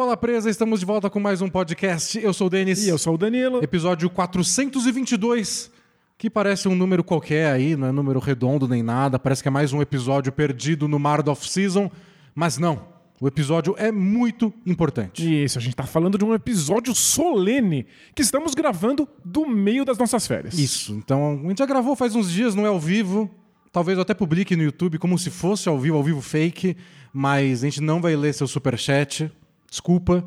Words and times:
do 0.00 0.04
Bola 0.04 0.16
Presa, 0.16 0.48
estamos 0.48 0.80
de 0.80 0.86
volta 0.86 1.10
com 1.10 1.20
mais 1.20 1.42
um 1.42 1.48
podcast. 1.50 2.18
Eu 2.18 2.32
sou 2.32 2.46
o 2.46 2.50
Denis. 2.50 2.86
E 2.86 2.88
eu 2.88 2.96
sou 2.96 3.16
o 3.16 3.18
Danilo. 3.18 3.62
Episódio 3.62 4.08
422, 4.08 5.70
que 6.16 6.30
parece 6.30 6.68
um 6.68 6.74
número 6.74 7.04
qualquer 7.04 7.52
aí, 7.52 7.76
não 7.76 7.86
é 7.86 7.92
número 7.92 8.18
redondo 8.18 8.66
nem 8.66 8.82
nada, 8.82 9.18
parece 9.18 9.42
que 9.42 9.48
é 9.48 9.50
mais 9.50 9.74
um 9.74 9.82
episódio 9.82 10.32
perdido 10.32 10.88
no 10.88 10.98
mar 10.98 11.22
da 11.22 11.32
off-season, 11.32 11.90
mas 12.34 12.56
não. 12.56 12.82
O 13.20 13.28
episódio 13.28 13.74
é 13.76 13.92
muito 13.92 14.50
importante. 14.64 15.44
Isso, 15.44 15.58
a 15.58 15.60
gente 15.60 15.76
tá 15.76 15.84
falando 15.84 16.16
de 16.16 16.24
um 16.24 16.32
episódio 16.32 16.94
solene 16.94 17.86
que 18.14 18.22
estamos 18.22 18.54
gravando 18.54 19.06
do 19.22 19.46
meio 19.46 19.84
das 19.84 19.98
nossas 19.98 20.26
férias. 20.26 20.58
Isso, 20.58 20.94
então 20.94 21.42
a 21.44 21.48
gente 21.48 21.58
já 21.58 21.66
gravou 21.66 21.94
faz 21.94 22.16
uns 22.16 22.32
dias, 22.32 22.54
não 22.54 22.64
é 22.64 22.70
ao 22.70 22.80
vivo. 22.80 23.30
Talvez 23.70 23.98
eu 23.98 24.02
até 24.02 24.14
publique 24.14 24.56
no 24.56 24.62
YouTube 24.62 24.98
como 24.98 25.18
se 25.18 25.28
fosse 25.28 25.68
ao 25.68 25.78
vivo, 25.78 25.98
ao 25.98 26.02
vivo 26.02 26.22
fake, 26.22 26.74
mas 27.12 27.62
a 27.62 27.66
gente 27.66 27.82
não 27.82 28.00
vai 28.00 28.16
ler 28.16 28.32
seu 28.32 28.48
superchat, 28.48 29.30
desculpa. 29.70 30.24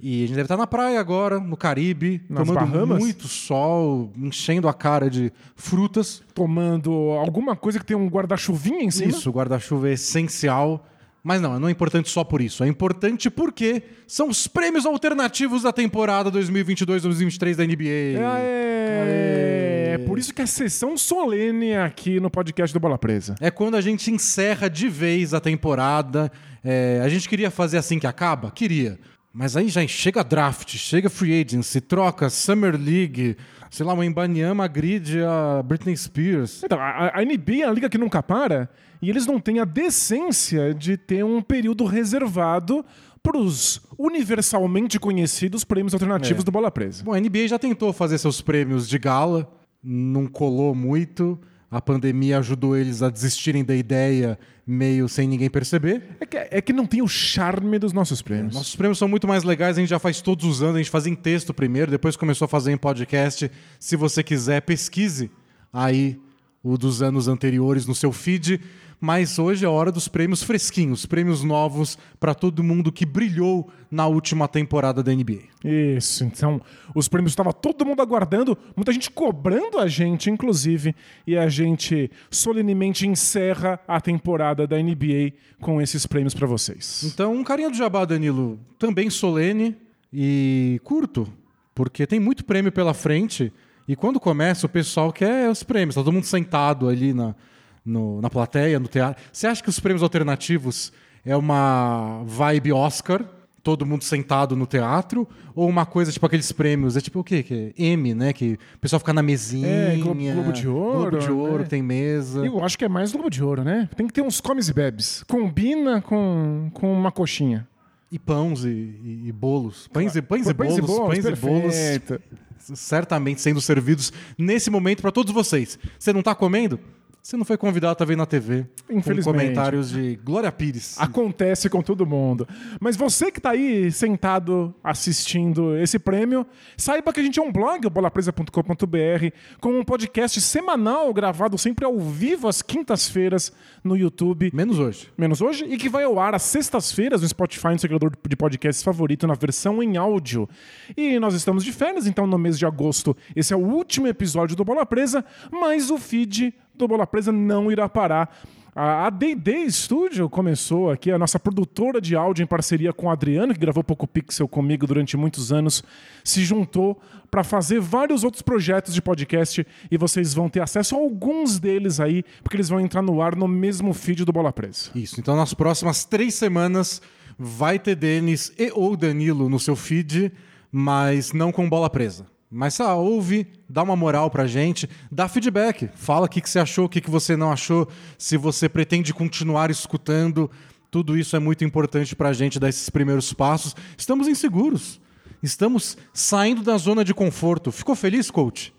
E 0.00 0.24
a 0.24 0.26
gente 0.26 0.36
deve 0.36 0.42
estar 0.42 0.56
na 0.56 0.66
praia 0.66 1.00
agora, 1.00 1.40
no 1.40 1.56
Caribe, 1.56 2.20
Nas 2.28 2.46
tomando 2.46 2.70
Bahamas? 2.72 2.98
muito 2.98 3.26
sol, 3.26 4.12
enchendo 4.16 4.68
a 4.68 4.74
cara 4.74 5.08
de 5.08 5.32
frutas. 5.56 6.22
Tomando 6.34 6.92
alguma 7.12 7.56
coisa 7.56 7.78
que 7.78 7.86
tem 7.86 7.96
um 7.96 8.06
guarda-chuvinha 8.08 8.82
em 8.82 8.90
cima. 8.90 9.10
Isso, 9.10 9.30
guarda-chuva 9.30 9.88
é 9.88 9.92
essencial. 9.92 10.86
Mas 11.22 11.40
não, 11.40 11.58
não 11.58 11.68
é 11.68 11.70
importante 11.70 12.10
só 12.10 12.22
por 12.22 12.42
isso. 12.42 12.62
É 12.62 12.68
importante 12.68 13.30
porque 13.30 13.82
são 14.06 14.28
os 14.28 14.46
prêmios 14.46 14.84
alternativos 14.84 15.62
da 15.62 15.72
temporada 15.72 16.30
2022-2023 16.30 17.54
da 17.56 17.64
NBA. 17.64 18.20
É, 18.20 19.73
é 19.94 19.98
por 19.98 20.18
isso 20.18 20.32
que 20.34 20.42
é 20.42 20.46
sessão 20.46 20.96
solene 20.96 21.74
aqui 21.76 22.20
no 22.20 22.30
podcast 22.30 22.72
do 22.72 22.80
Bola 22.80 22.98
Presa. 22.98 23.34
É 23.40 23.50
quando 23.50 23.76
a 23.76 23.80
gente 23.80 24.10
encerra 24.10 24.68
de 24.68 24.88
vez 24.88 25.32
a 25.34 25.40
temporada. 25.40 26.30
É, 26.62 27.00
a 27.04 27.08
gente 27.08 27.28
queria 27.28 27.50
fazer 27.50 27.78
assim 27.78 27.98
que 27.98 28.06
acaba? 28.06 28.50
Queria. 28.50 28.98
Mas 29.32 29.56
aí 29.56 29.68
já 29.68 29.84
chega 29.86 30.22
draft, 30.22 30.76
chega 30.76 31.10
free 31.10 31.42
agency, 31.42 31.80
troca 31.80 32.30
Summer 32.30 32.76
League, 32.80 33.36
sei 33.70 33.84
lá, 33.84 33.92
o 33.92 34.02
Embanyama 34.04 34.66
grid 34.68 35.20
a 35.22 35.60
Britney 35.62 35.96
Spears. 35.96 36.62
Então, 36.62 36.78
a, 36.80 37.10
a 37.18 37.24
NBA 37.24 37.62
é 37.62 37.64
a 37.64 37.72
liga 37.72 37.88
que 37.88 37.98
nunca 37.98 38.22
para 38.22 38.68
e 39.02 39.10
eles 39.10 39.26
não 39.26 39.40
têm 39.40 39.58
a 39.58 39.64
decência 39.64 40.72
de 40.72 40.96
ter 40.96 41.24
um 41.24 41.42
período 41.42 41.84
reservado 41.84 42.84
para 43.22 43.36
os 43.36 43.80
universalmente 43.98 44.98
conhecidos 45.00 45.64
prêmios 45.64 45.94
alternativos 45.94 46.42
É. 46.42 46.44
do 46.44 46.52
Bola 46.52 46.70
Presa. 46.70 47.02
Bom, 47.02 47.12
a 47.12 47.18
NBA 47.20 47.48
já 47.48 47.58
tentou 47.58 47.92
fazer 47.92 48.18
seus 48.18 48.40
prêmios 48.40 48.88
de 48.88 48.98
gala, 48.98 49.50
não 49.84 50.26
colou 50.26 50.74
muito. 50.74 51.38
A 51.70 51.80
pandemia 51.80 52.38
ajudou 52.38 52.76
eles 52.76 53.02
a 53.02 53.10
desistirem 53.10 53.64
da 53.64 53.74
ideia 53.74 54.38
meio 54.66 55.08
sem 55.08 55.28
ninguém 55.28 55.50
perceber. 55.50 56.02
É 56.20 56.26
que, 56.26 56.36
é 56.36 56.60
que 56.62 56.72
não 56.72 56.86
tem 56.86 57.02
o 57.02 57.08
charme 57.08 57.78
dos 57.78 57.92
nossos 57.92 58.22
prêmios. 58.22 58.54
Nossos 58.54 58.76
prêmios 58.76 58.96
são 58.96 59.08
muito 59.08 59.26
mais 59.26 59.44
legais, 59.44 59.76
a 59.76 59.80
gente 59.80 59.90
já 59.90 59.98
faz 59.98 60.20
todos 60.20 60.46
os 60.46 60.62
anos, 60.62 60.76
a 60.76 60.78
gente 60.78 60.90
fazia 60.90 61.12
em 61.12 61.16
texto 61.16 61.52
primeiro, 61.52 61.90
depois 61.90 62.16
começou 62.16 62.46
a 62.46 62.48
fazer 62.48 62.72
em 62.72 62.76
podcast. 62.76 63.50
Se 63.78 63.96
você 63.96 64.22
quiser, 64.22 64.62
pesquise 64.62 65.30
aí 65.72 66.18
o 66.62 66.78
dos 66.78 67.02
anos 67.02 67.28
anteriores 67.28 67.86
no 67.86 67.94
seu 67.94 68.10
feed. 68.10 68.60
Mas 69.00 69.38
hoje 69.38 69.64
é 69.64 69.68
a 69.68 69.70
hora 69.70 69.92
dos 69.92 70.08
prêmios 70.08 70.42
fresquinhos, 70.42 71.06
prêmios 71.06 71.42
novos 71.42 71.98
para 72.18 72.34
todo 72.34 72.62
mundo 72.62 72.90
que 72.90 73.04
brilhou 73.04 73.70
na 73.90 74.06
última 74.06 74.48
temporada 74.48 75.02
da 75.02 75.12
NBA. 75.12 75.42
Isso, 75.64 76.24
então 76.24 76.60
os 76.94 77.08
prêmios 77.08 77.32
estava 77.32 77.52
todo 77.52 77.84
mundo 77.84 78.02
aguardando, 78.02 78.56
muita 78.76 78.92
gente 78.92 79.10
cobrando 79.10 79.78
a 79.78 79.86
gente, 79.86 80.30
inclusive, 80.30 80.94
e 81.26 81.36
a 81.36 81.48
gente 81.48 82.10
solenemente 82.30 83.06
encerra 83.06 83.78
a 83.86 84.00
temporada 84.00 84.66
da 84.66 84.76
NBA 84.76 85.32
com 85.60 85.80
esses 85.80 86.06
prêmios 86.06 86.34
para 86.34 86.46
vocês. 86.46 87.04
Então, 87.04 87.34
um 87.34 87.44
carinha 87.44 87.70
do 87.70 87.76
Jabá, 87.76 88.04
Danilo, 88.04 88.58
também 88.78 89.08
solene 89.10 89.76
e 90.12 90.80
curto, 90.84 91.26
porque 91.74 92.06
tem 92.06 92.20
muito 92.20 92.44
prêmio 92.44 92.70
pela 92.70 92.94
frente. 92.94 93.52
E 93.86 93.94
quando 93.96 94.18
começa, 94.20 94.66
o 94.66 94.68
pessoal 94.68 95.12
quer 95.12 95.50
os 95.50 95.62
prêmios. 95.62 95.94
Tá 95.94 96.02
todo 96.02 96.12
mundo 96.12 96.24
sentado 96.24 96.88
ali 96.88 97.12
na, 97.12 97.34
no- 97.84 98.20
na 98.20 98.30
plateia, 98.30 98.78
no 98.80 98.88
teatro. 98.88 99.22
Você 99.32 99.46
acha 99.46 99.62
que 99.62 99.68
os 99.68 99.78
prêmios 99.80 100.02
alternativos 100.02 100.92
é 101.24 101.36
uma 101.36 102.22
vibe 102.26 102.72
Oscar? 102.72 103.24
Todo 103.62 103.86
mundo 103.86 104.04
sentado 104.04 104.54
no 104.54 104.66
teatro? 104.66 105.26
Ou 105.54 105.66
uma 105.68 105.86
coisa 105.86 106.12
tipo 106.12 106.26
aqueles 106.26 106.52
prêmios? 106.52 106.98
É 106.98 107.00
tipo 107.00 107.20
o 107.20 107.24
quê? 107.24 107.42
Que 107.42 107.72
é 107.78 107.82
M, 107.82 108.12
né? 108.14 108.30
Que 108.34 108.58
o 108.74 108.78
pessoal 108.78 109.00
fica 109.00 109.14
na 109.14 109.22
mesinha. 109.22 109.66
É, 109.66 109.96
Globo- 109.96 110.20
Globo 110.20 110.52
de 110.52 110.68
Ouro, 110.68 111.10
Globo 111.12 111.18
de 111.18 111.30
Ouro, 111.32 111.58
né? 111.60 111.64
tem 111.64 111.82
mesa. 111.82 112.44
Eu 112.44 112.62
acho 112.62 112.76
que 112.76 112.84
é 112.84 112.88
mais 112.90 113.10
Globo 113.12 113.30
de 113.30 113.42
Ouro, 113.42 113.64
né? 113.64 113.88
Tem 113.96 114.06
que 114.06 114.12
ter 114.12 114.20
uns 114.20 114.38
comes 114.38 114.68
e 114.68 114.72
bebes. 114.74 115.24
Combina 115.26 116.02
com, 116.02 116.70
com 116.74 116.92
uma 116.92 117.10
coxinha. 117.10 117.66
E 118.12 118.18
pães 118.18 118.64
e, 118.64 118.68
e- 118.68 119.22
e 119.28 119.32
bolos. 119.32 119.88
Pães 119.88 120.14
e, 120.14 120.20
pães 120.20 120.46
e 120.46 120.52
bolos. 120.52 120.76
Pães 120.76 121.24
e 121.24 121.34
bolos. 121.34 121.74
perfeito. 121.74 122.20
certamente 122.58 123.40
sendo 123.40 123.60
servidos 123.60 124.12
nesse 124.38 124.70
momento 124.70 125.00
para 125.00 125.10
todos 125.10 125.32
vocês. 125.32 125.78
Você 125.98 126.12
não 126.12 126.22
tá 126.22 126.34
comendo? 126.34 126.78
Você 127.24 127.38
não 127.38 127.44
foi 127.46 127.56
convidado 127.56 128.04
a 128.04 128.06
ver 128.06 128.18
na 128.18 128.26
TV. 128.26 128.66
Infelizmente. 128.90 129.24
Com 129.24 129.32
comentários 129.32 129.88
de 129.88 130.16
Glória 130.22 130.52
Pires. 130.52 131.00
Acontece 131.00 131.70
com 131.70 131.80
todo 131.80 132.04
mundo. 132.04 132.46
Mas 132.78 132.98
você 132.98 133.32
que 133.32 133.40
tá 133.40 133.52
aí 133.52 133.90
sentado 133.90 134.74
assistindo 134.84 135.74
esse 135.78 135.98
prêmio, 135.98 136.46
saiba 136.76 137.14
que 137.14 137.20
a 137.20 137.22
gente 137.22 137.40
é 137.40 137.42
um 137.42 137.50
blog, 137.50 137.88
bolapresa.com.br, 137.88 139.34
com 139.58 139.70
um 139.70 139.82
podcast 139.82 140.38
semanal 140.42 141.14
gravado 141.14 141.56
sempre 141.56 141.86
ao 141.86 141.98
vivo 141.98 142.46
às 142.46 142.60
quintas-feiras 142.60 143.50
no 143.82 143.96
YouTube. 143.96 144.50
Menos 144.52 144.78
hoje. 144.78 145.10
Menos 145.16 145.40
hoje, 145.40 145.64
e 145.64 145.78
que 145.78 145.88
vai 145.88 146.04
ao 146.04 146.20
ar 146.20 146.34
às 146.34 146.42
sextas-feiras 146.42 147.22
no 147.22 147.28
Spotify, 147.28 147.68
no 147.68 147.78
seu 147.78 147.88
criador 147.88 148.12
de 148.28 148.36
podcasts 148.36 148.82
favorito, 148.82 149.26
na 149.26 149.32
versão 149.32 149.82
em 149.82 149.96
áudio. 149.96 150.46
E 150.94 151.18
nós 151.18 151.32
estamos 151.32 151.64
de 151.64 151.72
férias, 151.72 152.06
então 152.06 152.26
no 152.26 152.36
mês 152.36 152.58
de 152.58 152.66
agosto, 152.66 153.16
esse 153.34 153.54
é 153.54 153.56
o 153.56 153.64
último 153.64 154.08
episódio 154.08 154.54
do 154.54 154.62
Bola 154.62 154.84
Presa, 154.84 155.24
mas 155.50 155.90
o 155.90 155.96
feed 155.96 156.52
do 156.74 156.88
Bola 156.88 157.06
Presa 157.06 157.32
não 157.32 157.70
irá 157.70 157.88
parar. 157.88 158.36
A 158.76 159.08
D&D 159.08 159.70
Studio 159.70 160.28
começou 160.28 160.90
aqui, 160.90 161.12
a 161.12 161.18
nossa 161.18 161.38
produtora 161.38 162.00
de 162.00 162.16
áudio 162.16 162.42
em 162.42 162.46
parceria 162.46 162.92
com 162.92 163.06
o 163.06 163.10
Adriano, 163.10 163.54
que 163.54 163.60
gravou 163.60 163.84
Poco 163.84 164.04
Pixel 164.04 164.48
comigo 164.48 164.84
durante 164.84 165.16
muitos 165.16 165.52
anos, 165.52 165.84
se 166.24 166.44
juntou 166.44 167.00
para 167.30 167.44
fazer 167.44 167.78
vários 167.78 168.24
outros 168.24 168.42
projetos 168.42 168.92
de 168.92 169.00
podcast 169.00 169.64
e 169.88 169.96
vocês 169.96 170.34
vão 170.34 170.48
ter 170.48 170.60
acesso 170.60 170.96
a 170.96 170.98
alguns 170.98 171.60
deles 171.60 172.00
aí, 172.00 172.24
porque 172.42 172.56
eles 172.56 172.68
vão 172.68 172.80
entrar 172.80 173.00
no 173.00 173.22
ar 173.22 173.36
no 173.36 173.46
mesmo 173.46 173.94
feed 173.94 174.24
do 174.24 174.32
Bola 174.32 174.52
Presa. 174.52 174.90
Isso. 174.92 175.20
Então, 175.20 175.36
nas 175.36 175.54
próximas 175.54 176.04
três 176.04 176.34
semanas, 176.34 177.00
vai 177.38 177.78
ter 177.78 177.94
Denis 177.94 178.52
e 178.58 178.72
ou 178.74 178.96
Danilo 178.96 179.48
no 179.48 179.60
seu 179.60 179.76
feed, 179.76 180.32
mas 180.70 181.32
não 181.32 181.52
com 181.52 181.68
bola 181.68 181.88
presa. 181.88 182.26
Mas 182.50 182.78
ah, 182.80 182.94
ouve, 182.94 183.46
dá 183.68 183.82
uma 183.82 183.96
moral 183.96 184.30
pra 184.30 184.46
gente, 184.46 184.88
dá 185.10 185.28
feedback, 185.28 185.88
fala 185.94 186.26
o 186.26 186.28
que, 186.28 186.40
que 186.40 186.48
você 186.48 186.58
achou, 186.58 186.84
o 186.84 186.88
que, 186.88 187.00
que 187.00 187.10
você 187.10 187.36
não 187.36 187.50
achou, 187.50 187.88
se 188.16 188.36
você 188.36 188.68
pretende 188.68 189.12
continuar 189.12 189.70
escutando. 189.70 190.50
Tudo 190.90 191.18
isso 191.18 191.34
é 191.34 191.40
muito 191.40 191.64
importante 191.64 192.14
pra 192.14 192.32
gente 192.32 192.60
dar 192.60 192.68
esses 192.68 192.88
primeiros 192.88 193.32
passos. 193.32 193.74
Estamos 193.98 194.28
inseguros. 194.28 195.00
Estamos 195.42 195.96
saindo 196.12 196.62
da 196.62 196.76
zona 196.78 197.04
de 197.04 197.12
conforto. 197.12 197.72
Ficou 197.72 197.96
feliz, 197.96 198.30
coach? 198.30 198.72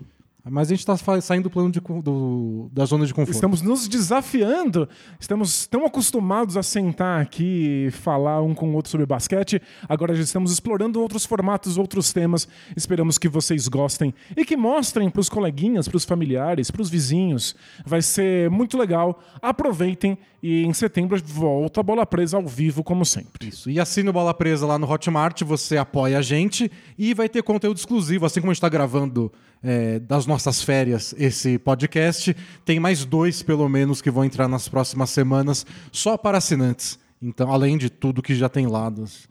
Mas 0.48 0.68
a 0.68 0.76
gente 0.76 0.80
está 0.88 0.96
saindo 1.22 1.44
do 1.46 1.50
plano 1.50 1.72
de 1.72 1.80
do- 1.80 2.70
da 2.72 2.86
zona 2.86 3.06
de 3.06 3.14
conforto. 3.14 3.34
Estamos 3.34 3.62
nos 3.64 3.88
desafiando, 3.88 4.88
estamos 5.20 5.66
tão 5.66 5.86
acostumados 5.86 6.56
a 6.56 6.62
sentar 6.62 7.20
aqui 7.20 7.88
e 7.88 7.92
falar 7.92 8.42
um 8.44 8.54
com 8.54 8.70
o 8.70 8.74
outro 8.76 8.92
sobre 8.92 9.08
basquete. 9.08 9.60
Agora 9.90 10.14
já 10.14 10.22
estamos 10.22 10.52
explorando 10.52 11.02
outros 11.02 11.26
formatos, 11.26 11.78
outros 11.80 12.14
temas. 12.14 12.48
Esperamos 12.78 13.18
que 13.18 13.28
vocês 13.28 13.68
gostem 13.68 14.14
e 14.38 14.46
que 14.46 14.56
mostrem 14.56 15.10
para 15.10 15.20
os 15.20 15.30
coleguinhas, 15.30 15.88
para 15.88 15.98
os 15.98 16.06
familiares, 16.06 16.70
para 16.70 16.82
os 16.82 16.90
vizinhos. 16.92 17.56
Vai 17.84 18.04
ser 18.04 18.50
muito 18.52 18.78
legal. 18.78 19.20
Aproveitem 19.42 20.16
e 20.44 20.64
em 20.64 20.74
setembro 20.74 21.20
volta 21.26 21.80
a 21.80 21.84
bola 21.84 22.06
presa 22.06 22.38
ao 22.38 22.46
vivo, 22.46 22.84
como 22.84 23.04
sempre. 23.04 23.48
Isso. 23.48 23.68
E 23.68 23.80
assina 23.80 24.12
o 24.12 24.14
Bola 24.14 24.32
Presa 24.32 24.68
lá 24.68 24.78
no 24.78 24.88
Hotmart, 24.88 25.42
você 25.42 25.76
apoia 25.76 26.20
a 26.20 26.22
gente 26.22 26.72
e 27.00 27.16
vai 27.16 27.28
ter 27.28 27.42
conteúdo 27.42 27.78
exclusivo. 27.78 28.28
Assim 28.28 28.42
como 28.42 28.52
a 28.52 28.54
gente 28.54 28.60
está 28.60 28.70
gravando 28.70 29.32
é, 29.64 29.98
das 29.98 30.28
nossas 30.28 30.35
férias 30.64 31.14
esse 31.18 31.58
podcast, 31.58 32.36
tem 32.64 32.80
mais 32.80 33.06
dois, 33.06 33.42
pelo 33.42 33.68
menos, 33.70 34.02
que 34.02 34.12
vão 34.12 34.26
entrar 34.26 34.48
nas 34.48 34.68
próximas 34.68 35.10
semanas, 35.10 35.66
só 35.92 36.18
para 36.18 36.38
assinantes. 36.38 37.00
Então, 37.22 37.52
além 37.52 37.78
de 37.78 37.90
tudo 37.90 38.22
que 38.22 38.36
já 38.36 38.50
tem 38.50 38.68
lá, 38.68 38.90
dos 38.90 39.28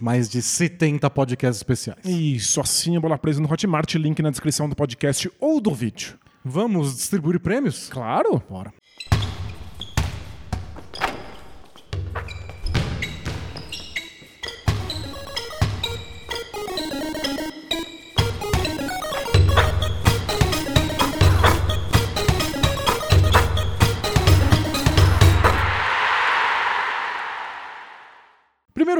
mais 0.00 0.28
de 0.28 0.42
70 0.42 1.08
podcasts 1.10 1.58
especiais. 1.58 2.04
Isso, 2.04 2.60
assine 2.60 2.96
a 2.96 3.00
bola 3.00 3.18
presa 3.18 3.40
no 3.40 3.50
Hotmart, 3.50 3.94
link 3.94 4.20
na 4.22 4.30
descrição 4.30 4.68
do 4.68 4.74
podcast 4.74 5.30
ou 5.38 5.60
do 5.60 5.72
vídeo. 5.72 6.18
Vamos 6.44 6.96
distribuir 6.96 7.40
prêmios? 7.40 7.88
Claro. 7.88 8.42
Bora. 8.48 8.72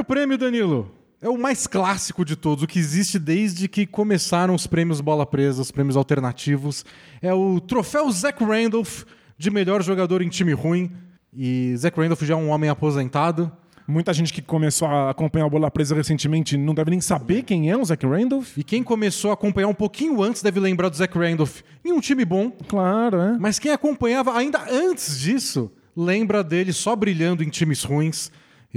Prêmio, 0.05 0.37
Danilo, 0.37 0.91
é 1.21 1.27
o 1.27 1.37
mais 1.37 1.65
clássico 1.65 2.23
de 2.23 2.35
todos, 2.35 2.63
o 2.63 2.67
que 2.67 2.77
existe 2.77 3.17
desde 3.17 3.67
que 3.67 3.85
começaram 3.85 4.53
os 4.53 4.67
prêmios 4.67 5.01
Bola 5.01 5.25
Presa, 5.25 5.61
os 5.61 5.71
prêmios 5.71 5.97
alternativos. 5.97 6.85
É 7.21 7.33
o 7.33 7.59
troféu 7.59 8.09
Zach 8.11 8.43
Randolph 8.43 9.03
de 9.37 9.49
melhor 9.49 9.81
jogador 9.81 10.21
em 10.21 10.29
time 10.29 10.53
ruim. 10.53 10.91
E 11.33 11.75
Zach 11.77 11.99
Randolph 11.99 12.21
já 12.21 12.35
é 12.35 12.37
um 12.37 12.49
homem 12.49 12.69
aposentado. 12.69 13.51
Muita 13.87 14.13
gente 14.13 14.33
que 14.33 14.41
começou 14.41 14.87
a 14.87 15.11
acompanhar 15.11 15.45
a 15.45 15.49
bola 15.49 15.69
presa 15.69 15.93
recentemente 15.93 16.57
não 16.57 16.73
deve 16.73 16.91
nem 16.91 17.01
saber 17.01 17.43
quem 17.43 17.69
é 17.69 17.77
o 17.77 17.85
Zach 17.85 18.03
Randolph. 18.05 18.57
E 18.57 18.63
quem 18.63 18.81
começou 18.81 19.31
a 19.31 19.33
acompanhar 19.33 19.67
um 19.67 19.73
pouquinho 19.73 20.23
antes 20.23 20.41
deve 20.41 20.59
lembrar 20.59 20.89
do 20.89 20.95
Zach 20.95 21.15
Randolph 21.17 21.61
em 21.83 21.91
um 21.91 21.99
time 21.99 22.23
bom. 22.25 22.51
Claro, 22.67 23.19
é. 23.19 23.37
Mas 23.37 23.59
quem 23.59 23.71
acompanhava 23.71 24.35
ainda 24.37 24.63
antes 24.71 25.19
disso 25.19 25.71
lembra 25.95 26.43
dele 26.43 26.73
só 26.73 26.95
brilhando 26.95 27.43
em 27.43 27.49
times 27.49 27.83
ruins, 27.83 28.31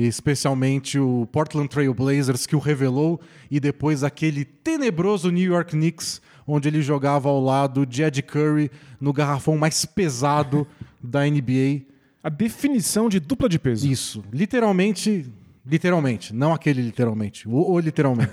especialmente 0.06 0.98
o 0.98 1.26
Portland 1.32 1.68
Trail 1.68 1.92
Blazers 1.92 2.46
que 2.46 2.54
o 2.54 2.58
revelou 2.58 3.20
e 3.50 3.58
depois 3.58 4.04
aquele 4.04 4.44
tenebroso 4.44 5.30
New 5.30 5.52
York 5.52 5.72
Knicks 5.72 6.20
onde 6.48 6.66
ele 6.66 6.80
jogava 6.80 7.28
ao 7.28 7.40
lado 7.40 7.84
de 7.84 8.02
Ed 8.02 8.22
Curry 8.22 8.70
no 8.98 9.12
garrafão 9.12 9.58
mais 9.58 9.84
pesado 9.84 10.66
da 11.02 11.24
NBA. 11.26 11.82
A 12.22 12.30
definição 12.30 13.08
de 13.08 13.20
dupla 13.20 13.48
de 13.48 13.58
peso. 13.58 13.86
Isso, 13.86 14.24
literalmente, 14.32 15.30
literalmente, 15.64 16.34
não 16.34 16.54
aquele 16.54 16.80
literalmente, 16.80 17.46
o, 17.46 17.70
o 17.70 17.78
literalmente. 17.78 18.30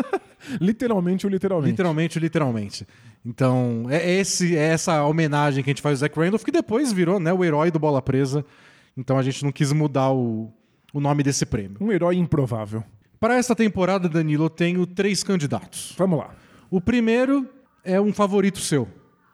literalmente 0.58 1.26
ou 1.26 1.30
literalmente? 1.30 1.70
Literalmente, 1.70 2.18
literalmente. 2.18 2.86
Então, 3.24 3.86
é, 3.90 4.18
esse, 4.18 4.56
é 4.56 4.68
essa 4.68 5.04
homenagem 5.04 5.62
que 5.62 5.70
a 5.70 5.72
gente 5.72 5.82
faz 5.82 6.02
ao 6.02 6.08
Zach 6.08 6.18
Randolph, 6.18 6.42
que 6.42 6.50
depois 6.50 6.92
virou 6.92 7.20
né, 7.20 7.32
o 7.32 7.44
herói 7.44 7.70
do 7.70 7.78
Bola 7.78 8.00
Presa. 8.00 8.44
Então 8.96 9.18
a 9.18 9.22
gente 9.22 9.44
não 9.44 9.52
quis 9.52 9.72
mudar 9.72 10.10
o, 10.10 10.52
o 10.92 11.00
nome 11.00 11.22
desse 11.22 11.44
prêmio. 11.46 11.76
Um 11.80 11.90
herói 11.92 12.16
improvável. 12.16 12.82
Para 13.18 13.36
essa 13.36 13.54
temporada, 13.54 14.08
Danilo, 14.08 14.44
eu 14.46 14.50
tenho 14.50 14.86
três 14.86 15.22
candidatos. 15.22 15.94
Vamos 15.98 16.18
lá. 16.18 16.30
O 16.70 16.80
primeiro 16.80 17.46
é 17.84 18.00
um 18.00 18.12
favorito 18.12 18.58
seu. 18.58 18.88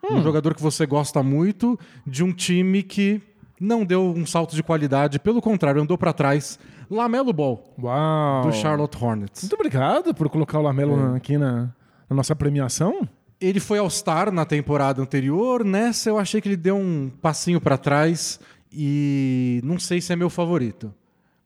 Um 0.09 0.21
jogador 0.21 0.53
que 0.55 0.61
você 0.61 0.85
gosta 0.85 1.21
muito, 1.21 1.77
de 2.05 2.23
um 2.23 2.31
time 2.31 2.81
que 2.83 3.21
não 3.59 3.83
deu 3.83 4.13
um 4.15 4.25
salto 4.25 4.55
de 4.55 4.63
qualidade, 4.63 5.19
pelo 5.19 5.41
contrário, 5.41 5.81
andou 5.81 5.97
para 5.97 6.13
trás. 6.13 6.57
Lamelo 6.89 7.33
Ball, 7.33 7.73
Uau. 7.81 8.43
do 8.43 8.51
Charlotte 8.53 8.95
Hornets. 9.03 9.41
Muito 9.43 9.53
obrigado 9.55 10.13
por 10.13 10.29
colocar 10.29 10.59
o 10.59 10.61
Lamelo 10.61 11.13
É. 11.13 11.17
aqui 11.17 11.37
na, 11.37 11.73
na 12.09 12.15
nossa 12.15 12.33
premiação. 12.35 13.07
Ele 13.41 13.59
foi 13.59 13.77
All-Star 13.79 14.31
na 14.31 14.45
temporada 14.45 15.01
anterior, 15.01 15.63
nessa 15.65 16.09
eu 16.09 16.17
achei 16.17 16.39
que 16.39 16.47
ele 16.47 16.55
deu 16.57 16.77
um 16.77 17.11
passinho 17.21 17.59
para 17.59 17.77
trás 17.77 18.39
e 18.71 19.59
não 19.63 19.77
sei 19.77 19.99
se 19.99 20.13
é 20.13 20.15
meu 20.15 20.29
favorito. 20.29 20.93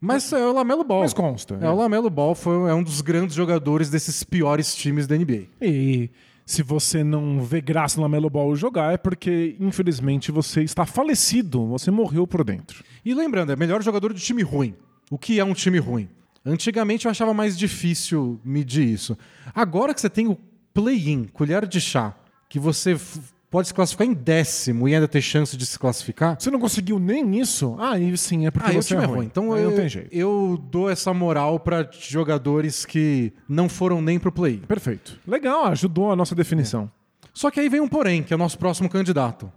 Mas 0.02 0.34
é 0.34 0.44
o 0.48 0.52
Lamelo 0.52 0.84
Ball. 0.84 1.02
Mas 1.02 1.14
consta. 1.14 1.60
É, 1.62 1.70
o 1.70 1.76
Lamelo 1.76 2.10
Ball 2.10 2.34
foi, 2.34 2.70
é 2.70 2.74
um 2.74 2.82
dos 2.82 3.02
grandes 3.02 3.36
jogadores 3.36 3.88
desses 3.88 4.24
piores 4.24 4.76
times 4.76 5.06
da 5.06 5.16
NBA. 5.16 5.44
E 5.62 6.10
se 6.44 6.64
você 6.64 7.04
não 7.04 7.40
vê 7.44 7.62
graça 7.62 7.98
no 7.98 8.02
Lamelo 8.02 8.28
Ball 8.28 8.56
jogar, 8.56 8.94
é 8.94 8.98
porque, 8.98 9.56
infelizmente, 9.60 10.32
você 10.32 10.64
está 10.64 10.88
falecido. 10.88 11.68
Você 11.68 11.92
morreu 11.92 12.26
por 12.26 12.44
dentro. 12.44 12.84
E 13.06 13.14
lembrando, 13.14 13.52
é 13.52 13.56
melhor 13.56 13.84
jogador 13.84 14.12
de 14.12 14.20
time 14.20 14.42
ruim. 14.42 14.76
O 15.12 15.20
que 15.20 15.40
é 15.40 15.46
um 15.46 15.54
time 15.54 15.78
ruim? 15.78 16.10
Antigamente 16.44 17.06
eu 17.06 17.12
achava 17.12 17.34
mais 17.34 17.56
difícil 17.56 18.40
medir 18.44 18.88
isso. 18.88 19.16
Agora 19.54 19.94
que 19.94 20.02
você 20.02 20.10
tem 20.10 20.28
o 20.28 20.36
play-in, 20.74 21.26
colher 21.26 21.68
de 21.68 21.80
chá, 21.80 22.16
que 22.50 22.58
você 22.58 22.98
pode 23.52 23.68
se 23.68 23.74
classificar 23.74 24.08
em 24.08 24.14
décimo 24.14 24.88
e 24.88 24.96
ainda 24.96 25.08
ter 25.08 25.22
chance 25.22 25.56
de 25.58 25.66
se 25.66 25.78
classificar, 25.78 26.38
Você 26.40 26.50
não 26.50 26.60
conseguiu 26.60 26.98
nem 26.98 27.38
isso? 27.40 27.76
Ah, 27.78 27.92
aí 27.92 28.18
sim, 28.18 28.48
é 28.48 28.52
porque 28.52 28.72
o 28.72 28.82
você 28.82 28.88
time 28.88 29.02
é 29.02 29.04
é 29.04 29.06
ruim. 29.08 29.18
ruim. 29.18 29.26
Então 29.28 29.54
Aí 29.54 29.62
eu, 29.62 29.70
não 29.70 29.76
tem 29.78 29.90
jeito. 29.90 30.08
eu 30.12 30.58
dou 30.72 30.90
essa 30.90 31.14
moral 31.14 31.60
para 31.60 31.88
jogadores 31.92 32.86
que 32.86 33.32
não 33.48 33.68
foram 33.70 34.02
nem 34.02 34.18
pro 34.18 34.32
play-in. 34.32 34.60
Perfeito. 34.60 35.20
Legal, 35.28 35.66
ajudou 35.66 36.12
a 36.12 36.16
nossa 36.16 36.34
definição. 36.34 36.90
Só 37.34 37.52
que 37.52 37.60
aí 37.60 37.70
vem 37.70 37.82
um 37.82 37.88
porém, 37.88 38.24
que 38.24 38.34
é 38.34 38.36
o 38.36 38.40
nosso 38.40 38.58
próximo 38.58 38.90
candidato. 38.90 39.52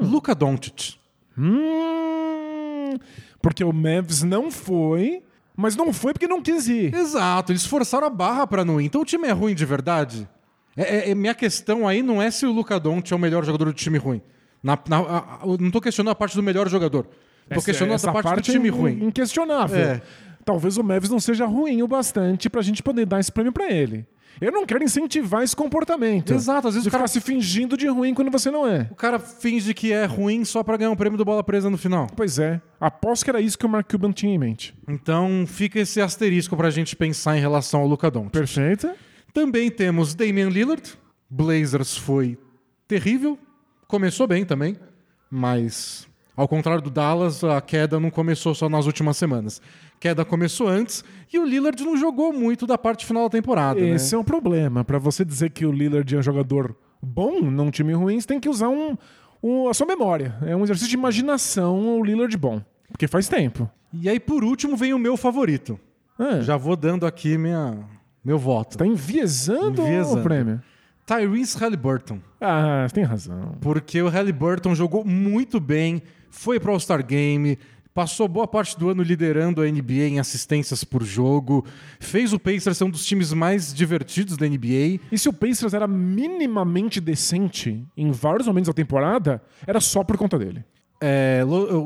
Luca 0.00 0.34
Doncic. 0.34 0.94
Hum, 1.36 2.96
porque 3.42 3.64
o 3.64 3.72
Mavs 3.72 4.22
não 4.22 4.50
foi, 4.50 5.22
mas 5.56 5.76
não 5.76 5.92
foi 5.92 6.12
porque 6.12 6.26
não 6.28 6.42
quis 6.42 6.68
ir. 6.68 6.94
Exato, 6.94 7.52
eles 7.52 7.66
forçaram 7.66 8.06
a 8.06 8.10
barra 8.10 8.46
pra 8.46 8.64
não 8.64 8.80
ir. 8.80 8.86
Então 8.86 9.00
o 9.00 9.04
time 9.04 9.26
é 9.28 9.32
ruim 9.32 9.54
de 9.54 9.64
verdade? 9.64 10.28
É, 10.76 10.82
é- 10.82 11.10
é- 11.10 11.14
minha 11.14 11.34
questão 11.34 11.86
aí 11.86 12.02
não 12.02 12.20
é 12.22 12.30
se 12.30 12.46
o 12.46 12.52
Luca 12.52 12.78
Doncic 12.78 13.12
é 13.12 13.16
o 13.16 13.18
melhor 13.18 13.44
jogador 13.44 13.66
do 13.66 13.72
time 13.72 13.98
ruim. 13.98 14.22
Na- 14.62 14.78
na- 14.88 14.98
a- 14.98 15.18
a- 15.42 15.46
não 15.58 15.70
tô 15.70 15.80
questionando 15.80 16.12
a 16.12 16.14
parte 16.14 16.36
do 16.36 16.42
melhor 16.42 16.68
jogador. 16.68 17.04
Tô 17.04 17.10
Essa- 17.56 17.64
questionando 17.64 17.94
essa 17.94 18.10
a 18.10 18.12
parte, 18.12 18.36
do 18.36 18.42
time 18.42 18.68
é 18.68 18.70
ruim. 18.70 19.04
Inquestionável. 19.04 19.78
É. 19.78 20.02
Talvez 20.44 20.76
o 20.76 20.84
Mavs 20.84 21.10
não 21.10 21.18
seja 21.20 21.44
ruim 21.46 21.82
o 21.82 21.88
bastante 21.88 22.48
pra 22.48 22.62
gente 22.62 22.82
poder 22.82 23.04
dar 23.06 23.20
esse 23.20 23.30
prêmio 23.32 23.52
pra 23.52 23.70
ele. 23.70 24.06
Eu 24.40 24.52
não 24.52 24.64
quero 24.64 24.82
incentivar 24.82 25.42
esse 25.42 25.56
comportamento. 25.56 26.32
Exato, 26.32 26.68
às 26.68 26.74
vezes 26.74 26.86
o 26.86 26.90
cara- 26.90 27.06
se 27.08 27.20
fingindo 27.20 27.76
de 27.76 27.88
ruim 27.88 28.14
quando 28.14 28.30
você 28.30 28.50
não 28.50 28.66
é. 28.66 28.86
O 28.90 28.94
cara 28.94 29.18
finge 29.18 29.74
que 29.74 29.92
é 29.92 30.04
ruim 30.04 30.44
só 30.44 30.62
pra 30.62 30.76
ganhar 30.76 30.90
um 30.90 30.96
prêmio 30.96 31.18
do 31.18 31.24
Bola 31.24 31.42
Presa 31.42 31.68
no 31.68 31.76
final. 31.76 32.06
Pois 32.16 32.38
é. 32.38 32.60
Aposto 32.80 33.24
que 33.24 33.30
era 33.30 33.40
isso 33.40 33.58
que 33.58 33.66
o 33.66 33.68
Mark 33.68 33.90
Cuban 33.90 34.12
tinha 34.12 34.32
em 34.32 34.38
mente. 34.38 34.72
Então 34.88 35.44
fica 35.46 35.80
esse 35.80 36.00
asterisco 36.00 36.56
pra 36.56 36.70
gente 36.70 36.94
pensar 36.94 37.36
em 37.36 37.40
relação 37.40 37.80
ao 37.80 37.86
Luca 37.88 38.10
Doncic. 38.10 38.30
Perfeito. 38.32 38.90
Também 39.32 39.70
temos 39.70 40.14
Damian 40.14 40.48
Lillard. 40.48 40.82
Blazers 41.28 41.96
foi 41.96 42.36
terrível. 42.88 43.38
Começou 43.86 44.26
bem 44.26 44.44
também, 44.44 44.76
mas 45.30 46.08
ao 46.36 46.48
contrário 46.48 46.82
do 46.82 46.90
Dallas, 46.90 47.42
a 47.44 47.60
queda 47.60 48.00
não 48.00 48.10
começou 48.10 48.54
só 48.54 48.68
nas 48.68 48.86
últimas 48.86 49.16
semanas. 49.16 49.60
Queda 49.98 50.24
começou 50.24 50.66
antes 50.68 51.04
e 51.32 51.38
o 51.38 51.44
Lillard 51.44 51.82
não 51.84 51.96
jogou 51.96 52.32
muito 52.32 52.66
da 52.66 52.78
parte 52.78 53.04
final 53.04 53.24
da 53.24 53.30
temporada. 53.30 53.78
Esse 53.80 54.12
né? 54.14 54.16
é 54.18 54.20
um 54.20 54.24
problema. 54.24 54.82
Pra 54.84 54.98
você 54.98 55.24
dizer 55.24 55.50
que 55.50 55.66
o 55.66 55.72
Lillard 55.72 56.14
é 56.14 56.18
um 56.18 56.22
jogador 56.22 56.74
bom 57.02 57.40
num 57.42 57.70
time 57.70 57.92
ruim, 57.92 58.18
você 58.20 58.26
tem 58.26 58.40
que 58.40 58.48
usar 58.48 58.68
um, 58.68 58.96
um- 59.42 59.68
a 59.68 59.74
sua 59.74 59.86
memória. 59.86 60.34
É 60.42 60.56
um 60.56 60.62
exercício 60.64 60.88
de 60.90 60.96
imaginação 60.96 61.98
o 61.98 62.04
Lillard 62.04 62.34
bom. 62.36 62.62
Porque 62.90 63.06
faz 63.06 63.28
tempo. 63.28 63.70
E 63.92 64.08
aí, 64.08 64.18
por 64.18 64.42
último, 64.42 64.76
vem 64.76 64.94
o 64.94 64.98
meu 64.98 65.16
favorito. 65.16 65.78
Ah, 66.18 66.40
Já 66.40 66.56
vou 66.56 66.76
dando 66.76 67.06
aqui 67.06 67.36
minha, 67.36 67.78
meu 68.24 68.38
voto. 68.38 68.78
Tá 68.78 68.86
enviesando, 68.86 69.82
Enviesando. 69.82 70.20
o 70.20 70.22
prêmio. 70.22 70.62
Tyrese 71.06 71.58
Halliburton. 71.58 72.20
Ah, 72.40 72.86
tem 72.92 73.02
razão. 73.04 73.56
Porque 73.60 74.00
o 74.00 74.08
Halliburton 74.08 74.74
jogou 74.74 75.04
muito 75.04 75.58
bem, 75.58 76.02
foi 76.30 76.60
pro 76.60 76.70
All-Star 76.72 77.04
Game, 77.04 77.58
passou 77.92 78.28
boa 78.28 78.46
parte 78.46 78.78
do 78.78 78.88
ano 78.88 79.02
liderando 79.02 79.60
a 79.60 79.66
NBA 79.66 80.04
em 80.08 80.20
assistências 80.20 80.84
por 80.84 81.02
jogo, 81.02 81.64
fez 81.98 82.32
o 82.32 82.38
Pacers 82.38 82.76
ser 82.78 82.84
um 82.84 82.90
dos 82.90 83.04
times 83.04 83.32
mais 83.32 83.74
divertidos 83.74 84.36
da 84.36 84.46
NBA. 84.48 85.00
E 85.10 85.18
se 85.18 85.28
o 85.28 85.32
Pacers 85.32 85.74
era 85.74 85.88
minimamente 85.88 87.00
decente 87.00 87.84
em 87.96 88.12
vários 88.12 88.46
momentos 88.46 88.68
da 88.68 88.74
temporada, 88.74 89.42
era 89.66 89.80
só 89.80 90.04
por 90.04 90.16
conta 90.16 90.38
dele. 90.38 90.64
É, 91.00 91.40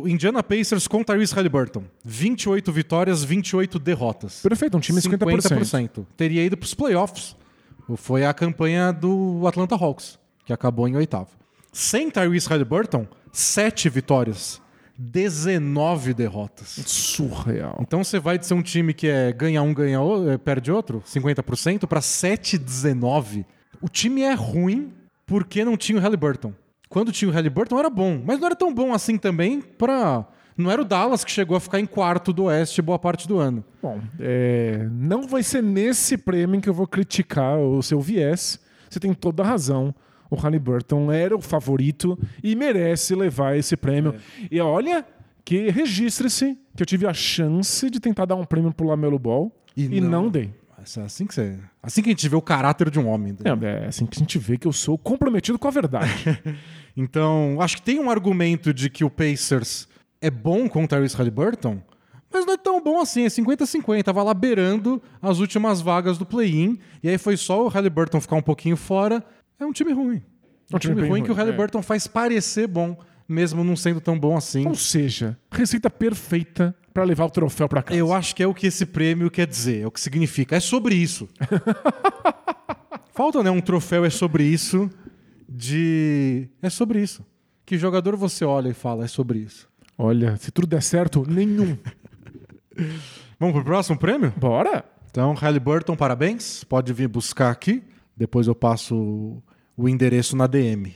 Indiana 0.06 0.42
Pacers 0.42 0.88
com 0.88 1.04
Tyrese 1.04 1.34
Halliburton. 1.34 1.84
28 2.04 2.72
vitórias, 2.72 3.22
28 3.22 3.78
derrotas. 3.78 4.40
Perfeito, 4.42 4.76
um 4.76 4.80
time 4.80 5.00
50%. 5.00 5.40
50%. 5.60 6.06
Teria 6.16 6.44
ido 6.44 6.56
pros 6.56 6.74
playoffs. 6.74 7.36
Foi 7.96 8.24
a 8.24 8.32
campanha 8.34 8.92
do 8.92 9.46
Atlanta 9.46 9.74
Hawks, 9.76 10.18
que 10.44 10.52
acabou 10.52 10.88
em 10.88 10.96
oitavo. 10.96 11.28
Sem 11.72 12.10
Tyrese 12.10 12.48
Halliburton, 12.48 13.06
7 13.32 13.88
vitórias, 13.88 14.60
19 14.96 16.14
derrotas. 16.14 16.68
Surreal. 16.86 17.78
Então 17.80 18.02
você 18.02 18.18
vai 18.18 18.38
de 18.38 18.46
ser 18.46 18.54
um 18.54 18.62
time 18.62 18.94
que 18.94 19.06
é 19.06 19.32
ganha 19.32 19.62
um, 19.62 19.72
ganha 19.74 20.00
o- 20.00 20.30
é, 20.30 20.38
perde 20.38 20.72
outro, 20.72 21.02
50%, 21.06 21.86
para 21.86 22.00
7-19. 22.00 23.44
O 23.80 23.88
time 23.88 24.22
é 24.22 24.34
ruim 24.34 24.92
porque 25.26 25.64
não 25.64 25.76
tinha 25.76 25.98
o 25.98 26.00
Halliburton. 26.00 26.52
Quando 26.94 27.10
tinha 27.10 27.28
o 27.28 27.34
Halliburton 27.34 27.76
era 27.76 27.90
bom, 27.90 28.22
mas 28.24 28.38
não 28.38 28.46
era 28.46 28.54
tão 28.54 28.72
bom 28.72 28.92
assim 28.94 29.18
também 29.18 29.60
para 29.60 30.24
Não 30.56 30.70
era 30.70 30.80
o 30.80 30.84
Dallas 30.84 31.24
que 31.24 31.30
chegou 31.32 31.56
a 31.56 31.60
ficar 31.60 31.80
em 31.80 31.86
quarto 31.86 32.32
do 32.32 32.44
Oeste 32.44 32.80
boa 32.80 33.00
parte 33.00 33.26
do 33.26 33.36
ano. 33.36 33.64
Bom, 33.82 34.00
é, 34.20 34.86
não 34.92 35.26
vai 35.26 35.42
ser 35.42 35.60
nesse 35.60 36.16
prêmio 36.16 36.60
que 36.60 36.68
eu 36.68 36.72
vou 36.72 36.86
criticar 36.86 37.58
o 37.58 37.82
seu 37.82 38.00
viés. 38.00 38.60
Você 38.88 39.00
tem 39.00 39.12
toda 39.12 39.42
a 39.42 39.46
razão. 39.46 39.92
O 40.30 40.36
Halliburton 40.36 41.10
era 41.10 41.34
o 41.34 41.40
favorito 41.40 42.16
e 42.40 42.54
merece 42.54 43.12
levar 43.16 43.56
esse 43.58 43.76
prêmio. 43.76 44.14
E 44.48 44.60
olha 44.60 45.04
que 45.44 45.70
registre-se 45.70 46.56
que 46.76 46.82
eu 46.84 46.86
tive 46.86 47.08
a 47.08 47.12
chance 47.12 47.90
de 47.90 47.98
tentar 47.98 48.24
dar 48.24 48.36
um 48.36 48.44
prêmio 48.44 48.72
pro 48.72 48.86
Lamelo 48.86 49.18
Ball 49.18 49.50
E 49.76 49.84
e, 49.84 50.00
não. 50.00 50.22
não. 50.22 50.28
dei. 50.28 50.54
É 50.96 51.02
assim 51.02 51.26
que, 51.26 51.34
você, 51.34 51.58
assim 51.82 52.02
que 52.02 52.08
a 52.08 52.12
gente 52.12 52.28
vê 52.28 52.36
o 52.36 52.42
caráter 52.42 52.90
de 52.90 52.98
um 52.98 53.08
homem. 53.08 53.36
É, 53.44 53.84
é 53.84 53.86
assim 53.86 54.06
que 54.06 54.16
a 54.16 54.20
gente 54.20 54.38
vê 54.38 54.56
que 54.56 54.66
eu 54.66 54.72
sou 54.72 54.98
comprometido 54.98 55.58
com 55.58 55.68
a 55.68 55.70
verdade. 55.70 56.08
Então, 56.96 57.56
acho 57.60 57.78
que 57.78 57.82
tem 57.82 57.98
um 57.98 58.08
argumento 58.08 58.72
de 58.72 58.88
que 58.88 59.02
o 59.02 59.10
Pacers 59.10 59.88
é 60.20 60.30
bom 60.30 60.68
com 60.68 60.84
o 60.84 60.86
Tyrese 60.86 61.16
Halliburton, 61.16 61.82
mas 62.32 62.46
não 62.46 62.54
é 62.54 62.56
tão 62.56 62.80
bom 62.80 63.00
assim, 63.00 63.24
é 63.24 63.26
50-50. 63.26 64.02
Tava 64.04 64.22
lá 64.22 64.32
beirando 64.32 65.02
as 65.20 65.40
últimas 65.40 65.80
vagas 65.80 66.18
do 66.18 66.24
play-in, 66.24 66.78
e 67.02 67.08
aí 67.08 67.18
foi 67.18 67.36
só 67.36 67.64
o 67.64 67.68
Halliburton 67.68 68.20
ficar 68.20 68.36
um 68.36 68.42
pouquinho 68.42 68.76
fora. 68.76 69.24
É 69.58 69.66
um 69.66 69.72
time 69.72 69.92
ruim. 69.92 70.22
É 70.70 70.74
um, 70.74 70.76
Um 70.76 70.78
time, 70.78 70.94
time 70.94 71.00
bem 71.00 71.10
ruim 71.10 71.22
que 71.24 71.30
o 71.30 71.34
ruim, 71.34 71.44
Halliburton 71.44 71.82
faz 71.82 72.06
parecer 72.06 72.68
bom 72.68 72.96
mesmo 73.28 73.64
não 73.64 73.76
sendo 73.76 74.00
tão 74.00 74.18
bom 74.18 74.36
assim. 74.36 74.66
Ou 74.66 74.74
seja, 74.74 75.38
receita 75.50 75.88
perfeita 75.88 76.74
para 76.92 77.04
levar 77.04 77.24
o 77.24 77.30
troféu 77.30 77.68
para 77.68 77.82
casa. 77.82 77.98
Eu 77.98 78.12
acho 78.12 78.34
que 78.34 78.42
é 78.42 78.46
o 78.46 78.54
que 78.54 78.66
esse 78.68 78.86
prêmio 78.86 79.30
quer 79.30 79.46
dizer, 79.46 79.82
é 79.82 79.86
o 79.86 79.90
que 79.90 80.00
significa. 80.00 80.56
É 80.56 80.60
sobre 80.60 80.94
isso. 80.94 81.28
Falta, 83.12 83.42
né? 83.42 83.50
Um 83.50 83.60
troféu 83.60 84.04
é 84.04 84.10
sobre 84.10 84.44
isso. 84.44 84.90
De. 85.48 86.48
É 86.62 86.70
sobre 86.70 87.00
isso. 87.00 87.24
Que 87.66 87.78
jogador 87.78 88.16
você 88.16 88.44
olha 88.44 88.68
e 88.68 88.74
fala, 88.74 89.04
é 89.04 89.08
sobre 89.08 89.38
isso. 89.38 89.68
Olha, 89.96 90.36
se 90.36 90.50
tudo 90.50 90.66
der 90.66 90.82
certo, 90.82 91.24
nenhum. 91.28 91.78
Vamos 93.38 93.54
pro 93.54 93.64
próximo 93.64 93.98
prêmio? 93.98 94.32
Bora! 94.36 94.84
Então, 95.10 95.32
Halliburton, 95.32 95.94
parabéns. 95.94 96.64
Pode 96.64 96.92
vir 96.92 97.08
buscar 97.08 97.50
aqui. 97.50 97.82
Depois 98.16 98.46
eu 98.48 98.54
passo 98.54 99.42
o 99.76 99.88
endereço 99.88 100.36
na 100.36 100.46
DM. 100.46 100.94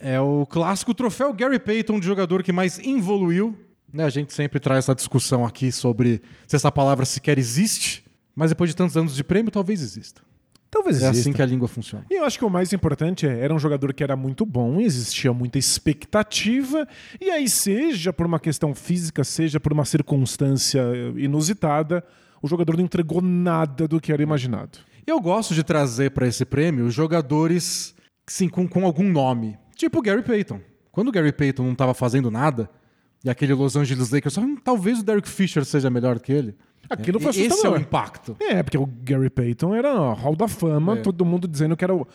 é 0.00 0.20
o 0.20 0.46
clássico 0.46 0.94
troféu 0.94 1.32
Gary 1.32 1.58
Payton 1.58 2.00
de 2.00 2.06
jogador 2.06 2.42
que 2.42 2.52
mais 2.52 2.78
evoluiu. 2.78 3.56
Né, 3.92 4.04
a 4.04 4.10
gente 4.10 4.32
sempre 4.32 4.60
traz 4.60 4.84
essa 4.84 4.94
discussão 4.94 5.44
aqui 5.44 5.72
sobre 5.72 6.22
se 6.46 6.54
essa 6.54 6.70
palavra 6.70 7.04
sequer 7.04 7.38
existe, 7.38 8.04
mas 8.34 8.50
depois 8.50 8.70
de 8.70 8.76
tantos 8.76 8.96
anos 8.96 9.16
de 9.16 9.24
prêmio, 9.24 9.50
talvez 9.50 9.82
exista. 9.82 10.22
Talvez 10.70 11.02
É 11.02 11.08
exista. 11.08 11.20
assim 11.20 11.32
que 11.32 11.42
a 11.42 11.46
língua 11.46 11.66
funciona. 11.66 12.06
E 12.08 12.14
eu 12.14 12.24
acho 12.24 12.38
que 12.38 12.44
o 12.44 12.50
mais 12.50 12.72
importante 12.72 13.26
é, 13.26 13.40
era 13.40 13.52
um 13.52 13.58
jogador 13.58 13.92
que 13.92 14.04
era 14.04 14.14
muito 14.14 14.46
bom, 14.46 14.80
existia 14.80 15.32
muita 15.32 15.58
expectativa, 15.58 16.86
e 17.20 17.28
aí, 17.28 17.48
seja 17.48 18.12
por 18.12 18.24
uma 18.24 18.38
questão 18.38 18.72
física, 18.74 19.24
seja 19.24 19.58
por 19.58 19.72
uma 19.72 19.84
circunstância 19.84 20.80
inusitada, 21.16 22.04
o 22.40 22.46
jogador 22.46 22.76
não 22.76 22.84
entregou 22.84 23.20
nada 23.20 23.88
do 23.88 24.00
que 24.00 24.12
era 24.12 24.22
imaginado. 24.22 24.78
Eu 25.04 25.20
gosto 25.20 25.52
de 25.52 25.64
trazer 25.64 26.12
para 26.12 26.28
esse 26.28 26.44
prêmio 26.44 26.88
jogadores 26.88 27.92
sim, 28.28 28.48
com, 28.48 28.68
com 28.68 28.86
algum 28.86 29.10
nome. 29.10 29.58
Tipo 29.80 29.98
o 30.00 30.02
Gary 30.02 30.22
Payton. 30.22 30.60
Quando 30.92 31.08
o 31.08 31.12
Gary 31.12 31.32
Payton 31.32 31.62
não 31.64 31.72
estava 31.72 31.94
fazendo 31.94 32.30
nada, 32.30 32.68
e 33.24 33.30
aquele 33.30 33.54
Los 33.54 33.76
Angeles 33.76 34.10
Lakers, 34.10 34.36
hum, 34.36 34.56
talvez 34.62 34.98
o 35.00 35.02
Derek 35.02 35.26
Fisher 35.26 35.64
seja 35.64 35.88
melhor 35.88 36.18
que 36.20 36.30
ele. 36.30 36.54
Aquilo 36.90 37.18
foi 37.18 37.30
Esse 37.30 37.40
é 37.40 37.44
o 37.44 37.46
assustador. 37.52 37.80
impacto. 37.80 38.36
É, 38.40 38.62
porque 38.62 38.76
o 38.76 38.84
Gary 38.86 39.30
Payton 39.30 39.74
era 39.74 39.90
Hall 40.12 40.36
da 40.36 40.46
Fama, 40.48 40.98
É. 40.98 41.00
todo 41.00 41.24
mundo 41.24 41.48
dizendo 41.48 41.74
que 41.78 41.82
era 41.84 41.94
o... 41.94 42.06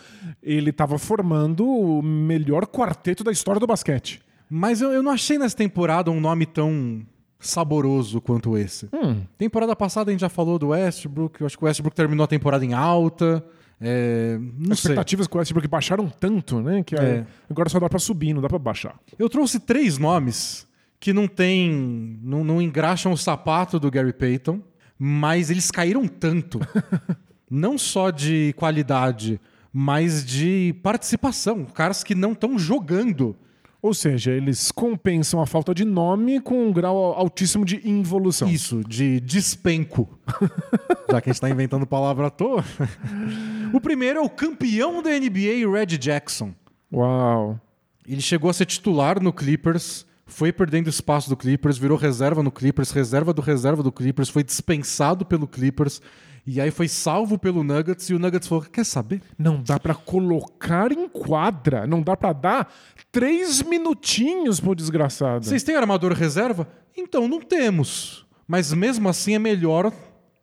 ele 0.43 0.69
estava 0.69 0.99
formando 0.99 1.65
o 1.67 2.03
melhor 2.03 2.67
quarteto 2.67 3.23
da 3.23 3.31
história 3.31 3.59
do 3.59 3.65
basquete. 3.65 4.21
Mas 4.47 4.79
eu, 4.81 4.91
eu 4.91 5.01
não 5.01 5.11
achei 5.11 5.39
nessa 5.39 5.57
temporada 5.57 6.11
um 6.11 6.19
nome 6.19 6.45
tão 6.45 7.03
saboroso 7.39 8.21
quanto 8.21 8.55
esse. 8.57 8.87
Hum. 8.93 9.21
Temporada 9.39 9.75
passada 9.75 10.11
a 10.11 10.13
gente 10.13 10.21
já 10.21 10.29
falou 10.29 10.59
do 10.59 10.67
Westbrook. 10.67 11.41
Eu 11.41 11.47
acho 11.47 11.57
que 11.57 11.63
o 11.63 11.67
Westbrook 11.67 11.95
terminou 11.95 12.23
a 12.25 12.27
temporada 12.27 12.63
em 12.63 12.73
alta. 12.73 13.43
É, 13.79 14.37
não 14.39 14.71
As 14.71 14.79
sei. 14.79 14.91
expectativas 14.91 15.27
com 15.27 15.37
o 15.37 15.39
Westbrook 15.39 15.67
baixaram 15.67 16.07
tanto, 16.09 16.61
né? 16.61 16.83
Que 16.83 16.95
É. 16.95 17.25
agora 17.49 17.69
só 17.69 17.79
dá 17.79 17.89
pra 17.89 17.99
subir, 17.99 18.33
não 18.33 18.41
dá 18.41 18.47
pra 18.47 18.57
baixar. 18.59 18.95
Eu 19.19 19.29
trouxe 19.29 19.59
três 19.59 19.97
nomes 19.97 20.65
que 20.99 21.11
não 21.13 21.27
tem. 21.27 22.17
Não, 22.23 22.43
não 22.43 22.61
engraxam 22.61 23.11
o 23.11 23.17
sapato 23.17 23.79
do 23.79 23.91
Gary 23.91 24.13
Payton, 24.13 24.61
mas 24.97 25.49
eles 25.49 25.69
caíram 25.71 26.07
tanto. 26.07 26.59
não 27.51 27.77
só 27.77 28.09
de 28.11 28.53
qualidade, 28.57 29.39
mas 29.71 30.25
de 30.25 30.73
participação. 30.81 31.65
Caras 31.65 32.03
que 32.03 32.15
não 32.15 32.31
estão 32.31 32.57
jogando. 32.57 33.35
Ou 33.81 33.93
seja, 33.93 34.31
eles 34.31 34.71
compensam 34.71 35.39
a 35.39 35.45
falta 35.45 35.71
de 35.71 35.85
nome 35.85 36.39
com 36.39 36.69
um 36.69 36.73
grau 36.73 36.97
altíssimo 37.13 37.63
de 37.63 37.87
involução. 37.87 38.49
Isso, 38.49 38.81
de 38.87 39.19
despenco. 39.19 40.09
Já 41.11 41.21
que 41.21 41.29
a 41.29 41.33
gente 41.33 41.39
tá 41.41 41.49
inventando 41.51 41.85
palavra 41.85 42.25
à 42.25 42.29
toa. 42.31 42.63
o 43.75 43.81
primeiro 43.81 44.19
é 44.19 44.21
o 44.21 44.29
campeão 44.29 45.01
da 45.01 45.09
NBA, 45.11 45.69
Red 45.71 45.97
Jackson. 45.97 46.53
Uau. 46.91 47.59
Ele 48.07 48.21
chegou 48.21 48.49
a 48.49 48.53
ser 48.53 48.65
titular 48.65 49.21
no 49.21 49.33
Clippers, 49.33 50.05
foi 50.25 50.51
perdendo 50.51 50.89
espaço 50.89 51.29
do 51.29 51.35
Clippers, 51.35 51.77
virou 51.77 51.97
reserva 51.97 52.41
no 52.41 52.51
Clippers, 52.51 52.91
reserva 52.91 53.33
do 53.33 53.41
reserva 53.41 53.83
do 53.83 53.91
Clippers, 53.91 54.29
foi 54.29 54.43
dispensado 54.43 55.25
pelo 55.25 55.47
Clippers 55.47 56.01
e 56.47 56.61
aí 56.61 56.69
foi 56.69 56.87
salvo 56.87 57.39
pelo 57.39 57.63
Nuggets 57.63 58.09
e 58.09 58.13
o 58.13 58.19
Nuggets 58.19 58.47
falou: 58.47 58.63
"Quer 58.63 58.85
saber? 58.85 59.21
Não 59.37 59.61
dá 59.61 59.79
pra 59.79 59.95
colocar 59.95 60.91
em 60.91 61.09
quadra. 61.09 61.87
Não 61.87 62.01
dá 62.01 62.15
pra 62.15 62.33
dar 62.33 62.71
três 63.11 63.63
minutinhos 63.63 64.59
pro 64.59 64.75
desgraçado. 64.75 65.43
Vocês 65.43 65.63
têm 65.63 65.75
armador 65.75 66.13
reserva? 66.13 66.67
Então 66.95 67.27
não 67.27 67.41
temos. 67.41 68.25
Mas 68.47 68.71
mesmo 68.71 69.09
assim 69.09 69.33
é 69.33 69.39
melhor 69.39 69.91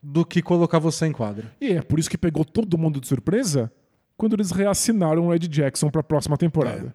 do 0.03 0.25
que 0.25 0.43
colocar 0.43 0.79
você 0.79 1.07
em 1.07 1.13
quadra. 1.13 1.53
E 1.61 1.73
é 1.73 1.83
por 1.83 1.99
isso 1.99 2.11
que 2.11 2.19
pegou 2.19 2.45
todo 2.45 2.77
mundo 2.77 3.01
de 3.01 3.07
surpresa 3.07 3.71
quando 4.17 4.35
eles 4.35 4.51
reassinaram 4.51 5.29
o 5.29 5.35
Ed 5.35 5.47
Jackson 5.49 5.91
pra 5.91 6.03
próxima 6.03 6.37
temporada. 6.37 6.95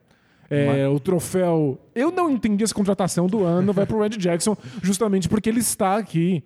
É, 0.50 0.88
O 0.88 1.00
troféu. 1.00 1.78
Eu 1.94 2.10
não 2.12 2.30
entendi 2.30 2.64
essa 2.64 2.74
contratação 2.74 3.28
do 3.28 3.44
ano, 3.44 3.74
vai 3.74 3.86
pro 3.86 4.04
Ed 4.06 4.18
Jackson, 4.18 4.56
justamente 4.82 5.28
porque 5.28 5.50
ele 5.50 5.60
está 5.60 5.98
aqui 5.98 6.44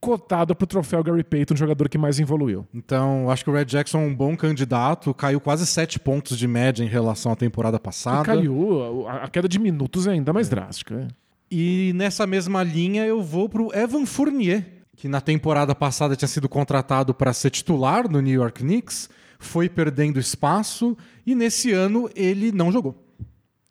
cotado 0.00 0.54
pro 0.54 0.66
troféu 0.66 1.02
Gary 1.02 1.24
Payton, 1.24 1.56
jogador 1.56 1.88
que 1.88 1.96
mais 1.96 2.18
evoluiu. 2.20 2.66
Então, 2.74 3.30
acho 3.30 3.42
que 3.42 3.48
o 3.50 3.54
Red 3.54 3.64
Jackson 3.64 4.02
é 4.02 4.06
um 4.06 4.14
bom 4.14 4.36
candidato, 4.36 5.14
caiu 5.14 5.40
quase 5.40 5.64
7 5.66 5.98
pontos 5.98 6.36
de 6.36 6.46
média 6.46 6.84
em 6.84 6.88
relação 6.88 7.32
à 7.32 7.36
temporada 7.36 7.76
E 7.78 7.80
passada. 7.80 8.22
caiu, 8.24 9.06
a, 9.08 9.24
a 9.24 9.28
queda 9.28 9.48
de 9.48 9.58
minutos 9.58 10.06
é 10.06 10.10
ainda 10.10 10.30
mais 10.32 10.48
drástica. 10.48 11.08
é. 11.08 11.08
E 11.50 11.92
nessa 11.94 12.26
mesma 12.26 12.62
linha 12.62 13.06
eu 13.06 13.22
vou 13.22 13.48
pro 13.48 13.70
Evan 13.74 14.04
Fournier, 14.04 14.66
que 14.96 15.08
na 15.08 15.20
temporada 15.20 15.74
passada 15.74 16.16
tinha 16.16 16.28
sido 16.28 16.48
contratado 16.48 17.14
para 17.14 17.32
ser 17.32 17.50
titular 17.50 18.10
no 18.10 18.20
New 18.20 18.34
York 18.34 18.62
Knicks, 18.62 19.08
foi 19.38 19.68
perdendo 19.68 20.18
espaço 20.18 20.96
e 21.26 21.34
nesse 21.34 21.72
ano 21.72 22.08
ele 22.14 22.52
não 22.52 22.72
jogou. 22.72 23.04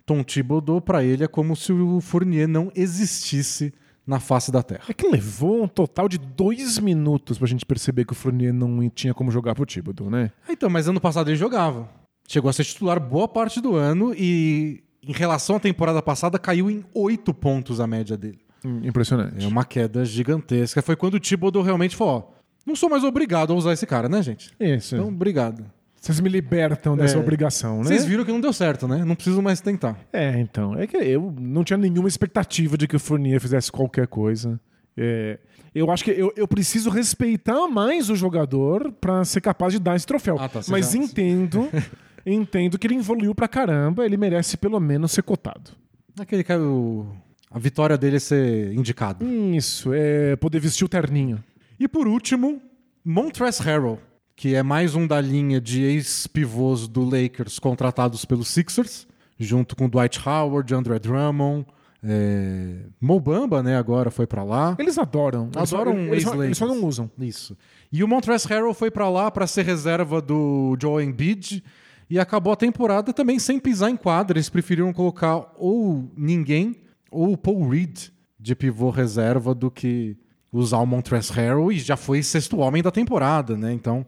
Tom 0.05 0.23
Thibodeau 0.23 0.81
para 0.81 1.03
ele 1.03 1.23
é 1.23 1.27
como 1.27 1.55
se 1.55 1.71
o 1.71 2.01
Fournier 2.01 2.47
não 2.47 2.71
existisse 2.75 3.73
na 4.05 4.19
face 4.19 4.51
da 4.51 4.61
Terra. 4.61 4.83
É 4.89 4.93
que 4.93 5.07
levou 5.07 5.63
um 5.63 5.67
total 5.67 6.09
de 6.09 6.17
dois 6.17 6.77
minutos 6.77 7.37
pra 7.37 7.47
gente 7.47 7.65
perceber 7.65 8.05
que 8.05 8.11
o 8.11 8.15
Fournier 8.15 8.53
não 8.53 8.89
tinha 8.89 9.13
como 9.13 9.31
jogar 9.31 9.55
pro 9.55 9.65
Thibodeau, 9.65 10.09
né? 10.09 10.31
Então, 10.49 10.69
mas 10.69 10.87
ano 10.87 10.99
passado 10.99 11.29
ele 11.29 11.37
jogava. 11.37 11.89
Chegou 12.27 12.49
a 12.49 12.53
ser 12.53 12.65
titular 12.65 12.99
boa 12.99 13.27
parte 13.27 13.61
do 13.61 13.75
ano 13.75 14.13
e 14.13 14.83
em 15.01 15.13
relação 15.13 15.55
à 15.55 15.59
temporada 15.59 16.01
passada 16.01 16.37
caiu 16.37 16.69
em 16.69 16.83
8 16.93 17.33
pontos 17.33 17.79
a 17.79 17.87
média 17.87 18.17
dele. 18.17 18.42
Impressionante. 18.83 19.43
É 19.43 19.47
uma 19.47 19.65
queda 19.65 20.03
gigantesca. 20.05 20.81
Foi 20.81 20.95
quando 20.95 21.15
o 21.15 21.19
Thibodeau 21.19 21.63
realmente 21.63 21.95
falou: 21.95 22.29
ó, 22.31 22.41
não 22.65 22.75
sou 22.75 22.89
mais 22.89 23.03
obrigado 23.03 23.51
a 23.53 23.55
usar 23.55 23.73
esse 23.73 23.85
cara, 23.85 24.07
né, 24.09 24.21
gente? 24.21 24.51
Isso. 24.59 24.95
Então, 24.95 25.07
obrigado. 25.09 25.65
Vocês 25.99 26.19
me 26.19 26.27
libertam 26.27 26.97
dessa 26.97 27.15
É. 27.15 27.19
obrigação, 27.19 27.77
né? 27.77 27.83
Vocês 27.85 28.03
viram 28.05 28.25
que 28.25 28.31
não 28.31 28.41
deu 28.41 28.51
certo, 28.51 28.87
né? 28.89 29.05
Não 29.05 29.15
preciso 29.15 29.41
mais 29.41 29.61
tentar. 29.61 29.97
É, 30.11 30.37
então. 30.39 30.77
É 30.77 30.85
que 30.85 30.97
eu 30.97 31.33
não 31.39 31.63
tinha 31.63 31.77
nenhuma 31.77 32.09
expectativa 32.09 32.77
de 32.77 32.87
que 32.89 32.95
o 32.95 32.99
Fournier 32.99 33.39
fizesse 33.39 33.71
qualquer 33.71 34.07
coisa. 34.07 34.59
É, 34.97 35.39
eu 35.73 35.89
acho 35.89 36.03
que 36.03 36.11
eu, 36.11 36.31
eu 36.35 36.45
preciso 36.47 36.89
respeitar 36.89 37.67
mais 37.69 38.09
o 38.09 38.15
jogador 38.17 38.91
pra 38.99 39.23
ser 39.23 39.39
capaz 39.39 39.71
de 39.73 39.79
dar 39.79 39.95
esse 39.95 40.05
troféu. 40.05 40.35
Ah, 40.39 40.49
tá, 40.49 40.59
Mas 40.67 40.91
já- 40.91 40.99
entendo, 40.99 41.69
entendo 42.25 42.77
que 42.77 42.85
ele 42.85 42.95
evoluiu 42.95 43.33
pra 43.33 43.47
caramba, 43.47 44.05
ele 44.05 44.17
merece 44.17 44.57
pelo 44.57 44.79
menos 44.81 45.11
ser 45.11 45.23
cotado. 45.23 45.71
Aquele 46.19 46.43
cara, 46.43 46.61
o- 46.61 47.07
a 47.53 47.59
vitória 47.59 47.95
dele 47.95 48.15
é 48.15 48.19
ser 48.19 48.73
indicado. 48.73 49.23
Isso, 49.55 49.93
é 49.93 50.35
poder 50.35 50.59
vestir 50.59 50.83
o 50.83 50.89
terninho. 50.89 51.41
E 51.79 51.87
por 51.87 52.07
último, 52.07 52.59
Montrezl 53.05 53.61
Harrell, 53.61 53.99
que 54.35 54.55
é 54.55 54.63
mais 54.63 54.95
um 54.95 55.05
da 55.05 55.21
linha 55.21 55.61
de 55.61 55.83
ex-pivôs 55.83 56.87
do 56.87 57.03
Lakers 57.03 57.59
contratados 57.59 58.25
pelos 58.25 58.47
Sixers, 58.47 59.07
junto 59.37 59.75
com 59.75 59.87
Dwight 59.87 60.19
Howard, 60.27 60.73
Andre 60.73 60.97
Drummond, 60.97 61.67
é... 62.03 62.87
Mo 62.99 63.19
Bamba, 63.19 63.61
né, 63.61 63.77
agora 63.77 64.09
foi 64.09 64.25
pra 64.25 64.43
lá. 64.43 64.75
Eles 64.79 64.97
adoram. 64.97 65.51
Adoram 65.55 65.97
eles, 65.99 66.23
só, 66.23 66.43
eles 66.43 66.57
só 66.57 66.65
não 66.65 66.83
usam. 66.83 67.09
Isso. 67.19 67.55
E 67.91 68.03
o 68.03 68.07
Montrezl 68.07 68.47
Harrell 68.47 68.73
foi 68.73 68.89
pra 68.89 69.07
lá 69.09 69.29
pra 69.29 69.45
ser 69.45 69.63
reserva 69.63 70.19
do 70.19 70.75
Joel 70.81 71.07
Embiid 71.07 71.63
e 72.09 72.17
acabou 72.17 72.51
a 72.51 72.55
temporada 72.57 73.13
também 73.13 73.37
sem 73.37 73.59
pisar 73.59 73.91
em 73.91 73.95
quadra. 73.95 74.39
Eles 74.39 74.49
preferiram 74.49 74.91
colocar 74.91 75.53
ou 75.55 76.11
ninguém 76.17 76.82
ou 77.13 77.33
o 77.33 77.37
Paul 77.37 77.69
Reed 77.69 78.09
de 78.39 78.55
pivô 78.55 78.89
reserva 78.89 79.53
do 79.55 79.69
que 79.71 80.17
usar 80.51 80.77
o 80.79 80.85
Montrezl 80.85 81.33
Harrell 81.33 81.71
e 81.71 81.79
já 81.79 81.95
foi 81.95 82.21
sexto 82.21 82.57
homem 82.57 82.83
da 82.83 82.91
temporada, 82.91 83.55
né? 83.57 83.71
Então 83.73 84.05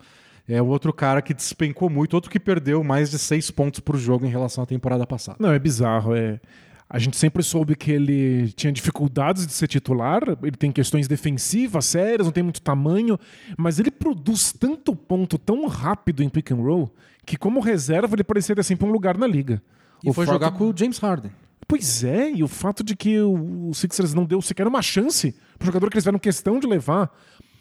é 0.47 0.61
outro 0.61 0.91
cara 0.93 1.21
que 1.21 1.33
despencou 1.33 1.89
muito, 1.89 2.13
outro 2.13 2.29
que 2.29 2.39
perdeu 2.39 2.83
mais 2.83 3.09
de 3.09 3.17
seis 3.17 3.49
pontos 3.49 3.79
por 3.79 3.97
jogo 3.97 4.25
em 4.25 4.29
relação 4.29 4.63
à 4.63 4.67
temporada 4.67 5.07
passada. 5.07 5.37
Não, 5.39 5.51
é 5.51 5.57
bizarro. 5.59 6.15
É... 6.15 6.39
A 6.87 6.99
gente 6.99 7.17
sempre 7.17 7.41
soube 7.41 7.75
que 7.75 7.91
ele 7.91 8.51
tinha 8.51 8.71
dificuldades 8.71 9.47
de 9.47 9.53
ser 9.53 9.67
titular, 9.67 10.21
ele 10.43 10.51
tem 10.55 10.71
questões 10.71 11.07
defensivas 11.07 11.85
sérias, 11.85 12.27
não 12.27 12.31
tem 12.31 12.43
muito 12.43 12.61
tamanho, 12.61 13.17
mas 13.57 13.79
ele 13.79 13.89
produz 13.89 14.53
tanto 14.53 14.95
ponto 14.95 15.39
tão 15.39 15.65
rápido 15.67 16.21
em 16.21 16.29
pick 16.29 16.51
and 16.51 16.57
roll 16.57 16.93
que, 17.25 17.37
como 17.37 17.59
reserva, 17.59 18.15
ele 18.15 18.23
parecia 18.23 18.55
ter 18.55 18.61
sempre 18.63 18.85
um 18.87 18.91
lugar 18.91 19.17
na 19.17 19.25
liga. 19.25 19.63
E 20.03 20.09
O 20.11 20.13
foi 20.13 20.27
fato- 20.27 20.35
jogar 20.35 20.51
com 20.51 20.69
o 20.69 20.73
James 20.77 20.99
Harden. 20.99 21.31
Pois 21.67 22.03
é, 22.03 22.31
e 22.31 22.43
o 22.43 22.47
fato 22.47 22.83
de 22.83 22.95
que 22.95 23.19
o 23.19 23.73
Sixers 23.73 24.13
não 24.13 24.25
deu 24.25 24.41
sequer 24.41 24.67
uma 24.67 24.81
chance 24.81 25.35
pro 25.57 25.65
jogador 25.67 25.89
que 25.89 25.95
eles 25.95 26.03
tiveram 26.03 26.19
questão 26.19 26.59
de 26.59 26.67
levar 26.67 27.11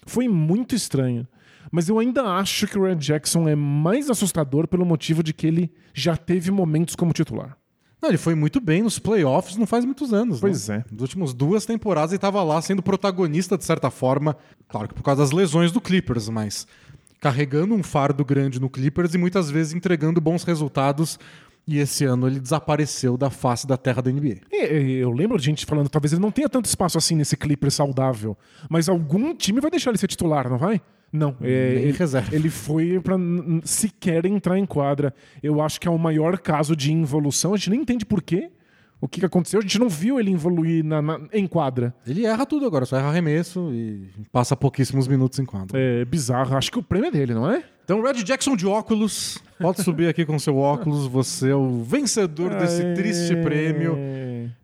foi 0.07 0.29
muito 0.29 0.75
estranho. 0.75 1.27
Mas 1.73 1.89
eu 1.89 1.99
ainda 1.99 2.23
acho 2.23 2.67
que 2.67 2.79
o 2.79 2.85
Red 2.85 2.97
Jackson 2.97 3.49
é 3.49 3.55
mais 3.57 4.11
assustador 4.11 4.69
pelo 4.69 4.85
motivo 4.85 5.23
de 5.23 5.33
que 5.33 5.47
ele 5.47 5.73
já 5.95 6.17
teve 6.17 6.51
momentos 6.51 6.95
como 6.95 7.13
titular. 7.13 7.57
Não, 8.01 8.11
ele 8.11 8.19
foi 8.19 8.35
muito 8.35 8.61
bem 8.61 8.83
nos 8.83 8.99
playoffs 8.99 9.57
não 9.57 9.67
faz 9.67 9.83
muitos 9.83 10.13
anos. 10.13 10.39
Pois 10.39 10.69
né? 10.69 10.85
é. 10.87 10.93
Nas 10.93 11.01
últimas 11.01 11.33
duas 11.33 11.65
temporadas 11.65 12.11
ele 12.11 12.19
estava 12.19 12.43
lá 12.43 12.61
sendo 12.61 12.83
protagonista 12.83 13.57
de 13.57 13.65
certa 13.65 13.91
forma. 13.91 14.37
Claro 14.69 14.89
que 14.89 14.95
por 14.95 15.03
causa 15.03 15.23
das 15.23 15.31
lesões 15.31 15.73
do 15.73 15.81
Clippers, 15.81 16.29
mas 16.29 16.67
carregando 17.19 17.75
um 17.75 17.83
fardo 17.83 18.23
grande 18.23 18.61
no 18.61 18.69
Clippers 18.69 19.15
e 19.15 19.19
muitas 19.19 19.51
vezes 19.51 19.73
entregando 19.73 20.21
bons 20.21 20.45
resultados. 20.45 21.19
E 21.67 21.79
esse 21.79 22.05
ano 22.05 22.27
ele 22.27 22.39
desapareceu 22.41 23.17
da 23.17 23.31
face 23.31 23.67
da 23.67 23.77
terra 23.77 24.03
da 24.03 24.11
NBA. 24.11 24.37
E, 24.53 24.67
e, 24.67 24.93
eu 24.99 25.11
lembro 25.11 25.39
de 25.39 25.45
gente 25.47 25.65
falando, 25.65 25.89
talvez 25.89 26.13
ele 26.13 26.21
não 26.21 26.31
tenha 26.31 26.49
tanto 26.49 26.67
espaço 26.67 26.99
assim 26.99 27.15
nesse 27.17 27.37
Clipper 27.37 27.71
saudável, 27.71 28.37
mas 28.69 28.89
algum 28.89 29.35
time 29.35 29.61
vai 29.61 29.71
deixar 29.71 29.91
ele 29.91 29.99
ser 29.99 30.07
titular, 30.09 30.49
não 30.49 30.59
vai? 30.59 30.81
Não, 31.11 31.37
é, 31.41 31.49
ele, 31.49 31.93
reserva. 31.93 32.35
ele 32.35 32.51
foi 32.51 33.01
n- 33.17 33.63
sequer 33.65 34.27
entrar 34.27 34.59
em 34.59 34.67
quadra. 34.67 35.15
Eu 35.43 35.63
acho 35.63 35.81
que 35.81 35.87
é 35.87 35.91
o 35.91 35.97
maior 35.99 36.37
caso 36.39 36.75
de 36.75 36.93
involução. 36.93 37.55
A 37.55 37.57
gente 37.57 37.71
nem 37.71 37.81
entende 37.81 38.05
por 38.05 38.21
quê. 38.21 38.51
O 39.01 39.07
que, 39.07 39.21
que 39.21 39.27
aconteceu? 39.27 39.61
A 39.61 39.63
gente 39.63 39.79
não 39.79 39.89
viu 39.89 40.19
ele 40.19 40.33
evoluir 40.33 40.85
na- 40.85 41.01
na- 41.01 41.21
em 41.33 41.47
quadra. 41.47 41.95
Ele 42.07 42.27
erra 42.27 42.45
tudo 42.45 42.67
agora, 42.67 42.85
só 42.85 42.97
erra 42.97 43.09
arremesso 43.11 43.71
e 43.73 44.09
passa 44.33 44.57
pouquíssimos 44.57 45.07
minutos 45.07 45.39
em 45.39 45.45
quadra. 45.45 45.79
É 45.79 46.05
bizarro. 46.05 46.57
Acho 46.57 46.73
que 46.73 46.79
o 46.79 46.83
prêmio 46.83 47.09
é 47.09 47.13
dele, 47.13 47.33
não 47.33 47.49
é? 47.49 47.63
Então, 47.85 48.03
Red 48.03 48.23
Jackson 48.23 48.57
de 48.57 48.67
óculos, 48.67 49.39
pode 49.61 49.83
subir 49.83 50.09
aqui 50.09 50.25
com 50.25 50.39
seu 50.39 50.57
óculos, 50.57 51.07
você 51.07 51.51
é 51.51 51.55
o 51.55 51.83
vencedor 51.83 52.55
desse 52.55 52.83
Aê. 52.83 52.95
triste 52.95 53.37
prêmio. 53.37 53.99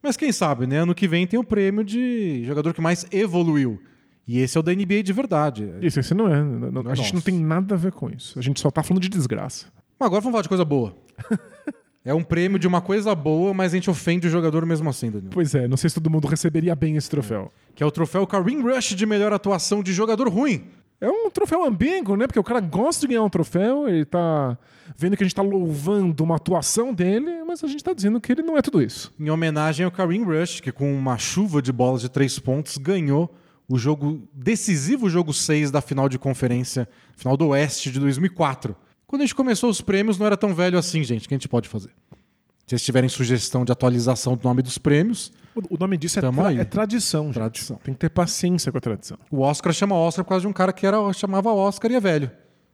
Mas 0.03 0.17
quem 0.17 0.33
sabe, 0.33 0.67
né? 0.67 0.79
Ano 0.79 0.95
que 0.95 1.07
vem 1.07 1.27
tem 1.27 1.39
o 1.39 1.45
prêmio 1.45 1.85
de 1.85 2.43
jogador 2.47 2.73
que 2.73 2.81
mais 2.81 3.07
evoluiu. 3.13 3.79
E 4.27 4.39
esse 4.39 4.57
é 4.57 4.61
o 4.61 4.63
da 4.63 4.73
NBA 4.73 5.03
de 5.03 5.13
verdade. 5.13 5.69
Isso, 5.83 6.01
esse 6.01 6.15
não 6.15 6.29
é. 6.33 6.43
Não- 6.43 6.71
não- 6.83 6.91
a 6.91 6.95
gente 6.95 7.13
não 7.13 7.21
tem 7.21 7.35
nada 7.39 7.75
a 7.75 7.79
ver 7.79 7.93
com 7.93 8.09
isso. 8.09 8.39
A 8.39 8.43
gente 8.43 8.61
só 8.61 8.71
tá 8.71 8.83
falando 8.83 9.03
de 9.03 9.09
desgraça. 9.09 9.67
Mas 9.99 10.07
agora 10.07 10.21
vamos 10.21 10.33
falar 10.33 10.43
de 10.43 10.49
coisa 10.49 10.65
boa. 10.65 10.95
é 12.05 12.15
um 12.15 12.23
prêmio 12.23 12.59
de 12.59 12.67
uma 12.67 12.81
coisa 12.81 13.15
boa, 13.15 13.53
mas 13.53 13.73
a 13.73 13.77
gente 13.77 13.91
ofende 13.91 14.29
o 14.29 14.31
jogador 14.31 14.65
mesmo 14.65 14.89
assim, 14.89 15.11
Danilo. 15.11 15.31
Pois 15.31 15.55
é, 15.55 15.67
não 15.69 15.77
sei 15.77 15.91
se 15.91 15.95
todo 15.97 16.09
mundo 16.09 16.27
receberia 16.27 16.75
bem 16.75 16.97
esse 16.97 17.11
troféu. 17.11 17.51
Que 17.75 17.83
é 17.83 17.87
o 17.87 17.91
troféu 17.91 18.27
Kareem 18.27 18.63
Rush 18.63 18.95
de 18.95 19.05
melhor 19.05 19.33
atuação 19.33 19.83
de 19.83 19.93
jogador 19.93 20.29
ruim. 20.29 20.65
É 21.01 21.09
um 21.09 21.31
troféu 21.31 21.65
ambíguo, 21.65 22.17
né? 22.17 22.27
Porque 22.27 22.39
o 22.39 22.45
cara 22.45 22.61
gosta 22.61 23.01
de 23.01 23.09
ganhar 23.15 23.23
um 23.23 23.31
troféu, 23.31 23.89
ele 23.89 24.05
tá 24.05 24.59
vendo 24.97 25.17
que 25.17 25.23
a 25.23 25.27
gente 25.27 25.35
tá 25.35 25.43
louvando 25.43 26.23
uma 26.23 26.37
atuação 26.37 26.93
dele, 26.93 27.43
mas 27.47 27.65
a 27.65 27.67
gente 27.67 27.83
tá 27.83 27.95
dizendo 27.95 28.21
que 28.21 28.33
ele 28.33 28.43
não 28.43 28.59
é 28.59 28.63
tudo 28.63 28.83
isso. 28.83 29.13
Em 29.19 29.31
homenagem 29.31 29.85
ao 29.85 29.91
Kareem 29.91 30.23
Rush, 30.23 30.61
que 30.61 30.71
com 30.71 30.93
uma 30.93 31.17
chuva 31.17 31.63
de 31.63 31.73
bolas 31.73 32.03
de 32.03 32.11
três 32.11 32.39
pontos 32.39 32.77
ganhou 32.77 33.35
o 33.67 33.79
jogo 33.79 34.29
decisivo 34.35 35.09
jogo 35.09 35.33
6 35.33 35.71
da 35.71 35.81
final 35.81 36.09
de 36.09 36.19
conferência, 36.19 36.89
final 37.17 37.37
do 37.37 37.49
Oeste 37.49 37.91
de 37.91 38.01
2004. 38.01 38.77
Quando 39.07 39.23
a 39.23 39.25
gente 39.25 39.35
começou 39.35 39.71
os 39.71 39.81
prêmios, 39.81 40.19
não 40.19 40.27
era 40.27 40.37
tão 40.37 40.53
velho 40.55 40.77
assim, 40.77 41.03
gente. 41.03 41.25
O 41.25 41.29
que 41.29 41.35
a 41.35 41.39
gente 41.39 41.49
pode 41.49 41.69
fazer? 41.69 41.91
Se 42.71 42.77
vocês 42.77 42.83
tiverem 42.85 43.09
sugestão 43.09 43.65
de 43.65 43.73
atualização 43.73 44.37
do 44.37 44.45
nome 44.45 44.63
dos 44.63 44.79
prêmios, 44.79 45.33
O, 45.57 45.77
nome 45.77 45.97
disso 45.97 46.21
é, 46.21 46.23
tra- 46.23 46.53
é 46.55 46.65
tradição, 46.65 47.25
gente. 47.25 47.35
Tradição. 47.35 47.77
Tem 47.83 47.93
que 47.93 47.99
ter 47.99 48.09
paciência 48.11 48.71
com 48.71 48.79
a 48.79 48.81
tradição. 48.81 49.19
o 49.29 49.41
Oscar 49.41 49.73
chama 49.73 49.97
Oscar 49.97 50.25
por 50.25 50.29
causa 50.29 50.43
de 50.43 50.47
um 50.47 50.53
cara 50.53 50.73
que 50.73 50.87
era, 50.87 51.13
chamava 51.13 51.53
Oscar 51.53 51.91
e 51.91 51.97
é 51.97 52.01
velho. 52.01 52.31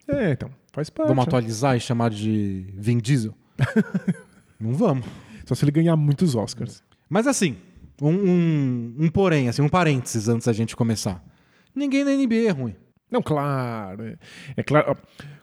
É, 0.06 0.32
então, 0.32 0.50
faz 0.70 0.90
parte. 0.90 1.08
Vamos 1.08 1.24
né? 1.24 1.28
atualizar 1.28 1.78
e 1.78 1.80
chamar 1.80 2.10
de 2.10 2.74
Vin 2.76 2.98
Diesel? 2.98 3.32
não 4.60 4.74
vamos. 4.74 5.06
Só 5.46 5.54
se 5.54 5.64
ele 5.64 5.72
ganhar 5.72 5.96
muitos 5.96 6.34
Oscars. 6.34 6.82
Mas 7.08 7.26
assim, 7.26 7.56
um, 8.02 8.10
um, 8.10 8.96
um 8.98 9.08
porém, 9.08 9.48
assim, 9.48 9.62
um 9.62 9.68
parênteses 9.70 10.28
antes 10.28 10.46
da 10.46 10.52
gente 10.52 10.76
começar. 10.76 11.24
Ninguém 11.74 12.04
na 12.04 12.10
NBA 12.10 12.48
é 12.48 12.50
ruim. 12.50 12.76
Não, 13.10 13.22
claro. 13.22 14.04
É, 14.04 14.18
é 14.58 14.62
claro. 14.62 14.90
ó, 14.90 14.96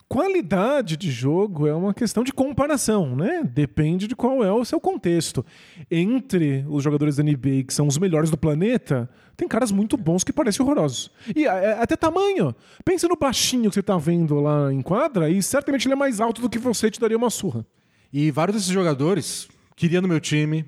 Qualidade 0.07 0.95
de 0.95 1.09
jogo 1.09 1.65
é 1.65 1.73
uma 1.73 1.93
questão 1.93 2.23
de 2.23 2.31
comparação, 2.31 3.15
né? 3.15 3.43
Depende 3.43 4.07
de 4.07 4.15
qual 4.15 4.43
é 4.43 4.51
o 4.51 4.63
seu 4.63 4.79
contexto. 4.79 5.45
Entre 5.89 6.63
os 6.67 6.83
jogadores 6.83 7.15
da 7.15 7.23
NBA 7.23 7.63
que 7.67 7.73
são 7.73 7.87
os 7.87 7.97
melhores 7.97 8.29
do 8.29 8.37
planeta, 8.37 9.09
tem 9.35 9.47
caras 9.47 9.71
muito 9.71 9.97
bons 9.97 10.23
que 10.23 10.31
parecem 10.31 10.63
horrorosos. 10.63 11.09
E 11.35 11.45
é, 11.45 11.81
até 11.81 11.95
tamanho. 11.95 12.55
Pensa 12.85 13.07
no 13.07 13.15
baixinho 13.15 13.69
que 13.69 13.75
você 13.75 13.81
tá 13.81 13.97
vendo 13.97 14.39
lá 14.39 14.71
em 14.71 14.81
quadra 14.81 15.29
e 15.29 15.41
certamente 15.41 15.87
ele 15.87 15.93
é 15.93 15.97
mais 15.97 16.19
alto 16.21 16.41
do 16.41 16.49
que 16.49 16.59
você 16.59 16.91
te 16.91 16.99
daria 16.99 17.17
uma 17.17 17.29
surra. 17.29 17.65
E 18.11 18.29
vários 18.29 18.57
desses 18.57 18.71
jogadores 18.71 19.47
queria 19.75 20.01
no 20.01 20.07
meu 20.07 20.19
time, 20.19 20.65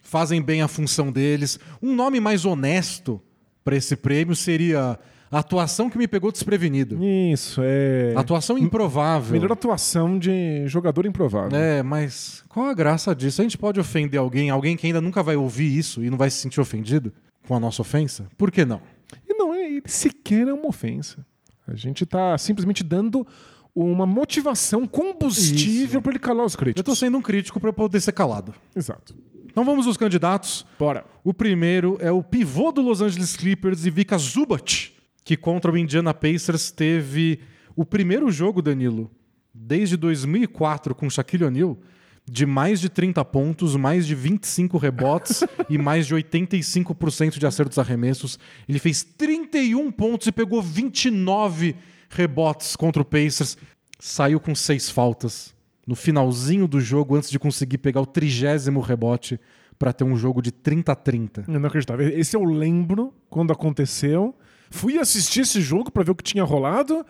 fazem 0.00 0.40
bem 0.40 0.62
a 0.62 0.68
função 0.68 1.12
deles. 1.12 1.58
Um 1.82 1.94
nome 1.94 2.20
mais 2.20 2.46
honesto 2.46 3.20
para 3.62 3.76
esse 3.76 3.96
prêmio 3.96 4.34
seria 4.34 4.98
atuação 5.30 5.88
que 5.90 5.98
me 5.98 6.06
pegou 6.08 6.30
desprevenido. 6.30 6.98
Isso, 7.04 7.60
é. 7.64 8.12
Atuação 8.16 8.56
improvável. 8.58 9.32
Melhor 9.32 9.52
atuação 9.52 10.18
de 10.18 10.66
jogador 10.66 11.06
improvável. 11.06 11.58
É, 11.58 11.82
mas 11.82 12.44
qual 12.48 12.66
a 12.66 12.74
graça 12.74 13.14
disso? 13.14 13.40
A 13.40 13.44
gente 13.44 13.58
pode 13.58 13.80
ofender 13.80 14.20
alguém, 14.20 14.50
alguém 14.50 14.76
que 14.76 14.86
ainda 14.86 15.00
nunca 15.00 15.22
vai 15.22 15.36
ouvir 15.36 15.76
isso 15.76 16.02
e 16.04 16.10
não 16.10 16.18
vai 16.18 16.30
se 16.30 16.38
sentir 16.38 16.60
ofendido 16.60 17.12
com 17.46 17.54
a 17.54 17.60
nossa 17.60 17.82
ofensa? 17.82 18.26
Por 18.36 18.50
que 18.50 18.64
não? 18.64 18.80
E 19.28 19.34
não 19.34 19.54
é 19.54 19.80
sequer 19.86 20.48
é 20.48 20.52
uma 20.52 20.68
ofensa. 20.68 21.24
A 21.66 21.74
gente 21.74 22.06
tá 22.06 22.36
simplesmente 22.38 22.84
dando 22.84 23.26
uma 23.74 24.06
motivação 24.06 24.86
combustível 24.86 26.00
para 26.00 26.12
ele 26.12 26.18
calar 26.18 26.46
os 26.46 26.54
Eu 26.54 26.58
críticos. 26.60 26.84
tô 26.84 26.96
sendo 26.96 27.18
um 27.18 27.22
crítico 27.22 27.60
para 27.60 27.72
poder 27.72 28.00
ser 28.00 28.12
calado. 28.12 28.54
Exato. 28.74 29.14
Então 29.50 29.64
vamos 29.64 29.86
aos 29.86 29.96
candidatos. 29.96 30.66
Bora. 30.78 31.04
O 31.24 31.34
primeiro 31.34 31.96
é 32.00 32.10
o 32.10 32.22
pivô 32.22 32.70
do 32.72 32.80
Los 32.80 33.00
Angeles 33.00 33.36
Clippers, 33.36 33.84
Ivica 33.84 34.16
Zubat, 34.18 34.94
que 35.26 35.36
contra 35.36 35.72
o 35.72 35.76
Indiana 35.76 36.14
Pacers 36.14 36.70
teve 36.70 37.40
o 37.74 37.84
primeiro 37.84 38.30
jogo, 38.30 38.62
Danilo, 38.62 39.10
desde 39.52 39.96
2004 39.96 40.94
com 40.94 41.10
Shaquille 41.10 41.42
O'Neal, 41.42 41.76
de 42.24 42.46
mais 42.46 42.80
de 42.80 42.88
30 42.88 43.24
pontos, 43.24 43.74
mais 43.74 44.06
de 44.06 44.14
25 44.14 44.78
rebotes 44.78 45.42
e 45.68 45.76
mais 45.76 46.06
de 46.06 46.14
85% 46.14 47.38
de 47.38 47.46
acertos 47.46 47.76
arremessos. 47.76 48.38
Ele 48.68 48.78
fez 48.78 49.02
31 49.02 49.90
pontos 49.90 50.28
e 50.28 50.32
pegou 50.32 50.62
29 50.62 51.74
rebotes 52.08 52.76
contra 52.76 53.02
o 53.02 53.04
Pacers. 53.04 53.58
Saiu 53.98 54.38
com 54.38 54.54
seis 54.54 54.88
faltas 54.88 55.52
no 55.84 55.96
finalzinho 55.96 56.68
do 56.68 56.80
jogo 56.80 57.16
antes 57.16 57.30
de 57.30 57.38
conseguir 57.38 57.78
pegar 57.78 58.00
o 58.00 58.06
trigésimo 58.06 58.78
rebote 58.78 59.40
para 59.76 59.92
ter 59.92 60.04
um 60.04 60.16
jogo 60.16 60.40
de 60.40 60.52
30 60.52 60.92
a 60.92 60.94
30. 60.94 61.44
Eu 61.48 61.58
não 61.58 61.66
acreditava. 61.66 62.04
Esse 62.04 62.36
eu 62.36 62.44
lembro 62.44 63.12
quando 63.28 63.52
aconteceu. 63.52 64.32
Fui 64.70 64.98
assistir 64.98 65.40
esse 65.40 65.60
jogo 65.60 65.90
para 65.90 66.02
ver 66.04 66.10
o 66.10 66.14
que 66.14 66.24
tinha 66.24 66.44
rolado 66.44 67.04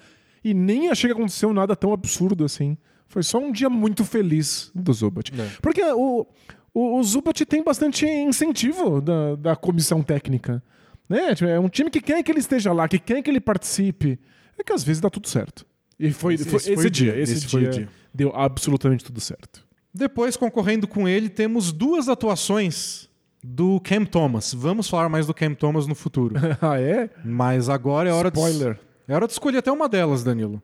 e 0.45 0.53
nem 0.55 0.89
achei 0.91 1.09
que 1.11 1.15
aconteceu 1.17 1.53
nada 1.53 1.75
tão 1.75 1.93
absurdo 1.93 2.45
assim. 2.45 2.77
Foi 3.09 3.23
só 3.23 3.39
um 3.39 3.53
dia 3.53 3.71
muito 3.71 4.05
feliz 4.05 4.71
do 4.75 4.93
Zubat. 4.93 5.33
É. 5.41 5.49
Porque 5.63 5.83
o, 5.83 6.27
o, 6.75 6.99
o 6.99 7.03
Zubat 7.05 7.45
tem 7.47 7.63
bastante 7.63 8.05
incentivo 8.07 9.01
da, 9.01 9.37
da 9.37 9.57
comissão 9.57 10.03
técnica. 10.03 10.63
Né? 11.09 11.35
Tipo, 11.35 11.49
É 11.51 11.59
um 11.61 11.69
time 11.69 11.89
que 11.91 12.01
quer 12.01 12.23
que 12.23 12.31
ele 12.31 12.41
esteja 12.41 12.73
lá, 12.73 12.89
que 12.89 12.99
quer 12.99 13.23
que 13.23 13.31
ele 13.31 13.41
participe. 13.41 14.19
É 14.59 14.63
que 14.65 14.73
às 14.73 14.83
vezes 14.83 15.01
dá 15.01 15.09
tudo 15.09 15.29
certo. 15.29 15.65
E 15.99 16.11
foi 16.13 16.35
Esse- 16.35 16.45
foi 16.45 16.57
esse 16.59 16.73
esse, 16.73 16.91
dia, 16.91 17.13
dia, 17.13 17.23
esse, 17.23 17.33
esse 17.35 17.49
foi 17.49 17.61
o 17.61 17.71
dia 17.71 17.73
dia. 17.73 17.89
deu 18.13 18.33
absolutamente 18.35 19.05
tudo 19.05 19.21
certo. 19.21 19.65
Depois, 19.95 20.37
concorrendo 20.37 20.87
com 20.87 21.09
ele, 21.09 21.29
temos 21.31 21.73
duas 21.73 22.09
atuações 22.09 23.06
do 23.47 23.81
Cam 23.81 24.05
Thomas. 24.05 24.53
Vamos 24.53 24.89
falar 24.89 25.09
mais 25.09 25.27
do 25.27 25.35
Cam 25.35 25.55
Thomas 25.55 25.87
no 25.87 25.95
futuro. 25.95 26.35
ah, 26.61 26.81
é? 26.81 27.09
Mas 27.25 27.69
agora 27.69 28.09
é 28.09 28.13
hora 28.13 28.29
Spoiler. 28.29 28.75
de. 28.75 28.81
É 29.09 29.15
hora 29.15 29.27
de 29.27 29.33
escolher 29.33 29.59
até 29.59 29.71
uma 29.71 29.89
delas, 29.89 30.25
Danilo. 30.25 30.61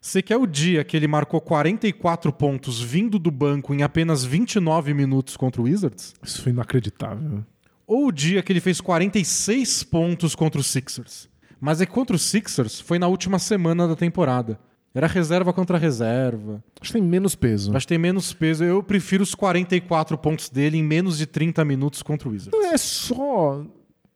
Você 0.00 0.20
quer 0.20 0.36
o 0.36 0.46
dia 0.46 0.84
que 0.84 0.96
ele 0.96 1.06
marcou 1.06 1.40
44 1.40 2.32
pontos 2.32 2.82
vindo 2.82 3.18
do 3.18 3.30
banco 3.30 3.72
em 3.72 3.82
apenas 3.82 4.24
29 4.24 4.92
minutos 4.92 5.36
contra 5.36 5.62
o 5.62 5.64
Wizards? 5.64 6.12
Isso 6.22 6.42
foi 6.42 6.52
inacreditável. 6.52 7.44
Ou 7.86 8.08
o 8.08 8.12
dia 8.12 8.42
que 8.42 8.52
ele 8.52 8.60
fez 8.60 8.80
46 8.80 9.84
pontos 9.84 10.34
contra 10.34 10.60
os 10.60 10.66
Sixers? 10.66 11.28
Mas 11.60 11.80
é 11.80 11.86
que 11.86 11.92
contra 11.92 12.16
os 12.16 12.22
Sixers 12.22 12.80
foi 12.80 12.98
na 12.98 13.06
última 13.06 13.38
semana 13.38 13.88
da 13.88 13.96
temporada. 13.96 14.58
Era 14.94 15.08
reserva 15.08 15.52
contra 15.52 15.76
reserva. 15.76 16.62
Acho 16.80 16.92
que 16.92 16.98
tem 16.98 17.02
menos 17.06 17.34
peso. 17.34 17.74
Acho 17.76 17.84
que 17.84 17.88
tem 17.88 17.98
menos 17.98 18.32
peso. 18.32 18.62
Eu 18.62 18.82
prefiro 18.82 19.24
os 19.24 19.34
44 19.34 20.16
pontos 20.16 20.48
dele 20.48 20.78
em 20.78 20.84
menos 20.84 21.18
de 21.18 21.26
30 21.26 21.64
minutos 21.64 22.00
contra 22.00 22.28
o 22.28 22.32
Wizards. 22.32 22.56
Não 22.56 22.72
é 22.72 22.76
só. 22.76 23.64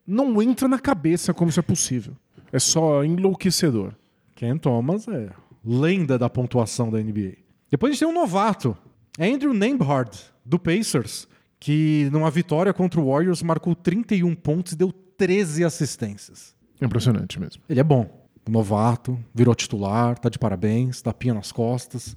Não 0.07 0.41
entra 0.41 0.69
na 0.69 0.79
cabeça 0.79 1.35
como 1.35 1.51
isso 1.51 1.59
é 1.59 1.63
possível. 1.63 2.15
É 2.53 2.59
só 2.61 3.05
enlouquecedor. 3.05 3.93
Ken 4.37 4.57
Thomas 4.57 5.09
é 5.09 5.31
lenda 5.65 6.17
da 6.17 6.31
pontuação 6.31 6.91
da 6.91 6.99
NBA. 6.99 7.35
Depois 7.71 7.91
a 7.91 7.93
gente 7.93 8.01
tem 8.01 8.09
um 8.09 8.15
novato, 8.15 8.77
Andrew 9.19 9.53
Nembhard, 9.53 10.17
do 10.45 10.59
Pacers, 10.59 11.29
que 11.61 12.09
numa 12.13 12.31
vitória 12.31 12.73
contra 12.73 13.01
o 13.01 13.11
Warriors 13.11 13.43
marcou 13.43 13.75
31 13.75 14.35
pontos 14.35 14.73
e 14.73 14.77
deu 14.77 14.93
13 14.93 15.65
assistências. 15.65 16.55
Impressionante 16.81 17.39
mesmo. 17.41 17.63
Ele 17.69 17.81
é 17.81 17.85
bom. 17.85 18.18
Novato, 18.51 19.19
virou 19.35 19.55
titular, 19.55 20.19
tá 20.19 20.29
de 20.29 20.39
parabéns, 20.39 21.03
tapinha 21.03 21.35
nas 21.35 21.53
costas. 21.53 22.17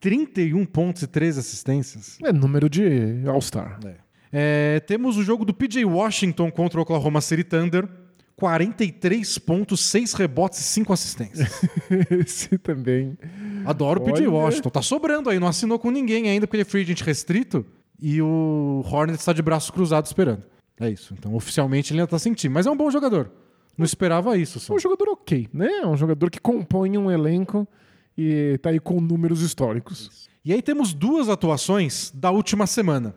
31 0.00 0.64
pontos 0.66 1.02
e 1.02 1.06
13 1.06 1.40
assistências. 1.40 2.18
É 2.22 2.32
número 2.32 2.68
de 2.68 3.22
All-Star. 3.26 3.80
É, 4.32 4.80
temos 4.80 5.16
o 5.16 5.22
jogo 5.22 5.44
do 5.44 5.54
PJ 5.54 5.84
Washington 5.84 6.50
contra 6.50 6.78
o 6.78 6.82
Oklahoma 6.82 7.20
City 7.20 7.44
Thunder. 7.44 7.88
43 8.36 9.38
pontos, 9.38 9.80
6 9.80 10.12
rebotes 10.12 10.60
e 10.60 10.62
5 10.64 10.92
assistências. 10.92 11.62
Esse 12.10 12.58
também. 12.58 13.16
Adoro 13.64 14.02
o 14.02 14.04
PJ. 14.04 14.26
Washington. 14.28 14.68
Tá 14.68 14.82
sobrando 14.82 15.30
aí, 15.30 15.38
não 15.38 15.48
assinou 15.48 15.78
com 15.78 15.90
ninguém 15.90 16.28
ainda 16.28 16.46
porque 16.46 16.56
ele 16.56 16.62
é 16.62 16.66
free 16.66 16.82
agent 16.82 17.00
restrito. 17.00 17.64
e 17.98 18.20
o 18.20 18.84
Hornets 18.84 19.22
está 19.22 19.32
de 19.32 19.40
braços 19.40 19.70
cruzados 19.70 20.10
esperando. 20.10 20.42
É 20.78 20.90
isso. 20.90 21.14
Então, 21.18 21.34
oficialmente, 21.34 21.92
ele 21.92 22.00
ainda 22.00 22.10
tá 22.10 22.18
sem 22.18 22.34
time. 22.34 22.52
Mas 22.52 22.66
é 22.66 22.70
um 22.70 22.76
bom 22.76 22.90
jogador. 22.90 23.30
Não 23.76 23.84
esperava 23.84 24.36
isso. 24.36 24.58
É 24.58 24.60
Só. 24.60 24.74
um 24.74 24.78
jogador 24.78 25.08
ok, 25.10 25.48
né? 25.52 25.68
É 25.82 25.86
um 25.86 25.96
jogador 25.96 26.30
que 26.30 26.40
compõe 26.40 26.96
um 26.96 27.10
elenco 27.10 27.66
e 28.16 28.58
tá 28.62 28.70
aí 28.70 28.80
com 28.80 29.00
números 29.00 29.42
históricos. 29.42 30.28
E 30.44 30.52
aí 30.52 30.62
temos 30.62 30.94
duas 30.94 31.28
atuações 31.28 32.10
da 32.14 32.30
última 32.30 32.66
semana. 32.66 33.14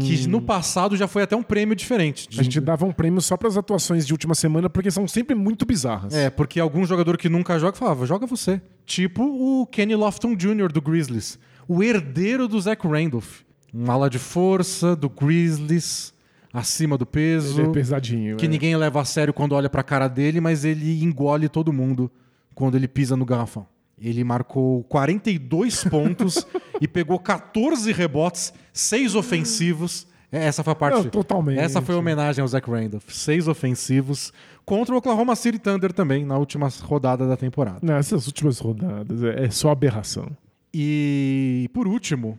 Que 0.00 0.26
no 0.26 0.42
passado 0.42 0.96
já 0.96 1.06
foi 1.06 1.22
até 1.22 1.36
um 1.36 1.42
prêmio 1.42 1.76
diferente. 1.76 2.28
A 2.36 2.42
gente 2.42 2.60
dava 2.60 2.84
um 2.84 2.90
prêmio 2.90 3.20
só 3.20 3.36
para 3.36 3.46
as 3.46 3.56
atuações 3.56 4.04
de 4.04 4.12
última 4.12 4.34
semana, 4.34 4.68
porque 4.68 4.90
são 4.90 5.06
sempre 5.06 5.36
muito 5.36 5.64
bizarras. 5.64 6.12
É, 6.12 6.30
porque 6.30 6.58
algum 6.58 6.84
jogador 6.84 7.16
que 7.16 7.28
nunca 7.28 7.56
joga 7.60 7.76
falava, 7.76 8.04
joga 8.04 8.26
você. 8.26 8.60
Tipo 8.84 9.22
o 9.22 9.64
Kenny 9.66 9.94
Lofton 9.94 10.34
Jr. 10.34 10.72
do 10.72 10.82
Grizzlies. 10.82 11.38
O 11.68 11.80
herdeiro 11.80 12.48
do 12.48 12.60
Zach 12.60 12.84
Randolph. 12.84 13.42
Um 13.72 13.88
ala 13.88 14.10
de 14.10 14.18
força 14.18 14.96
do 14.96 15.08
Grizzlies, 15.08 16.12
acima 16.52 16.98
do 16.98 17.06
peso. 17.06 17.60
Ele 17.60 17.68
é 17.68 17.72
pesadinho. 17.72 18.36
que 18.36 18.46
é. 18.46 18.48
ninguém 18.48 18.76
leva 18.76 19.00
a 19.00 19.04
sério 19.04 19.32
quando 19.32 19.52
olha 19.54 19.70
pra 19.70 19.82
cara 19.82 20.08
dele, 20.08 20.40
mas 20.40 20.64
ele 20.64 21.02
engole 21.02 21.48
todo 21.48 21.72
mundo 21.72 22.10
quando 22.54 22.76
ele 22.76 22.86
pisa 22.88 23.16
no 23.16 23.24
garrafão. 23.24 23.66
Ele 23.98 24.24
marcou 24.24 24.82
42 24.84 25.84
pontos 25.90 26.46
e 26.80 26.88
pegou 26.88 27.18
14 27.18 27.92
rebotes, 27.92 28.52
6 28.72 29.14
ofensivos. 29.14 30.06
É, 30.32 30.46
Essa 30.46 30.64
foi 30.64 30.72
a 30.72 30.76
parte. 30.76 30.96
Não, 30.96 31.04
totalmente. 31.04 31.58
Essa 31.58 31.82
foi 31.82 31.94
a 31.94 31.98
homenagem 31.98 32.40
ao 32.40 32.48
Zach 32.48 32.68
Randolph. 32.68 33.04
Seis 33.10 33.46
ofensivos 33.46 34.32
contra 34.64 34.94
o 34.94 34.98
Oklahoma 34.98 35.36
City 35.36 35.58
Thunder 35.58 35.92
também 35.92 36.24
na 36.24 36.38
última 36.38 36.68
rodada 36.80 37.28
da 37.28 37.36
temporada. 37.36 37.80
Nessas 37.82 38.26
últimas 38.26 38.58
rodadas, 38.58 39.22
é, 39.22 39.44
é 39.44 39.50
só 39.50 39.70
aberração. 39.70 40.30
E 40.72 41.68
por 41.74 41.86
último, 41.86 42.38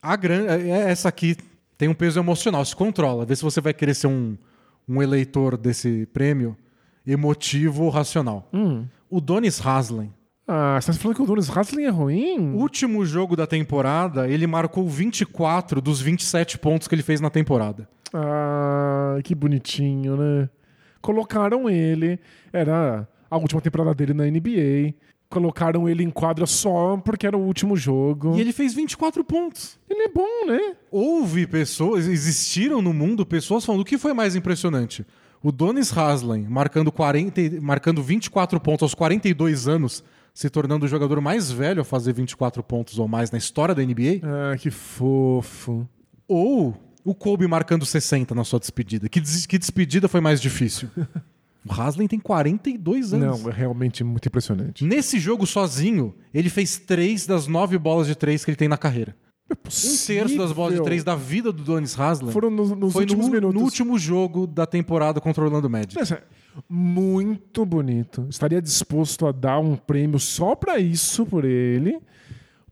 a 0.00 0.16
gran... 0.16 0.46
é- 0.46 0.90
essa 0.90 1.10
aqui 1.10 1.36
tem 1.78 1.88
um 1.88 1.94
peso 1.94 2.18
emocional, 2.18 2.64
se 2.64 2.74
controla. 2.74 3.24
Vê 3.24 3.34
se 3.36 3.42
você 3.42 3.60
vai 3.60 3.74
querer 3.74 3.94
ser 3.94 4.06
um, 4.06 4.36
um 4.88 5.02
eleitor 5.02 5.56
desse 5.56 6.06
prêmio 6.12 6.56
emotivo 7.06 7.84
ou 7.84 7.90
racional. 7.90 8.48
Hum. 8.52 8.86
O 9.10 9.20
Donis 9.20 9.64
Haslem, 9.64 10.12
Ah, 10.48 10.78
você 10.80 10.92
tá 10.92 10.98
falando 10.98 11.16
que 11.16 11.22
o 11.22 11.26
Donis 11.26 11.48
Haslem 11.54 11.86
é 11.86 11.90
ruim? 11.90 12.54
último 12.54 13.04
jogo 13.04 13.36
da 13.36 13.46
temporada, 13.46 14.28
ele 14.28 14.46
marcou 14.46 14.88
24 14.88 15.80
dos 15.80 16.00
27 16.00 16.58
pontos 16.58 16.86
que 16.88 16.94
ele 16.94 17.02
fez 17.02 17.20
na 17.20 17.30
temporada. 17.30 17.88
Ah, 18.12 19.18
que 19.24 19.34
bonitinho, 19.34 20.16
né? 20.16 20.48
Colocaram 21.00 21.68
ele, 21.68 22.18
era 22.52 23.06
a 23.30 23.36
última 23.36 23.60
temporada 23.60 23.94
dele 23.94 24.14
na 24.14 24.24
NBA. 24.24 24.94
Colocaram 25.34 25.88
ele 25.88 26.04
em 26.04 26.10
quadra 26.10 26.46
só 26.46 26.96
porque 26.98 27.26
era 27.26 27.36
o 27.36 27.40
último 27.40 27.76
jogo. 27.76 28.36
E 28.36 28.40
ele 28.40 28.52
fez 28.52 28.72
24 28.72 29.24
pontos. 29.24 29.76
Ele 29.90 30.02
é 30.04 30.08
bom, 30.08 30.46
né? 30.46 30.76
Houve 30.92 31.44
pessoas, 31.44 32.06
existiram 32.06 32.80
no 32.80 32.92
mundo 32.94 33.26
pessoas 33.26 33.64
falando 33.64 33.80
o 33.80 33.84
que 33.84 33.98
foi 33.98 34.12
mais 34.12 34.36
impressionante. 34.36 35.04
O 35.42 35.50
Donis 35.50 35.92
Haslem 35.96 36.46
marcando, 36.48 36.92
40, 36.92 37.40
e- 37.40 37.58
marcando 37.60 38.00
24 38.00 38.60
pontos 38.60 38.84
aos 38.84 38.94
42 38.94 39.66
anos, 39.66 40.04
se 40.32 40.48
tornando 40.48 40.86
o 40.86 40.88
jogador 40.88 41.20
mais 41.20 41.50
velho 41.50 41.82
a 41.82 41.84
fazer 41.84 42.12
24 42.12 42.62
pontos 42.62 42.96
ou 42.98 43.08
mais 43.08 43.30
na 43.32 43.36
história 43.38 43.74
da 43.74 43.82
NBA, 43.82 44.20
Ah, 44.22 44.56
que 44.56 44.70
fofo. 44.70 45.86
ou 46.28 46.74
o 47.04 47.12
Kobe 47.14 47.46
marcando 47.48 47.84
60 47.84 48.34
na 48.36 48.44
sua 48.44 48.60
despedida. 48.60 49.08
Que, 49.08 49.20
des- 49.20 49.46
que 49.46 49.58
despedida 49.58 50.06
foi 50.08 50.20
mais 50.20 50.40
difícil? 50.40 50.88
o 51.68 51.72
Haslem 51.72 52.06
tem 52.08 52.18
42 52.18 53.14
anos. 53.14 53.40
Não, 53.42 53.50
é 53.50 53.52
realmente 53.52 54.02
muito 54.04 54.26
impressionante. 54.26 54.84
Nesse 54.84 55.18
jogo 55.18 55.46
sozinho, 55.46 56.14
ele 56.32 56.48
fez 56.50 56.78
três 56.78 57.26
das 57.26 57.46
nove 57.46 57.78
bolas 57.78 58.06
de 58.06 58.14
três 58.14 58.44
que 58.44 58.50
ele 58.50 58.56
tem 58.56 58.68
na 58.68 58.76
carreira. 58.76 59.16
É 59.50 59.54
Um 59.54 60.06
terço 60.06 60.36
das 60.38 60.52
bolas 60.52 60.74
de 60.74 60.82
três 60.82 61.04
da 61.04 61.14
vida 61.14 61.52
do 61.52 61.62
Donis 61.62 61.98
Haslem 62.00 62.32
foram 62.32 62.48
nos, 62.50 62.70
nos 62.70 62.92
foi 62.94 63.02
últimos 63.02 63.26
no, 63.26 63.32
minutos. 63.32 63.54
no 63.54 63.62
último 63.64 63.98
jogo 63.98 64.46
da 64.46 64.64
temporada 64.66 65.20
contra 65.20 65.42
o 65.42 65.46
Orlando 65.46 65.68
Magic. 65.68 65.98
Essa- 65.98 66.22
Muito 66.68 67.64
bonito. 67.66 68.26
Estaria 68.30 68.60
disposto 68.62 69.26
a 69.26 69.32
dar 69.32 69.58
um 69.58 69.76
prêmio 69.76 70.18
só 70.18 70.54
pra 70.54 70.78
isso 70.78 71.26
por 71.26 71.44
ele. 71.44 71.98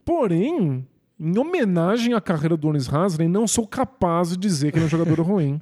Porém, 0.03 0.85
em 1.19 1.37
homenagem 1.37 2.13
à 2.13 2.21
carreira 2.21 2.57
do 2.57 2.67
Onis 2.67 2.91
Haslem, 2.91 3.27
não 3.29 3.47
sou 3.47 3.67
capaz 3.67 4.29
de 4.29 4.37
dizer 4.37 4.71
que 4.71 4.77
ele 4.77 4.85
é 4.85 4.87
um 4.87 4.89
jogador 4.89 5.19
ruim. 5.21 5.61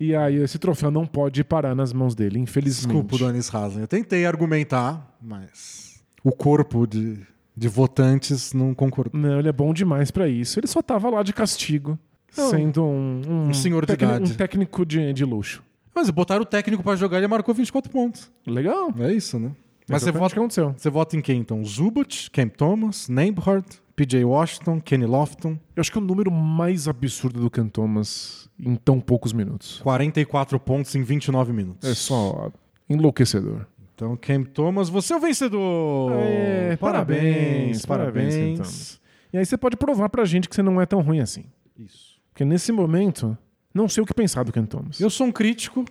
E 0.00 0.14
aí 0.14 0.36
esse 0.36 0.58
troféu 0.58 0.90
não 0.90 1.04
pode 1.06 1.42
parar 1.42 1.74
nas 1.74 1.92
mãos 1.92 2.14
dele, 2.14 2.38
infelizmente. 2.38 2.86
Desculpa 2.86 3.16
o 3.16 3.18
Donis 3.18 3.52
Haslem. 3.54 3.80
Eu 3.82 3.88
tentei 3.88 4.24
argumentar, 4.26 5.16
mas 5.20 6.00
o 6.22 6.30
corpo 6.30 6.86
de, 6.86 7.18
de 7.56 7.68
votantes 7.68 8.52
não 8.52 8.72
concordou. 8.74 9.20
Não, 9.20 9.38
ele 9.40 9.48
é 9.48 9.52
bom 9.52 9.72
demais 9.74 10.10
pra 10.10 10.28
isso. 10.28 10.60
Ele 10.60 10.66
só 10.68 10.80
tava 10.80 11.10
lá 11.10 11.22
de 11.24 11.32
castigo, 11.32 11.98
Não. 12.36 12.50
sendo 12.50 12.84
um, 12.84 13.22
um, 13.28 13.48
Um 13.48 13.54
senhor 13.54 13.82
de 13.84 13.88
técnico- 13.88 14.14
idade. 14.16 14.32
um 14.32 14.36
técnico 14.36 14.86
de, 14.86 15.12
de 15.12 15.24
luxo. 15.24 15.62
Mas 15.94 16.10
botaram 16.10 16.42
o 16.42 16.46
técnico 16.46 16.82
pra 16.82 16.94
jogar 16.94 17.16
e 17.16 17.20
ele 17.20 17.26
marcou 17.28 17.52
24 17.52 17.90
pontos. 17.90 18.30
Legal. 18.46 18.94
É 19.00 19.12
isso, 19.12 19.36
né? 19.40 19.50
Mas 19.88 20.02
você 20.02 20.10
Exatamente 20.10 20.20
vota, 20.20 20.34
que 20.34 20.38
aconteceu. 20.38 20.74
você 20.76 20.90
vota 20.90 21.16
em 21.16 21.20
quem 21.20 21.40
então? 21.40 21.64
Zubat, 21.64 22.30
Cam 22.30 22.46
Thomas, 22.46 23.08
Nembhard, 23.08 23.66
PJ 23.98 24.24
Washington, 24.24 24.80
Kenny 24.80 25.06
Lofton. 25.06 25.58
Eu 25.74 25.80
acho 25.80 25.90
que 25.90 25.98
é 25.98 26.00
o 26.00 26.04
número 26.04 26.30
mais 26.30 26.86
absurdo 26.86 27.40
do 27.40 27.50
Ken 27.50 27.66
Thomas 27.66 28.48
em 28.56 28.76
tão 28.76 29.00
poucos 29.00 29.32
minutos. 29.32 29.80
44 29.82 30.60
pontos 30.60 30.94
em 30.94 31.02
29 31.02 31.52
minutos. 31.52 31.90
É 31.90 31.94
só 31.94 32.52
enlouquecedor. 32.88 33.66
Então, 33.92 34.16
Cam 34.16 34.44
Thomas, 34.44 34.88
você 34.88 35.12
é 35.12 35.16
o 35.16 35.20
vencedor! 35.20 36.12
É, 36.12 36.76
parabéns, 36.76 37.84
parabéns, 37.84 37.84
parabéns, 37.84 38.34
parabéns. 38.34 38.58
Thomas. 38.58 39.00
E 39.32 39.38
aí 39.38 39.44
você 39.44 39.58
pode 39.58 39.76
provar 39.76 40.08
pra 40.08 40.24
gente 40.24 40.48
que 40.48 40.54
você 40.54 40.62
não 40.62 40.80
é 40.80 40.86
tão 40.86 41.00
ruim 41.00 41.18
assim. 41.18 41.46
Isso. 41.76 42.20
Porque 42.30 42.44
nesse 42.44 42.70
momento, 42.70 43.36
não 43.74 43.88
sei 43.88 44.04
o 44.04 44.06
que 44.06 44.14
pensar 44.14 44.44
do 44.44 44.52
Ken 44.52 44.64
Thomas. 44.64 45.00
Eu 45.00 45.10
sou 45.10 45.26
um 45.26 45.32
crítico, 45.32 45.84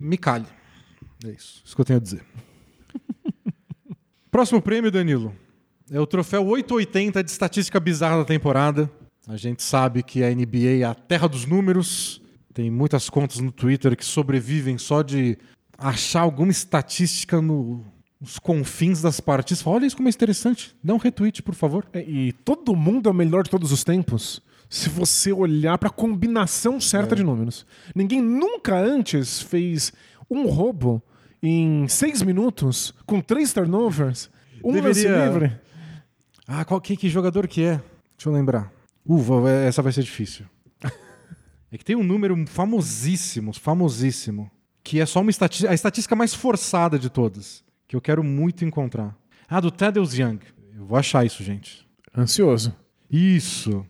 me 0.00 0.18
cale. 0.18 0.46
É 1.24 1.30
isso, 1.30 1.62
isso 1.64 1.76
que 1.76 1.80
eu 1.80 1.84
tenho 1.84 2.00
a 2.00 2.02
dizer. 2.02 2.24
Próximo 4.32 4.60
prêmio, 4.60 4.90
Danilo, 4.90 5.32
é 5.92 6.00
o 6.00 6.06
troféu 6.06 6.44
880 6.46 7.22
de 7.22 7.30
estatística 7.30 7.78
bizarra 7.78 8.18
da 8.18 8.24
temporada. 8.24 8.90
A 9.28 9.36
gente 9.36 9.62
sabe 9.62 10.02
que 10.02 10.24
a 10.24 10.30
NBA 10.34 10.80
é 10.80 10.84
a 10.84 10.94
terra 10.94 11.28
dos 11.28 11.46
números. 11.46 12.20
Tem 12.52 12.70
muitas 12.70 13.08
contas 13.08 13.38
no 13.38 13.52
Twitter 13.52 13.96
que 13.96 14.04
sobrevivem 14.04 14.76
só 14.78 15.02
de 15.02 15.38
achar 15.78 16.20
alguma 16.22 16.50
estatística 16.50 17.40
no- 17.40 17.84
nos 18.20 18.38
confins 18.38 19.00
das 19.02 19.20
partidas. 19.20 19.62
Fala, 19.62 19.76
Olha 19.76 19.86
isso 19.86 19.96
como 19.96 20.08
é 20.08 20.10
interessante. 20.10 20.74
Dá 20.82 20.94
um 20.94 20.98
retweet, 20.98 21.42
por 21.42 21.54
favor. 21.54 21.86
É, 21.92 22.00
E 22.02 22.32
todo 22.32 22.74
mundo 22.74 23.08
é 23.08 23.12
o 23.12 23.14
melhor 23.14 23.44
de 23.44 23.50
todos 23.50 23.70
os 23.72 23.84
tempos 23.84 24.40
se 24.68 24.88
você 24.88 25.32
olhar 25.32 25.76
pra 25.78 25.90
combinação 25.90 26.76
É. 26.76 26.80
certa 26.80 27.14
de 27.14 27.22
números. 27.22 27.66
Ninguém 27.94 28.20
nunca 28.22 28.76
antes 28.78 29.40
fez 29.42 29.92
um 30.30 30.46
roubo 30.46 31.02
em 31.42 31.86
seis 31.88 32.22
minutos 32.22 32.94
com 33.06 33.20
três 33.20 33.52
turnovers, 33.52 34.30
um 34.64 34.72
lance 34.80 35.02
Deveria- 35.02 35.26
livre. 35.26 35.60
Ah, 36.46 36.64
qual 36.64 36.80
que, 36.80 36.96
que 36.96 37.08
jogador 37.08 37.46
que 37.46 37.62
é? 37.62 37.80
Deixa 38.16 38.28
eu 38.28 38.32
lembrar. 38.32 38.72
Uva, 39.04 39.50
essa 39.50 39.82
vai 39.82 39.92
ser 39.92 40.02
difícil. 40.02 40.46
É 41.74 41.78
que 41.78 41.84
tem 41.86 41.96
um 41.96 42.02
número 42.02 42.36
famosíssimo, 42.46 43.50
famosíssimo, 43.54 44.50
que 44.84 45.00
é 45.00 45.06
só 45.06 45.22
uma 45.22 45.30
estatística, 45.30 45.70
a 45.70 45.74
estatística 45.74 46.14
mais 46.14 46.34
forçada 46.34 46.98
de 46.98 47.08
todas, 47.08 47.64
que 47.88 47.96
eu 47.96 48.00
quero 48.02 48.22
muito 48.22 48.62
encontrar. 48.62 49.16
Ah, 49.48 49.58
do 49.58 49.70
Thaddeus 49.70 50.12
Young. 50.12 50.38
Eu 50.76 50.84
vou 50.84 50.98
achar 50.98 51.24
isso, 51.24 51.42
gente. 51.42 51.88
Ansioso. 52.14 52.76
Isso. 53.10 53.86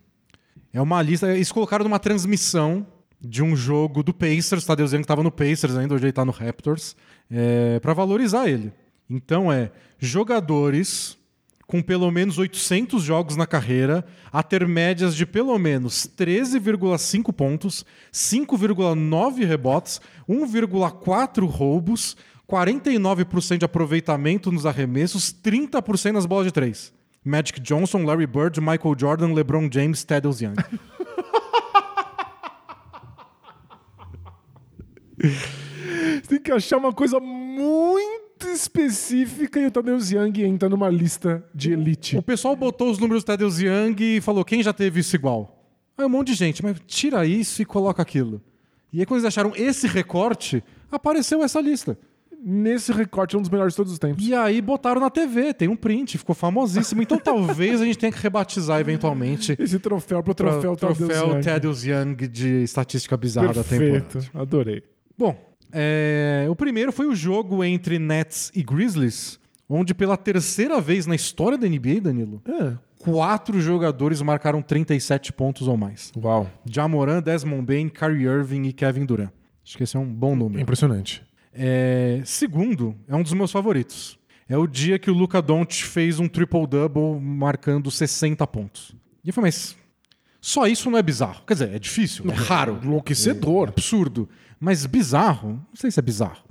É 0.72 0.80
uma 0.80 1.02
lista. 1.02 1.34
Eles 1.34 1.50
colocaram 1.50 1.82
numa 1.82 1.98
transmissão 1.98 2.86
de 3.20 3.42
um 3.42 3.54
jogo 3.54 4.02
do 4.02 4.14
Pacers. 4.14 4.64
Tadeusz 4.64 4.92
Young 4.92 5.02
estava 5.02 5.22
no 5.22 5.30
Pacers 5.30 5.76
ainda, 5.76 5.94
hoje 5.94 6.04
ele 6.04 6.10
está 6.10 6.24
no 6.24 6.32
Raptors. 6.32 6.96
É, 7.30 7.80
para 7.80 7.94
valorizar 7.94 8.48
ele. 8.48 8.72
Então 9.08 9.52
é 9.52 9.70
jogadores 9.98 11.18
com 11.72 11.80
pelo 11.80 12.10
menos 12.10 12.36
800 12.36 13.02
jogos 13.02 13.34
na 13.34 13.46
carreira 13.46 14.04
a 14.30 14.42
ter 14.42 14.68
médias 14.68 15.16
de 15.16 15.24
pelo 15.24 15.58
menos 15.58 16.06
13,5 16.06 17.32
pontos, 17.32 17.86
5,9 18.12 19.46
rebotes, 19.46 19.98
1,4 20.28 21.46
roubos, 21.46 22.14
49% 22.46 23.56
de 23.56 23.64
aproveitamento 23.64 24.52
nos 24.52 24.66
arremessos, 24.66 25.32
30% 25.32 26.12
nas 26.12 26.26
bolas 26.26 26.44
de 26.44 26.52
três. 26.52 26.92
Magic 27.24 27.58
Johnson, 27.58 28.04
Larry 28.04 28.26
Bird, 28.26 28.60
Michael 28.60 28.94
Jordan, 28.98 29.32
LeBron 29.32 29.70
James, 29.72 30.04
Tedros 30.04 30.42
Young. 30.42 30.56
Tem 36.28 36.38
que 36.38 36.52
achar 36.52 36.76
uma 36.76 36.92
coisa 36.92 37.18
muito 37.18 38.21
específica 38.48 39.60
e 39.60 39.66
o 39.66 39.70
Tadeusz 39.70 40.10
Young 40.10 40.42
entra 40.42 40.68
numa 40.68 40.88
lista 40.88 41.44
de 41.54 41.72
elite. 41.72 42.16
O 42.16 42.22
pessoal 42.22 42.56
botou 42.56 42.90
os 42.90 42.98
números 42.98 43.22
do 43.22 43.26
Tedros 43.26 43.60
Young 43.60 43.96
e 44.00 44.20
falou: 44.20 44.44
quem 44.44 44.62
já 44.62 44.72
teve 44.72 45.00
isso 45.00 45.14
igual? 45.16 45.62
Aí 45.96 46.04
um 46.04 46.08
monte 46.08 46.28
de 46.28 46.34
gente, 46.34 46.62
mas 46.62 46.76
tira 46.86 47.24
isso 47.26 47.60
e 47.62 47.64
coloca 47.64 48.02
aquilo. 48.02 48.40
E 48.92 49.00
aí, 49.00 49.06
quando 49.06 49.20
eles 49.20 49.26
acharam 49.26 49.52
esse 49.56 49.86
recorte, 49.86 50.62
apareceu 50.90 51.42
essa 51.42 51.60
lista. 51.60 51.98
Nesse 52.44 52.92
recorte, 52.92 53.36
é 53.36 53.38
um 53.38 53.42
dos 53.42 53.50
melhores 53.50 53.72
de 53.72 53.76
todos 53.76 53.92
os 53.92 53.98
tempos. 53.98 54.26
E 54.26 54.34
aí 54.34 54.60
botaram 54.60 55.00
na 55.00 55.08
TV, 55.08 55.54
tem 55.54 55.68
um 55.68 55.76
print, 55.76 56.18
ficou 56.18 56.34
famosíssimo. 56.34 57.00
Então 57.00 57.16
talvez 57.22 57.80
a 57.80 57.84
gente 57.84 57.96
tenha 57.96 58.10
que 58.10 58.20
rebatizar 58.20 58.80
eventualmente 58.80 59.56
Esse 59.58 59.78
troféu 59.78 60.22
pro 60.22 60.34
troféu, 60.34 60.76
troféu 60.76 61.40
Tadeusz 61.40 61.84
Young. 61.84 62.16
De 62.28 62.64
estatística 62.64 63.16
bizarra 63.16 63.54
da 63.54 63.62
temporada. 63.62 64.00
Perfeito, 64.00 64.30
adorei. 64.36 64.82
Bom, 65.16 65.36
é, 65.72 66.46
o 66.48 66.54
primeiro 66.56 66.92
foi 66.92 67.06
o 67.06 67.14
jogo 67.14 67.64
entre 67.64 67.98
Nets 67.98 68.50
e 68.54 68.62
Grizzlies, 68.62 69.38
onde 69.68 69.94
pela 69.94 70.16
terceira 70.16 70.80
vez 70.80 71.06
na 71.06 71.14
história 71.14 71.56
da 71.56 71.66
NBA, 71.68 72.00
Danilo, 72.02 72.42
É. 72.46 72.74
quatro 72.98 73.60
jogadores 73.60 74.20
marcaram 74.22 74.60
37 74.62 75.32
pontos 75.32 75.66
ou 75.66 75.76
mais. 75.76 76.12
Uau, 76.16 76.48
Jamoran, 76.70 77.22
Desmond 77.22 77.62
Bain, 77.64 77.88
Kyrie 77.88 78.24
Irving 78.26 78.64
e 78.64 78.72
Kevin 78.72 79.04
Durant. 79.06 79.30
Acho 79.64 79.76
que 79.76 79.82
esse 79.84 79.96
é 79.96 80.00
um 80.00 80.06
bom 80.12 80.34
número. 80.36 80.60
impressionante. 80.60 81.22
É, 81.54 82.20
segundo, 82.24 82.94
é 83.08 83.14
um 83.14 83.22
dos 83.22 83.32
meus 83.32 83.50
favoritos. 83.52 84.18
É 84.48 84.56
o 84.56 84.66
dia 84.66 84.98
que 84.98 85.10
o 85.10 85.14
Luca 85.14 85.40
Doncic 85.40 85.84
fez 85.84 86.18
um 86.18 86.28
triple-double 86.28 87.20
marcando 87.20 87.90
60 87.90 88.46
pontos. 88.46 88.94
E 89.24 89.28
eu 89.28 89.32
falei, 89.34 89.48
mas 89.48 89.76
só 90.40 90.66
isso 90.66 90.90
não 90.90 90.98
é 90.98 91.02
bizarro. 91.02 91.42
Quer 91.46 91.54
dizer, 91.54 91.74
é 91.74 91.78
difícil, 91.78 92.24
é 92.30 92.34
raro. 92.34 92.78
Enlouquecedor. 92.82 93.68
absurdo. 93.68 94.28
Mas 94.64 94.86
bizarro, 94.86 95.54
não 95.54 95.74
sei 95.74 95.90
se 95.90 95.98
é 95.98 96.02
bizarro. 96.02 96.44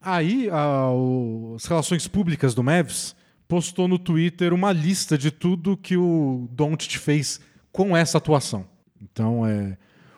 Aí, 0.00 0.48
a- 0.50 0.90
o- 0.90 1.52
as 1.56 1.66
relações 1.66 2.08
públicas 2.08 2.54
do 2.54 2.62
Mavs 2.62 3.14
postou 3.46 3.86
no 3.86 3.98
Twitter 3.98 4.54
uma 4.54 4.72
lista 4.72 5.18
de 5.18 5.30
tudo 5.30 5.76
que 5.76 5.96
o 5.96 6.48
Doncic 6.52 6.96
fez 6.96 7.38
com 7.70 7.94
essa 7.96 8.16
atuação. 8.16 8.64
Então, 9.02 9.44
é 9.46 9.76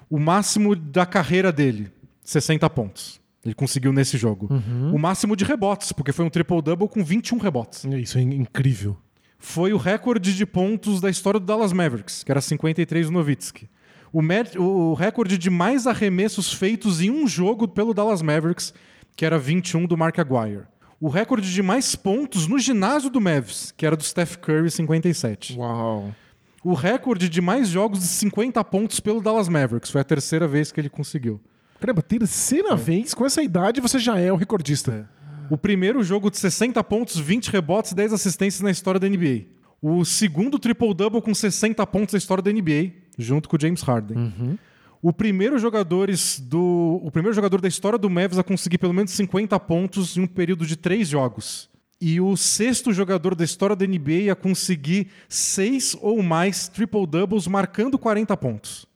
o 0.09 0.19
máximo 0.19 0.77
da 0.77 1.05
carreira 1.05 1.51
dele, 1.51 1.91
60 2.23 2.71
pontos. 2.71 3.21
Ele 3.45 3.55
conseguiu 3.55 3.93
nesse 3.93 4.17
jogo. 4.17 4.47
O 4.95 4.99
máximo 4.99 5.35
de 5.35 5.45
rebotes, 5.45 5.91
porque 5.91 6.13
foi 6.13 6.25
um 6.25 6.31
triple-double 6.31 6.89
com 6.89 7.03
21 7.03 7.39
rebotes. 7.39 7.85
Isso 7.85 8.19
é 8.19 8.23
incrível. 8.23 8.97
Foi 9.39 9.73
o 9.73 9.77
recorde 9.77 10.37
de 10.37 10.47
pontos 10.47 11.01
da 11.01 11.11
história 11.11 11.41
do 11.41 11.47
Dallas 11.47 11.73
Mavericks, 11.73 12.23
que 12.23 12.31
era 12.31 12.41
53 12.41 13.07
do 13.07 13.13
Nowitzki. 13.13 13.69
O, 14.13 14.23
o 14.63 14.95
recorde 14.95 15.39
de 15.39 15.49
mais 15.49 15.87
arremessos 15.87 16.53
feitos 16.53 17.01
em 17.01 17.11
um 17.11 17.27
jogo 17.27 17.67
pelo 17.67 17.95
Dallas 17.95 18.21
Mavericks, 18.21 18.75
que 19.17 19.25
era 19.25 19.39
21 19.39 19.87
do 19.87 19.97
Mark 19.97 20.19
Aguirre. 20.19 20.65
O 21.01 21.09
recorde 21.09 21.53
de 21.53 21.63
mais 21.63 21.97
pontos 21.97 22.47
no 22.47 22.59
ginásio 22.59 23.11
do 23.11 23.21
Mavs, 23.21 23.73
que 23.77 23.85
era 23.85 23.97
do 23.97 24.05
Steph 24.05 24.37
Curry, 24.37 24.71
57. 24.71 25.59
Uau. 25.59 26.15
O 26.63 26.75
recorde 26.75 27.29
de 27.29 27.41
mais 27.41 27.69
jogos 27.69 27.99
de 27.99 28.07
50 28.07 28.63
pontos 28.63 29.01
pelo 29.01 29.21
Dallas 29.21 29.49
Mavericks. 29.49 29.91
Foi 29.91 30.01
a 30.01 30.05
terceira 30.05 30.47
vez 30.47 30.71
que 30.71 30.81
ele 30.81 30.89
conseguiu. 30.89 31.41
Caramba, 31.81 32.03
terceira 32.03 32.77
vez, 32.77 33.15
com 33.15 33.27
essa 33.27 33.43
idade, 33.43 33.81
você 33.81 33.99
já 33.99 34.21
é 34.21 34.31
o 34.31 34.37
recordista. 34.37 35.11
O 35.51 35.59
primeiro 35.59 36.05
jogo 36.05 36.31
de 36.31 36.39
60 36.39 36.83
pontos, 36.85 37.19
20 37.19 37.51
rebotes, 37.51 37.93
10 37.93 38.13
assistências 38.13 38.61
na 38.61 38.71
história 38.71 39.01
da 39.01 39.09
NBA. 39.09 39.47
O 39.83 40.05
segundo 40.05 40.57
triple-double 40.61 41.21
com 41.21 41.35
60 41.35 41.85
pontos 41.89 42.13
na 42.13 42.19
história 42.19 42.41
da 42.41 42.53
NBA, 42.53 42.93
junto 43.19 43.49
com 43.49 43.57
o 43.57 43.61
James 43.61 43.83
Harden. 43.83 44.59
O 45.01 45.13
primeiro 45.13 45.59
jogadores 45.59 46.39
do, 46.39 47.01
o 47.03 47.11
primeiro 47.11 47.35
jogador 47.35 47.61
da 47.61 47.67
história 47.69 47.99
do 47.99 48.09
Mavs 48.09 48.39
a 48.39 48.45
conseguir 48.45 48.79
pelo 48.79 48.93
menos 48.95 49.11
50 49.13 49.59
pontos 49.61 50.17
em 50.17 50.21
um 50.21 50.27
período 50.27 50.65
de 50.65 50.77
três 50.77 51.09
jogos. 51.09 51.69
E 52.01 52.21
o 52.21 52.37
sexto 52.37 52.93
jogador 52.93 53.35
da 53.35 53.45
história 53.45 53.75
da 53.77 53.87
NBA 53.87 54.31
a 54.31 54.35
conseguir 54.35 55.09
seis 55.29 55.97
ou 56.01 56.23
mais 56.23 56.69
triple-doubles 56.69 57.47
marcando 57.47 57.99
40 57.99 58.37
pontos. 58.37 58.87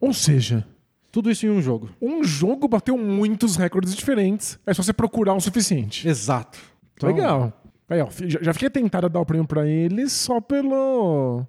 Ou 0.00 0.12
seja, 0.12 0.66
Tudo 1.12 1.30
isso 1.30 1.46
em 1.46 1.50
um 1.50 1.62
jogo. 1.62 1.90
um 2.00 2.22
jogo 2.24 2.66
bateu 2.68 2.96
muitos 2.98 3.56
recordes 3.56 3.94
diferentes. 3.94 4.58
É 4.66 4.74
só 4.74 4.82
você 4.82 4.92
procurar 4.92 5.34
o 5.34 5.40
suficiente. 5.40 6.06
Exato. 6.08 6.58
Então, 6.94 7.08
Legal. 7.08 7.62
Aí, 7.88 8.00
ó, 8.00 8.08
já, 8.40 8.52
fiquei 8.52 8.70
tentado 8.70 9.06
a 9.06 9.08
dar 9.08 9.20
o 9.20 9.26
prêmio 9.26 9.46
pra 9.46 9.66
ele 9.66 10.08
só 10.08 10.40
pelo 10.40 11.46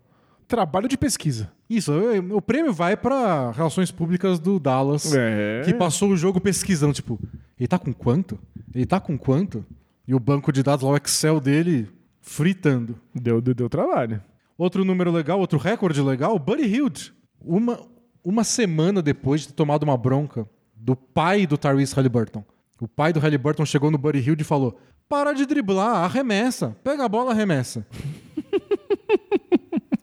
trabalho 0.47 0.87
de 0.87 0.97
pesquisa. 0.97 1.51
Isso, 1.69 1.91
o 2.31 2.41
prêmio 2.41 2.71
vai 2.73 2.95
para 2.95 3.51
relações 3.51 3.91
públicas 3.91 4.39
do 4.39 4.59
Dallas, 4.59 5.13
É. 5.13 5.61
que 5.65 5.73
passou 5.73 6.09
o 6.11 6.17
jogo 6.17 6.39
pesquisando, 6.39 6.93
tipo, 6.93 7.19
ele 7.59 7.67
tá 7.67 7.79
com 7.79 7.93
quanto? 7.93 8.37
Ele 8.73 8.85
tá 8.85 8.99
com 8.99 9.17
quanto? 9.17 9.65
E 10.07 10.13
o 10.13 10.19
banco 10.19 10.51
de 10.51 10.61
dados 10.61 10.85
lá, 10.85 10.91
o 10.91 10.97
Excel 10.97 11.39
dele, 11.39 11.89
fritando. 12.21 12.95
Deu, 13.13 13.41
deu, 13.41 13.53
deu 13.55 13.69
trabalho. 13.69 14.21
Outro 14.57 14.85
número 14.85 15.11
legal, 15.11 15.39
outro 15.39 15.57
recorde 15.57 16.01
legal, 16.01 16.37
Buddy 16.37 16.63
Hield. 16.63 17.13
Uma, 17.41 17.79
uma 18.23 18.43
semana 18.43 19.01
depois 19.01 19.41
de 19.41 19.47
ter 19.47 19.53
tomado 19.53 19.83
uma 19.83 19.97
bronca 19.97 20.47
do 20.75 20.95
pai 20.95 21.47
do 21.47 21.57
Tyrese 21.57 21.95
Halliburton. 21.95 22.43
O 22.79 22.87
pai 22.87 23.11
do 23.11 23.19
Halliburton 23.19 23.65
chegou 23.65 23.89
no 23.89 23.97
Buddy 23.97 24.19
Hield 24.19 24.41
e 24.41 24.45
falou: 24.45 24.77
Para 25.09 25.33
de 25.33 25.45
driblar, 25.45 26.03
arremessa. 26.03 26.75
Pega 26.83 27.05
a 27.05 27.09
bola, 27.09 27.31
arremessa. 27.31 27.85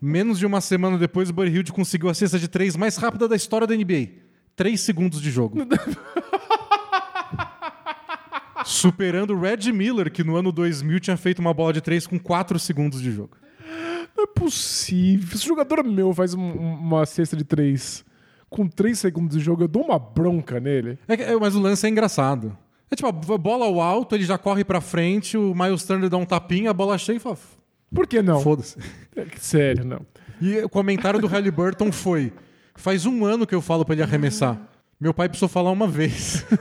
Menos 0.04 0.36
de 0.40 0.44
uma 0.46 0.60
semana 0.60 0.98
depois, 0.98 1.30
o 1.30 1.32
Buddy 1.32 1.52
Hield 1.52 1.72
conseguiu 1.72 2.08
a 2.08 2.14
cesta 2.14 2.36
de 2.36 2.48
três 2.48 2.76
mais 2.76 2.96
rápida 2.96 3.28
da 3.28 3.36
história 3.36 3.68
da 3.68 3.74
NBA. 3.76 4.08
Três 4.56 4.80
segundos 4.80 5.20
de 5.22 5.30
jogo. 5.30 5.56
Superando 8.64 9.34
o 9.34 9.40
Red 9.40 9.72
Miller, 9.72 10.10
que 10.10 10.22
no 10.22 10.36
ano 10.36 10.52
2000 10.52 11.00
tinha 11.00 11.16
feito 11.16 11.38
uma 11.40 11.52
bola 11.54 11.72
de 11.72 11.80
três 11.80 12.06
com 12.06 12.18
quatro 12.18 12.58
segundos 12.58 13.00
de 13.00 13.10
jogo. 13.12 13.36
Não 14.16 14.24
é 14.24 14.26
possível. 14.26 15.36
Se 15.38 15.44
o 15.44 15.48
jogador 15.48 15.82
meu 15.84 16.12
faz 16.12 16.34
um- 16.34 16.52
uma 16.52 17.04
cesta 17.06 17.36
de 17.36 17.44
três 17.44 18.04
com 18.50 18.68
três 18.68 18.98
segundos 18.98 19.36
de 19.38 19.42
jogo, 19.42 19.62
eu 19.64 19.68
dou 19.68 19.84
uma 19.84 19.98
bronca 19.98 20.60
nele. 20.60 20.98
É 21.08 21.16
que- 21.16 21.22
é, 21.22 21.34
mas 21.36 21.54
o 21.54 21.60
lance 21.60 21.86
é 21.86 21.88
engraçado. 21.88 22.56
É 22.90 22.94
tipo, 22.94 23.08
a 23.08 23.12
bola 23.38 23.64
ao 23.64 23.80
alto, 23.80 24.14
ele 24.14 24.24
já 24.24 24.36
corre 24.36 24.62
pra 24.64 24.80
frente, 24.80 25.38
o 25.38 25.54
Miles 25.54 25.82
Turner 25.84 26.10
dá 26.10 26.18
um 26.18 26.26
tapinha, 26.26 26.70
a 26.70 26.74
bola 26.74 26.98
chega 26.98 27.16
e 27.16 27.20
fala, 27.20 27.38
Por 27.94 28.07
que 28.07 28.22
não? 28.22 28.40
foda-se. 28.40 28.76
É 29.14 29.26
Sério, 29.38 29.85
não. 29.85 30.00
E 30.40 30.59
o 30.59 30.68
comentário 30.68 31.20
do 31.20 31.26
Halliburton 31.26 31.92
foi, 31.92 32.33
faz 32.74 33.07
um 33.07 33.24
ano 33.24 33.46
que 33.46 33.55
eu 33.55 33.61
falo 33.61 33.85
pra 33.85 33.94
ele 33.94 34.02
arremessar. 34.02 34.59
Meu 35.00 35.12
pai 35.12 35.28
precisou 35.28 35.48
falar 35.48 35.70
uma 35.70 35.87
vez. 35.87 36.44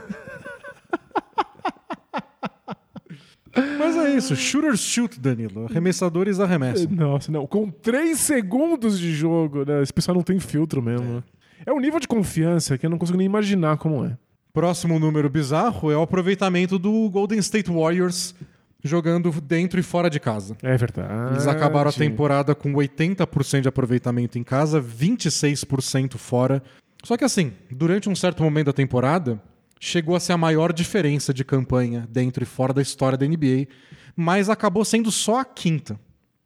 Mas 3.78 3.96
é 3.96 4.16
isso, 4.16 4.34
shooters 4.34 4.80
shoot, 4.80 5.20
Danilo. 5.20 5.66
Arremessadores 5.66 6.40
arremessam. 6.40 6.88
Nossa, 6.90 7.30
não. 7.30 7.46
Com 7.46 7.70
três 7.70 8.18
segundos 8.20 8.98
de 8.98 9.12
jogo, 9.12 9.64
né? 9.64 9.82
Esse 9.82 9.92
pessoal 9.92 10.14
não 10.14 10.22
tem 10.22 10.38
filtro 10.40 10.80
mesmo. 10.80 11.22
É 11.64 11.72
um 11.72 11.80
nível 11.80 12.00
de 12.00 12.08
confiança 12.08 12.78
que 12.78 12.86
eu 12.86 12.90
não 12.90 12.98
consigo 12.98 13.18
nem 13.18 13.26
imaginar 13.26 13.76
como 13.76 14.04
é. 14.04 14.16
Próximo 14.52 14.98
número 14.98 15.30
bizarro 15.30 15.90
é 15.90 15.96
o 15.96 16.02
aproveitamento 16.02 16.78
do 16.78 17.08
Golden 17.10 17.38
State 17.38 17.70
Warriors 17.70 18.34
jogando 18.82 19.30
dentro 19.40 19.78
e 19.78 19.82
fora 19.82 20.10
de 20.10 20.18
casa. 20.18 20.56
É 20.62 20.76
verdade. 20.76 21.32
Eles 21.34 21.46
acabaram 21.46 21.88
a 21.90 21.92
temporada 21.92 22.54
com 22.54 22.72
80% 22.72 23.60
de 23.62 23.68
aproveitamento 23.68 24.38
em 24.38 24.42
casa, 24.42 24.80
26% 24.80 26.16
fora. 26.18 26.62
Só 27.04 27.16
que 27.16 27.24
assim, 27.24 27.52
durante 27.70 28.08
um 28.08 28.14
certo 28.14 28.42
momento 28.42 28.66
da 28.66 28.72
temporada, 28.72 29.40
chegou 29.80 30.14
a 30.16 30.20
ser 30.20 30.32
a 30.32 30.38
maior 30.38 30.72
diferença 30.72 31.32
de 31.34 31.44
campanha 31.44 32.06
dentro 32.10 32.42
e 32.42 32.46
fora 32.46 32.72
da 32.72 32.82
história 32.82 33.18
da 33.18 33.26
NBA, 33.26 33.66
mas 34.16 34.48
acabou 34.48 34.84
sendo 34.84 35.10
só 35.10 35.40
a 35.40 35.44
quinta. 35.44 35.98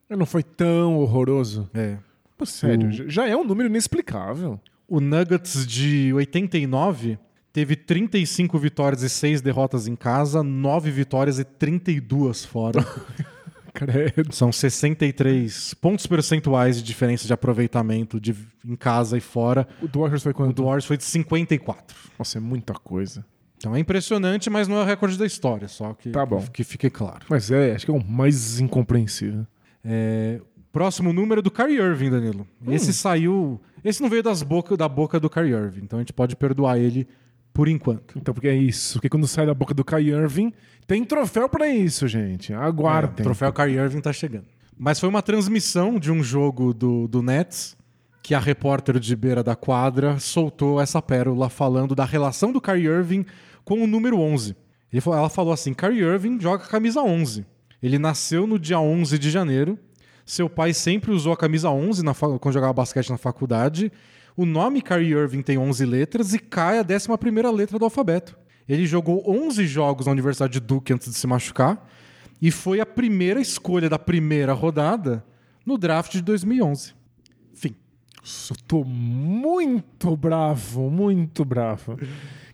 Não 0.08 0.24
foi 0.26 0.42
tão 0.42 0.96
horroroso. 0.96 1.68
É. 1.74 1.96
Pô, 2.38 2.46
sério, 2.46 2.92
já- 2.92 3.04
já 3.08 3.28
é 3.28 3.36
um 3.36 3.44
número 3.44 3.68
inexplicável. 3.68 4.60
O 4.88 5.00
Nuggets 5.00 5.66
de 5.66 6.12
89 6.14 7.18
teve 7.56 7.74
35 7.74 8.58
vitórias 8.58 9.00
e 9.00 9.08
6 9.08 9.40
derrotas 9.40 9.88
em 9.88 9.96
casa, 9.96 10.42
9 10.42 10.90
vitórias 10.90 11.38
e 11.38 11.44
32 11.44 12.44
fora. 12.44 12.84
Credo. 13.72 14.30
São 14.34 14.52
63 14.52 15.72
pontos 15.72 16.06
percentuais 16.06 16.76
de 16.76 16.82
diferença 16.82 17.26
de 17.26 17.32
aproveitamento 17.32 18.20
de, 18.20 18.36
em 18.62 18.76
casa 18.76 19.16
e 19.16 19.22
fora. 19.22 19.66
O 19.80 19.88
do 19.88 20.00
Warriors 20.00 20.22
foi 20.22 20.32
O 20.32 20.34
quanto? 20.34 20.52
do 20.54 20.64
Warriors 20.64 20.84
foi 20.84 20.98
de 20.98 21.04
54. 21.04 21.96
Nossa, 22.18 22.36
é 22.36 22.40
muita 22.42 22.74
coisa. 22.74 23.24
Então 23.56 23.74
é 23.74 23.78
impressionante, 23.78 24.50
mas 24.50 24.68
não 24.68 24.76
é 24.76 24.82
o 24.82 24.84
recorde 24.84 25.16
da 25.16 25.24
história, 25.24 25.66
só 25.66 25.94
que, 25.94 26.10
Tá 26.10 26.26
bom. 26.26 26.44
que 26.52 26.62
fique 26.62 26.90
claro. 26.90 27.24
Mas 27.30 27.50
é, 27.50 27.74
acho 27.74 27.86
que 27.86 27.90
é 27.90 27.94
o 27.94 28.04
mais 28.04 28.60
incompreensível. 28.60 29.46
É, 29.82 30.42
próximo 30.70 31.10
número 31.10 31.38
é 31.38 31.42
do 31.42 31.50
Kyrie 31.50 31.78
Irving, 31.78 32.10
Danilo. 32.10 32.46
Hum. 32.60 32.70
Esse 32.70 32.92
saiu. 32.92 33.58
Esse 33.82 34.02
não 34.02 34.10
veio 34.10 34.22
das 34.22 34.42
boca, 34.42 34.76
da 34.76 34.86
boca 34.86 35.18
do 35.18 35.30
Kyrie 35.30 35.54
Irving, 35.54 35.84
então 35.84 35.98
a 35.98 36.02
gente 36.02 36.12
pode 36.12 36.36
perdoar 36.36 36.78
ele 36.78 37.08
por 37.56 37.68
enquanto. 37.68 38.18
Então, 38.18 38.34
porque 38.34 38.48
é 38.48 38.54
isso. 38.54 38.94
Porque 38.98 39.08
quando 39.08 39.26
sai 39.26 39.46
da 39.46 39.54
boca 39.54 39.72
do 39.72 39.82
Kai 39.82 40.02
Irving, 40.10 40.52
tem 40.86 41.02
troféu 41.02 41.48
pra 41.48 41.66
isso, 41.66 42.06
gente. 42.06 42.52
É, 42.52 42.56
Aguardem. 42.56 43.20
o 43.20 43.22
troféu 43.24 43.50
Kyrie 43.50 43.76
Irving 43.78 44.00
tá 44.02 44.12
chegando. 44.12 44.44
Mas 44.78 45.00
foi 45.00 45.08
uma 45.08 45.22
transmissão 45.22 45.98
de 45.98 46.12
um 46.12 46.22
jogo 46.22 46.74
do, 46.74 47.08
do 47.08 47.22
Nets 47.22 47.74
que 48.22 48.34
a 48.34 48.38
repórter 48.38 48.98
de 49.00 49.16
beira 49.16 49.42
da 49.42 49.56
quadra 49.56 50.18
soltou 50.18 50.78
essa 50.80 51.00
pérola 51.00 51.48
falando 51.48 51.94
da 51.94 52.04
relação 52.04 52.52
do 52.52 52.60
Kyrie 52.60 52.86
Irving 52.88 53.24
com 53.64 53.82
o 53.82 53.86
número 53.86 54.18
11. 54.20 54.54
Ele 54.92 55.00
falou- 55.00 55.18
ela 55.18 55.28
falou 55.30 55.52
assim: 55.54 55.72
Kyrie 55.72 56.02
Irving 56.02 56.38
joga 56.38 56.64
camisa 56.66 57.00
11. 57.00 57.46
Ele 57.82 57.98
nasceu 57.98 58.46
no 58.46 58.58
dia 58.58 58.78
11 58.78 59.18
de 59.18 59.30
janeiro. 59.30 59.78
Seu 60.26 60.50
pai 60.50 60.74
sempre 60.74 61.10
usou 61.10 61.32
a 61.32 61.36
camisa 61.36 61.70
11 61.70 62.04
na 62.04 62.12
quando 62.14 62.52
jogava 62.52 62.72
basquete 62.74 63.08
na 63.10 63.16
faculdade. 63.16 63.90
O 64.36 64.44
nome 64.44 64.82
Kyrie 64.82 65.12
Irving 65.12 65.42
tem 65.42 65.56
11 65.56 65.84
letras 65.84 66.34
e 66.34 66.38
cai 66.38 66.78
a 66.78 66.84
11ª 66.84 67.52
letra 67.54 67.78
do 67.78 67.84
alfabeto. 67.84 68.36
Ele 68.68 68.86
jogou 68.86 69.22
11 69.26 69.66
jogos 69.66 70.06
na 70.06 70.12
Universidade 70.12 70.54
de 70.54 70.60
Duke 70.60 70.92
antes 70.92 71.10
de 71.10 71.16
se 71.16 71.26
machucar 71.26 71.88
e 72.42 72.50
foi 72.50 72.80
a 72.80 72.86
primeira 72.86 73.40
escolha 73.40 73.88
da 73.88 73.98
primeira 73.98 74.52
rodada 74.52 75.24
no 75.64 75.78
draft 75.78 76.12
de 76.12 76.22
2011. 76.22 76.94
Fim. 77.54 77.74
Nossa, 78.20 78.52
Eu 78.52 78.56
tô 78.66 78.84
muito 78.84 80.16
bravo, 80.16 80.90
muito 80.90 81.44
bravo. 81.44 81.98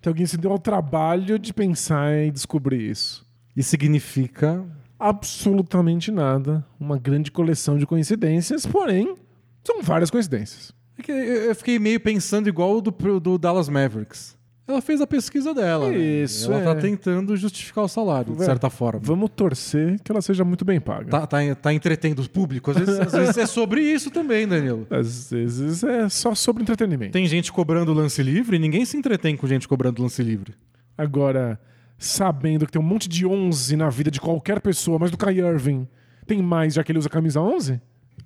Que 0.01 0.09
alguém 0.09 0.27
se 0.27 0.37
deu 0.37 0.53
ao 0.53 0.59
trabalho 0.59 1.39
de 1.39 1.53
pensar 1.53 2.15
e 2.15 2.31
descobrir 2.31 2.91
isso. 2.91 3.27
E 3.57 3.63
significa 3.63 4.65
Absolutamente 5.03 6.13
nada. 6.13 6.65
Uma 6.79 6.97
grande 6.97 7.33
coleção 7.33 7.77
de 7.77 7.85
coincidências, 7.85 8.65
porém, 8.65 9.17
são 9.65 9.83
várias 9.83 10.13
coincidências. 10.13 10.73
É 10.99 11.03
que 11.03 11.11
eu 11.13 11.55
fiquei 11.55 11.79
meio 11.79 11.99
pensando 12.01 12.49
igual 12.49 12.77
o 12.77 12.81
do, 12.81 12.91
do 13.21 13.39
Dallas 13.39 13.69
Mavericks. 13.69 14.37
Ela 14.67 14.81
fez 14.81 15.01
a 15.01 15.07
pesquisa 15.07 15.53
dela. 15.53 15.89
né? 15.91 15.99
Isso, 15.99 16.51
Ela 16.53 16.61
é. 16.61 16.65
tá 16.65 16.75
tentando 16.77 17.37
justificar 17.37 17.85
o 17.85 17.89
salário, 17.89 18.35
de 18.35 18.43
É. 18.43 18.45
certa 18.47 18.71
forma. 18.71 19.01
Vamos 19.03 19.29
torcer 19.35 19.99
que 20.03 20.11
ela 20.13 20.23
seja 20.23 20.45
muito 20.45 20.65
bem 20.65 20.81
paga. 20.81 21.11
Tá, 21.11 21.27
tá, 21.27 21.39
tá 21.61 21.73
entretendo 21.75 22.21
o 22.21 22.31
público. 22.31 22.71
Às 22.71 22.77
vezes, 22.79 23.01
às 23.01 23.13
vezes 23.13 23.37
é 23.39 23.47
sobre 23.47 23.83
isso 23.83 24.11
também, 24.11 24.47
Danilo. 24.47 24.87
Às 24.89 25.31
vezes 25.31 25.83
é 25.83 26.09
só 26.09 26.35
sobre 26.35 26.63
entretenimento. 26.63 27.13
Tem 27.13 27.27
gente 27.27 27.53
cobrando 27.53 27.93
lance 27.93 28.23
livre 28.23 28.57
e 28.57 28.59
ninguém 28.61 28.85
se 28.85 28.97
entretém 28.97 29.37
com 29.37 29.47
gente 29.49 29.67
cobrando 29.67 30.01
lance 30.01 30.23
livre. 30.23 30.55
Agora, 30.97 31.59
sabendo 31.99 32.65
que 32.65 32.73
tem 32.73 32.81
um 32.81 32.85
monte 32.85 33.09
de 33.09 33.27
11 33.27 33.77
na 33.77 33.91
vida 33.91 34.11
de 34.11 34.21
qualquer 34.21 34.61
pessoa, 34.61 34.99
mas 34.99 35.11
do 35.11 35.17
Kai 35.17 35.39
Irving 35.39 35.89
tem 36.25 36.41
mais 36.41 36.75
já 36.75 36.85
que 36.85 36.93
ele 36.93 36.99
usa 37.01 37.09
camisa 37.09 37.41
11, 37.41 37.81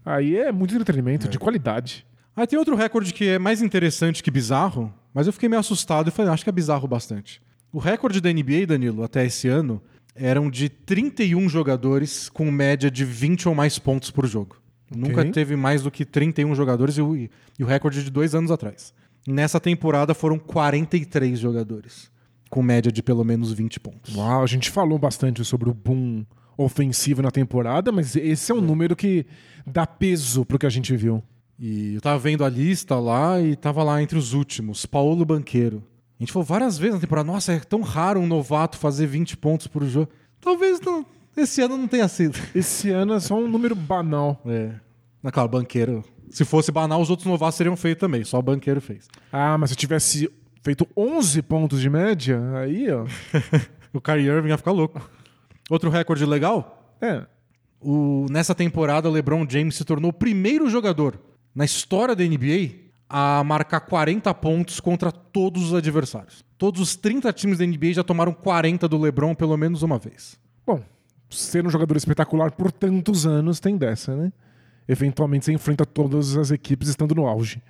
aí 0.05 0.37
é 0.37 0.53
muito 0.53 0.75
entretenimento, 0.75 1.29
de 1.29 1.39
qualidade. 1.39 2.07
Aí 2.37 2.47
tem 2.47 2.59
outro 2.59 2.77
recorde 2.77 3.15
que 3.15 3.29
é 3.29 3.39
mais 3.39 3.63
interessante 3.63 4.23
que 4.23 4.31
bizarro, 4.31 4.93
mas 5.15 5.27
eu 5.27 5.33
fiquei 5.33 5.49
meio 5.49 5.61
assustado 5.61 6.09
e 6.09 6.11
falei, 6.11 6.31
acho 6.31 6.45
que 6.45 6.51
é 6.51 6.53
bizarro 6.53 6.87
bastante. 6.87 7.41
O 7.73 7.79
recorde 7.79 8.21
da 8.21 8.31
NBA, 8.31 8.67
Danilo, 8.67 9.03
até 9.03 9.25
esse 9.25 9.49
ano, 9.49 9.83
eram 10.15 10.51
de 10.51 10.69
31 10.69 11.49
jogadores 11.49 12.29
com 12.29 12.51
média 12.51 12.91
de 12.91 13.05
20 13.05 13.49
ou 13.49 13.55
mais 13.55 13.79
pontos 13.79 14.11
por 14.11 14.27
jogo. 14.27 14.57
Nunca 14.95 15.25
teve 15.25 15.57
mais 15.57 15.83
do 15.83 15.91
que 15.91 16.05
31 16.05 16.55
jogadores 16.55 16.97
e 16.97 17.03
o, 17.03 17.17
e 17.17 17.31
o 17.61 17.67
recorde 17.67 18.05
de 18.05 18.11
dois 18.11 18.35
anos 18.35 18.51
atrás. 18.51 18.95
Nessa 19.27 19.59
temporada 19.59 20.15
foram 20.15 20.39
43 20.39 21.39
jogadores 21.39 22.11
com 22.49 22.63
média 22.63 22.93
de 22.93 23.03
pelo 23.03 23.25
menos 23.25 23.53
20 23.53 23.81
pontos. 23.81 24.15
Uau, 24.15 24.43
a 24.43 24.47
gente 24.47 24.71
falou 24.71 24.99
bastante 24.99 25.45
sobre 25.45 25.69
o 25.69 25.75
boom 25.75 26.25
ofensivo 26.57 27.21
na 27.23 27.31
temporada, 27.31 27.91
mas 27.91 28.15
esse 28.15 28.53
é 28.53 28.55
um 28.55 28.61
número 28.61 28.95
que 28.95 29.27
dá 29.67 29.87
peso 29.87 30.45
pro 30.45 30.59
que 30.59 30.67
a 30.67 30.71
gente 30.71 30.95
viu. 30.97 31.23
E 31.59 31.95
eu 31.95 32.01
tava 32.01 32.19
vendo 32.19 32.45
a 32.45 32.49
lista 32.49 32.99
lá 32.99 33.41
e 33.41 33.57
tava 33.57 33.83
lá 33.83 34.03
entre 34.03 34.19
os 34.19 34.33
últimos, 34.35 34.85
Paulo 34.85 35.25
Banqueiro. 35.25 35.83
A 36.19 36.23
gente 36.23 36.33
falou 36.33 36.45
várias 36.45 36.79
vezes 36.79 36.95
na 36.95 37.01
temporada, 37.01 37.31
nossa, 37.31 37.53
é 37.53 37.61
tão 37.61 37.81
raro 37.83 38.21
um 38.21 38.27
novato 38.27 38.79
fazer 38.79 39.07
20 39.07 39.37
pontos 39.37 39.67
por 39.67 39.85
jogo. 39.85 40.11
Talvez 40.41 40.81
não- 40.81 41.05
esse 41.37 41.61
ano 41.61 41.77
não 41.77 41.87
tenha 41.89 42.09
sido. 42.09 42.39
Esse 42.55 42.91
ano 42.91 43.13
é 43.15 43.21
só 43.21 43.39
um 43.39 43.47
número 43.47 43.75
banal. 43.75 44.41
É. 44.47 44.73
Mas, 45.23 45.33
claro, 45.33 45.49
Banqueiro. 45.51 46.03
Se 46.31 46.45
fosse 46.45 46.73
banal, 46.73 47.01
os 47.01 47.11
outros 47.11 47.27
novatos 47.27 47.57
seriam 47.57 47.77
feitos 47.77 48.01
também. 48.01 48.25
Só 48.25 48.39
o 48.39 48.43
Banqueiro 48.43 48.81
fez. 48.81 49.07
Ah, 49.31 49.59
mas 49.59 49.69
se 49.71 49.75
eu 49.75 49.79
tivesse 49.79 50.31
feito 50.63 50.87
11 50.97 51.43
pontos 51.43 51.81
de 51.81 51.91
média, 51.91 52.41
aí, 52.57 52.87
ó. 52.91 53.05
O 53.93 54.01
Kyrie 54.01 54.27
Irving 54.27 54.49
ia 54.49 54.59
ficar 54.59 54.73
louco. 54.73 55.01
Outro 55.71 55.89
recorde 55.91 56.25
legal? 56.27 56.95
É. 57.01 57.25
O, 57.81 58.27
nessa 58.31 58.55
temporada, 58.55 59.09
o 59.09 59.13
LeBron 59.13 59.47
James 59.49 59.75
se 59.77 59.85
tornou 59.85 60.11
o 60.11 60.15
primeiro 60.15 60.69
jogador 60.69 61.19
na 61.57 61.65
história 61.65 62.15
da 62.15 62.23
NBA 62.23 62.85
a 63.09 63.43
marcar 63.43 63.81
40 63.81 64.33
pontos 64.35 64.79
contra 64.79 65.11
todos 65.11 65.63
os 65.69 65.75
adversários. 65.75 66.45
Todos 66.59 66.81
os 66.81 66.95
30 66.97 67.33
times 67.33 67.59
da 67.59 67.67
NBA 67.67 67.95
já 67.95 68.05
tomaram 68.05 68.33
40 68.33 68.87
do 68.87 68.99
LeBron 68.99 69.35
pelo 69.35 69.57
menos 69.57 69.83
uma 69.83 69.99
vez. 69.99 70.39
Bom, 70.67 70.83
ser 71.31 71.67
um 71.67 71.71
jogador 71.71 71.97
espetacular 71.97 72.51
por 72.53 72.71
tantos 72.71 73.27
anos 73.27 73.59
tem 73.59 73.77
dessa, 73.77 74.15
né? 74.15 74.33
Eventualmente 74.89 75.47
você 75.47 75.53
enfrenta 75.53 75.85
todas 75.87 76.37
as 76.37 76.51
equipes 76.51 76.89
estando 76.89 77.15
no 77.15 77.27
auge. 77.27 77.63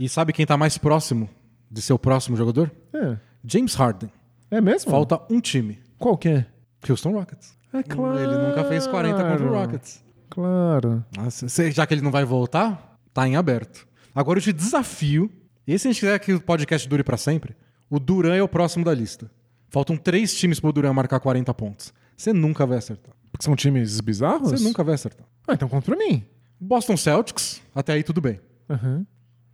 E 0.00 0.08
sabe 0.08 0.32
quem 0.32 0.44
tá 0.44 0.56
mais 0.56 0.76
próximo 0.76 1.28
de 1.70 1.80
ser 1.80 1.92
o 1.92 1.98
próximo 1.98 2.36
jogador? 2.36 2.70
É. 2.92 3.16
James 3.44 3.74
Harden. 3.74 4.10
É 4.50 4.60
mesmo? 4.60 4.90
Falta 4.90 5.20
um 5.30 5.40
time. 5.40 5.78
Qual 5.98 6.16
que 6.16 6.28
é? 6.28 6.46
Houston 6.88 7.12
Rockets. 7.12 7.56
É 7.72 7.82
claro. 7.82 8.18
Ele 8.18 8.48
nunca 8.48 8.64
fez 8.64 8.86
40 8.86 9.22
contra 9.22 9.44
o 9.46 9.50
Rockets. 9.52 10.02
Claro. 10.30 11.04
Nossa, 11.16 11.48
cê- 11.48 11.70
já 11.70 11.86
que 11.86 11.94
ele 11.94 12.00
não 12.02 12.10
vai 12.10 12.24
voltar, 12.24 12.87
tá 13.18 13.26
em 13.26 13.34
aberto. 13.34 13.88
Agora 14.14 14.38
eu 14.38 14.42
te 14.42 14.52
desafio. 14.52 15.28
E 15.66 15.76
se 15.76 15.88
a 15.88 15.92
gente 15.92 16.00
quiser 16.00 16.18
que 16.20 16.32
o 16.32 16.40
podcast 16.40 16.88
dure 16.88 17.02
pra 17.02 17.16
sempre, 17.16 17.56
o 17.90 17.98
Duran 17.98 18.36
é 18.36 18.42
o 18.42 18.48
próximo 18.48 18.84
da 18.84 18.94
lista. 18.94 19.28
Faltam 19.70 19.96
três 19.96 20.32
times 20.34 20.60
pro 20.60 20.72
Duran 20.72 20.92
marcar 20.92 21.18
40 21.18 21.52
pontos. 21.52 21.92
Você 22.16 22.32
nunca 22.32 22.64
vai 22.64 22.78
acertar. 22.78 23.12
Porque 23.32 23.44
são 23.44 23.56
times 23.56 24.00
bizarros? 24.00 24.52
Você 24.52 24.62
nunca 24.62 24.84
vai 24.84 24.94
acertar. 24.94 25.26
Ah, 25.48 25.54
então 25.54 25.68
contra 25.68 25.96
mim. 25.96 26.24
Boston 26.60 26.96
Celtics, 26.96 27.60
até 27.74 27.94
aí 27.94 28.04
tudo 28.04 28.20
bem. 28.20 28.40
Aham. 28.70 29.04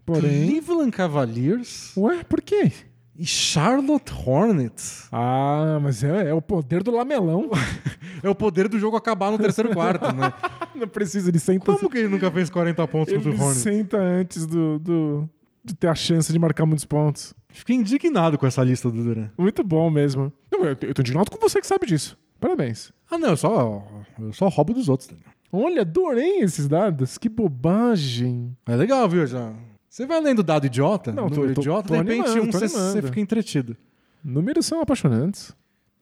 Porém. 0.05 0.48
Cleveland 0.48 0.92
Cavaliers 0.92 1.96
Ué, 1.96 2.22
por 2.22 2.42
quê? 2.42 2.70
E 3.16 3.24
Charlotte 3.27 4.12
Hornets. 4.27 5.09
Ah, 5.12 5.79
mas 5.83 6.03
é, 6.03 6.29
é 6.31 6.35
o 6.35 6.42
poder 6.42 6.83
do 6.83 6.90
lamelão. 6.90 7.50
É 8.22 8.29
o 8.29 8.35
poder 8.35 8.68
do 8.68 8.79
jogo 8.79 8.96
acabar 8.96 9.31
no 9.31 9.37
terceiro 9.38 9.70
quarto, 9.74 10.11
né? 10.14 10.33
Não 10.74 10.88
precisa, 10.88 11.29
ele 11.29 11.38
senta, 11.38 11.66
Como 11.77 11.90
que 11.90 11.98
ele 11.98 12.09
nunca 12.09 12.31
fez 12.31 12.48
40 12.48 12.88
pontos 12.88 13.12
contra 13.12 13.29
ele 13.31 13.38
o 13.38 13.42
Hornets? 13.42 13.62
senta 13.62 13.98
antes 13.98 14.46
do, 14.46 14.79
do- 14.79 15.29
de 15.62 15.74
ter 15.74 15.88
a 15.88 15.94
chance 15.94 16.33
de 16.33 16.38
marcar 16.38 16.64
muitos 16.64 16.87
pontos. 16.87 17.35
Fiquei 17.50 17.77
indignado 17.77 18.38
com 18.38 18.46
essa 18.46 18.62
lista 18.64 18.90
do 18.90 19.03
Duran. 19.05 19.29
Muito 19.37 19.62
bom 19.62 19.90
mesmo. 19.90 20.33
Não, 20.50 20.61
eu, 20.64 20.68
eu 20.81 20.94
tô 20.94 21.03
indignado 21.03 21.31
com 21.31 21.38
você 21.38 21.61
que 21.61 21.66
sabe 21.66 21.87
disso. 21.87 22.16
Parabéns. 22.40 22.92
Ah, 23.11 23.18
não, 23.18 23.31
eu 23.31 23.37
só, 23.37 23.87
eu 24.18 24.33
só 24.33 24.48
roubo 24.48 24.72
dos 24.72 24.88
outros. 24.88 25.09
Daniel. 25.11 25.27
Olha, 25.53 25.83
adorei 25.83 26.38
esses 26.38 26.66
dados. 26.66 27.18
Que 27.18 27.29
bobagem. 27.29 28.57
É 28.64 28.74
legal, 28.74 29.07
viu? 29.07 29.27
Já. 29.27 29.53
Você 29.94 30.07
vai 30.07 30.20
lendo 30.20 30.42
dado 30.42 30.66
idiota, 30.66 31.12
Não, 31.12 31.28
número 31.28 31.54
tô- 31.54 31.61
idiota, 31.61 31.87
tô 31.87 31.94
de 31.94 32.00
repente 32.00 32.28
animando, 32.28 32.48
um 32.48 32.50
você 32.50 33.00
fica 33.00 33.20
entretido. 33.20 33.76
Números 34.24 34.66
são 34.66 34.80
apaixonantes. 34.80 35.54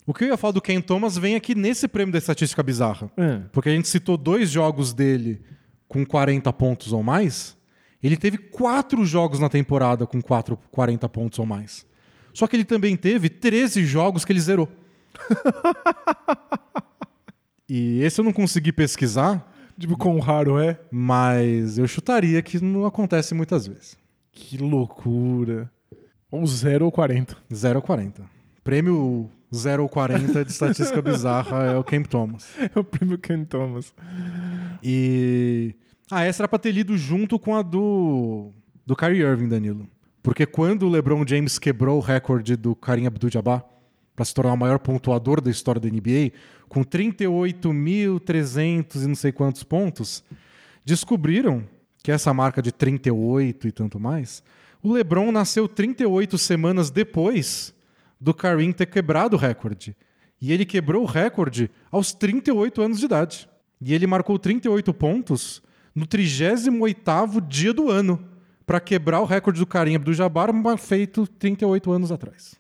O 0.07 0.14
que 0.14 0.24
eu 0.24 0.28
ia 0.28 0.37
falar 0.38 0.52
do 0.52 0.62
Ken 0.62 0.81
Thomas 0.81 1.18
vem 1.18 1.35
aqui 1.35 1.55
nesse 1.55 1.87
prêmio 1.87 2.11
da 2.11 2.16
estatística 2.16 2.62
bizarra. 2.62 3.12
É. 3.18 3.42
Porque 3.52 3.68
a 3.68 3.72
gente 3.72 3.87
citou 3.88 4.16
dois 4.16 4.48
jogos 4.48 4.94
dele 4.94 5.42
com 5.87 6.07
40 6.07 6.50
pontos 6.55 6.90
ou 6.90 7.02
mais. 7.02 7.55
Ele 8.02 8.16
teve 8.16 8.38
quatro 8.38 9.05
jogos 9.05 9.38
na 9.38 9.50
temporada 9.50 10.07
com 10.07 10.22
quatro, 10.22 10.59
40 10.70 11.07
pontos 11.11 11.38
ou 11.38 11.44
mais. 11.44 11.85
Só 12.33 12.46
que 12.46 12.57
ele 12.57 12.64
também 12.64 12.96
teve 12.96 13.28
13 13.28 13.85
jogos 13.85 14.24
que 14.24 14.33
ele 14.33 14.40
zerou. 14.40 14.70
e 17.68 18.00
esse 18.00 18.18
eu 18.18 18.24
não 18.24 18.33
consegui 18.33 18.72
pesquisar, 18.72 19.52
Tipo, 19.83 19.97
quão 19.97 20.21
raro 20.21 20.61
é? 20.61 20.79
mas 20.92 21.77
eu 21.77 21.88
chutaria 21.88 22.40
que 22.40 22.62
não 22.62 22.87
acontece 22.87 23.35
muitas 23.35 23.66
vezes. 23.66 23.97
Que 24.31 24.57
loucura. 24.57 25.68
Ou 26.31 26.47
0 26.47 26.85
ou 26.85 26.92
40. 26.92 27.37
0 27.53 27.79
ou 27.81 27.83
40. 27.83 28.23
Prêmio 28.62 29.29
0 29.53 29.83
ou 29.83 29.88
40 29.88 30.45
de 30.45 30.53
estatística 30.53 31.03
bizarra 31.03 31.64
é 31.64 31.77
o 31.77 31.83
Ken 31.83 32.05
Thomas. 32.05 32.49
É 32.61 32.79
o 32.79 32.85
prêmio 32.85 33.18
Ken 33.18 33.45
Thomas. 33.45 33.92
E. 34.85 35.75
Ah, 36.09 36.23
essa 36.23 36.45
era 36.45 36.49
pra 36.49 36.61
ter 36.61 36.71
lido 36.71 36.97
junto 36.97 37.37
com 37.37 37.57
a 37.57 37.61
do. 37.61 38.53
do 38.87 38.95
Kyrie 38.95 39.23
Irving, 39.23 39.49
Danilo. 39.49 39.88
Porque 40.23 40.47
quando 40.47 40.85
o 40.85 40.88
LeBron 40.88 41.25
James 41.27 41.59
quebrou 41.59 41.97
o 41.97 42.01
recorde 42.01 42.55
do 42.55 42.77
Karim 42.77 43.07
Abdul-Jabbar 43.07 43.64
para 44.14 44.25
se 44.25 44.33
tornar 44.33 44.53
o 44.53 44.57
maior 44.57 44.79
pontuador 44.79 45.40
da 45.40 45.51
história 45.51 45.81
da 45.81 45.88
NBA, 45.88 46.31
com 46.73 46.83
38.300 46.83 49.05
e 49.05 49.07
não 49.07 49.15
sei 49.15 49.31
quantos 49.31 49.63
pontos, 49.63 50.25
descobriram 50.83 51.69
que 52.03 52.11
essa 52.11 52.33
marca 52.33 52.62
de 52.62 52.73
38 52.73 53.68
e 53.68 53.73
tanto 53.73 54.01
mais, 54.01 54.43
o 54.83 54.91
LeBron 54.91 55.31
nasceu 55.31 55.68
38 55.68 56.39
semanas 56.39 56.91
depois 56.91 57.75
do 58.18 58.33
Karim 58.33 58.73
ter 58.73 58.87
quebrado 58.87 59.37
o 59.37 59.39
recorde. 59.39 59.95
E 60.41 60.51
ele 60.51 60.64
quebrou 60.64 61.03
o 61.03 61.07
recorde 61.07 61.70
aos 61.91 62.14
38 62.14 62.81
anos 62.81 63.01
de 63.01 63.05
idade. 63.05 63.47
E 63.79 63.93
ele 63.93 64.07
marcou 64.07 64.39
38 64.39 64.95
pontos 64.95 65.62
no 65.95 66.07
38º 66.07 67.47
dia 67.47 67.75
do 67.75 67.91
ano 67.91 68.27
para 68.64 68.81
quebrar 68.81 69.20
o 69.20 69.27
recorde 69.27 69.61
do 69.61 69.66
Karim 69.66 69.97
Abdul-Jabbar 69.97 70.49
feito 70.79 71.27
38 71.27 71.93
anos 71.93 72.11
atrás. 72.11 72.55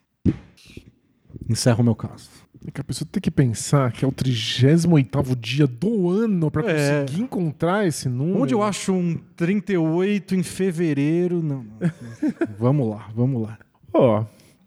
Encerro 1.48 1.80
o 1.80 1.84
meu 1.84 1.96
caso. 1.96 2.41
É 2.66 2.70
que 2.70 2.80
a 2.80 2.84
pessoa 2.84 3.08
tem 3.10 3.20
que 3.20 3.30
pensar 3.30 3.90
que 3.92 4.04
é 4.04 4.08
o 4.08 4.12
38 4.12 5.34
dia 5.36 5.66
do 5.66 6.08
ano 6.10 6.50
pra 6.50 6.62
É. 6.70 7.00
conseguir 7.02 7.22
encontrar 7.22 7.86
esse 7.86 8.08
número. 8.08 8.40
Onde 8.40 8.54
eu 8.54 8.62
acho 8.62 8.92
um 8.92 9.16
38 9.36 10.34
em 10.36 10.42
fevereiro? 10.42 11.42
Não. 11.42 11.64
não. 11.64 11.78
vamos 12.58 12.88
lá, 12.88 13.10
vamos 13.14 13.42
lá. 13.42 13.58
Ó, 13.92 14.24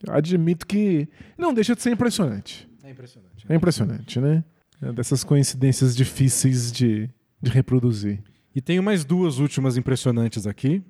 admito 0.09 0.67
que 0.67 1.07
não 1.37 1.53
deixa 1.53 1.73
de 1.75 1.81
ser 1.81 1.91
impressionante. 1.91 2.67
É 2.83 2.89
impressionante. 2.91 3.45
É 3.47 3.55
impressionante, 3.55 4.19
né? 4.19 4.43
É 4.81 4.91
dessas 4.91 5.23
coincidências 5.23 5.95
difíceis 5.95 6.71
de, 6.71 7.09
de 7.41 7.49
reproduzir. 7.49 8.21
E 8.53 8.61
tenho 8.61 8.83
mais 8.83 9.05
duas 9.05 9.39
últimas 9.39 9.77
impressionantes 9.77 10.45
aqui. 10.45 10.83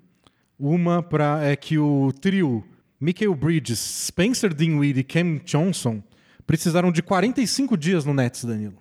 Uma 0.57 1.03
pra, 1.03 1.43
é 1.43 1.55
que 1.55 1.77
o 1.77 2.11
trio 2.19 2.63
Michael 2.99 3.35
Bridges, 3.35 3.79
Spencer 4.07 4.53
Dinwiddie 4.53 5.01
e 5.01 5.03
Cam 5.03 5.37
Johnson 5.45 6.01
precisaram 6.45 6.91
de 6.91 7.01
45 7.01 7.77
dias 7.77 8.05
no 8.05 8.13
Nets, 8.13 8.43
Danilo. 8.45 8.77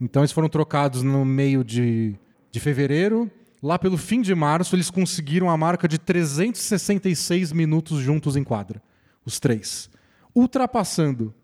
Então 0.00 0.22
eles 0.22 0.32
foram 0.32 0.48
trocados 0.48 1.02
no 1.02 1.24
meio 1.24 1.64
de, 1.64 2.14
de 2.50 2.60
fevereiro. 2.60 3.30
Lá 3.62 3.78
pelo 3.78 3.96
fim 3.96 4.20
de 4.20 4.34
março, 4.34 4.76
eles 4.76 4.90
conseguiram 4.90 5.50
a 5.50 5.56
marca 5.56 5.88
de 5.88 5.98
366 5.98 7.52
minutos 7.52 7.98
juntos 7.98 8.36
em 8.36 8.44
quadra. 8.44 8.80
Os 9.24 9.40
três. 9.40 9.90
Ultrapassando 10.34 11.34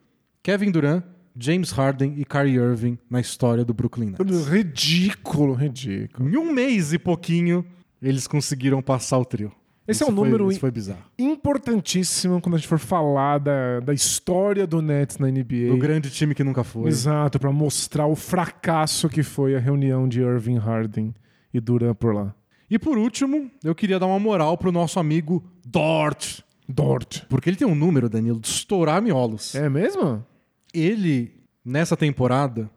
Kevin 0.43 0.71
Durant, 0.71 1.03
James 1.37 1.71
Harden 1.73 2.15
e 2.17 2.25
Kyrie 2.25 2.55
Irving 2.55 2.97
na 3.11 3.21
história 3.21 3.65
do 3.65 3.75
Brooklyn 3.75 4.11
Nets. 4.11 4.47
Ridículo, 4.47 5.55
ridículo. 5.55 6.29
Em 6.29 6.37
um 6.37 6.53
mês 6.53 6.93
e 6.93 6.99
pouquinho, 6.99 7.67
eles 8.01 8.29
conseguiram 8.29 8.81
passar 8.81 9.19
o 9.19 9.25
trio. 9.25 9.51
Esse 9.87 10.03
é 10.03 10.05
Isso 10.07 10.13
um 10.13 10.17
foi- 10.17 10.25
número 10.25 10.51
Isso 10.51 10.61
foi 10.61 10.71
bizarro. 10.71 11.03
Importantíssimo 11.19 12.41
quando 12.41 12.55
a 12.55 12.59
gente 12.59 12.67
for 12.69 12.79
falar 12.79 13.39
da, 13.39 13.81
da 13.81 13.93
história 13.93 14.67
do 14.67 14.81
Nets 14.81 15.19
na 15.19 15.29
NBA. 15.31 15.73
O 15.73 15.77
grande 15.79 16.11
time 16.11 16.35
que 16.35 16.43
nunca 16.43 16.65
foi. 16.65 16.89
Exato, 16.89 17.39
pra 17.39 17.53
mostrar 17.53 18.07
o 18.07 18.17
fracasso 18.17 19.09
que 19.09 19.23
foi 19.23 19.55
a 19.55 19.59
reunião 19.59 20.09
de 20.09 20.21
Irving 20.21 20.57
Harden 20.59 21.15
e 21.53 21.61
Durant 21.61 21.95
por 21.97 22.15
lá. 22.15 22.35
E 22.71 22.79
por 22.79 22.97
último, 22.97 23.51
eu 23.63 23.75
queria 23.75 23.99
dar 23.99 24.07
uma 24.07 24.19
moral 24.19 24.57
pro 24.57 24.73
nosso 24.73 24.99
amigo 24.99 25.45
Dort. 25.67 26.41
Dort. 26.67 27.21
Porque 27.29 27.51
ele 27.51 27.57
tem 27.57 27.69
um 27.69 27.75
número, 27.75 28.09
Danilo, 28.09 28.41
de 28.41 28.49
estourar 28.49 29.03
miolos. 29.03 29.55
É 29.55 29.69
mesmo? 29.69 30.25
Ele, 30.73 31.31
nessa 31.65 31.97
temporada, 31.97 32.71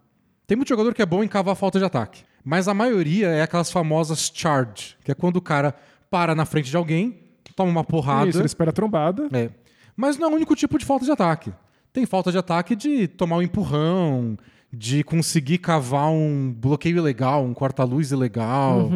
tem 0.45 0.55
muito 0.57 0.69
jogador 0.69 0.93
que 0.93 1.01
é 1.01 1.05
bom 1.05 1.23
em 1.23 1.27
cavar 1.27 1.55
falta 1.55 1.79
de 1.79 1.85
ataque. 1.85 2.21
Mas 2.43 2.67
a 2.67 2.73
maioria 2.73 3.27
é 3.29 3.41
aquelas 3.41 3.71
famosas 3.71 4.31
charge, 4.33 4.95
que 5.03 5.11
é 5.11 5.15
quando 5.15 5.37
o 5.37 5.41
cara 5.41 5.73
para 6.09 6.35
na 6.35 6.45
frente 6.45 6.69
de 6.69 6.77
alguém, 6.77 7.17
toma 7.55 7.71
uma 7.71 7.83
porrada. 7.83 8.29
Isso, 8.29 8.39
ele 8.39 8.45
espera 8.45 8.69
a 8.69 8.73
trombada. 8.73 9.27
É. 9.31 9.49
Mas 9.95 10.17
não 10.17 10.29
é 10.29 10.31
o 10.31 10.35
único 10.35 10.55
tipo 10.55 10.77
de 10.77 10.85
falta 10.85 11.05
de 11.05 11.11
ataque. 11.11 11.51
Tem 11.91 12.05
falta 12.05 12.31
de 12.31 12.37
ataque 12.37 12.75
de 12.75 13.07
tomar 13.07 13.37
um 13.37 13.41
empurrão, 13.41 14.37
de 14.71 15.03
conseguir 15.03 15.57
cavar 15.57 16.11
um 16.11 16.53
bloqueio 16.53 16.97
ilegal, 16.97 17.43
um 17.43 17.53
corta-luz 17.53 18.11
ilegal. 18.11 18.91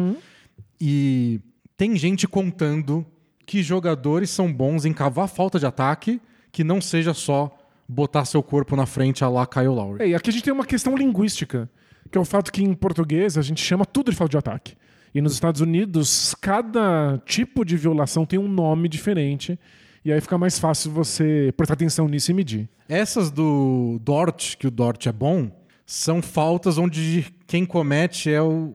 E 0.80 1.40
tem 1.76 1.96
gente 1.96 2.28
contando 2.28 3.04
que 3.44 3.62
jogadores 3.62 4.30
são 4.30 4.52
bons 4.52 4.84
em 4.84 4.92
cavar 4.92 5.28
falta 5.28 5.58
de 5.58 5.66
ataque, 5.66 6.20
que 6.52 6.62
não 6.62 6.80
seja 6.80 7.12
só 7.12 7.56
botar 7.88 8.24
seu 8.24 8.42
corpo 8.42 8.76
na 8.76 8.86
frente 8.86 9.24
a 9.24 9.28
lá 9.28 9.46
Kyle 9.46 9.66
Lowry. 9.66 10.02
É, 10.04 10.08
e 10.08 10.14
aqui 10.14 10.30
a 10.30 10.32
gente 10.32 10.44
tem 10.44 10.52
uma 10.52 10.64
questão 10.64 10.96
linguística, 10.96 11.68
que 12.10 12.16
é 12.16 12.20
o 12.20 12.24
fato 12.24 12.52
que 12.52 12.62
em 12.62 12.72
português 12.74 13.36
a 13.36 13.42
gente 13.42 13.60
chama 13.60 13.84
tudo 13.84 14.10
de 14.10 14.16
falta 14.16 14.30
de 14.30 14.38
ataque. 14.38 14.76
E 15.14 15.20
nos 15.20 15.34
Estados 15.34 15.60
Unidos, 15.60 16.34
cada 16.40 17.18
tipo 17.26 17.64
de 17.64 17.76
violação 17.76 18.24
tem 18.24 18.38
um 18.38 18.48
nome 18.48 18.88
diferente. 18.88 19.58
E 20.04 20.12
aí 20.12 20.20
fica 20.20 20.36
mais 20.38 20.58
fácil 20.58 20.90
você 20.90 21.52
prestar 21.56 21.74
atenção 21.74 22.08
nisso 22.08 22.30
e 22.30 22.34
medir. 22.34 22.68
Essas 22.88 23.30
do 23.30 24.00
Dort, 24.02 24.56
que 24.56 24.66
o 24.66 24.70
Dort 24.70 25.06
é 25.06 25.12
bom, 25.12 25.50
são 25.86 26.20
faltas 26.22 26.78
onde 26.78 27.26
quem 27.46 27.64
comete 27.64 28.30
é 28.30 28.42
o, 28.42 28.74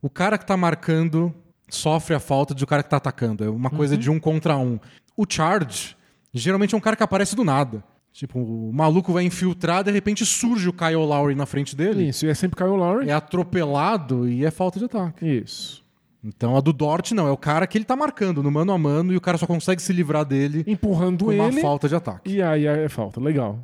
o 0.00 0.08
cara 0.08 0.38
que 0.38 0.46
tá 0.46 0.56
marcando 0.56 1.32
sofre 1.68 2.14
a 2.14 2.20
falta 2.20 2.54
de 2.54 2.64
o 2.64 2.66
cara 2.66 2.82
que 2.82 2.90
tá 2.90 2.96
atacando. 2.96 3.44
É 3.44 3.48
uma 3.48 3.70
coisa 3.70 3.96
de 3.96 4.10
um 4.10 4.18
contra 4.18 4.56
um. 4.56 4.78
O 5.16 5.24
charge, 5.28 5.96
geralmente 6.32 6.74
é 6.74 6.78
um 6.78 6.80
cara 6.80 6.96
que 6.96 7.02
aparece 7.02 7.36
do 7.36 7.44
nada. 7.44 7.84
Tipo, 8.14 8.38
o 8.38 8.72
maluco 8.72 9.12
vai 9.12 9.24
infiltrar, 9.24 9.82
de 9.82 9.90
repente 9.90 10.24
surge 10.24 10.68
o 10.68 10.72
Kyle 10.72 10.94
Lowry 10.94 11.34
na 11.34 11.46
frente 11.46 11.74
dele. 11.74 12.10
Isso, 12.10 12.24
e 12.24 12.28
é 12.28 12.34
sempre 12.34 12.56
Kyle 12.56 12.76
Lowry. 12.76 13.08
É 13.08 13.12
atropelado 13.12 14.28
e 14.28 14.44
é 14.44 14.52
falta 14.52 14.78
de 14.78 14.84
ataque. 14.84 15.26
Isso. 15.26 15.84
Então 16.22 16.56
a 16.56 16.60
do 16.60 16.72
Dort 16.72 17.10
não, 17.10 17.26
é 17.26 17.32
o 17.32 17.36
cara 17.36 17.66
que 17.66 17.76
ele 17.76 17.84
tá 17.84 17.96
marcando 17.96 18.40
no 18.40 18.52
mano 18.52 18.70
a 18.70 18.78
mano 18.78 19.12
e 19.12 19.16
o 19.16 19.20
cara 19.20 19.36
só 19.36 19.48
consegue 19.48 19.82
se 19.82 19.92
livrar 19.92 20.24
dele 20.24 20.64
Empurrando 20.64 21.24
com 21.24 21.32
uma 21.34 21.48
ele. 21.48 21.60
falta 21.60 21.88
de 21.88 21.96
ataque. 21.96 22.30
E 22.36 22.40
aí 22.40 22.64
é 22.64 22.88
falta. 22.88 23.20
Legal. 23.20 23.58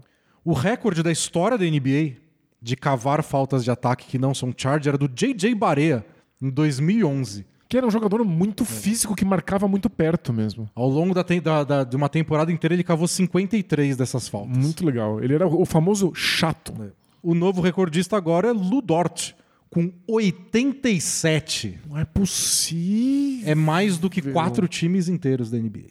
O 0.44 0.52
recorde 0.52 1.00
da 1.00 1.12
história 1.12 1.56
da 1.56 1.64
NBA 1.64 2.16
de 2.60 2.74
cavar 2.74 3.22
faltas 3.22 3.62
de 3.62 3.70
ataque 3.70 4.08
que 4.08 4.18
não 4.18 4.34
são 4.34 4.52
charge 4.54 4.88
era 4.88 4.98
do 4.98 5.06
JJ 5.06 5.54
Barea, 5.54 6.04
em 6.42 6.50
2011. 6.50 7.46
Que 7.70 7.76
era 7.78 7.86
um 7.86 7.90
jogador 7.90 8.20
É. 8.20 8.24
muito 8.24 8.64
físico 8.64 9.14
que 9.14 9.24
marcava 9.24 9.68
muito 9.68 9.88
perto 9.88 10.32
mesmo. 10.32 10.68
Ao 10.74 10.88
longo 10.88 11.14
da, 11.14 11.22
da- 11.22 11.62
da- 11.64 11.84
de 11.84 11.94
uma 11.94 12.08
temporada 12.08 12.50
inteira, 12.50 12.74
ele 12.74 12.82
cavou 12.82 13.06
53 13.06 13.96
dessas 13.96 14.28
faltas. 14.28 14.56
Muito 14.58 14.84
legal. 14.84 15.22
Ele 15.22 15.34
era 15.36 15.46
o 15.46 15.64
famoso 15.64 16.12
chato. 16.12 16.74
O 17.22 17.32
novo 17.32 17.60
recordista 17.62 18.16
agora 18.16 18.48
é 18.48 18.52
Lu 18.52 18.82
Dort, 18.82 19.34
com 19.70 19.92
87. 20.08 21.78
Não 21.88 21.96
é 21.96 22.04
possível. 22.04 23.48
É 23.48 23.54
mais 23.54 23.98
do 23.98 24.10
que 24.10 24.20
quatro 24.20 24.66
times 24.68 25.08
inteiros 25.08 25.48
da 25.48 25.56
NBA. 25.56 25.90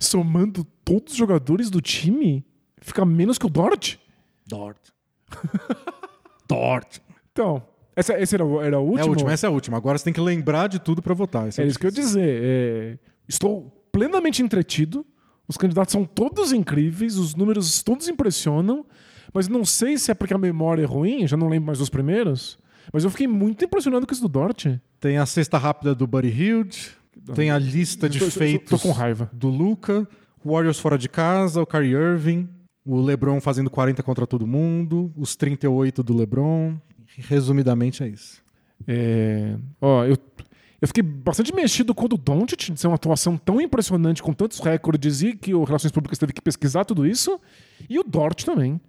Somando 0.00 0.64
todos 0.84 1.12
os 1.12 1.18
jogadores 1.18 1.68
do 1.70 1.80
time, 1.80 2.44
fica 2.80 3.04
menos 3.04 3.36
que 3.38 3.46
o 3.46 3.50
Dort? 3.50 3.96
Dort. 4.46 4.78
Dort. 6.48 6.98
Então, 7.32 7.62
essa, 7.96 8.18
esse 8.20 8.34
era, 8.34 8.44
era 8.64 8.78
o 8.80 8.84
É 8.86 8.90
último? 8.90 9.04
a 9.04 9.08
última, 9.10 9.32
essa 9.32 9.46
é 9.46 9.48
a 9.48 9.50
última. 9.50 9.76
Agora 9.76 9.98
você 9.98 10.04
tem 10.04 10.12
que 10.12 10.20
lembrar 10.20 10.68
de 10.68 10.78
tudo 10.78 11.02
pra 11.02 11.14
votar. 11.14 11.48
Esse 11.48 11.60
É 11.60 11.64
é 11.64 11.66
isso 11.68 11.78
que 11.78 11.86
eu 11.86 11.88
ia 11.90 11.94
dizer. 11.94 12.40
É, 12.42 12.98
estou 13.28 13.70
plenamente 13.92 14.42
entretido. 14.42 15.04
Os 15.48 15.56
candidatos 15.56 15.92
são 15.92 16.04
todos 16.04 16.52
incríveis, 16.52 17.16
os 17.16 17.34
números 17.34 17.82
todos 17.82 18.08
impressionam, 18.08 18.86
mas 19.34 19.48
não 19.48 19.64
sei 19.64 19.98
se 19.98 20.10
é 20.10 20.14
porque 20.14 20.32
a 20.32 20.38
memória 20.38 20.82
é 20.82 20.86
ruim, 20.86 21.26
já 21.26 21.36
não 21.36 21.48
lembro 21.48 21.66
mais 21.66 21.78
dos 21.78 21.90
primeiros. 21.90 22.58
Mas 22.92 23.04
eu 23.04 23.10
fiquei 23.10 23.26
muito 23.26 23.64
impressionado 23.64 24.06
com 24.06 24.12
isso 24.12 24.22
do 24.22 24.28
Dort. 24.28 24.66
Tem 25.00 25.18
a 25.18 25.26
cesta 25.26 25.58
rápida 25.58 25.94
do 25.94 26.06
Buddy 26.06 26.28
Hield, 26.28 26.90
tem 27.34 27.50
a 27.50 27.58
lista 27.58 28.08
de 28.08 28.18
Tô- 28.20 28.30
feitos 28.30 28.70
tô 28.70 28.78
com 28.78 28.92
raiva. 28.92 29.28
do 29.32 29.48
Luca, 29.48 30.08
Warriors 30.44 30.78
fora 30.78 30.96
de 30.96 31.08
casa, 31.08 31.60
o 31.60 31.66
Kyrie 31.66 31.92
Irving, 31.92 32.48
o 32.84 33.00
LeBron 33.00 33.40
fazendo 33.40 33.68
40 33.68 34.02
contra 34.02 34.26
todo 34.26 34.46
mundo, 34.46 35.12
os 35.16 35.36
38 35.36 36.02
do 36.02 36.16
LeBron. 36.16 36.76
Resumidamente 37.18 38.02
é 38.02 38.08
isso. 38.08 38.42
É, 38.86 39.56
ó, 39.80 40.04
eu, 40.04 40.16
eu 40.80 40.88
fiquei 40.88 41.02
bastante 41.02 41.54
mexido 41.54 41.94
com 41.94 42.06
o 42.06 42.08
do 42.08 42.16
Doncic, 42.16 42.70
de 42.72 42.80
ser 42.80 42.86
uma 42.88 42.96
atuação 42.96 43.36
tão 43.36 43.60
impressionante, 43.60 44.22
com 44.22 44.32
tantos 44.32 44.58
recordes 44.58 45.22
e 45.22 45.34
que 45.36 45.54
o 45.54 45.62
Relações 45.64 45.92
Públicas 45.92 46.18
teve 46.18 46.32
que 46.32 46.40
pesquisar 46.42 46.84
tudo 46.84 47.06
isso. 47.06 47.40
E 47.88 47.98
o 47.98 48.02
Dort 48.02 48.44
também, 48.44 48.80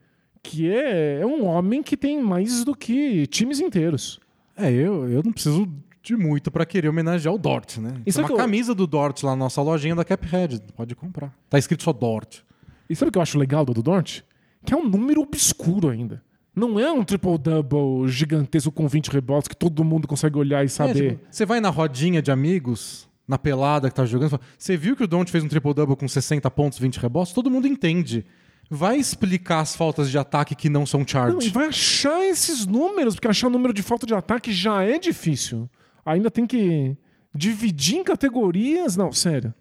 que 0.41 0.69
é, 0.69 1.19
é 1.21 1.25
um 1.25 1.45
homem 1.45 1.83
que 1.83 1.95
tem 1.97 2.21
mais 2.21 2.63
do 2.63 2.75
que 2.75 3.27
times 3.27 3.59
inteiros. 3.59 4.19
É, 4.57 4.71
eu, 4.71 5.07
eu 5.09 5.21
não 5.23 5.31
preciso 5.31 5.67
de 6.01 6.15
muito 6.17 6.51
pra 6.51 6.65
querer 6.65 6.89
homenagear 6.89 7.33
o 7.33 7.37
Dort, 7.37 7.77
né? 7.77 8.01
Isso 8.05 8.19
é 8.19 8.23
uma 8.23 8.31
eu- 8.31 8.37
camisa 8.37 8.75
do 8.75 8.85
Dort 8.85 9.23
lá 9.23 9.31
na 9.31 9.37
nossa 9.37 9.61
lojinha 9.61 9.95
da 9.95 10.03
Caphead, 10.03 10.59
pode 10.75 10.95
comprar. 10.95 11.33
Tá 11.49 11.57
escrito 11.57 11.83
só 11.83 11.93
Dort. 11.93 12.39
E 12.89 12.95
sabe 12.95 13.09
o 13.09 13.11
que 13.11 13.17
eu 13.17 13.21
acho 13.21 13.37
legal 13.37 13.63
do 13.63 13.73
do 13.73 13.81
Dort? 13.81 14.21
Que 14.65 14.73
é 14.73 14.77
um 14.77 14.87
número 14.87 15.21
obscuro 15.21 15.89
ainda. 15.89 16.21
Não 16.55 16.79
é 16.79 16.91
um 16.91 17.03
triple-double 17.03 18.07
gigantesco 18.07 18.71
com 18.71 18.87
20 18.87 19.07
rebotes 19.09 19.47
que 19.47 19.55
todo 19.55 19.83
mundo 19.83 20.07
consegue 20.07 20.37
olhar 20.37 20.61
e 20.61 20.65
É, 20.65 20.67
saber. 20.69 21.11
tipo, 21.13 21.25
você 21.31 21.45
vai 21.45 21.59
na 21.59 21.69
rodinha 21.69 22.21
de 22.21 22.31
amigos, 22.31 23.09
na 23.27 23.37
pelada 23.39 23.89
que 23.89 23.95
tá 23.95 24.05
jogando, 24.05 24.29
você 24.29 24.37
fala, 24.37 24.49
você 24.57 24.77
viu 24.77 24.95
que 24.95 25.03
o 25.03 25.07
Don't 25.07 25.31
fez 25.31 25.43
um 25.43 25.47
triple-double 25.47 25.95
com 25.95 26.07
60 26.07 26.49
pontos, 26.51 26.77
20 26.77 26.97
rebotes? 26.97 27.33
Todo 27.33 27.49
mundo 27.49 27.67
entende. 27.67 28.25
Vai 28.69 28.97
explicar 28.97 29.59
as 29.61 29.75
faltas 29.75 30.09
de 30.11 30.17
ataque 30.17 30.55
que 30.55 30.69
não 30.69 30.85
são 30.85 31.01
Não, 31.01 31.07
charge. 31.07 31.47
e 31.47 31.49
vai 31.49 31.67
achar 31.67 32.23
esses 32.23 32.65
números, 32.65 33.15
porque 33.15 33.27
achar 33.27 33.47
o 33.47 33.49
número 33.49 33.73
de 33.73 33.81
falta 33.83 34.05
de 34.05 34.13
ataque 34.13 34.51
já 34.53 34.83
é 34.83 34.97
difícil. 34.99 35.69
Ainda 36.05 36.29
tem 36.31 36.45
que 36.47 36.95
dividir 37.35 37.97
em 37.97 38.03
categorias. 38.03 38.95
Não, 38.95 39.11
sério. 39.11 39.53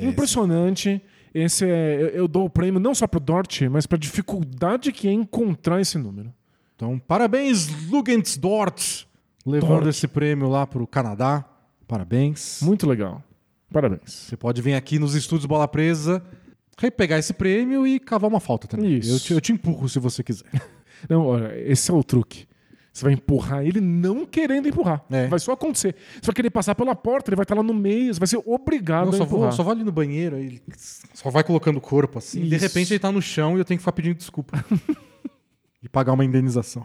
Impressionante. 0.00 1.02
Esse 1.34 1.66
é, 1.66 1.96
eu, 2.00 2.06
eu 2.08 2.28
dou 2.28 2.46
o 2.46 2.50
prêmio 2.50 2.80
não 2.80 2.94
só 2.94 3.06
pro 3.06 3.20
Dort, 3.20 3.62
mas 3.70 3.86
pra 3.86 3.98
dificuldade 3.98 4.90
que 4.90 5.06
é 5.06 5.12
encontrar 5.12 5.80
esse 5.80 5.98
número. 5.98 6.32
Então, 6.76 6.98
parabéns, 6.98 7.68
Lugents 7.88 8.36
Dort, 8.36 9.06
levando 9.46 9.84
Dort. 9.84 9.88
esse 9.88 10.06
prêmio 10.06 10.48
lá 10.48 10.66
pro 10.66 10.86
Canadá. 10.86 11.42
Parabéns. 11.88 12.60
Muito 12.62 12.86
legal. 12.86 13.22
Parabéns. 13.72 14.12
Você 14.12 14.36
pode 14.36 14.60
vir 14.60 14.74
aqui 14.74 14.98
nos 14.98 15.14
estúdios 15.14 15.46
Bola 15.46 15.66
Presa, 15.66 16.22
pegar 16.96 17.18
esse 17.18 17.32
prêmio 17.32 17.86
e 17.86 17.98
cavar 17.98 18.28
uma 18.28 18.40
falta 18.40 18.68
também. 18.68 18.98
Isso. 18.98 19.10
Eu 19.10 19.20
te, 19.20 19.32
eu 19.32 19.40
te 19.40 19.52
empurro 19.52 19.88
se 19.88 19.98
você 19.98 20.22
quiser. 20.22 20.44
Não, 21.08 21.26
olha, 21.26 21.52
esse 21.58 21.90
é 21.90 21.94
o 21.94 22.04
truque. 22.04 22.46
Você 22.92 23.04
vai 23.04 23.12
empurrar 23.12 23.62
ele 23.62 23.78
não 23.78 24.24
querendo 24.24 24.68
empurrar. 24.68 25.04
É. 25.10 25.26
Vai 25.26 25.38
só 25.38 25.52
acontecer. 25.52 25.94
Você 26.14 26.26
vai 26.26 26.34
querer 26.34 26.48
passar 26.48 26.74
pela 26.74 26.94
porta, 26.94 27.28
ele 27.28 27.36
vai 27.36 27.44
estar 27.44 27.54
lá 27.54 27.62
no 27.62 27.74
meio, 27.74 28.14
você 28.14 28.18
vai 28.18 28.26
ser 28.26 28.40
obrigado 28.46 29.08
Não, 29.08 29.12
a 29.12 29.16
só, 29.18 29.24
empurrar. 29.24 29.48
vou, 29.48 29.52
só 29.52 29.62
vou 29.62 29.72
ali 29.72 29.84
no 29.84 29.92
banheiro, 29.92 30.38
ele 30.38 30.62
só 31.12 31.28
vai 31.28 31.44
colocando 31.44 31.76
o 31.76 31.80
corpo 31.80 32.18
assim. 32.18 32.48
De 32.48 32.56
repente 32.56 32.94
ele 32.94 32.98
tá 32.98 33.12
no 33.12 33.20
chão 33.20 33.54
e 33.54 33.60
eu 33.60 33.66
tenho 33.66 33.76
que 33.76 33.82
ficar 33.82 33.92
pedindo 33.92 34.16
desculpa. 34.16 34.64
e 35.86 35.88
pagar 35.88 36.12
uma 36.12 36.24
indenização. 36.24 36.84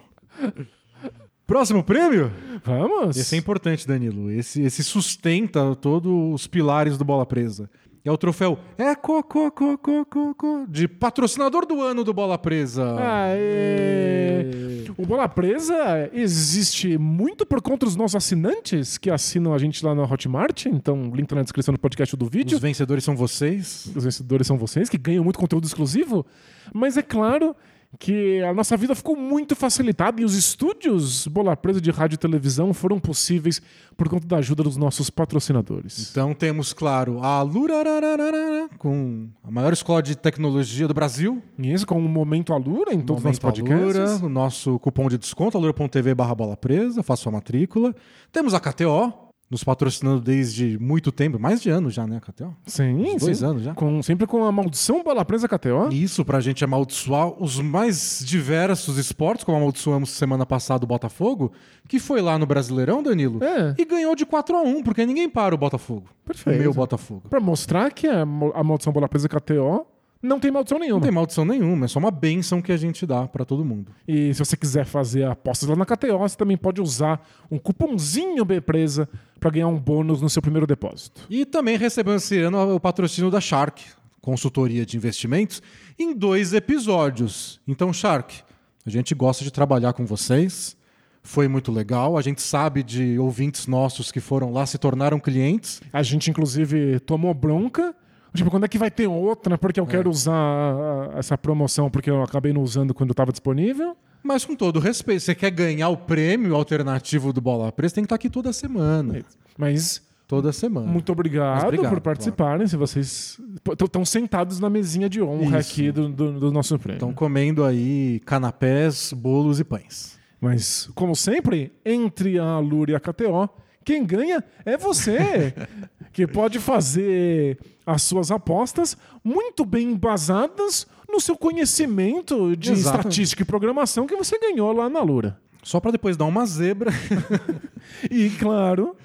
Próximo 1.48 1.84
prêmio? 1.84 2.32
Vamos? 2.64 3.18
Esse 3.18 3.36
é 3.36 3.40
importante, 3.40 3.88
Danilo. 3.88 4.32
Esse, 4.32 4.62
esse 4.62 4.84
sustenta 4.84 5.76
todos 5.76 6.12
os 6.34 6.48
pilares 6.48 6.98
do 7.00 7.04
Bola 7.04 7.26
Presa. 7.26 7.68
é 8.06 8.12
o 8.12 8.18
troféu 8.18 8.60
Eco, 8.78 9.24
co, 9.24 9.52
co, 9.52 9.78
co, 9.78 10.06
co, 10.06 10.36
co, 10.36 10.66
de 10.70 10.88
patrocinador 10.88 11.66
do 11.66 11.82
ano 11.82 12.04
do 12.04 12.14
Bola 12.14 12.38
Presa. 12.38 12.96
Aê! 13.00 14.86
O 14.98 15.06
Bola 15.06 15.28
Presa 15.28 16.10
existe 16.14 16.98
muito 16.98 17.46
por 17.46 17.62
conta 17.62 17.86
dos 17.88 17.96
nossos 17.96 18.16
assinantes 18.16 18.98
que 18.98 19.10
assinam 19.10 19.54
a 19.54 19.58
gente 19.58 19.84
lá 19.84 19.96
na 19.96 20.04
Hotmart. 20.04 20.68
Então, 20.68 21.12
link 21.14 21.28
tá 21.28 21.36
na 21.36 21.42
descrição 21.44 21.74
do 21.74 21.80
podcast 21.80 22.16
do 22.16 22.28
vídeo. 22.28 22.56
Os 22.56 22.62
vencedores 22.62 23.04
são 23.04 23.16
vocês. 23.16 23.92
Os 23.96 24.04
vencedores 24.04 24.46
são 24.46 24.58
vocês, 24.58 24.90
que 24.90 24.98
ganham 24.98 25.24
muito 25.24 25.40
conteúdo 25.40 25.66
exclusivo. 25.66 26.26
Mas 26.74 26.98
é 26.98 27.02
claro 27.02 27.56
que 28.00 28.42
a 28.42 28.54
nossa 28.54 28.78
vida 28.78 28.96
ficou 28.96 29.16
muito 29.16 29.56
facilitada 29.56 30.22
e 30.22 30.26
os 30.26 30.36
estúdios 30.36 31.28
Bola 31.28 31.56
Presa 31.56 31.82
de 31.82 31.92
rádio 31.92 32.16
e 32.16 32.18
televisão 32.18 32.74
foram 32.74 33.00
possíveis 33.00 33.62
por 33.98 34.08
conta 34.10 34.26
da 34.26 34.38
ajuda 34.38 34.64
dos 34.64 34.78
nossos 34.78 35.10
patrocinadores. 35.10 36.10
Então 36.10 36.34
temos, 36.34 36.74
claro, 36.74 37.22
a 37.22 37.42
Lurarararara, 37.42 38.70
com 38.78 39.28
a 39.44 39.52
maior 39.52 39.74
escola 39.74 40.02
de 40.02 40.16
tecnologia 40.16 40.88
do 40.88 40.94
Brasil. 40.94 41.42
Isso, 41.60 41.86
com 41.86 42.00
o 42.00 42.10
Momento 42.10 42.54
Alura 42.54 42.94
em 42.94 43.02
todos 43.02 43.22
os 43.22 43.26
nossos 43.26 43.40
podcasts. 43.40 43.98
Alura, 43.98 44.26
o 44.26 44.30
nosso 44.30 44.80
cupom 44.80 45.10
de 45.10 45.18
desconto, 45.18 45.58
alura.tv 45.58 46.16
barra 46.16 46.34
bola 46.34 46.58
presa, 46.58 47.04
faça 47.04 47.24
sua 47.24 47.32
matrícula. 47.32 47.94
Temos 48.32 48.54
a 48.54 48.60
KTO, 48.60 49.14
nos 49.52 49.64
patrocinando 49.66 50.22
desde 50.22 50.78
muito 50.80 51.12
tempo, 51.12 51.38
mais 51.38 51.62
de 51.62 51.70
anos 51.70 51.94
já, 51.94 52.08
né, 52.08 52.22
KTO? 52.22 52.56
Sim, 52.66 53.16
Uns 53.16 53.22
dois 53.22 53.38
sim. 53.40 53.46
anos 53.46 53.64
já. 53.64 53.74
Com, 53.74 54.02
sempre 54.02 54.26
com 54.26 54.46
a 54.46 54.52
maldição 54.52 55.04
Bola 55.04 55.26
Presa 55.26 55.46
KTO. 55.48 55.90
Isso 55.92 56.24
pra 56.24 56.40
gente 56.40 56.64
amaldiçoar 56.64 57.34
os 57.44 57.60
mais 57.60 58.24
diversos 58.26 58.98
esportes, 58.98 59.44
como 59.44 59.58
amaldiçoamos 59.58 60.10
semana 60.12 60.46
passada 60.46 60.86
o 60.86 60.88
Botafogo, 60.88 61.52
que 61.88 62.00
foi 62.00 62.22
lá 62.22 62.40
no 62.40 62.46
Brasileirão, 62.46 63.04
Danilo, 63.04 63.44
É. 63.44 63.76
e 63.78 63.84
ganhou 63.84 64.16
de 64.16 64.26
4 64.26 64.56
a 64.56 64.62
1 64.62 64.82
porque 64.84 65.06
ninguém 65.06 65.30
para 65.30 65.54
o 65.54 65.58
Botafogo. 65.58 66.06
Perfeito. 66.26 66.58
O 66.58 66.62
meu 66.62 66.74
Botafogo. 66.74 67.24
Pra 67.30 67.42
mostrar 67.42 67.92
que 67.92 68.08
a, 68.08 68.26
mo- 68.26 68.54
a 68.56 68.64
maldição 68.64 68.94
Bola 68.94 69.10
Presa 69.10 69.28
KTO 69.28 69.86
não 70.22 70.40
tem 70.40 70.52
maldição 70.52 70.78
nenhuma. 70.78 71.00
Não 71.00 71.04
tem 71.04 71.12
maldição 71.12 71.46
nenhuma, 71.46 71.86
é 71.86 71.88
só 71.88 72.00
uma 72.00 72.12
benção 72.12 72.62
que 72.62 72.72
a 72.72 72.78
gente 72.78 73.06
dá 73.06 73.28
pra 73.28 73.44
todo 73.44 73.66
mundo. 73.66 73.92
E 74.08 74.34
se 74.34 74.40
você 74.40 74.56
quiser 74.56 74.86
fazer 74.86 75.26
apostas 75.26 75.68
lá 75.68 75.76
na 75.76 75.86
KTO, 75.86 76.18
você 76.18 76.38
também 76.38 76.58
pode 76.58 76.80
usar 76.82 77.28
um 77.50 77.58
cupomzinho 77.58 78.46
B-Presa 78.46 79.10
para 79.40 79.50
ganhar 79.50 79.68
um 79.68 79.80
bônus 79.80 80.22
no 80.22 80.30
seu 80.30 80.42
primeiro 80.42 80.68
depósito. 80.68 81.22
E 81.30 81.46
também 81.46 81.78
recebemos 81.78 82.24
esse 82.24 82.40
ano 82.40 82.76
o 82.76 82.80
patrocínio 82.80 83.32
da 83.32 83.42
Shark, 83.42 83.84
consultoria 84.22 84.86
de 84.86 84.96
investimentos, 84.96 85.62
em 85.98 86.14
dois 86.14 86.54
episódios. 86.54 87.60
Então, 87.68 87.92
Shark, 87.92 88.44
a 88.86 88.90
gente 88.90 89.16
gosta 89.16 89.44
de 89.44 89.52
trabalhar 89.52 89.94
com 89.94 90.06
vocês. 90.06 90.78
Foi 91.24 91.48
muito 91.48 91.72
legal. 91.72 92.18
A 92.18 92.22
gente 92.22 92.42
sabe 92.42 92.82
de 92.84 93.18
ouvintes 93.20 93.68
nossos 93.68 94.12
que 94.12 94.20
foram 94.20 94.52
lá, 94.52 94.66
se 94.66 94.78
tornaram 94.78 95.20
clientes. 95.20 95.82
A 95.94 96.02
gente, 96.02 96.30
inclusive, 96.30 97.00
tomou 97.00 97.34
bronca. 97.34 97.96
Tipo, 98.34 98.50
quando 98.50 98.66
é 98.66 98.68
que 98.68 98.78
vai 98.78 98.90
ter 98.90 99.08
outra? 99.08 99.58
Porque 99.58 99.80
eu 99.80 99.86
quero 99.86 100.10
usar 100.10 101.12
essa 101.18 101.38
promoção 101.38 101.90
porque 101.90 102.10
eu 102.10 102.22
acabei 102.24 102.54
não 102.54 102.62
usando 102.62 102.94
quando 102.94 103.12
estava 103.12 103.32
disponível. 103.32 103.96
Mas 104.24 104.46
com 104.46 104.56
todo 104.56 104.80
respeito, 104.80 105.22
você 105.24 105.34
quer 105.36 105.50
ganhar 105.52 105.90
o 105.90 105.98
prêmio 105.98 106.56
alternativo 106.56 107.34
do 107.34 107.42
Bola 107.42 107.72
Presa, 107.72 107.96
tem 107.96 108.04
que 108.04 108.06
estar 108.06 108.16
aqui 108.16 108.30
toda 108.30 108.54
semana. 108.54 109.24
Mas 109.58 110.02
Toda 110.28 110.54
semana. 110.54 110.88
muito 110.88 111.12
obrigado, 111.12 111.64
obrigado, 111.66 111.90
por 111.92 112.00
participarem. 112.00 112.66
Se 112.66 112.78
vocês 112.78 113.38
estão 113.84 114.06
sentados 114.06 114.62
na 114.62 114.70
mesinha 114.70 115.10
de 115.10 115.22
honra 115.22 115.60
Isso. 115.60 115.72
aqui 115.72 115.92
do, 115.92 116.08
do- 116.08 116.40
do 116.40 116.52
nosso 116.54 116.80
prêmio. 116.80 116.98
Estão 117.00 117.12
comendo 117.14 117.66
aí 117.66 118.22
canapés, 118.26 119.12
bolos 119.12 119.60
e 119.60 119.64
pães. 119.66 120.18
Mas, 120.40 120.90
como 120.96 121.16
sempre, 121.18 121.72
entre 121.86 122.40
a 122.40 122.58
Lura 122.60 122.92
e 122.92 122.96
a 122.96 123.00
KTO, 123.00 123.50
quem 123.84 124.06
ganha 124.06 124.44
é 124.66 124.78
você, 124.78 125.54
que 126.14 126.28
pode 126.28 126.60
fazer 126.60 127.58
as 127.86 128.04
suas 128.04 128.32
apostas 128.32 128.98
muito 129.24 129.66
bem 129.66 129.92
embasadas 129.92 130.86
no 131.10 131.20
seu 131.20 131.36
conhecimento 131.36 132.56
de 132.56 132.74
estatística 132.74 133.42
e 133.42 133.46
programação 133.46 134.08
que 134.08 134.16
você 134.16 134.38
ganhou 134.40 134.72
lá 134.72 134.90
na 134.90 135.02
Lura. 135.02 135.40
Só 135.64 135.80
para 135.80 135.92
depois 135.92 136.18
dar 136.18 136.26
uma 136.26 136.46
zebra. 136.46 136.92
E, 138.10 138.30
claro, 138.30 138.96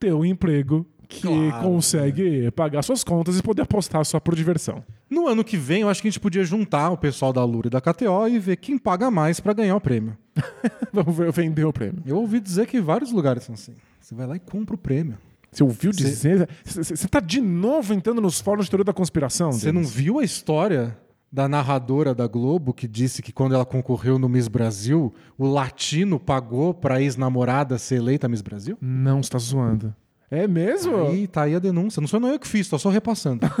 ter 0.00 0.12
um 0.12 0.24
emprego 0.24 0.86
que 1.12 1.22
Claro, 1.22 1.62
consegue 1.66 2.50
pagar 2.52 2.82
suas 2.82 3.02
contas 3.04 3.38
e 3.38 3.42
poder 3.42 3.62
apostar 3.62 4.04
só 4.04 4.18
por 4.18 4.34
diversão. 4.34 4.82
No 5.10 5.28
ano 5.28 5.44
que 5.44 5.56
vem, 5.56 5.82
eu 5.82 5.88
acho 5.88 6.00
que 6.02 6.08
a 6.08 6.10
gente 6.10 6.20
podia 6.20 6.44
juntar 6.44 6.90
o 6.90 6.96
pessoal 6.96 7.32
da 7.32 7.44
Lura 7.44 7.66
e 7.66 7.70
da 7.70 7.80
KTO 7.80 8.28
e 8.28 8.38
ver 8.38 8.56
quem 8.56 8.78
paga 8.78 9.10
mais 9.10 9.40
para 9.40 9.52
ganhar 9.52 9.76
o 9.76 9.80
prêmio. 9.80 10.16
Vamos 10.92 11.14
ver, 11.16 11.30
vender 11.32 11.64
o 11.64 11.72
prêmio. 11.72 12.02
Eu 12.06 12.16
ouvi 12.18 12.40
dizer 12.40 12.66
que 12.66 12.80
vários 12.80 13.12
lugares 13.12 13.44
são 13.44 13.54
assim. 13.54 13.74
Você 14.00 14.14
vai 14.14 14.26
lá 14.26 14.36
e 14.36 14.40
compra 14.40 14.74
o 14.74 14.78
prêmio. 14.78 15.18
Você 15.50 15.62
ouviu 15.62 15.92
Cê- 15.92 16.02
dizer? 16.04 16.48
Você 16.64 16.92
está 16.94 17.20
de 17.20 17.40
novo 17.40 17.92
entrando 17.92 18.20
nos 18.22 18.40
fóruns 18.40 18.64
de 18.66 18.70
teoria 18.70 18.84
da 18.84 18.92
conspiração? 18.92 19.52
Você 19.52 19.70
não 19.70 19.84
viu 19.84 20.18
a 20.18 20.24
história 20.24 20.96
da 21.30 21.46
narradora 21.48 22.14
da 22.14 22.26
Globo 22.26 22.72
que 22.74 22.86
disse 22.88 23.22
que 23.22 23.32
quando 23.32 23.54
ela 23.54 23.64
concorreu 23.64 24.18
no 24.18 24.28
Miss 24.28 24.48
Brasil, 24.48 25.12
o 25.38 25.46
latino 25.46 26.18
pagou 26.20 26.72
pra 26.74 27.00
ex-namorada 27.02 27.78
ser 27.78 27.96
eleita 27.96 28.28
Miss 28.28 28.42
Brasil? 28.42 28.76
Não, 28.80 29.22
você 29.22 29.30
tá 29.30 29.38
zoando. 29.38 29.94
É 30.34 30.48
mesmo? 30.48 31.08
Aí 31.08 31.26
tá 31.26 31.42
aí 31.42 31.54
a 31.54 31.58
denúncia. 31.58 32.00
Não 32.00 32.08
sou 32.08 32.18
não 32.18 32.30
eu 32.30 32.38
que 32.38 32.48
fiz, 32.48 32.66
tô 32.68 32.78
só 32.78 32.88
repassando. 32.88 33.40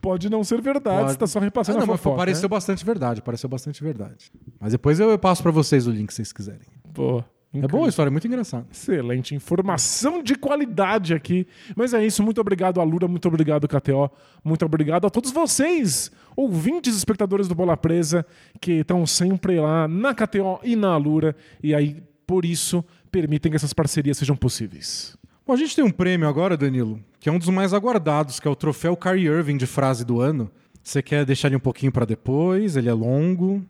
Pode 0.00 0.30
não 0.30 0.44
ser 0.44 0.60
verdade, 0.60 0.98
Pode. 1.00 1.12
você 1.12 1.18
tá 1.18 1.26
só 1.26 1.38
Ah, 1.38 1.42
repassando 1.42 1.78
não, 1.78 1.84
a 1.84 1.88
mas 1.88 1.96
fofoca. 2.00 2.16
pareceu 2.18 2.48
bastante 2.48 2.84
verdade, 2.84 3.20
pareceu 3.20 3.48
bastante 3.48 3.82
verdade. 3.82 4.30
Mas 4.60 4.72
depois 4.72 5.00
eu 5.00 5.18
passo 5.18 5.42
pra 5.42 5.50
vocês 5.50 5.86
o 5.86 5.90
link 5.90 6.10
se 6.10 6.16
vocês 6.16 6.32
quiserem. 6.32 6.60
né? 6.60 6.90
Pô, 6.94 7.24
É 7.52 7.66
boa 7.66 7.86
a 7.86 7.88
história, 7.88 8.08
é 8.08 8.12
muito 8.12 8.26
engraçado. 8.26 8.66
Excelente 8.70 9.34
informação 9.34 10.22
de 10.22 10.36
qualidade 10.36 11.12
aqui. 11.12 11.44
Mas 11.74 11.92
é 11.92 12.06
isso, 12.06 12.22
muito 12.22 12.40
obrigado, 12.40 12.80
Alura, 12.80 13.08
muito 13.08 13.26
obrigado, 13.26 13.66
KTO, 13.66 14.08
muito 14.44 14.64
obrigado 14.64 15.06
a 15.08 15.10
todos 15.10 15.32
vocês, 15.32 16.10
ouvintes 16.36 16.96
espectadores 16.96 17.48
do 17.48 17.54
Bola 17.56 17.76
Presa, 17.76 18.24
que 18.60 18.72
estão 18.74 19.04
sempre 19.06 19.58
lá 19.58 19.88
na 19.88 20.14
KTO 20.14 20.60
e 20.62 20.76
na 20.76 20.90
Alura, 20.94 21.34
e 21.60 21.74
aí, 21.74 22.00
por 22.26 22.44
isso, 22.44 22.84
permitem 23.20 23.50
que 23.50 23.56
essas 23.56 23.72
parcerias 23.72 24.18
sejam 24.18 24.36
possíveis. 24.36 25.16
Bom, 25.46 25.54
a 25.54 25.56
gente 25.56 25.74
tem 25.74 25.82
um 25.84 25.90
prêmio 25.90 26.28
agora, 26.28 26.54
Danilo, 26.56 27.00
que 27.18 27.28
é 27.30 27.32
um 27.32 27.38
dos 27.38 27.48
mais 27.48 27.72
aguardados, 27.72 28.38
que 28.38 28.46
é 28.46 28.50
o 28.50 28.54
troféu 28.54 28.94
Kyrie 28.94 29.26
Irving 29.26 29.56
de 29.56 29.66
frase 29.66 30.04
do 30.04 30.20
ano. 30.20 30.50
Você 30.82 31.02
quer 31.02 31.24
deixar 31.24 31.48
ele 31.48 31.56
um 31.56 31.60
pouquinho 31.60 31.90
pra 31.90 32.04
depois? 32.04 32.76
Ele 32.76 32.88
é 32.90 32.92
longo. 32.92 33.64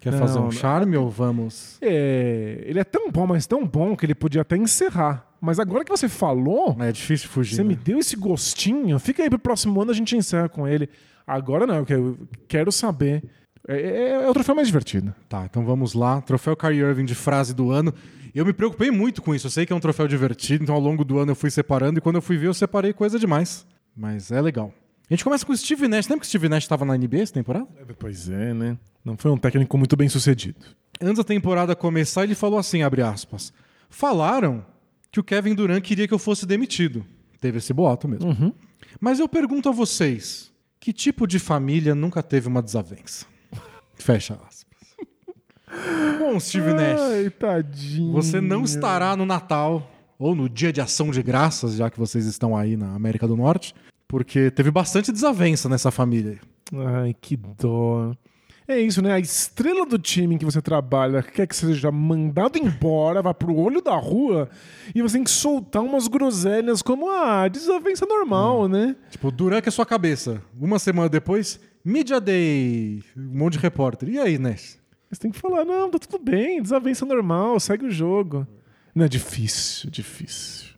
Quer 0.00 0.12
Não, 0.12 0.18
fazer 0.18 0.38
um 0.38 0.44
não. 0.44 0.50
charme 0.50 0.96
ou 0.96 1.08
vamos? 1.08 1.76
É, 1.80 2.62
ele 2.64 2.78
é 2.80 2.84
tão 2.84 3.10
bom, 3.10 3.26
mas 3.26 3.46
tão 3.46 3.64
bom 3.66 3.96
que 3.96 4.04
ele 4.06 4.14
podia 4.14 4.42
até 4.42 4.56
encerrar. 4.56 5.26
Mas 5.40 5.58
agora 5.60 5.84
que 5.84 5.90
você 5.90 6.08
falou, 6.08 6.76
É 6.80 6.90
difícil 6.90 7.28
fugir. 7.28 7.54
Você 7.56 7.62
né? 7.62 7.68
me 7.68 7.76
deu 7.76 7.98
esse 7.98 8.16
gostinho. 8.16 8.98
Fica 8.98 9.22
aí 9.22 9.30
pro 9.30 9.38
próximo 9.38 9.80
ano 9.80 9.92
a 9.92 9.94
gente 9.94 10.16
encerra 10.16 10.48
com 10.48 10.66
ele. 10.66 10.88
Agora 11.26 11.66
não, 11.66 11.84
eu 11.88 12.18
quero 12.48 12.72
saber. 12.72 13.22
É, 13.68 13.76
é- 13.76 14.10
é 14.24 14.28
o 14.28 14.32
troféu 14.32 14.54
mais 14.54 14.66
divertido. 14.66 15.14
Tá, 15.28 15.44
então 15.44 15.64
vamos 15.64 15.92
lá. 15.94 16.20
Troféu 16.22 16.56
Kyrie 16.56 16.80
Irving 16.80 17.04
de 17.04 17.14
frase 17.14 17.54
do 17.54 17.70
ano. 17.70 17.92
Eu 18.34 18.44
me 18.46 18.52
preocupei 18.52 18.90
muito 18.90 19.20
com 19.22 19.34
isso. 19.34 19.46
Eu 19.46 19.50
sei 19.50 19.66
que 19.66 19.72
é 19.72 19.76
um 19.76 19.80
troféu 19.80 20.08
divertido, 20.08 20.62
então 20.64 20.74
ao 20.74 20.80
longo 20.80 21.04
do 21.04 21.18
ano 21.18 21.32
eu 21.32 21.36
fui 21.36 21.50
separando 21.50 21.98
e 21.98 22.02
quando 22.02 22.16
eu 22.16 22.22
fui 22.22 22.36
ver 22.36 22.46
eu 22.48 22.54
separei 22.54 22.92
coisa 22.92 23.18
demais. 23.18 23.66
Mas 23.96 24.30
é 24.30 24.40
legal. 24.40 24.72
A 25.10 25.12
gente 25.14 25.24
começa 25.24 25.44
com 25.44 25.52
o 25.52 25.56
Steve 25.56 25.88
Nash. 25.88 26.06
Lembra 26.06 26.20
que 26.20 26.26
o 26.26 26.28
Steve 26.28 26.48
Nash 26.48 26.64
estava 26.64 26.84
na 26.84 26.96
NBA 26.96 27.20
essa 27.22 27.32
temporada? 27.32 27.66
Pois 27.98 28.28
é, 28.28 28.52
né? 28.54 28.76
Não 29.04 29.16
foi 29.16 29.30
um 29.30 29.36
técnico 29.38 29.76
muito 29.78 29.96
bem 29.96 30.08
sucedido. 30.08 30.58
Antes 31.00 31.16
da 31.18 31.24
temporada 31.24 31.74
começar, 31.74 32.24
ele 32.24 32.34
falou 32.34 32.58
assim, 32.58 32.82
abre 32.82 33.02
aspas. 33.02 33.52
Falaram 33.88 34.64
que 35.10 35.18
o 35.18 35.24
Kevin 35.24 35.54
Durant 35.54 35.82
queria 35.82 36.06
que 36.06 36.12
eu 36.14 36.18
fosse 36.18 36.44
demitido. 36.46 37.04
Teve 37.40 37.58
esse 37.58 37.72
boato 37.72 38.06
mesmo. 38.06 38.30
Mas 39.00 39.18
eu 39.18 39.28
pergunto 39.28 39.68
a 39.68 39.72
vocês, 39.72 40.52
que 40.78 40.92
tipo 40.92 41.26
de 41.26 41.38
família 41.38 41.94
nunca 41.94 42.22
teve 42.22 42.46
uma 42.48 42.60
desavença? 42.62 43.24
Fecha 43.98 44.34
aspas. 44.34 44.66
Bom, 46.18 46.40
Steve 46.40 46.72
Nash, 46.72 47.00
Ai, 47.00 47.30
tadinho. 47.30 48.12
você 48.12 48.40
não 48.40 48.64
estará 48.64 49.14
no 49.16 49.26
Natal 49.26 49.90
ou 50.18 50.34
no 50.34 50.48
Dia 50.48 50.72
de 50.72 50.80
Ação 50.80 51.10
de 51.10 51.22
Graças, 51.22 51.74
já 51.74 51.90
que 51.90 51.98
vocês 51.98 52.26
estão 52.26 52.56
aí 52.56 52.76
na 52.76 52.94
América 52.94 53.26
do 53.28 53.36
Norte, 53.36 53.74
porque 54.06 54.50
teve 54.50 54.70
bastante 54.70 55.12
desavença 55.12 55.68
nessa 55.68 55.90
família. 55.90 56.38
Ai, 56.74 57.14
que 57.20 57.36
dó. 57.36 58.12
É 58.66 58.78
isso, 58.78 59.00
né? 59.00 59.12
A 59.14 59.18
estrela 59.18 59.86
do 59.86 59.98
time 59.98 60.34
em 60.34 60.38
que 60.38 60.44
você 60.44 60.60
trabalha 60.60 61.22
quer 61.22 61.46
que 61.46 61.56
seja 61.56 61.90
mandado 61.90 62.58
embora, 62.58 63.22
vá 63.22 63.32
pro 63.32 63.56
olho 63.56 63.80
da 63.80 63.96
rua 63.96 64.50
e 64.94 65.00
você 65.00 65.14
tem 65.16 65.24
que 65.24 65.30
soltar 65.30 65.82
umas 65.82 66.06
groselhas 66.06 66.82
como 66.82 67.10
a 67.10 67.48
desavença 67.48 68.04
normal, 68.04 68.68
né? 68.68 68.94
Tipo, 69.10 69.30
Durant 69.30 69.62
que 69.62 69.70
é 69.70 69.72
sua 69.72 69.86
cabeça. 69.86 70.42
Uma 70.60 70.78
semana 70.78 71.08
depois, 71.08 71.58
Media 71.84 72.20
Day, 72.20 73.02
um 73.16 73.38
monte 73.38 73.54
de 73.54 73.58
repórter. 73.60 74.08
E 74.08 74.18
aí, 74.18 74.38
Nash? 74.38 74.78
Você 75.10 75.20
tem 75.20 75.30
que 75.30 75.38
falar, 75.38 75.64
não, 75.64 75.90
tá 75.90 75.98
tudo 75.98 76.22
bem, 76.22 76.60
desavença 76.60 77.06
normal, 77.06 77.58
segue 77.58 77.86
o 77.86 77.90
jogo. 77.90 78.46
Não 78.94 79.04
é 79.04 79.08
difícil, 79.08 79.90
difícil. 79.90 80.68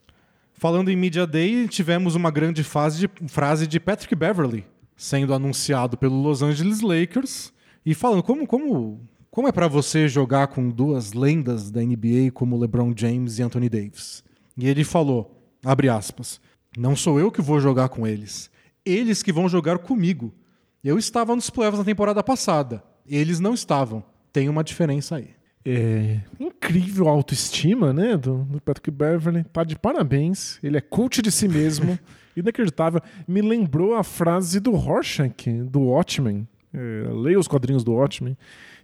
Falando 0.52 0.90
em 0.90 0.96
Media 0.96 1.26
Day, 1.26 1.66
tivemos 1.66 2.14
uma 2.14 2.30
grande 2.30 2.62
fase 2.62 3.00
de, 3.00 3.28
frase 3.28 3.66
de 3.66 3.80
Patrick 3.80 4.14
Beverly 4.14 4.64
sendo 5.00 5.32
anunciado 5.32 5.96
pelo 5.96 6.20
Los 6.20 6.42
Angeles 6.42 6.82
Lakers 6.82 7.50
e 7.86 7.94
falando 7.94 8.22
como, 8.22 8.46
como, 8.46 9.00
como 9.30 9.48
é 9.48 9.52
pra 9.52 9.66
você 9.66 10.06
jogar 10.06 10.48
com 10.48 10.68
duas 10.68 11.14
lendas 11.14 11.70
da 11.70 11.80
NBA 11.80 12.30
como 12.34 12.58
LeBron 12.58 12.92
James 12.94 13.38
e 13.38 13.42
Anthony 13.42 13.70
Davis. 13.70 14.22
E 14.58 14.68
ele 14.68 14.84
falou, 14.84 15.42
abre 15.64 15.88
aspas, 15.88 16.38
Não 16.76 16.94
sou 16.94 17.18
eu 17.18 17.32
que 17.32 17.40
vou 17.40 17.58
jogar 17.58 17.88
com 17.88 18.06
eles. 18.06 18.50
Eles 18.84 19.22
que 19.22 19.32
vão 19.32 19.48
jogar 19.48 19.78
comigo. 19.78 20.34
Eu 20.82 20.98
estava 20.98 21.34
nos 21.34 21.50
playoffs 21.50 21.78
na 21.78 21.84
temporada 21.84 22.22
passada. 22.22 22.82
Eles 23.06 23.38
não 23.38 23.52
estavam. 23.52 24.02
Tem 24.32 24.48
uma 24.48 24.64
diferença 24.64 25.16
aí. 25.16 25.30
É 25.64 26.20
incrível 26.38 27.06
a 27.08 27.10
autoestima, 27.10 27.92
né, 27.92 28.16
do, 28.16 28.44
do 28.44 28.60
Patrick 28.62 28.90
Beverly. 28.90 29.44
Tá 29.44 29.62
de 29.62 29.78
parabéns. 29.78 30.58
Ele 30.62 30.78
é 30.78 30.80
coach 30.80 31.20
de 31.20 31.30
si 31.30 31.46
mesmo. 31.46 31.98
Inacreditável. 32.34 33.00
Me 33.28 33.42
lembrou 33.42 33.94
a 33.94 34.02
frase 34.02 34.58
do 34.58 34.70
Rorschach, 34.70 35.50
do 35.64 35.80
Watchmen. 35.80 36.48
É, 36.72 37.10
leia 37.12 37.38
os 37.38 37.48
quadrinhos 37.48 37.82
do 37.82 37.92
Watchmen, 37.92 38.38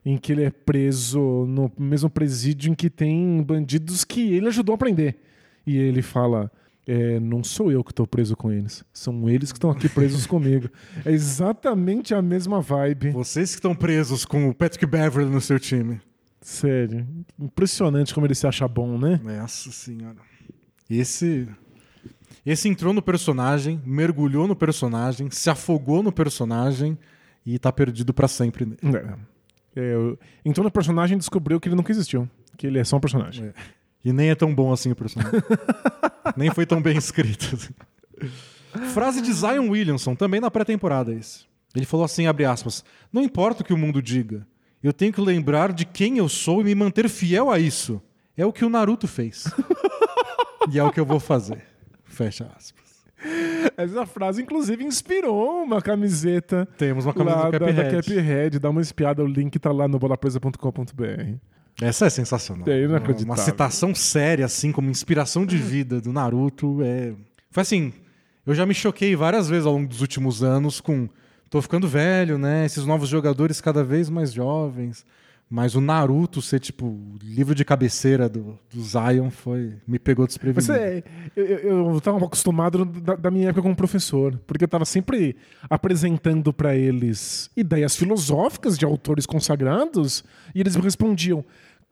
em 0.05 0.19
que 0.19 0.33
ele 0.33 0.43
é 0.43 0.51
preso 0.51 1.47
no 1.47 1.71
mesmo 1.79 2.11
presídio 2.11 2.71
em 2.71 2.75
que 2.75 2.91
tem 2.91 3.41
bandidos 3.43 4.05
que 4.05 4.35
ele 4.35 4.49
ajudou 4.49 4.75
a 4.75 4.79
prender. 4.79 5.17
E 5.65 5.77
ele 5.79 6.03
fala: 6.03 6.51
é, 6.87 7.19
não 7.19 7.43
sou 7.43 7.73
eu 7.73 7.83
que 7.83 7.91
estou 7.91 8.07
preso 8.07 8.37
com 8.37 8.53
eles, 8.53 8.85
são 8.93 9.29
eles 9.29 9.51
que 9.51 9.59
estão 9.59 9.71
aqui 9.71 9.89
presos 9.89 10.25
comigo. 10.27 10.69
É 11.05 11.11
exatamente 11.11 12.15
a 12.15 12.23
mesma 12.23 12.61
vibe. 12.61 13.11
Vocês 13.11 13.51
que 13.51 13.57
estão 13.57 13.75
presos 13.75 14.25
com 14.25 14.49
o 14.49 14.55
Patrick 14.55 14.87
Beverly 14.87 15.31
no 15.31 15.41
seu 15.41 15.59
time. 15.59 16.01
Sério, 16.41 17.05
impressionante 17.39 18.15
como 18.15 18.27
ele 18.27 18.35
se 18.37 18.47
acha 18.47 18.69
bom, 18.69 18.97
né? 18.97 19.21
Nossa 19.23 19.73
senhora. 19.73 20.19
Esse. 20.89 21.49
Esse 22.45 22.69
entrou 22.69 22.93
no 22.93 23.03
personagem, 23.03 23.83
mergulhou 23.85 24.47
no 24.47 24.55
personagem, 24.55 25.29
se 25.33 25.51
afogou 25.51 26.01
no 26.05 26.13
personagem 26.13 26.97
e 27.45 27.59
tá 27.59 27.73
perdido 27.73 28.15
para 28.15 28.29
sempre. 28.29 28.77
É. 28.85 29.15
É, 29.75 29.95
entrou 30.45 30.63
no 30.63 30.71
personagem 30.71 31.17
e 31.17 31.19
descobriu 31.19 31.59
que 31.59 31.69
ele 31.69 31.75
nunca 31.75 31.91
existiu. 31.91 32.31
Que 32.57 32.69
ele 32.69 32.79
é 32.79 32.85
só 32.85 32.97
um 32.97 33.01
personagem. 33.01 33.47
É. 33.47 33.55
E 34.07 34.13
nem 34.13 34.31
é 34.31 34.37
tão 34.37 34.55
bom 34.55 34.73
assim 34.73 34.93
o 34.93 34.95
personagem. 34.95 35.33
nem 36.37 36.49
foi 36.53 36.65
tão 36.65 36.81
bem 36.81 36.97
escrito. 36.97 37.57
assim. 37.57 37.75
Frase 38.95 39.21
de 39.21 39.33
Zion 39.33 39.69
Williamson, 39.69 40.15
também 40.15 40.41
na 40.41 40.49
pré-temporada 40.49 41.13
esse. 41.13 41.45
Ele 41.75 41.85
falou 41.85 42.07
assim, 42.07 42.29
abre 42.29 42.45
aspas, 42.45 42.85
não 43.13 43.21
importa 43.21 43.63
o 43.63 43.65
que 43.65 43.73
o 43.73 43.77
mundo 43.77 44.01
diga, 44.01 44.47
eu 44.81 44.93
tenho 44.93 45.13
que 45.13 45.21
lembrar 45.21 45.73
de 45.73 45.85
quem 45.85 46.19
eu 46.19 46.29
sou 46.29 46.61
e 46.61 46.65
me 46.65 46.73
manter 46.73 47.09
fiel 47.09 47.51
a 47.51 47.59
isso. 47.59 48.01
É 48.37 48.47
o 48.47 48.53
que 48.53 48.65
o 48.65 48.71
Naruto 48.71 49.09
fez. 49.09 49.45
e 50.71 50.79
é 50.79 50.85
o 50.85 50.93
que 50.93 51.01
eu 51.01 51.05
vou 51.05 51.19
fazer. 51.19 51.65
Fecha 52.05 52.49
aspas. 52.57 52.87
Essa 53.77 54.07
frase, 54.07 54.41
inclusive, 54.41 54.85
inspirou 54.85 55.65
uma 55.65 55.83
camiseta. 55.83 56.69
Temos 56.79 57.07
uma 57.07 57.13
camisa 57.13 57.37
lá 57.37 57.51
do 57.51 57.59
da, 57.59 57.73
da. 57.73 57.97
Cuphead. 57.97 58.61
Dá 58.61 58.71
uma 58.71 58.81
espiada, 58.81 59.25
o 59.25 59.27
link 59.27 59.59
tá 59.59 59.73
lá 59.73 59.89
no 59.89 59.99
bolapresa.com.br. 59.99 61.56
Essa 61.81 62.07
é 62.07 62.11
sensacional. 62.11 62.67
É 62.69 62.83
inacreditável. 62.83 63.35
Uma 63.35 63.37
citação 63.37 63.95
séria, 63.95 64.47
assim, 64.47 64.73
como 64.73 64.91
inspiração 64.91 65.45
de 65.45 65.59
vida 65.59 66.01
do 66.01 66.13
Naruto. 66.13 66.79
É... 66.83 67.13
Foi 67.51 67.63
assim, 67.63 67.93
eu 68.47 68.55
já 68.55 68.65
me 68.65 68.73
choquei 68.73 69.15
várias 69.15 69.49
vezes 69.49 69.67
ao 69.67 69.73
longo 69.73 69.89
dos 69.89 70.01
últimos 70.01 70.43
anos 70.43 70.81
com. 70.81 71.09
Tô 71.51 71.61
ficando 71.63 71.87
velho, 71.87 72.39
né? 72.39 72.65
Esses 72.65 72.85
novos 72.85 73.09
jogadores 73.09 73.61
cada 73.61 73.85
vez 73.85 74.09
mais 74.09 74.33
jovens. 74.33 75.05
Mas 75.49 75.77
o 75.77 75.81
Naruto 75.81 76.43
ser, 76.43 76.59
tipo, 76.59 76.99
livro 77.23 77.55
de 77.55 77.65
cabeceira 77.65 78.29
do, 78.29 78.59
do 78.73 78.83
Zion 78.83 79.31
foi. 79.31 79.75
Me 79.87 79.97
pegou 79.97 80.27
desprevenido. 80.27 80.73
Mas 80.73 80.83
é, 80.83 81.05
eu, 81.37 81.95
eu, 81.95 82.01
tava 82.01 82.19
acostumado 82.25 82.85
da, 82.85 83.15
da 83.15 83.31
minha 83.31 83.51
época 83.51 83.63
como 83.63 83.77
professor, 83.77 84.41
porque 84.45 84.65
eu 84.65 84.69
tava 84.69 84.85
sempre 84.85 85.37
apresentando 85.71 86.53
para 86.53 86.75
eles 86.75 87.49
ideias 87.57 87.95
filosóficas 87.95 88.77
de 88.77 88.85
autores 88.85 89.25
consagrados 89.25 90.25
e 90.53 90.61
eles 90.61 90.75
me 90.75 90.83
respondiam: 90.83 91.45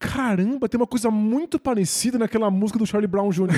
Caramba, 0.09 0.69
tem 0.69 0.79
uma 0.79 0.87
coisa 0.87 1.11
muito 1.11 1.59
parecida 1.59 2.19
naquela 2.19 2.51
música 2.51 2.79
do 2.79 2.87
Charlie 2.87 3.09
Brown 3.09 3.31
Jr. 3.31 3.49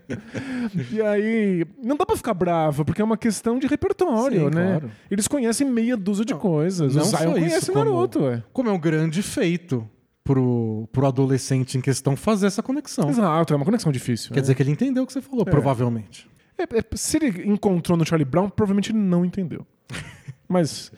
e 0.90 1.02
aí, 1.02 1.66
não 1.82 1.96
dá 1.96 2.06
pra 2.06 2.16
ficar 2.16 2.34
bravo, 2.34 2.84
porque 2.84 3.02
é 3.02 3.04
uma 3.04 3.16
questão 3.16 3.58
de 3.58 3.66
repertório, 3.66 4.48
Sim, 4.48 4.54
né? 4.54 4.78
claro. 4.78 4.90
Eles 5.10 5.28
conhecem 5.28 5.68
meia 5.68 5.96
dúzia 5.96 6.24
de 6.24 6.34
coisas. 6.34 6.94
não 6.94 7.02
o 7.02 7.06
Zion 7.06 7.18
isso, 7.18 7.30
conhece 7.32 7.72
como- 7.72 7.84
Naruto, 7.84 8.22
ué. 8.22 8.42
Como 8.52 8.68
é 8.68 8.72
um 8.72 8.78
grande 8.78 9.22
feito 9.22 9.86
pro, 10.24 10.88
pro 10.92 11.06
adolescente 11.06 11.76
em 11.76 11.80
questão 11.80 12.16
fazer 12.16 12.46
essa 12.46 12.62
conexão. 12.62 13.08
Exato, 13.08 13.52
é 13.52 13.56
uma 13.56 13.64
conexão 13.64 13.92
difícil. 13.92 14.30
Quer 14.30 14.36
né? 14.36 14.40
dizer 14.42 14.54
que 14.54 14.62
ele 14.62 14.70
entendeu 14.70 15.02
o 15.02 15.06
que 15.06 15.12
você 15.12 15.20
falou, 15.20 15.44
provavelmente. 15.44 16.28
É, 16.56 16.62
é, 16.62 16.84
se 16.94 17.16
ele 17.16 17.50
encontrou 17.50 17.96
no 17.96 18.06
Charlie 18.06 18.24
Brown, 18.24 18.48
provavelmente 18.48 18.92
ele 18.92 18.98
não 18.98 19.24
entendeu. 19.24 19.66
Mas 20.48 20.90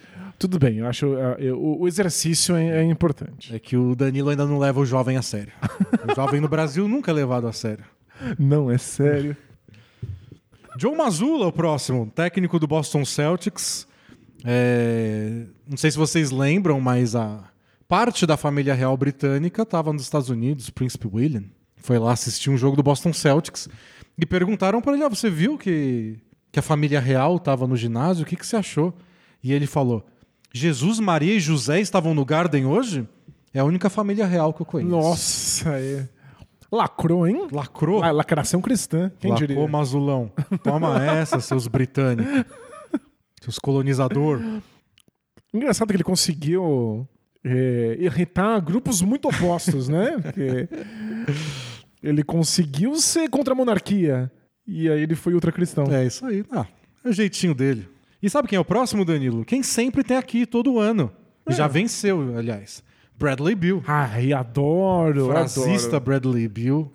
tudo 0.43 0.59
bem, 0.59 0.78
eu 0.78 0.86
acho 0.86 1.16
é, 1.16 1.36
eu- 1.38 1.59
o, 1.59 1.82
o 1.82 1.88
exercício 1.88 2.55
é, 2.57 2.80
é 2.80 2.84
importante. 2.84 3.55
É 3.55 3.59
que 3.59 3.76
o 3.76 3.95
Danilo 3.95 4.28
ainda 4.30 4.45
não 4.47 4.59
leva 4.59 4.80
o 4.80 4.84
jovem 4.86 5.16
a 5.16 5.22
sério. 5.22 5.53
O 6.11 6.14
jovem 6.16 6.40
no 6.40 6.49
Brasil 6.49 6.86
nunca 6.88 7.11
é 7.11 7.14
levado 7.14 7.47
a 7.47 7.53
sério. 7.53 7.84
Não, 8.38 8.70
é 8.70 8.78
sério. 8.78 9.36
Joe 10.78 10.97
Mazzulla, 10.97 11.47
o 11.47 11.53
próximo, 11.53 12.11
técnico 12.14 12.59
do 12.59 12.66
Boston 12.66 13.05
Celtics. 13.05 13.86
É, 14.45 15.45
Não 15.68 15.76
sei 15.76 15.90
se 15.90 15.99
vocês 15.99 16.30
lembram, 16.30 16.80
mas 16.80 17.14
a 17.14 17.45
parte 17.86 18.26
da 18.26 18.36
família 18.36 18.74
real 18.74 18.97
britânica 18.97 19.62
estava 19.62 19.93
nos 19.93 20.03
Estados 20.03 20.28
Unidos, 20.30 20.70
Príncipe 20.70 21.09
William. 21.12 21.45
Foi 21.76 21.99
lá 21.99 22.12
assistir 22.12 22.49
um 22.51 22.57
jogo 22.57 22.76
do 22.76 22.82
Boston 22.82 23.12
Celtics 23.12 23.68
e 24.18 24.24
perguntaram 24.24 24.80
para 24.80 24.95
ele: 24.95 25.05
ah, 25.05 25.09
você 25.09 25.28
viu 25.28 25.59
que, 25.59 26.16
que 26.51 26.59
a 26.59 26.62
família 26.62 27.01
real 27.01 27.36
estava 27.36 27.66
no 27.66 27.76
ginásio? 27.76 28.22
O 28.22 28.26
que, 28.26 28.36
que 28.36 28.47
você 28.47 28.57
achou? 28.57 28.95
E 29.43 29.53
ele 29.53 29.66
falou: 29.66 30.05
Jesus, 30.55 31.00
Maria 31.00 31.34
e 31.34 31.40
José 31.40 31.80
estavam 31.80 32.14
no 32.14 32.24
Garden 32.24 32.66
hoje? 32.66 33.07
É 33.55 33.61
a 33.61 33.64
única 33.64 33.88
família 33.90 34.26
real 34.26 34.53
que 34.53 34.62
eu 34.62 34.66
conheço. 34.66 34.90
Nossa, 34.90 35.70
é. 35.78 36.09
Lacrou, 36.70 37.26
hein? 37.28 37.48
Lacrou? 37.53 38.00
La- 38.00 38.11
lacração 38.11 38.61
cristã, 38.61 39.11
quem 39.20 39.30
Lacrou, 39.30 39.48
diria? 39.48 39.68
Mazulão. 39.68 40.32
Toma 40.62 41.03
essa, 41.05 41.38
seus 41.40 41.66
britânicos. 41.66 42.44
Seus 43.42 43.59
colonizador. 43.59 44.40
Engraçado 45.53 45.88
que 45.88 45.96
ele 45.96 46.05
conseguiu 46.05 47.07
é, 47.44 47.96
irritar 48.00 48.59
grupos 48.61 49.03
muito 49.03 49.28
opostos, 49.28 49.88
né? 49.88 50.18
Porque 50.18 50.68
ele 52.03 52.22
conseguiu 52.22 52.94
ser 52.96 53.28
contra 53.28 53.53
a 53.53 53.57
monarquia. 53.57 54.32
E 54.66 54.88
aí 54.88 55.03
ele 55.03 55.14
foi 55.14 55.34
ultracristão. 55.34 55.84
É 55.92 56.07
isso 56.07 56.24
aí. 56.24 56.42
Ah, 56.50 56.66
é 57.05 57.09
o 57.09 57.12
jeitinho 57.12 57.55
dele. 57.55 57.86
E 58.22 58.30
sabe 58.30 58.46
quem 58.48 58.56
é 58.56 58.60
o 58.60 58.64
próximo, 58.64 59.04
Danilo? 59.04 59.44
Quem 59.44 59.62
sempre 59.62 60.04
tem 60.04 60.16
aqui 60.16 60.46
todo 60.46 60.78
ano. 60.78 61.10
E 61.48 61.52
Já 61.52 61.66
venceu, 61.66 62.36
aliás. 62.38 62.82
Bradley 63.18 63.54
Bill. 63.54 63.82
Ai, 63.86 64.32
adoro. 64.32 65.26
Frasista 65.28 65.88
adoro. 65.96 66.04
Bradley 66.04 66.48
Bill. 66.48 66.92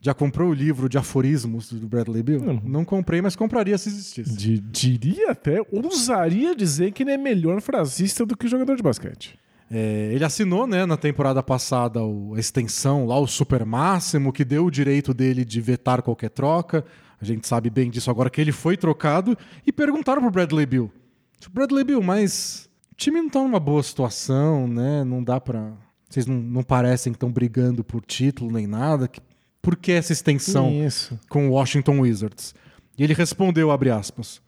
Já 0.00 0.14
comprou 0.14 0.50
o 0.50 0.54
livro 0.54 0.88
de 0.88 0.96
aforismos 0.96 1.72
do 1.72 1.86
Bradley 1.88 2.22
Bill? 2.22 2.40
Não. 2.40 2.62
Não 2.64 2.84
comprei, 2.84 3.20
mas 3.20 3.34
compraria 3.34 3.76
se 3.76 3.88
existisse. 3.88 4.32
Di- 4.36 4.60
diria 4.60 5.32
até, 5.32 5.58
ousaria 5.72 6.54
dizer 6.54 6.92
que 6.92 7.02
ele 7.02 7.10
é 7.10 7.16
melhor 7.18 7.60
frasista 7.60 8.24
do 8.24 8.36
que 8.36 8.46
jogador 8.46 8.76
de 8.76 8.82
basquete. 8.82 9.36
É, 9.70 10.10
ele 10.14 10.24
assinou, 10.24 10.66
né, 10.66 10.86
na 10.86 10.96
temporada 10.96 11.42
passada 11.42 12.02
o- 12.02 12.34
a 12.34 12.40
extensão 12.40 13.04
lá, 13.06 13.18
o 13.18 13.26
super 13.26 13.64
máximo, 13.66 14.32
que 14.32 14.44
deu 14.44 14.64
o 14.64 14.70
direito 14.70 15.12
dele 15.12 15.44
de 15.44 15.60
vetar 15.60 16.02
qualquer 16.02 16.30
troca. 16.30 16.84
A 17.20 17.24
gente 17.24 17.46
sabe 17.46 17.68
bem 17.68 17.90
disso 17.90 18.10
agora 18.10 18.30
que 18.30 18.40
ele 18.40 18.52
foi 18.52 18.76
trocado. 18.76 19.36
E 19.66 19.72
perguntaram 19.72 20.22
pro 20.22 20.30
Bradley 20.30 20.64
Bill: 20.66 20.90
"Tipo, 21.38 21.54
Bradley 21.54 21.84
Bill, 21.84 22.02
mas 22.02 22.68
o 22.92 22.94
time 22.96 23.20
não 23.20 23.28
tá 23.28 23.40
numa 23.40 23.60
boa 23.60 23.82
situação, 23.82 24.66
né? 24.66 25.04
Não 25.04 25.22
dá 25.22 25.38
pra. 25.40 25.72
Vocês 26.08 26.24
não, 26.26 26.36
não 26.36 26.62
parecem 26.62 27.12
que 27.12 27.16
estão 27.16 27.30
brigando 27.30 27.84
por 27.84 28.02
título 28.04 28.50
nem 28.50 28.66
nada. 28.66 29.06
Que- 29.08 29.20
Por 29.60 29.76
que 29.76 29.92
essa 29.92 30.12
extensão 30.12 30.70
Isso. 30.70 31.18
com 31.28 31.48
o 31.48 31.52
Washington 31.52 32.00
Wizards? 32.00 32.54
E 32.96 33.02
ele 33.04 33.12
respondeu, 33.12 33.70
abre 33.70 33.90
aspas, 33.90 34.40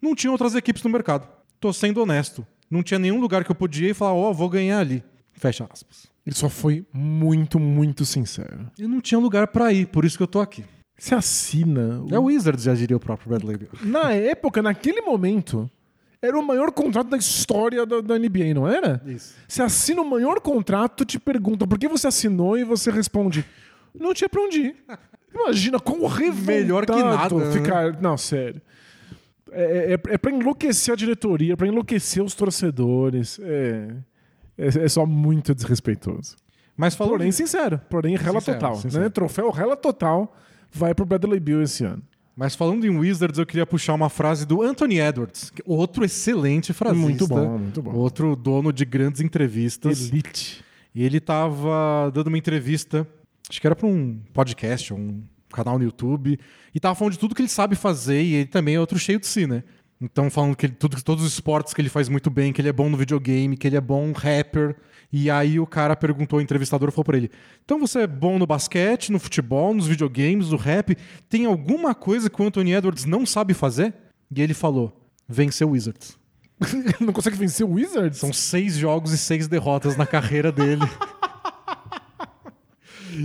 não 0.00 0.14
tinha 0.14 0.30
outras 0.30 0.54
equipes 0.54 0.82
no 0.84 0.90
mercado. 0.90 1.26
Tô 1.58 1.72
sendo 1.72 2.00
honesto. 2.02 2.46
Não 2.70 2.82
tinha 2.82 2.98
nenhum 2.98 3.20
lugar 3.20 3.44
que 3.44 3.50
eu 3.50 3.54
podia 3.54 3.88
ir 3.88 3.90
e 3.90 3.94
falar, 3.94 4.12
ó, 4.14 4.32
vou 4.32 4.48
ganhar 4.48 4.78
ali. 4.80 5.02
Fecha 5.32 5.66
aspas. 5.70 6.06
Ele 6.26 6.34
só 6.36 6.48
foi 6.48 6.84
muito, 6.92 7.58
muito 7.58 8.04
sincero. 8.04 8.70
E 8.78 8.86
não 8.86 9.00
tinha 9.00 9.18
lugar 9.18 9.46
pra 9.48 9.72
ir, 9.72 9.86
por 9.86 10.04
isso 10.04 10.16
que 10.16 10.22
eu 10.22 10.26
tô 10.26 10.40
aqui. 10.40 10.64
Você 10.98 11.14
assina. 11.14 12.02
o- 12.02 12.14
É 12.14 12.18
o 12.18 12.24
Wizards, 12.24 12.64
já 12.64 12.74
diria 12.74 12.96
o 12.96 13.00
próprio 13.00 13.28
Bradley 13.30 13.56
Bill. 13.56 13.68
Na 13.84 14.12
época, 14.12 14.60
naquele 14.60 15.00
momento, 15.00 15.70
era 16.20 16.36
o 16.38 16.42
maior 16.46 16.72
contrato 16.72 17.08
da 17.08 17.16
história 17.16 17.86
da, 17.86 18.00
da 18.00 18.18
NBA, 18.18 18.52
não 18.52 18.66
era? 18.68 19.00
Isso. 19.06 19.34
Você 19.46 19.62
assina 19.62 20.02
o 20.02 20.10
maior 20.10 20.40
contrato, 20.40 21.04
te 21.04 21.18
pergunta 21.18 21.66
por 21.66 21.78
que 21.78 21.88
você 21.88 22.08
assinou 22.08 22.58
e 22.58 22.64
você 22.64 22.90
responde: 22.90 23.44
não 23.94 24.12
tinha 24.12 24.28
pra 24.28 24.42
onde 24.42 24.60
ir. 24.60 24.76
Imagina 25.32 25.78
como 25.78 26.06
revoltado 26.06 26.46
Melhor 26.46 26.84
que 26.86 26.92
nada, 26.92 27.34
né? 27.36 27.52
ficar. 27.52 28.02
Não, 28.02 28.16
sério. 28.16 28.60
É, 29.52 29.94
é, 29.94 30.14
é 30.14 30.18
pra 30.18 30.30
enlouquecer 30.30 30.92
a 30.92 30.96
diretoria, 30.96 31.56
pra 31.56 31.66
enlouquecer 31.66 32.22
os 32.22 32.34
torcedores. 32.34 33.38
É, 33.42 33.88
é, 34.56 34.66
é 34.84 34.88
só 34.88 35.06
muito 35.06 35.54
desrespeitoso. 35.54 36.36
Mas 36.76 36.94
falou 36.94 37.14
Porém, 37.14 37.32
sincero. 37.32 37.80
Porém, 37.90 38.16
rela 38.16 38.40
Sincero, 38.40 38.58
total. 38.58 38.76
sincero. 38.76 39.04
Né? 39.04 39.10
Troféu 39.10 39.50
rela 39.50 39.76
total 39.76 40.36
vai 40.72 40.94
pro 40.94 41.04
Bradley 41.06 41.40
Bill 41.40 41.62
esse 41.62 41.84
ano. 41.84 42.02
Mas 42.36 42.54
falando 42.54 42.86
em 42.86 42.96
Wizards, 42.96 43.36
eu 43.38 43.44
queria 43.44 43.66
puxar 43.66 43.94
uma 43.94 44.08
frase 44.08 44.46
do 44.46 44.62
Anthony 44.62 45.00
Edwards, 45.00 45.50
que- 45.50 45.60
outro 45.66 46.04
excelente 46.04 46.72
frasista. 46.72 47.04
Muito 47.08 47.26
bom, 47.26 47.58
muito 47.58 47.82
bom. 47.82 47.92
Outro 47.94 48.36
dono 48.36 48.72
de 48.72 48.84
grandes 48.84 49.20
entrevistas. 49.20 50.08
Elite. 50.08 50.64
E 50.94 51.02
ele 51.02 51.18
tava 51.18 52.10
dando 52.14 52.28
uma 52.28 52.38
entrevista, 52.38 53.04
acho 53.50 53.60
que 53.60 53.66
era 53.66 53.74
para 53.74 53.88
um 53.88 54.20
podcast, 54.32 54.94
um 54.94 55.20
canal 55.50 55.78
no 55.78 55.84
YouTube, 55.84 56.38
e 56.74 56.80
tava 56.80 56.94
falando 56.94 57.12
de 57.12 57.18
tudo 57.18 57.34
que 57.34 57.42
ele 57.42 57.48
sabe 57.48 57.76
fazer, 57.76 58.22
e 58.22 58.34
ele 58.34 58.46
também 58.46 58.74
é 58.74 58.80
outro 58.80 58.98
cheio 58.98 59.18
de 59.18 59.26
si, 59.26 59.46
né? 59.46 59.62
Então, 60.00 60.30
falando 60.30 60.54
que 60.54 60.66
ele, 60.66 60.74
tudo, 60.74 61.02
todos 61.02 61.24
os 61.24 61.32
esportes 61.32 61.74
que 61.74 61.80
ele 61.80 61.88
faz 61.88 62.08
muito 62.08 62.30
bem, 62.30 62.52
que 62.52 62.60
ele 62.60 62.68
é 62.68 62.72
bom 62.72 62.88
no 62.88 62.96
videogame, 62.96 63.56
que 63.56 63.66
ele 63.66 63.76
é 63.76 63.80
bom 63.80 64.12
rapper. 64.12 64.76
E 65.12 65.30
aí 65.30 65.58
o 65.58 65.66
cara 65.66 65.96
perguntou, 65.96 66.38
o 66.38 66.42
entrevistador 66.42 66.92
falou 66.92 67.04
pra 67.04 67.16
ele: 67.16 67.30
Então 67.64 67.80
você 67.80 68.00
é 68.00 68.06
bom 68.06 68.38
no 68.38 68.46
basquete, 68.46 69.10
no 69.10 69.18
futebol, 69.18 69.74
nos 69.74 69.88
videogames, 69.88 70.50
no 70.50 70.56
rap? 70.56 70.96
Tem 71.28 71.46
alguma 71.46 71.94
coisa 71.94 72.30
que 72.30 72.40
o 72.40 72.46
Anthony 72.46 72.74
Edwards 72.74 73.04
não 73.06 73.26
sabe 73.26 73.54
fazer? 73.54 73.92
E 74.30 74.40
ele 74.40 74.54
falou: 74.54 75.10
Vencer 75.28 75.66
o 75.66 75.70
Wizards. 75.70 76.16
Não 77.00 77.12
consegue 77.12 77.36
vencer 77.36 77.64
o 77.64 77.74
Wizards? 77.74 78.18
São 78.18 78.32
seis 78.32 78.76
jogos 78.76 79.12
e 79.12 79.18
seis 79.18 79.46
derrotas 79.46 79.96
na 79.96 80.04
carreira 80.04 80.50
dele. 80.50 80.82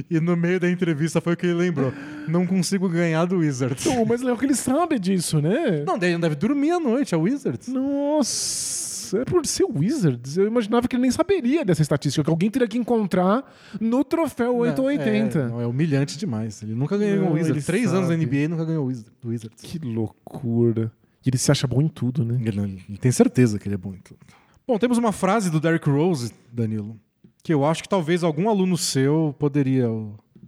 E 0.09 0.19
no 0.19 0.35
meio 0.35 0.59
da 0.59 0.69
entrevista 0.69 1.21
foi 1.21 1.33
o 1.33 1.37
que 1.37 1.45
ele 1.45 1.55
lembrou. 1.55 1.93
Não 2.27 2.45
consigo 2.45 2.87
ganhar 2.89 3.25
do 3.25 3.37
Wizards. 3.37 3.85
Então, 3.85 4.05
mas 4.05 4.21
é 4.23 4.35
que 4.35 4.45
ele 4.45 4.55
sabe 4.55 4.99
disso, 4.99 5.41
né? 5.41 5.83
Não, 5.85 5.95
ele 5.95 6.13
não 6.13 6.19
deve 6.19 6.35
dormir 6.35 6.71
à 6.71 6.79
noite, 6.79 7.13
é 7.13 7.17
o 7.17 7.21
Wizards. 7.21 7.67
Nossa, 7.67 9.19
é 9.19 9.25
por 9.25 9.45
ser 9.45 9.63
o 9.63 9.79
Wizards. 9.79 10.37
Eu 10.37 10.47
imaginava 10.47 10.87
que 10.87 10.95
ele 10.95 11.03
nem 11.03 11.11
saberia 11.11 11.63
dessa 11.63 11.81
estatística, 11.81 12.23
que 12.23 12.29
alguém 12.29 12.49
teria 12.49 12.67
que 12.67 12.77
encontrar 12.77 13.43
no 13.79 14.03
troféu 14.03 14.55
880. 14.57 15.39
É, 15.39 15.47
não, 15.47 15.61
é 15.61 15.67
humilhante 15.67 16.17
demais. 16.17 16.61
Ele 16.63 16.73
nunca 16.73 16.97
ganhou 16.97 17.29
o 17.29 17.33
Wizards. 17.33 17.49
ele 17.49 17.61
Três 17.61 17.93
anos 17.93 18.09
na 18.09 18.15
sabe. 18.15 18.25
NBA 18.25 18.35
e 18.35 18.47
nunca 18.47 18.65
ganhou 18.65 18.85
o 18.85 19.27
Wizards. 19.27 19.61
Que 19.61 19.79
loucura. 19.79 20.91
E 21.25 21.29
ele 21.29 21.37
se 21.37 21.51
acha 21.51 21.67
bom 21.67 21.81
em 21.81 21.87
tudo, 21.87 22.25
né? 22.25 22.37
Ele, 22.43 22.83
ele 22.89 22.97
tem 22.97 23.11
certeza 23.11 23.57
que 23.57 23.67
ele 23.67 23.75
é 23.75 23.77
bom 23.77 23.93
em 23.93 23.99
tudo. 23.99 24.19
Bom, 24.67 24.77
temos 24.77 24.97
uma 24.97 25.11
frase 25.11 25.49
do 25.49 25.59
Derrick 25.59 25.89
Rose, 25.89 26.31
Danilo, 26.51 26.97
que 27.43 27.53
eu 27.53 27.65
acho 27.65 27.83
que 27.83 27.89
talvez 27.89 28.23
algum 28.23 28.49
aluno 28.49 28.77
seu 28.77 29.35
poderia 29.37 29.89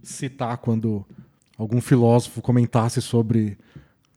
citar 0.02 0.56
quando 0.56 1.04
algum 1.58 1.80
filósofo 1.80 2.40
comentasse 2.40 3.02
sobre, 3.02 3.58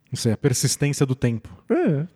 não 0.10 0.18
sei, 0.18 0.32
a 0.32 0.38
persistência 0.38 1.06
do 1.06 1.14
tempo. 1.14 1.50
É. 1.70 2.08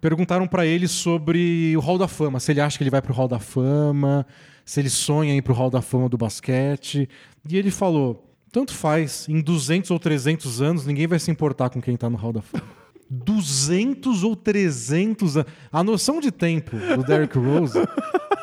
Perguntaram 0.00 0.46
pra 0.46 0.66
ele 0.66 0.88
sobre 0.88 1.76
o 1.76 1.80
Hall 1.80 1.98
da 1.98 2.08
Fama, 2.08 2.40
se 2.40 2.52
ele 2.52 2.60
acha 2.60 2.76
que 2.76 2.82
ele 2.82 2.90
vai 2.90 3.00
pro 3.00 3.14
Hall 3.14 3.28
da 3.28 3.38
Fama, 3.38 4.26
se 4.64 4.80
ele 4.80 4.90
sonha 4.90 5.32
em 5.32 5.38
ir 5.38 5.42
pro 5.42 5.54
Hall 5.54 5.70
da 5.70 5.80
Fama 5.80 6.08
do 6.08 6.18
basquete. 6.18 7.08
E 7.48 7.56
ele 7.56 7.70
falou: 7.70 8.28
tanto 8.50 8.74
faz, 8.74 9.28
em 9.28 9.40
200 9.40 9.90
ou 9.90 9.98
300 9.98 10.60
anos 10.60 10.86
ninguém 10.86 11.06
vai 11.06 11.18
se 11.18 11.30
importar 11.30 11.70
com 11.70 11.80
quem 11.80 11.96
tá 11.96 12.10
no 12.10 12.16
Hall 12.16 12.32
da 12.32 12.42
Fama. 12.42 12.64
200 13.10 14.22
ou 14.22 14.36
300 14.36 15.38
anos. 15.38 15.52
A 15.72 15.82
noção 15.82 16.20
de 16.20 16.30
tempo 16.30 16.76
do 16.76 17.02
Derrick 17.04 17.38
Rose 17.38 17.78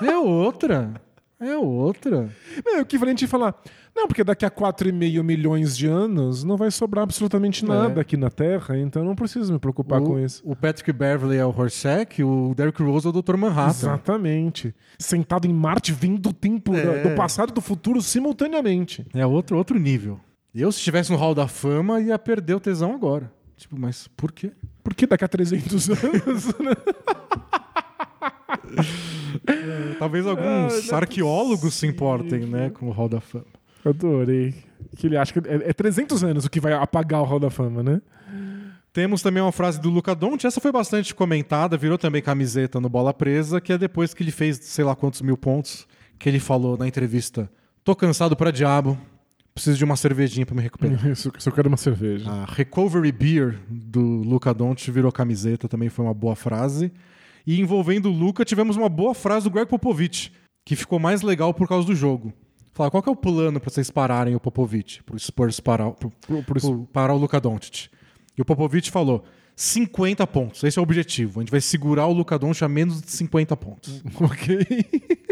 é 0.01 0.17
outra. 0.17 0.93
É 1.39 1.57
outra. 1.57 2.29
Não, 2.65 2.77
é 2.77 2.81
o 2.81 2.86
que 2.86 2.95
a 2.95 3.05
gente 3.05 3.27
falar. 3.27 3.53
Não, 3.95 4.07
porque 4.07 4.23
daqui 4.23 4.45
a 4.45 4.49
4,5 4.51 5.21
milhões 5.23 5.75
de 5.75 5.86
anos 5.88 6.43
não 6.43 6.55
vai 6.57 6.71
sobrar 6.71 7.03
absolutamente 7.03 7.65
nada 7.65 7.99
É. 7.99 8.01
aqui 8.01 8.15
na 8.17 8.29
Terra, 8.29 8.77
então 8.77 9.01
eu 9.01 9.07
não 9.07 9.15
preciso 9.15 9.51
me 9.53 9.59
preocupar 9.59 10.01
com 10.01 10.17
isso. 10.19 10.41
O, 10.45 10.51
o 10.51 10.55
Patrick 10.55 10.91
Beverly 10.93 11.38
é 11.38 11.45
o 11.45 11.49
Horshack, 11.49 12.23
o 12.23 12.53
Derrick 12.55 12.81
Rose 12.81 13.05
é 13.05 13.09
o 13.09 13.13
Dr. 13.21 13.36
Manhattan. 13.38 13.69
Exatamente. 13.71 14.73
Sentado 14.97 15.45
em 15.47 15.53
Marte, 15.53 15.91
vindo 15.93 16.19
do 16.21 16.33
tempo 16.33 16.73
É. 16.75 17.03
do 17.03 17.15
passado 17.15 17.49
e 17.51 17.53
do 17.53 17.61
futuro 17.61 18.01
simultaneamente. 18.01 19.05
É 19.13 19.25
outro, 19.25 19.57
outro 19.57 19.77
nível. 19.79 20.19
Eu, 20.53 20.71
se 20.71 20.77
estivesse 20.79 21.11
no 21.11 21.17
Hall 21.17 21.36
da 21.36 21.47
Fama, 21.49 21.99
ia 21.99 22.17
perder 22.17 22.55
o 22.55 22.59
tesão 22.61 22.93
agora. 22.93 23.29
Tipo, 23.57 23.77
mas 23.79 24.07
por 24.17 24.31
quê? 24.31 24.51
Por 24.83 24.93
que 24.93 25.05
daqui 25.07 25.23
a 25.23 25.27
300 25.27 25.89
anos? 26.03 26.45
né? 26.59 26.71
Talvez 29.99 30.26
alguns 30.26 30.88
não 30.88 30.97
é 30.97 31.01
arqueólogos 31.01 31.73
se 31.73 31.88
importem, 31.88 32.41
né, 32.41 32.69
com 32.69 32.88
o 32.88 32.91
Hall 32.91 33.09
da 33.09 33.21
Fama. 33.21 33.45
Adorei. 33.84 34.55
Que 34.97 35.07
ele 35.07 35.17
acha 35.17 35.34
que 35.34 35.47
é, 35.47 35.69
é 35.69 35.73
300 35.73 36.23
anos 36.23 36.45
o 36.45 36.49
que 36.49 36.59
vai 36.59 36.73
apagar 36.73 37.21
o 37.21 37.26
Hall 37.26 37.39
da 37.39 37.49
Fama, 37.49 37.84
né? 37.84 38.01
Temos 38.95 39.21
também 39.21 39.43
uma 39.43 39.51
frase 39.51 39.80
do 39.82 39.89
Luca 39.89 40.15
Doncic, 40.15 40.45
essa 40.45 40.61
foi 40.61 40.71
bastante 40.71 41.13
comentada, 41.13 41.76
virou 41.76 41.97
também 41.97 42.21
camiseta 42.21 42.80
no 42.80 42.88
Bola 42.88 43.13
Presa, 43.13 43.59
que 43.59 43.73
é 43.73 43.78
depois 43.78 44.13
que 44.13 44.23
ele 44.23 44.32
fez 44.32 44.57
sei 44.61 44.86
lá 44.86 44.95
quantos 44.95 45.21
mil 45.21 45.36
pontos, 45.36 45.86
que 46.17 46.30
ele 46.30 46.39
falou 46.39 46.78
na 46.78 46.88
entrevista: 46.88 47.51
"Tô 47.84 47.93
cansado 47.93 48.38
pra 48.38 48.51
diabo, 48.51 48.97
preciso 49.53 49.78
de 49.78 49.84
uma 49.84 49.97
cervejinha 49.97 50.45
pra 50.45 50.55
me 50.55 50.61
recuperar". 50.61 51.05
Isso, 51.11 51.30
só 51.38 51.51
quero 51.51 51.67
uma 51.67 51.76
cerveja. 51.76 52.32
A 52.32 52.45
Recovery 52.45 53.11
Beer 53.11 53.59
do 53.67 53.99
Luca 53.99 54.53
Doncic 54.53 54.89
virou 54.93 55.11
camiseta, 55.11 55.67
também 55.67 55.89
foi 55.89 56.05
uma 56.05 56.13
boa 56.13 56.36
frase. 56.36 56.89
E 57.45 57.59
envolvendo 57.59 58.09
o 58.09 58.11
Luca, 58.11 58.43
tivemos 58.45 58.75
uma 58.75 58.89
boa 58.89 59.13
frase 59.13 59.43
do 59.45 59.51
Greg 59.51 59.67
Popovich, 59.69 60.31
que 60.65 60.75
ficou 60.75 60.97
mais 60.99 61.21
legal 61.21 61.53
por 61.53 61.67
causa 61.67 61.85
do 61.87 61.95
jogo. 61.95 62.33
Falar, 62.73 62.89
qual 62.91 63.01
que 63.03 63.07
é 63.09 63.11
o 63.11 63.15
plano 63.15 63.59
pra 63.59 63.69
vocês 63.69 63.89
pararem 63.89 64.35
o 64.35 64.39
Popovich, 64.39 65.01
pro 65.03 65.17
Spurs 65.17 65.59
parar, 65.59 65.91
pro, 65.91 66.09
Pro- 66.25 66.43
pro- 66.43 66.59
pro- 66.61 66.87
parar 66.91 67.13
o 67.13 67.17
Luca 67.17 67.39
Doncic? 67.39 67.87
E 68.37 68.41
o 68.41 68.45
Popovich 68.45 68.91
falou, 68.91 69.23
50 69.55 70.27
pontos, 70.27 70.61
esse 70.63 70.77
é 70.77 70.81
o 70.81 70.83
objetivo. 70.83 71.39
A 71.39 71.43
gente 71.43 71.51
vai 71.51 71.61
segurar 71.61 72.07
o 72.07 72.11
Luca 72.13 72.37
Doncic 72.37 72.63
a 72.63 72.67
menos 72.67 73.01
de 73.01 73.09
50 73.11 73.55
pontos. 73.55 74.03
Ok. 74.19 74.59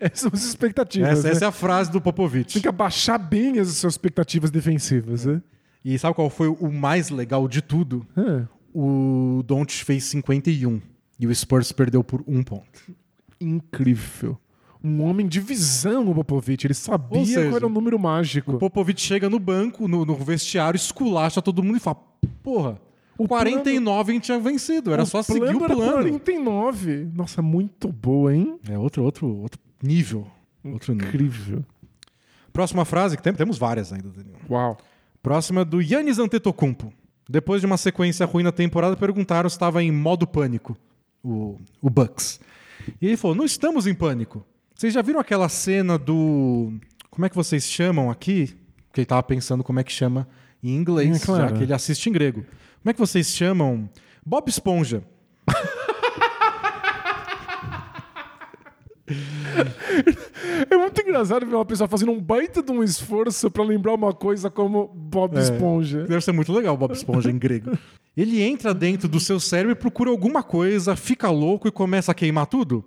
Essas 0.00 0.20
são 0.20 0.30
as 0.34 0.44
expectativas. 0.44 1.08
Essa, 1.10 1.22
né? 1.28 1.30
essa 1.30 1.44
é 1.44 1.48
a 1.48 1.52
frase 1.52 1.90
do 1.90 2.00
Popovich. 2.00 2.52
Tem 2.54 2.62
que 2.62 2.68
abaixar 2.68 3.18
bem 3.18 3.58
as 3.60 3.68
suas 3.68 3.94
expectativas 3.94 4.50
defensivas, 4.50 5.24
né? 5.24 5.40
E 5.84 5.96
sabe 5.98 6.14
qual 6.16 6.28
foi 6.28 6.48
o 6.48 6.70
mais 6.72 7.10
legal 7.10 7.46
de 7.46 7.62
tudo? 7.62 8.04
É. 8.16 8.44
O 8.74 9.40
Doncic 9.46 9.84
fez 9.84 10.04
51 10.04 10.80
e 11.18 11.26
o 11.26 11.34
Spurs 11.34 11.72
perdeu 11.72 12.02
por 12.04 12.22
um 12.26 12.42
ponto. 12.42 12.92
Incrível. 13.40 14.38
Um 14.82 15.02
homem 15.02 15.26
de 15.26 15.40
visão, 15.40 16.08
o 16.08 16.14
Popovich. 16.14 16.66
Ele 16.66 16.74
sabia 16.74 17.24
seja, 17.24 17.42
qual 17.48 17.56
era 17.56 17.66
o 17.66 17.70
número 17.70 17.98
mágico. 17.98 18.52
O 18.54 18.58
Popovich 18.58 19.00
chega 19.00 19.28
no 19.28 19.38
banco, 19.38 19.88
no, 19.88 20.04
no 20.04 20.14
vestiário, 20.14 20.76
esculacha 20.76 21.42
todo 21.42 21.62
mundo 21.62 21.76
e 21.76 21.80
fala: 21.80 21.96
Porra, 22.42 22.80
O 23.16 23.26
49 23.26 24.10
a 24.10 24.14
gente 24.14 24.24
tinha 24.24 24.38
vencido, 24.38 24.92
era 24.92 25.04
só 25.04 25.20
seguir 25.22 25.56
o 25.56 25.58
plano. 25.66 25.92
49. 26.02 27.08
Nossa, 27.12 27.42
muito 27.42 27.88
boa, 27.92 28.32
hein? 28.34 28.58
É 28.68 28.78
outro, 28.78 29.02
outro, 29.02 29.26
outro 29.26 29.60
nível. 29.82 30.26
Outro 30.64 30.92
nível. 30.94 31.08
Incrível. 31.08 31.64
Próxima 32.52 32.84
frase, 32.84 33.16
que 33.16 33.22
tem- 33.22 33.34
temos 33.34 33.58
várias 33.58 33.92
ainda, 33.92 34.08
Daniel. 34.08 34.36
Uau. 34.48 34.78
Próxima 35.22 35.64
do 35.64 35.80
Yannis 35.82 36.18
Antetokounmpo. 36.20 36.92
Depois 37.28 37.60
de 37.60 37.66
uma 37.66 37.76
sequência 37.76 38.24
ruim 38.24 38.42
na 38.44 38.52
temporada, 38.52 38.96
perguntaram 38.96 39.48
se 39.50 39.56
estava 39.56 39.82
em 39.82 39.90
modo 39.92 40.26
pânico, 40.26 40.76
o, 41.30 41.58
o 41.82 41.90
Bucks. 41.90 42.40
E 43.00 43.06
ele 43.06 43.16
falou: 43.16 43.36
Não 43.36 43.44
estamos 43.44 43.86
em 43.86 43.94
pânico. 43.94 44.44
Vocês 44.74 44.92
já 44.94 45.02
viram 45.02 45.20
aquela 45.20 45.48
cena 45.48 45.98
do. 45.98 46.72
Como 47.10 47.26
é 47.26 47.28
que 47.28 47.36
vocês 47.36 47.64
chamam 47.64 48.10
aqui? 48.10 48.54
Porque 48.86 49.00
ele 49.00 49.04
estava 49.04 49.22
pensando 49.22 49.64
como 49.64 49.80
é 49.80 49.84
que 49.84 49.92
chama 49.92 50.28
em 50.62 50.74
inglês, 50.74 51.22
É, 51.22 51.26
claro. 51.26 51.48
já 51.48 51.52
que 51.56 51.62
ele 51.64 51.72
assiste 51.72 52.08
em 52.08 52.12
grego. 52.12 52.42
Como 52.82 52.90
é 52.90 52.92
que 52.92 53.00
vocês 53.00 53.28
chamam? 53.34 53.88
Bob 54.24 54.48
Esponja. 54.48 55.02
É 60.70 60.76
muito 60.76 61.00
engraçado 61.00 61.46
ver 61.46 61.54
uma 61.54 61.64
pessoa 61.64 61.88
fazendo 61.88 62.12
um 62.12 62.20
baita 62.20 62.62
de 62.62 62.70
um 62.70 62.82
esforço 62.82 63.50
pra 63.50 63.64
lembrar 63.64 63.94
uma 63.94 64.12
coisa 64.12 64.50
como 64.50 64.88
Bob 64.88 65.36
É. 65.36 65.40
Esponja. 65.40 66.04
Deve 66.04 66.20
ser 66.22 66.32
muito 66.32 66.52
legal 66.52 66.76
Bob 66.76 66.92
Esponja 66.92 67.30
em 67.30 67.38
grego. 67.38 67.76
Ele 68.18 68.42
entra 68.42 68.74
dentro 68.74 69.08
do 69.08 69.20
seu 69.20 69.38
cérebro 69.38 69.70
e 69.70 69.76
procura 69.76 70.10
alguma 70.10 70.42
coisa, 70.42 70.96
fica 70.96 71.30
louco 71.30 71.68
e 71.68 71.70
começa 71.70 72.10
a 72.10 72.14
queimar 72.14 72.48
tudo. 72.48 72.84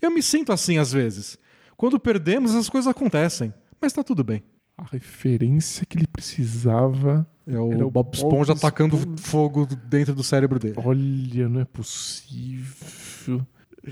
Eu 0.00 0.10
me 0.10 0.20
sinto 0.20 0.52
assim 0.52 0.76
às 0.76 0.90
vezes. 0.92 1.38
Quando 1.76 2.00
perdemos, 2.00 2.52
as 2.52 2.68
coisas 2.68 2.90
acontecem. 2.90 3.54
Mas 3.80 3.92
tá 3.92 4.02
tudo 4.02 4.24
bem. 4.24 4.42
A 4.76 4.82
referência 4.82 5.86
que 5.86 5.96
ele 5.96 6.08
precisava. 6.08 7.24
É 7.46 7.56
o, 7.56 7.72
Era 7.72 7.86
o 7.86 7.90
Bob 7.92 8.06
Bob 8.06 8.14
Esponja 8.16 8.52
Esponja. 8.52 8.52
atacando 8.54 8.98
fogo 9.18 9.68
dentro 9.88 10.16
do 10.16 10.24
cérebro 10.24 10.58
dele. 10.58 10.74
Olha, 10.76 11.48
não 11.48 11.60
é 11.60 11.64
possível. 11.64 13.46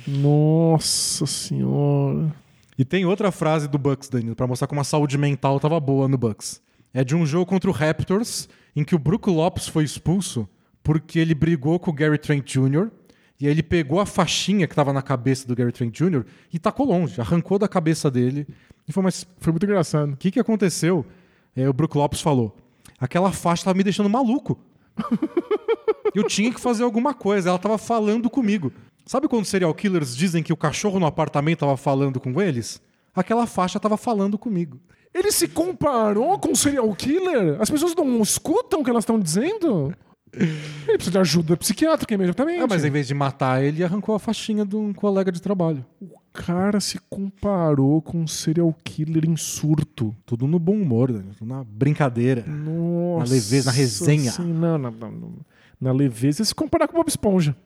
Nossa 0.08 1.24
senhora. 1.24 2.34
E 2.76 2.84
tem 2.84 3.06
outra 3.06 3.30
frase 3.30 3.68
do 3.68 3.78
Bucks, 3.78 4.08
Danilo, 4.08 4.34
pra 4.34 4.48
mostrar 4.48 4.66
como 4.66 4.80
a 4.80 4.84
saúde 4.84 5.16
mental 5.16 5.60
tava 5.60 5.78
boa 5.78 6.08
no 6.08 6.18
Bucks. 6.18 6.60
É 6.92 7.04
de 7.04 7.14
um 7.14 7.24
jogo 7.24 7.46
contra 7.46 7.70
o 7.70 7.72
Raptors, 7.72 8.48
em 8.74 8.82
que 8.82 8.96
o 8.96 8.98
Brook 8.98 9.30
Lopes 9.30 9.68
foi 9.68 9.84
expulso 9.84 10.48
porque 10.90 11.20
ele 11.20 11.36
brigou 11.36 11.78
com 11.78 11.92
o 11.92 11.94
Gary 11.94 12.18
Trent 12.18 12.44
Jr. 12.44 12.90
E 13.38 13.46
aí 13.46 13.52
ele 13.52 13.62
pegou 13.62 14.00
a 14.00 14.06
faixinha 14.06 14.66
que 14.66 14.74
tava 14.74 14.92
na 14.92 15.00
cabeça 15.00 15.46
do 15.46 15.54
Gary 15.54 15.70
Trent 15.70 15.96
Jr. 15.96 16.24
e 16.52 16.58
tacou 16.58 16.84
longe, 16.84 17.20
arrancou 17.20 17.60
da 17.60 17.68
cabeça 17.68 18.10
dele. 18.10 18.44
E 18.88 18.92
falou, 18.92 19.04
mas 19.04 19.24
Foi 19.38 19.52
muito 19.52 19.64
engraçado. 19.64 20.14
o 20.14 20.16
que, 20.16 20.32
que 20.32 20.40
aconteceu? 20.40 21.06
É, 21.54 21.68
o 21.68 21.72
Brook 21.72 21.96
Lopes 21.96 22.20
falou: 22.20 22.56
aquela 22.98 23.30
faixa 23.30 23.66
tava 23.66 23.78
me 23.78 23.84
deixando 23.84 24.10
maluco. 24.10 24.58
Eu 26.12 26.24
tinha 26.24 26.52
que 26.52 26.60
fazer 26.60 26.82
alguma 26.82 27.14
coisa, 27.14 27.50
ela 27.50 27.58
tava 27.60 27.78
falando 27.78 28.28
comigo. 28.28 28.72
Sabe 29.06 29.28
quando 29.28 29.44
serial 29.44 29.72
killers 29.72 30.16
dizem 30.16 30.42
que 30.42 30.52
o 30.52 30.56
cachorro 30.56 30.98
no 30.98 31.06
apartamento 31.06 31.60
tava 31.60 31.76
falando 31.76 32.18
com 32.18 32.42
eles? 32.42 32.82
Aquela 33.14 33.46
faixa 33.46 33.78
tava 33.78 33.96
falando 33.96 34.36
comigo. 34.36 34.80
Ele 35.14 35.30
se 35.30 35.46
comparou 35.46 36.36
com 36.40 36.50
um 36.50 36.54
serial 36.56 36.92
killer? 36.96 37.60
As 37.60 37.70
pessoas 37.70 37.94
não 37.94 38.20
escutam 38.22 38.80
o 38.80 38.84
que 38.84 38.90
elas 38.90 39.02
estão 39.02 39.20
dizendo? 39.20 39.94
Ele 40.32 40.94
precisa 40.94 41.10
de 41.10 41.18
ajuda 41.18 41.56
psiquiátrica 41.56 42.14
imediatamente. 42.14 42.62
Ah, 42.62 42.66
mas 42.68 42.84
em 42.84 42.90
vez 42.90 43.08
de 43.08 43.14
matar 43.14 43.62
ele, 43.64 43.82
arrancou 43.82 44.14
a 44.14 44.18
faixinha 44.18 44.64
de 44.64 44.76
um 44.76 44.92
colega 44.92 45.32
de 45.32 45.42
trabalho. 45.42 45.84
O 46.00 46.08
cara 46.32 46.78
se 46.80 46.98
comparou 47.10 48.00
com 48.00 48.18
um 48.20 48.26
serial 48.26 48.72
killer 48.84 49.28
em 49.28 49.36
surto. 49.36 50.14
Tudo 50.24 50.46
no 50.46 50.58
bom 50.60 50.74
humor, 50.74 51.10
Danilo, 51.12 51.34
tudo 51.36 51.48
na 51.48 51.64
brincadeira. 51.64 52.44
Nossa. 52.46 53.32
leveza, 53.32 53.70
na 53.70 53.76
resenha. 53.76 54.30
Sim, 54.30 54.52
não, 54.52 54.78
não, 54.78 54.90
não. 54.90 55.32
Na 55.80 55.92
leveza, 55.92 56.44
se 56.44 56.54
comparar 56.54 56.86
com 56.86 56.94
o 56.94 57.00
Bob 57.00 57.08
Esponja. 57.08 57.56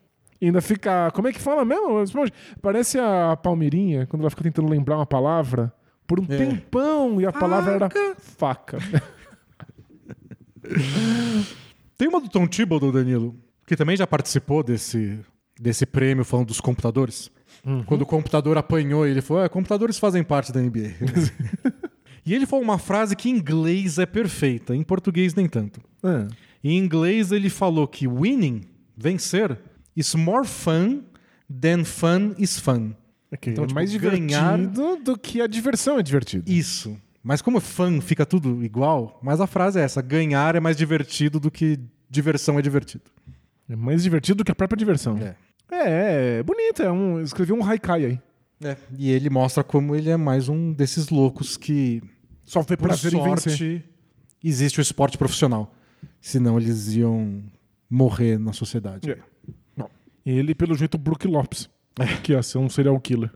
E 0.41 0.47
ainda 0.47 0.63
fica. 0.63 1.11
Como 1.13 1.29
é 1.29 1.33
que 1.33 1.41
fala 1.41 1.65
mesmo, 1.65 1.89
Bob 1.89 2.05
Esponja? 2.05 2.33
Parece 2.63 2.99
a 2.99 3.37
Palmeirinha, 3.37 4.07
quando 4.07 4.23
ela 4.23 4.31
fica 4.31 4.43
tentando 4.43 4.69
lembrar 4.69 4.97
uma 4.97 5.07
palavra 5.07 5.73
por 6.07 6.19
um 6.19 6.25
É. 6.29 6.37
tempão 6.39 7.21
e 7.21 7.27
a 7.27 7.33
palavra 7.33 7.75
era 7.75 7.91
faca. 8.19 8.79
Tem 11.97 12.09
uma 12.09 12.21
do 12.21 12.29
Tom 12.29 12.47
Thibodeau, 12.47 12.91
Danilo, 12.93 13.35
que 13.67 13.77
também 13.77 13.97
já 13.97 14.07
participou 14.07 14.63
desse, 14.63 15.19
desse 15.61 15.87
prêmio 15.87 16.25
falando 16.25 16.49
dos 16.49 16.61
computadores. 16.61 17.31
Quando 17.87 18.03
o 18.03 18.07
computador 18.07 18.59
apanhou, 18.59 19.07
ele 19.07 19.23
falou: 19.23 19.43
é, 19.45 19.49
computadores 19.49 19.99
fazem 19.99 20.23
parte 20.23 20.53
da 20.53 20.61
NBA. 20.61 20.95
e 22.27 22.35
ele 22.35 22.47
falou 22.47 22.65
uma 22.65 22.79
frase 22.79 23.15
que 23.17 23.29
em 23.31 23.37
inglês 23.37 23.99
é 23.99 24.05
perfeita, 24.07 24.75
em 24.75 24.83
português 24.83 25.35
nem 25.35 25.49
tanto. 25.49 25.81
Ah. 26.03 26.27
Em 26.63 26.77
inglês 26.79 27.33
ele 27.33 27.49
falou 27.49 27.87
que 27.87 28.07
winning, 28.09 28.63
vencer, 28.97 29.59
is 29.97 30.15
more 30.15 30.47
fun 30.47 31.03
than 31.49 31.85
fun 31.85 32.35
is 32.39 32.59
fun. 32.59 32.93
Ok, 33.33 33.53
Então, 33.53 33.65
é 33.65 33.67
tipo, 33.67 33.75
mais 33.75 33.91
divertido 33.91 34.27
ganhar- 34.27 34.59
do 35.03 35.19
que 35.19 35.41
a 35.41 35.47
diversão 35.47 35.99
é 35.99 36.03
divertido. 36.03 36.51
Isso. 36.51 36.97
Mas 37.25 37.41
como 37.41 37.59
fun 37.59 38.03
fica 38.03 38.27
tudo 38.27 38.63
igual, 38.63 39.19
mas 39.23 39.41
a 39.41 39.47
frase 39.47 39.81
é 39.81 39.83
essa: 39.83 40.03
ganhar 40.03 40.55
é 40.55 40.61
mais 40.61 40.77
divertido 40.77 41.41
do 41.41 41.51
que 41.51 41.81
diversão 42.11 42.59
é 42.59 42.63
divertido. 42.63 43.05
É 43.67 43.75
mais 43.75 44.03
divertido 44.03 44.39
do 44.39 44.45
que 44.45 44.53
a 44.53 44.55
própria 44.55 44.77
diversão. 44.77 45.17
É. 45.17 45.35
É, 45.73 46.39
é 46.39 46.43
bonito. 46.43 46.83
É 46.83 46.93
um, 46.93 47.23
escrevi 47.23 47.53
um 47.53 47.65
haikai 47.65 48.05
aí. 48.05 48.21
É, 48.63 48.77
e 48.99 49.11
ele 49.11 49.31
mostra 49.31 49.65
como 49.65 49.97
ele 49.97 50.11
é 50.11 50.17
mais 50.17 50.49
um 50.51 50.73
desses 50.73 51.09
loucos 51.09 51.57
que, 51.57 52.03
Só 52.45 52.63
foi 52.63 52.77
por 52.77 52.89
prazer 52.89 53.13
em 53.15 53.23
vencer. 53.23 53.53
sorte, 53.53 53.85
existe 54.43 54.79
o 54.79 54.83
esporte 54.83 55.17
profissional. 55.17 55.75
Senão 56.21 56.59
eles 56.59 56.95
iam 56.95 57.43
morrer 57.91 58.39
na 58.39 58.53
sociedade. 58.53 59.11
É. 59.11 59.19
Ele, 60.25 60.55
pelo 60.55 60.75
jeito, 60.75 60.97
Brook 60.97 61.27
Lopes. 61.27 61.69
Que 62.23 62.33
ia 62.33 62.43
ser 62.43 62.59
um 62.59 62.69
serial 62.69 62.99
killer. 63.01 63.31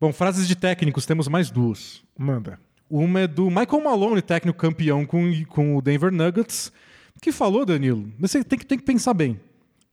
Bom, 0.00 0.12
frases 0.12 0.46
de 0.46 0.54
técnicos, 0.54 1.04
temos 1.04 1.26
mais 1.28 1.50
duas. 1.50 2.02
Manda. 2.16 2.58
Uma 2.90 3.20
é 3.20 3.26
do 3.26 3.48
Michael 3.48 3.84
Malone, 3.84 4.22
técnico 4.22 4.58
campeão 4.58 5.04
com, 5.04 5.30
com 5.46 5.76
o 5.76 5.82
Denver 5.82 6.10
Nuggets, 6.10 6.72
que 7.20 7.30
falou, 7.32 7.66
Danilo, 7.66 8.10
você 8.18 8.42
tem 8.42 8.58
que, 8.58 8.64
tem 8.64 8.78
que 8.78 8.84
pensar 8.84 9.12
bem. 9.12 9.38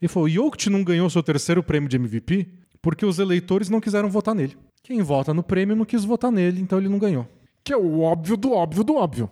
Ele 0.02 0.10
falou, 0.10 0.30
Jokic 0.30 0.70
não 0.70 0.84
ganhou 0.84 1.10
seu 1.10 1.24
terceiro 1.24 1.64
prêmio 1.64 1.90
de 1.90 1.98
MVP 1.98 2.48
porque 2.82 3.06
os 3.06 3.18
eleitores 3.18 3.70
não 3.70 3.82
quiseram 3.82 4.10
votar 4.10 4.36
nele. 4.36 4.56
Quem 4.84 5.02
vota 5.02 5.34
no 5.34 5.42
prêmio 5.42 5.76
não 5.76 5.86
quis 5.86 6.06
votar 6.06 6.32
nele, 6.32 6.62
então 6.62 6.78
ele 6.78 6.88
não 6.88 7.00
ganhou. 7.00 7.28
Que 7.64 7.74
é 7.74 7.78
o 7.78 8.02
óbvio 8.02 8.38
do 8.38 8.52
óbvio 8.54 8.84
do 8.84 8.96
óbvio. 8.96 9.30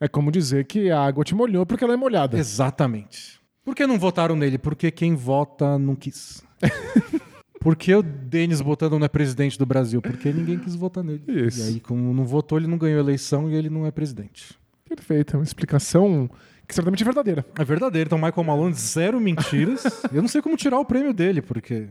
É 0.00 0.06
como 0.06 0.30
dizer 0.30 0.66
que 0.66 0.90
a 0.90 1.00
água 1.00 1.24
te 1.24 1.34
molhou 1.34 1.66
porque 1.66 1.82
ela 1.82 1.94
é 1.94 1.96
molhada. 1.96 2.38
Exatamente. 2.38 3.40
Por 3.64 3.74
que 3.74 3.86
não 3.86 3.98
votaram 3.98 4.36
nele? 4.36 4.58
Porque 4.58 4.90
quem 4.90 5.14
vota 5.14 5.78
não 5.78 5.96
quis. 5.96 6.44
Por 7.62 7.76
que 7.76 7.94
o 7.94 8.02
Denis 8.02 8.60
Botando 8.60 8.98
não 8.98 9.04
é 9.04 9.08
presidente 9.08 9.58
do 9.58 9.64
Brasil? 9.64 10.02
Porque 10.02 10.32
ninguém 10.32 10.58
quis 10.58 10.74
votar 10.74 11.04
nele. 11.04 11.22
Isso. 11.28 11.60
E 11.60 11.62
aí, 11.74 11.80
como 11.80 12.12
não 12.12 12.24
votou, 12.24 12.58
ele 12.58 12.66
não 12.66 12.76
ganhou 12.76 12.98
a 12.98 13.02
eleição 13.02 13.48
e 13.50 13.54
ele 13.54 13.70
não 13.70 13.86
é 13.86 13.90
presidente. 13.90 14.54
Perfeito. 14.88 15.34
É 15.36 15.38
uma 15.38 15.44
explicação 15.44 16.28
que 16.66 16.74
certamente 16.74 17.02
é 17.02 17.04
verdadeira. 17.04 17.46
É 17.58 17.64
verdadeiro. 17.64 18.08
Então, 18.08 18.18
Michael 18.18 18.44
Malone, 18.44 18.74
zero 18.74 19.20
mentiras. 19.20 19.84
Eu 20.12 20.20
não 20.22 20.28
sei 20.28 20.42
como 20.42 20.56
tirar 20.56 20.78
o 20.80 20.84
prêmio 20.84 21.12
dele, 21.14 21.40
porque 21.40 21.88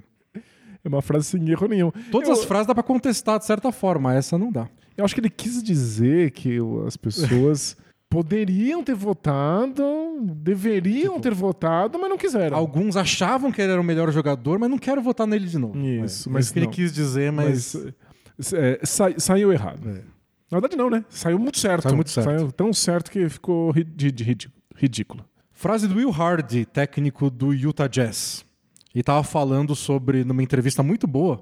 É 0.84 0.88
uma 0.90 1.02
frase 1.02 1.26
sem 1.26 1.50
erro 1.50 1.68
nenhum. 1.68 1.92
todas 2.12 2.28
Eu- 2.28 2.34
as 2.36 2.44
frases 2.44 2.68
dá 2.68 2.74
pra 2.74 2.84
contestar 2.84 3.40
de 3.40 3.46
certa 3.46 3.72
forma, 3.72 4.14
essa 4.14 4.38
não 4.38 4.52
dá. 4.52 4.68
Eu 4.98 5.06
acho 5.06 5.14
que 5.16 5.22
ele 5.22 5.30
quis 5.30 5.64
dizer 5.64 6.32
que 6.32 6.58
as 6.86 6.98
pessoas 6.98 7.78
poderiam 8.12 8.84
ter 8.84 8.94
votado, 8.94 9.84
deveriam 10.36 11.18
ter 11.18 11.34
votado, 11.34 11.98
mas 11.98 12.10
não 12.10 12.18
quiseram. 12.18 12.58
Alguns 12.58 12.98
achavam 12.98 13.52
que 13.54 13.62
ele 13.62 13.72
era 13.72 13.80
o 13.80 13.84
melhor 13.84 14.12
jogador, 14.12 14.60
mas 14.60 14.70
não 14.70 14.78
quero 14.78 15.02
votar 15.02 15.26
nele 15.26 15.48
de 15.48 15.58
novo. 15.58 15.80
Isso, 15.80 16.28
é, 16.28 16.32
mas 16.34 16.46
isso 16.46 16.54
que 16.54 16.60
ele 16.60 16.68
quis 16.68 16.92
dizer, 16.94 17.32
mas. 17.32 17.74
Mas 18.38 18.54
é, 18.54 18.80
sa- 18.84 19.18
saiu 19.18 19.54
errado. 19.54 19.88
É. 19.90 19.94
Na 20.52 20.60
verdade, 20.60 20.76
não, 20.76 20.90
né? 20.90 21.06
Saiu 21.10 21.40
muito 21.40 21.58
certo. 21.58 21.84
Saiu 21.84 21.96
muito 21.96 22.10
certo. 22.10 22.26
Saiu 22.26 22.52
tão 22.52 22.74
certo 22.74 23.10
que 23.10 23.30
ficou 23.30 23.72
ri- 23.72 23.88
ridículo. 24.76 25.24
Frase 25.54 25.88
do 25.88 25.96
Will 25.96 26.12
Hardy, 26.12 26.66
técnico 26.66 27.30
do 27.30 27.54
Utah 27.54 27.88
Jazz. 27.88 28.44
Ele 28.94 29.04
tava 29.04 29.24
falando 29.24 29.74
sobre, 29.74 30.26
numa 30.26 30.44
entrevista 30.44 30.84
muito 30.84 31.08
boa 31.08 31.42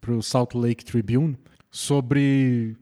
pro 0.00 0.20
Salt 0.20 0.54
Lake 0.56 0.84
Tribune, 0.84 1.38
sobre 1.70 2.76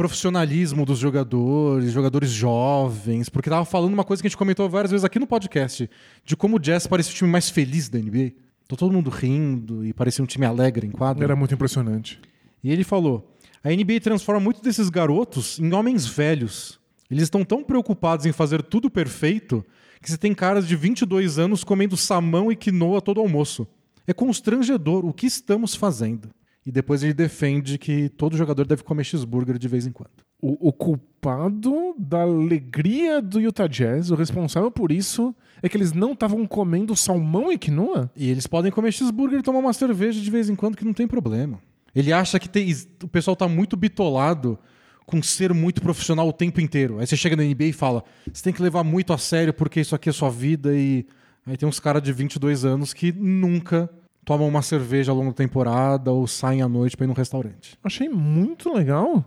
profissionalismo 0.00 0.86
dos 0.86 0.98
jogadores, 0.98 1.92
jogadores 1.92 2.30
jovens, 2.30 3.28
porque 3.28 3.50
tava 3.50 3.66
falando 3.66 3.92
uma 3.92 4.02
coisa 4.02 4.22
que 4.22 4.26
a 4.26 4.30
gente 4.30 4.36
comentou 4.38 4.66
várias 4.66 4.90
vezes 4.90 5.04
aqui 5.04 5.18
no 5.18 5.26
podcast, 5.26 5.90
de 6.24 6.34
como 6.34 6.56
o 6.56 6.58
Jazz 6.58 6.86
parecia 6.86 7.12
o 7.12 7.14
time 7.14 7.28
mais 7.28 7.50
feliz 7.50 7.90
da 7.90 7.98
NBA. 7.98 8.32
Tô 8.66 8.76
todo 8.76 8.94
mundo 8.94 9.10
rindo 9.10 9.84
e 9.84 9.92
parecia 9.92 10.24
um 10.24 10.26
time 10.26 10.46
alegre 10.46 10.86
em 10.86 10.90
quadra. 10.90 11.22
Era 11.22 11.36
muito 11.36 11.52
impressionante. 11.52 12.18
E 12.64 12.72
ele 12.72 12.82
falou: 12.82 13.36
a 13.62 13.68
NBA 13.68 14.00
transforma 14.00 14.40
muitos 14.40 14.62
desses 14.62 14.88
garotos 14.88 15.58
em 15.58 15.70
homens 15.74 16.06
velhos. 16.06 16.80
Eles 17.10 17.24
estão 17.24 17.44
tão 17.44 17.62
preocupados 17.62 18.24
em 18.24 18.32
fazer 18.32 18.62
tudo 18.62 18.88
perfeito 18.88 19.62
que 20.00 20.10
você 20.10 20.16
tem 20.16 20.32
caras 20.32 20.66
de 20.66 20.76
22 20.76 21.38
anos 21.38 21.62
comendo 21.62 21.94
salmão 21.94 22.50
e 22.50 22.56
quinoa 22.56 23.02
todo 23.02 23.20
almoço. 23.20 23.66
É 24.06 24.14
constrangedor 24.14 25.04
o 25.04 25.12
que 25.12 25.26
estamos 25.26 25.74
fazendo. 25.74 26.30
E 26.66 26.70
depois 26.70 27.02
ele 27.02 27.14
defende 27.14 27.78
que 27.78 28.08
todo 28.10 28.36
jogador 28.36 28.66
deve 28.66 28.82
comer 28.82 29.04
cheeseburger 29.04 29.58
de 29.58 29.66
vez 29.68 29.86
em 29.86 29.92
quando. 29.92 30.10
O, 30.42 30.68
o 30.68 30.72
culpado 30.72 31.94
da 31.98 32.22
alegria 32.22 33.20
do 33.20 33.40
Utah 33.40 33.66
Jazz, 33.66 34.10
o 34.10 34.14
responsável 34.14 34.70
por 34.70 34.92
isso, 34.92 35.34
é 35.62 35.68
que 35.68 35.76
eles 35.76 35.92
não 35.92 36.12
estavam 36.12 36.46
comendo 36.46 36.94
salmão 36.96 37.50
e 37.50 37.58
quinoa? 37.58 38.10
E 38.14 38.28
eles 38.30 38.46
podem 38.46 38.70
comer 38.70 38.92
cheeseburger 38.92 39.40
e 39.40 39.42
tomar 39.42 39.58
uma 39.58 39.72
cerveja 39.72 40.20
de 40.20 40.30
vez 40.30 40.48
em 40.50 40.54
quando 40.54 40.76
que 40.76 40.84
não 40.84 40.92
tem 40.92 41.06
problema. 41.06 41.58
Ele 41.94 42.12
acha 42.12 42.38
que 42.38 42.48
tem- 42.48 42.72
o 43.02 43.08
pessoal 43.08 43.34
tá 43.34 43.48
muito 43.48 43.76
bitolado 43.76 44.58
com 45.06 45.20
ser 45.22 45.52
muito 45.52 45.82
profissional 45.82 46.28
o 46.28 46.32
tempo 46.32 46.60
inteiro. 46.60 46.98
Aí 47.00 47.06
você 47.06 47.16
chega 47.16 47.34
na 47.36 47.42
NBA 47.42 47.64
e 47.64 47.72
fala: 47.72 48.04
você 48.32 48.42
tem 48.44 48.52
que 48.52 48.62
levar 48.62 48.84
muito 48.84 49.12
a 49.12 49.18
sério 49.18 49.52
porque 49.52 49.80
isso 49.80 49.94
aqui 49.94 50.08
é 50.08 50.12
sua 50.12 50.30
vida. 50.30 50.74
E 50.76 51.04
aí 51.44 51.56
tem 51.56 51.68
uns 51.68 51.80
caras 51.80 52.02
de 52.02 52.12
22 52.12 52.64
anos 52.64 52.92
que 52.94 53.10
nunca 53.12 53.90
tomam 54.30 54.46
uma 54.46 54.62
cerveja 54.62 55.10
ao 55.10 55.16
longo 55.18 55.30
da 55.30 55.36
temporada 55.36 56.12
ou 56.12 56.24
saem 56.26 56.62
à 56.62 56.68
noite 56.68 56.96
pra 56.96 57.04
ir 57.04 57.08
num 57.08 57.14
restaurante. 57.14 57.76
Achei 57.82 58.08
muito 58.08 58.72
legal. 58.72 59.24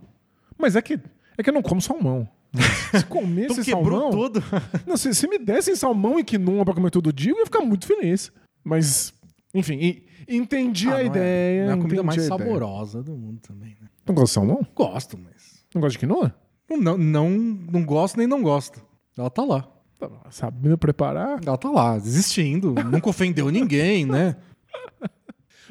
Mas 0.58 0.78
é 0.78 0.82
que, 0.82 0.98
é 1.38 1.44
que 1.44 1.50
eu 1.50 1.54
não 1.54 1.62
como 1.62 1.82
salmão. 1.82 2.26
Se 2.98 3.06
comesse 3.08 3.52
Então 3.60 3.64
quebrou 3.66 4.00
salmão. 4.00 4.12
todo. 4.12 4.44
Não, 4.88 4.96
se, 4.96 5.14
se 5.16 5.28
me 5.28 5.38
dessem 5.40 5.76
salmão 5.76 6.20
e 6.20 6.24
quinoa 6.24 6.64
pra 6.64 6.74
comer 6.76 6.90
todo 6.92 7.12
dia, 7.12 7.32
eu 7.32 7.38
ia 7.40 7.46
ficar 7.46 7.62
muito 7.62 7.86
feliz. 7.88 8.32
Mas, 8.64 9.12
enfim, 9.54 9.74
e- 9.82 10.06
entendi 10.30 10.88
Ah, 10.88 10.92
a 10.92 10.94
não 10.94 11.00
é- 11.00 11.06
ideia. 11.08 11.66
não 11.66 11.72
é 11.72 11.74
a 11.74 11.78
comida 11.82 12.04
mais 12.04 12.20
a 12.22 12.26
ideia. 12.26 12.40
saborosa 12.40 13.02
do 13.04 13.12
mundo 13.18 13.40
também, 13.42 13.76
né? 13.82 13.88
Não 14.08 14.14
gosta 14.16 14.28
de 14.28 14.34
salmão? 14.36 14.66
Gosto, 14.76 15.18
mas. 15.18 15.66
Não 15.74 15.82
gosta 15.82 15.94
de 15.94 16.00
quinoa? 16.00 16.34
Não, 16.70 16.98
não, 16.98 17.30
não 17.30 17.84
gosto 17.84 18.18
nem 18.18 18.28
não 18.28 18.42
gosto. 18.44 18.80
Ela 19.18 19.30
tá 19.32 19.44
lá. 19.44 19.68
Tá, 20.00 20.08
Sabendo 20.30 20.78
preparar. 20.78 21.40
Ela 21.46 21.58
tá 21.58 21.70
lá, 21.72 21.98
existindo. 21.98 22.74
Nunca 22.76 23.10
ofendeu 23.10 23.50
ninguém, 23.50 24.06
né? 24.06 24.36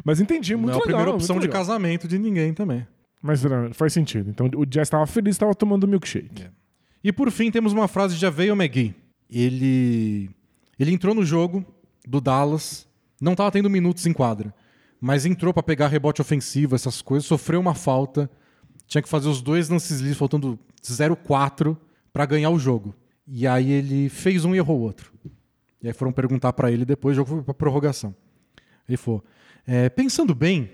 Mas 0.05 0.21
entendi, 0.21 0.57
muito 0.57 0.73
não 0.73 0.81
é 0.81 0.83
a 0.83 0.87
legal. 0.87 0.87
primeira 0.99 1.11
opção 1.17 1.37
de 1.37 1.47
legal. 1.47 1.61
casamento 1.61 2.09
de 2.09 2.19
ninguém 2.19 2.53
também. 2.53 2.87
Mas 3.23 3.43
não, 3.45 3.73
faz 3.73 3.93
sentido. 3.93 4.31
Então 4.31 4.51
o 4.57 4.67
Jazz 4.67 4.87
estava 4.87 5.07
feliz, 5.07 5.35
estava 5.37 5.55
tomando 5.55 5.87
milkshake. 5.87 6.49
E 7.05 7.13
por 7.13 7.31
fim, 7.31 7.51
temos 7.51 7.73
uma 7.73 7.87
frase 7.87 8.17
de 8.17 8.27
Aveio 8.27 8.55
McGee. 8.55 8.95
Ele, 9.31 10.29
ele 10.79 10.93
entrou 10.93 11.15
no 11.15 11.25
jogo 11.25 11.65
do 12.07 12.21
Dallas, 12.21 12.89
não 13.21 13.35
tava 13.35 13.51
tendo 13.53 13.71
minutos 13.71 14.07
em 14.07 14.13
quadra, 14.13 14.53
mas 15.01 15.25
entrou 15.25 15.53
pra 15.55 15.63
pegar 15.63 15.89
rebote 15.89 16.21
ofensivo, 16.21 16.75
essas 16.75 17.01
coisas, 17.01 17.27
sofreu 17.27 17.61
uma 17.61 17.75
falta, 17.75 18.31
tinha 18.87 19.01
que 19.03 19.09
fazer 19.09 19.29
os 19.29 19.41
dois 19.41 19.69
lances 19.69 20.01
livres, 20.01 20.19
faltando 20.19 20.59
0-4 20.83 21.77
pra 22.13 22.27
ganhar 22.27 22.51
o 22.51 22.59
jogo. 22.59 22.95
E 23.27 23.47
aí 23.47 23.71
ele 23.71 24.09
fez 24.09 24.45
um 24.45 24.55
e 24.55 24.59
errou 24.59 24.79
o 24.79 24.83
outro. 24.83 25.13
E 25.83 25.87
aí 25.89 25.93
foram 25.93 26.13
perguntar 26.13 26.53
pra 26.53 26.71
ele 26.71 26.85
depois, 26.85 27.15
o 27.17 27.21
jogo 27.21 27.31
foi 27.31 27.43
pra 27.43 27.55
prorrogação. 27.55 28.15
Ele 28.89 28.97
falou: 28.97 29.22
"É, 29.66 29.89
pensando 29.89 30.35
bem, 30.35 30.70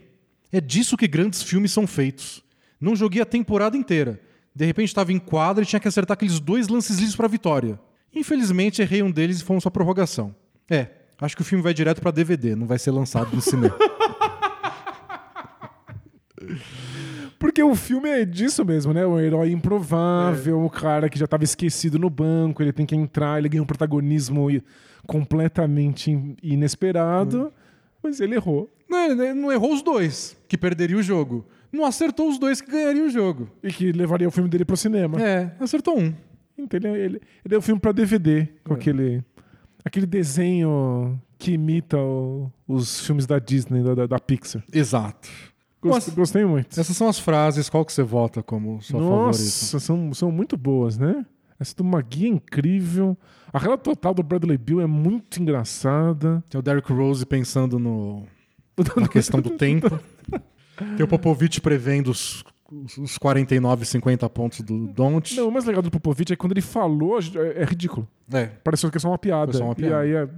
é 0.53 0.61
disso 0.61 0.97
que 0.97 1.07
grandes 1.09 1.43
filmes 1.43 1.73
são 1.73 1.87
feitos. 1.87 2.43
Não 2.81 2.95
joguei 2.97 3.21
a 3.23 3.27
temporada 3.27 3.77
inteira. 3.77 4.21
De 4.55 4.65
repente 4.65 4.89
estava 4.89 5.13
em 5.13 5.19
quadra 5.19 5.63
e 5.63 5.67
tinha 5.67 5.79
que 5.81 5.89
acertar 5.89 6.15
aqueles 6.15 6.41
dois 6.41 6.69
lances 6.69 6.99
lisos 6.99 7.15
para 7.17 7.29
vitória. 7.29 7.79
Infelizmente 8.15 8.81
errei 8.83 9.03
um 9.03 9.11
deles 9.11 9.41
e 9.41 9.45
fomos 9.45 9.63
pra 9.63 9.71
prorrogação. 9.71 10.35
É, 10.69 10.89
acho 11.21 11.37
que 11.37 11.43
o 11.43 11.45
filme 11.45 11.63
vai 11.63 11.75
direto 11.75 12.01
pra 12.01 12.11
DVD, 12.11 12.57
não 12.57 12.67
vai 12.67 12.79
ser 12.79 12.91
lançado 12.91 13.35
no 13.35 13.41
cinema. 13.41 13.77
Porque 17.39 17.63
o 17.63 17.75
filme 17.75 18.09
é 18.09 18.25
disso 18.25 18.65
mesmo, 18.65 18.93
né? 18.93 19.07
O 19.07 19.19
herói 19.19 19.51
improvável, 19.53 20.65
o 20.65 20.71
cara 20.71 21.09
que 21.09 21.19
já 21.19 21.25
estava 21.25 21.45
esquecido 21.45 21.99
no 21.99 22.11
banco, 22.11 22.63
ele 22.63 22.73
tem 22.73 22.85
que 22.87 22.97
entrar, 22.97 23.39
ele 23.39 23.49
ganha 23.49 23.63
um 23.63 23.67
protagonismo 23.67 24.49
completamente 25.07 26.11
in- 26.11 26.37
inesperado, 26.43 27.53
mas 28.03 28.21
ele 28.21 28.35
errou. 28.35 28.69
não, 28.89 29.05
ele 29.05 29.35
não 29.35 29.53
errou 29.53 29.73
os 29.75 29.83
dois, 29.83 30.37
que 30.49 30.57
perderia 30.57 30.97
o 30.97 31.03
jogo. 31.03 31.45
não 31.73 31.85
acertou 31.85 32.29
os 32.29 32.39
dois 32.39 32.61
que 32.61 32.71
ganhariam 32.71 33.07
o 33.07 33.11
jogo. 33.11 33.49
E 33.63 33.69
que 33.73 33.93
levaria 33.93 34.27
o 34.27 34.31
filme 34.31 34.49
dele 34.49 34.65
pro 34.65 34.77
cinema. 34.77 35.21
É, 35.23 35.53
acertou 35.61 35.99
um. 35.99 36.15
Então 36.57 36.79
ele, 36.79 36.89
ele, 36.89 37.21
ele 37.45 37.55
é 37.55 37.59
o 37.59 37.63
filme 37.63 37.81
pra 37.81 37.93
DVD, 37.93 38.49
com 38.65 38.75
É. 38.75 38.77
aquele, 38.77 39.23
aquele 39.85 40.07
desenho 40.07 41.21
que 41.39 41.53
imita 41.53 41.97
o- 41.99 42.51
os 42.67 43.01
filmes 43.01 43.27
da 43.27 43.39
Disney, 43.39 43.83
da, 43.83 44.07
da, 44.07 44.19
Pixar. 44.19 44.63
Exato. 44.73 45.29
Gost- 45.81 45.95
Nossa. 46.09 46.11
Gostei 46.11 46.45
muito. 46.45 46.81
Essas 46.81 46.97
são 46.97 47.09
as 47.09 47.19
frases. 47.21 47.69
Qual 47.69 47.85
que 47.85 47.93
você 47.93 48.03
vota 48.03 48.43
como 48.43 48.81
sua 48.83 48.99
favorita? 48.99 49.27
Nossa, 49.27 49.79
são, 49.79 50.13
são 50.13 50.33
muito 50.33 50.57
boas, 50.57 50.99
né? 50.99 51.25
Essa 51.61 51.77
do 51.77 51.85
Magui 51.85 52.27
é 52.27 52.29
incrível. 52.31 53.17
A 53.53 53.59
rela 53.59 53.79
total 53.79 54.13
do 54.15 54.23
Bradley 54.23 54.59
Bill 54.59 54.81
é 54.81 54.87
muito 54.87 55.41
engraçada. 55.41 56.43
Tem 56.49 56.59
o 56.59 56.63
Derrick 56.63 56.93
Rose 56.93 57.25
pensando 57.25 57.79
no, 57.79 58.25
na 58.97 59.09
questão 59.09 59.41
do 59.41 59.51
tempo. 59.51 59.99
Tem 60.97 61.05
o 61.05 61.09
Popovich 61.09 61.61
prevendo 61.61 62.11
os, 62.11 62.45
os 62.99 63.17
49, 63.19 63.85
50 63.85 64.29
pontos 64.29 64.61
do 64.61 64.87
Don't. 64.89 65.35
Não, 65.37 65.49
o 65.49 65.53
mais 65.53 65.65
legal 65.65 65.83
do 65.83 65.91
Popovich 65.91 66.33
é 66.33 66.37
que 66.37 66.41
quando 66.41 66.53
ele 66.53 66.61
falou, 66.61 67.19
é, 67.19 67.63
é 67.63 67.65
ridículo. 67.65 68.07
É, 68.33 68.47
Pareceu 68.47 68.91
que 68.91 68.97
é 68.99 69.01
só 69.01 69.09
uma 69.09 69.19
piada. 69.19 69.53
Só 69.53 69.65
uma 69.65 69.73
E 69.73 69.77
piada. 69.77 69.99
aí 70.01 70.13
é. 70.13 70.29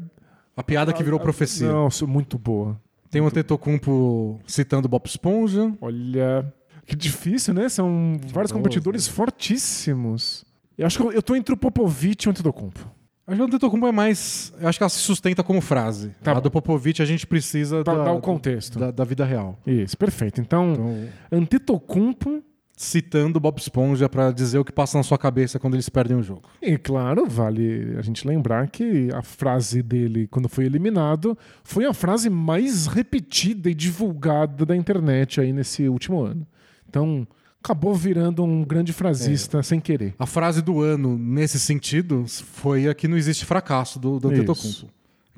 a 0.56 0.62
piada 0.62 0.92
que 0.92 1.02
virou 1.02 1.18
profecia. 1.18 1.70
Nossa, 1.70 2.06
muito 2.06 2.38
boa. 2.38 2.80
Tem 3.10 3.20
o 3.20 3.26
Antetokounmpo 3.26 4.38
citando 4.46 4.88
Bob 4.88 5.04
Esponja. 5.04 5.72
Olha. 5.80 6.52
Que 6.86 6.94
difícil, 6.94 7.52
né? 7.54 7.68
São 7.68 8.20
vários 8.32 8.52
competidores 8.52 9.08
fortíssimos. 9.08 10.44
Eu 10.78 10.86
acho 10.86 10.96
que 10.96 11.04
eu, 11.04 11.12
eu 11.12 11.22
tô 11.22 11.34
entre 11.34 11.52
o 11.52 11.56
Popovich 11.56 12.24
e 12.24 12.28
o 12.28 12.30
Antetokounmpo. 12.30 12.99
Acho 13.30 13.36
que 13.36 13.42
o 13.42 13.44
Antetokounmpo 13.46 13.86
é 13.86 13.92
mais... 13.92 14.52
Eu 14.60 14.68
acho 14.68 14.78
que 14.78 14.82
ela 14.82 14.90
se 14.90 14.98
sustenta 14.98 15.42
como 15.42 15.60
frase. 15.60 16.10
Tá 16.22 16.32
a 16.32 16.40
do 16.40 16.50
Popovich 16.50 17.00
a 17.00 17.04
gente 17.04 17.26
precisa 17.26 17.84
Pra 17.84 17.94
da, 17.94 18.04
dar 18.04 18.12
o 18.12 18.20
contexto. 18.20 18.78
da, 18.78 18.90
da 18.90 19.04
vida 19.04 19.24
real. 19.24 19.58
Isso, 19.66 19.96
perfeito. 19.96 20.40
Então, 20.40 20.72
Então, 20.72 21.08
Antetokounmpo 21.30 22.42
citando 22.76 23.38
Bob 23.38 23.58
Esponja 23.58 24.08
pra 24.08 24.32
dizer 24.32 24.58
o 24.58 24.64
que 24.64 24.72
passa 24.72 24.96
na 24.96 25.04
sua 25.04 25.18
cabeça 25.18 25.58
quando 25.58 25.74
eles 25.74 25.88
perdem 25.90 26.16
o 26.16 26.22
jogo. 26.22 26.48
E 26.62 26.78
claro, 26.78 27.26
vale 27.28 27.94
a 27.98 28.02
gente 28.02 28.26
lembrar 28.26 28.68
que 28.68 29.10
a 29.12 29.20
frase 29.22 29.82
dele, 29.82 30.26
quando 30.28 30.48
foi 30.48 30.64
eliminado, 30.64 31.36
foi 31.62 31.84
a 31.84 31.92
frase 31.92 32.30
mais 32.30 32.86
repetida 32.86 33.68
e 33.70 33.74
divulgada 33.74 34.64
da 34.64 34.74
internet 34.74 35.42
aí 35.42 35.52
nesse 35.52 35.86
último 35.90 36.22
ano. 36.22 36.46
Então, 36.88 37.28
acabou 37.62 37.94
virando 37.94 38.42
um 38.42 38.64
grande 38.64 38.92
frasista 38.92 39.58
É. 39.58 39.62
sem 39.62 39.80
querer. 39.80 40.14
A 40.18 40.26
frase 40.26 40.62
do 40.62 40.80
ano, 40.80 41.16
nesse 41.18 41.58
sentido, 41.60 42.24
foi 42.26 42.88
a 42.88 42.94
que 42.94 43.06
não 43.08 43.16
existe 43.16 43.44
fracasso 43.44 43.98
do, 43.98 44.18
do. 44.18 44.28
Antetokounmpo. 44.28 44.88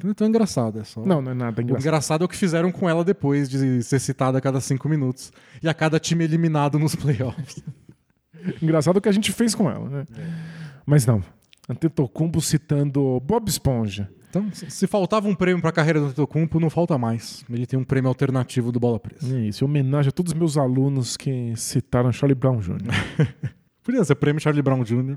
Não 0.03 0.11
é 0.11 0.15
tão 0.15 0.27
engraçado, 0.27 0.81
é 0.81 0.85
só... 0.85 1.05
Não, 1.05 1.23
não 1.23 1.31
é 1.31 1.35
nada 1.35 1.61
O 1.61 1.63
engraçado. 1.63 1.81
engraçado 1.83 2.23
é 2.23 2.25
o 2.25 2.29
que 2.29 2.37
fizeram 2.37 2.73
com 2.73 2.89
ela 2.89 3.05
depois 3.05 3.49
de 3.49 3.83
ser 3.85 4.01
citada 4.01 4.39
a 4.39 4.41
cada 4.41 4.61
cinco 4.61 4.89
minutos. 4.89 5.33
E 5.63 5.69
a 5.69 5.75
cada 5.75 6.01
time 6.01 6.25
eliminado 6.25 6.77
nos 6.79 6.95
playoffs. 6.97 7.63
Engraçado 8.61 8.97
o 8.97 9.01
que 9.01 9.09
a 9.09 9.13
gente 9.13 9.31
fez 9.31 9.55
com 9.55 9.71
ela, 9.71 9.89
né? 9.89 10.07
Mas 10.85 11.07
não. 11.07 11.23
Antetokounmpo 11.73 12.41
citando 12.41 13.21
Bob 13.21 13.49
Esponja. 13.49 14.11
Então, 14.31 14.49
se 14.53 14.87
faltava 14.87 15.29
um 15.29 15.35
prêmio 15.35 15.61
para 15.61 15.69
a 15.69 15.73
carreira 15.73 16.01
do 16.01 16.07
Antetokounmpo, 16.07 16.59
não 16.59 16.71
falta 16.71 16.97
mais. 16.97 17.45
Ele 17.51 17.67
tem 17.67 17.79
um 17.79 17.85
prêmio 17.85 18.09
alternativo 18.09 18.73
do 18.73 18.81
Bola 18.81 18.99
Presa. 18.99 19.37
É 19.37 19.41
isso, 19.41 19.63
em 19.63 19.67
homenagem 19.69 20.09
a 20.09 20.13
todos 20.13 20.33
os 20.33 20.39
meus 20.39 20.57
alunos 20.57 21.17
que 21.19 21.53
citaram 21.57 22.11
Charlie 22.13 22.35
Brown 22.35 22.59
Jr. 22.61 22.77
Podia 23.85 24.03
ser 24.05 24.15
prêmio 24.15 24.41
Charlie 24.41 24.63
Brown 24.63 24.83
Jr. 24.85 25.17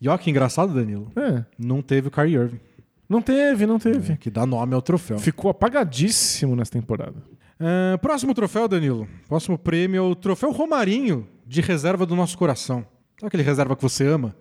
e 0.00 0.08
ó, 0.08 0.18
que 0.18 0.30
engraçado, 0.30 0.74
Danilo. 0.74 1.10
É, 1.16 1.44
Não 1.58 1.80
teve 1.80 2.08
o 2.08 2.10
Kyrie 2.10 2.34
Irving, 2.34 2.60
não 3.08 3.22
teve, 3.22 3.66
não 3.66 3.78
teve. 3.78 4.16
que 4.16 4.30
dá 4.30 4.44
nome 4.44 4.74
ao 4.74 4.82
troféu. 4.82 5.18
Ficou 5.18 5.50
apagadíssimo 5.50 6.54
nessa 6.54 6.72
temporada. 6.72 7.14
Ah, 7.58 7.98
próximo 7.98 8.34
troféu, 8.34 8.66
Danilo. 8.68 9.06
Próximo 9.28 9.58
prêmio 9.58 9.98
é 9.98 10.02
o 10.02 10.14
Troféu 10.14 10.50
Romarinho 10.52 11.26
de 11.46 11.60
reserva 11.60 12.04
do 12.06 12.14
nosso 12.16 12.36
coração. 12.38 12.86
Sabe 13.18 13.26
aquele 13.28 13.42
reserva 13.42 13.74
que 13.76 13.82
você 13.82 14.06
ama? 14.06 14.34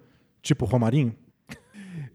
Tipo 0.50 0.66
Romarinho? 0.66 1.14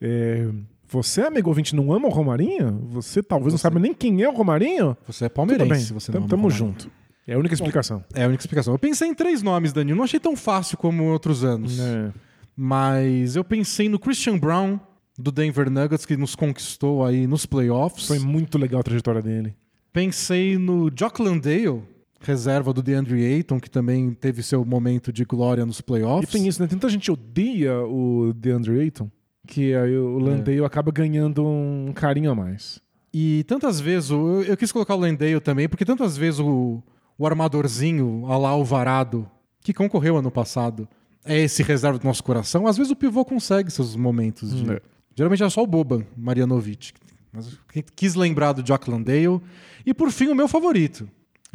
É, 0.00 0.48
você, 0.88 1.20
amigo 1.22 1.48
ouvinte, 1.48 1.72
não 1.76 1.92
ama 1.92 2.08
o 2.08 2.10
Romarinho? 2.10 2.80
Você 2.90 3.22
talvez 3.22 3.52
não 3.52 3.58
Você- 3.58 3.62
saiba 3.62 3.78
nem 3.78 3.94
quem 3.94 4.22
é 4.22 4.28
o 4.28 4.34
Romarinho? 4.34 4.96
Você 5.06 5.26
é 5.26 5.28
palmeirense, 5.28 5.92
você 5.92 6.10
não 6.10 6.22
tamo, 6.22 6.24
ama 6.24 6.28
tamo 6.30 6.50
junto. 6.50 6.90
É 7.28 7.34
a 7.34 7.38
única 7.38 7.54
explicação. 7.54 8.04
É 8.12 8.24
a 8.24 8.26
única 8.26 8.42
explicação. 8.42 8.74
Eu 8.74 8.78
pensei 8.78 9.06
em 9.08 9.14
três 9.14 9.40
nomes, 9.40 9.72
Danilo. 9.72 9.96
Não 9.96 10.04
achei 10.04 10.18
tão 10.18 10.34
fácil 10.34 10.76
como 10.76 11.04
outros 11.04 11.44
anos. 11.44 11.78
É. 11.78 12.12
Mas 12.56 13.36
eu 13.36 13.44
pensei 13.44 13.88
no 13.88 14.00
Christian 14.00 14.36
Brown, 14.36 14.80
do 15.16 15.30
Denver 15.30 15.70
Nuggets, 15.70 16.04
que 16.04 16.16
nos 16.16 16.34
conquistou 16.34 17.04
aí 17.04 17.28
nos 17.28 17.46
playoffs. 17.46 18.08
Foi 18.08 18.18
muito 18.18 18.58
legal 18.58 18.80
a 18.80 18.82
trajetória 18.82 19.22
dele. 19.22 19.54
Pensei 19.92 20.58
no 20.58 20.90
Jock 20.92 21.22
Landale, 21.22 21.82
reserva 22.24 22.72
do 22.72 22.82
DeAndre 22.82 23.24
Ayton, 23.24 23.60
que 23.60 23.70
também 23.70 24.12
teve 24.12 24.42
seu 24.42 24.64
momento 24.64 25.12
de 25.12 25.24
glória 25.24 25.64
nos 25.64 25.78
E 25.78 25.82
playoffs. 25.82 26.30
tem 26.30 26.48
isso, 26.48 26.60
né? 26.60 26.66
Tanta 26.66 26.88
gente 26.88 27.10
odeia 27.10 27.78
o 27.80 28.32
DeAndre 28.34 28.80
Ayton 28.80 29.10
que 29.46 29.74
aí 29.74 29.96
o 29.96 30.18
Landale 30.18 30.64
acaba 30.64 30.90
ganhando 30.90 31.44
um 31.44 31.92
carinho 31.94 32.30
a 32.30 32.34
mais. 32.34 32.80
E 33.12 33.44
tantas 33.44 33.80
vezes, 33.80 34.10
eu, 34.10 34.42
eu 34.42 34.56
quis 34.56 34.72
colocar 34.72 34.94
o 34.94 34.98
Landale 34.98 35.38
também, 35.40 35.68
porque 35.68 35.84
tantas 35.84 36.16
vezes 36.16 36.40
o, 36.40 36.82
o 37.16 37.26
armadorzinho, 37.26 38.24
a 38.26 38.36
lá 38.36 38.56
o 38.56 38.64
varado, 38.64 39.28
que 39.60 39.72
concorreu 39.72 40.16
ano 40.16 40.30
passado, 40.30 40.88
é 41.24 41.38
esse 41.40 41.62
reserva 41.62 41.98
do 41.98 42.04
nosso 42.04 42.24
coração. 42.24 42.66
Às 42.66 42.76
vezes 42.76 42.90
o 42.90 42.96
pivô 42.96 43.24
consegue 43.24 43.70
seus 43.70 43.94
momentos 43.94 44.54
de. 44.54 44.70
É. 44.70 44.80
Geralmente 45.14 45.42
é 45.44 45.48
só 45.48 45.62
o 45.62 45.66
Boban, 45.66 46.04
Marianovic. 46.16 46.92
Mas 47.32 47.58
quis 47.94 48.14
lembrar 48.14 48.52
do 48.52 48.66
Jock 48.66 48.90
Landale. 48.90 49.40
E 49.86 49.94
por 49.94 50.10
fim, 50.10 50.28
o 50.28 50.34
meu 50.34 50.48
favorito, 50.48 51.08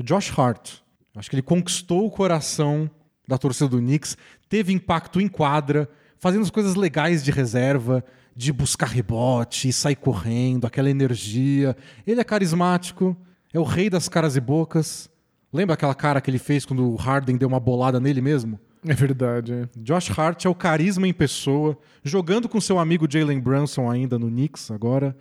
Josh 0.04 0.32
Hart. 0.38 0.78
Acho 1.16 1.30
que 1.30 1.36
ele 1.36 1.43
conquistou 1.43 2.06
o 2.06 2.12
coração 2.12 2.89
da 3.28 3.38
torcida 3.38 3.70
do 3.70 3.78
Knicks, 3.78 4.18
teve 4.47 4.74
impacto 4.74 5.22
em 5.22 5.28
quadra, 5.28 5.89
fazendo 6.18 6.41
as 6.41 6.50
coisas 6.50 6.76
legais 6.76 7.24
de 7.24 7.32
reserva, 7.32 8.04
de 8.36 8.52
buscar 8.52 8.88
rebote, 8.88 9.72
sair 9.72 9.95
correndo, 9.95 10.66
aquela 10.66 10.89
energia. 10.89 11.76
Ele 12.08 12.22
é 12.22 12.24
carismático, 12.24 13.16
é 13.54 13.60
o 13.60 13.64
rei 13.64 13.89
das 13.89 14.10
caras 14.10 14.36
e 14.36 14.39
bocas. 14.39 15.10
Lembra 15.52 15.74
aquela 15.74 15.93
cara 15.93 16.22
que 16.22 16.30
ele 16.30 16.39
fez 16.39 16.66
quando 16.66 16.91
o 16.91 16.95
Harden 16.95 17.38
deu 17.38 17.47
uma 17.47 17.60
bolada 17.60 18.00
nele 18.00 18.22
mesmo? 18.22 18.60
É 18.88 18.93
verdade. 18.93 19.52
é. 19.54 19.70
Josh 19.78 20.10
Hart 20.18 20.45
é 20.45 20.50
o 20.50 20.56
carisma 20.56 21.08
em 21.08 21.14
pessoa, 21.14 21.78
jogando 22.04 22.47
com 22.47 22.62
seu 22.62 22.80
amigo 22.80 23.08
Jalen 23.10 23.39
Brunson 23.39 23.91
ainda 23.91 24.18
no 24.18 24.28
Knicks 24.30 24.72
agora. 24.72 25.16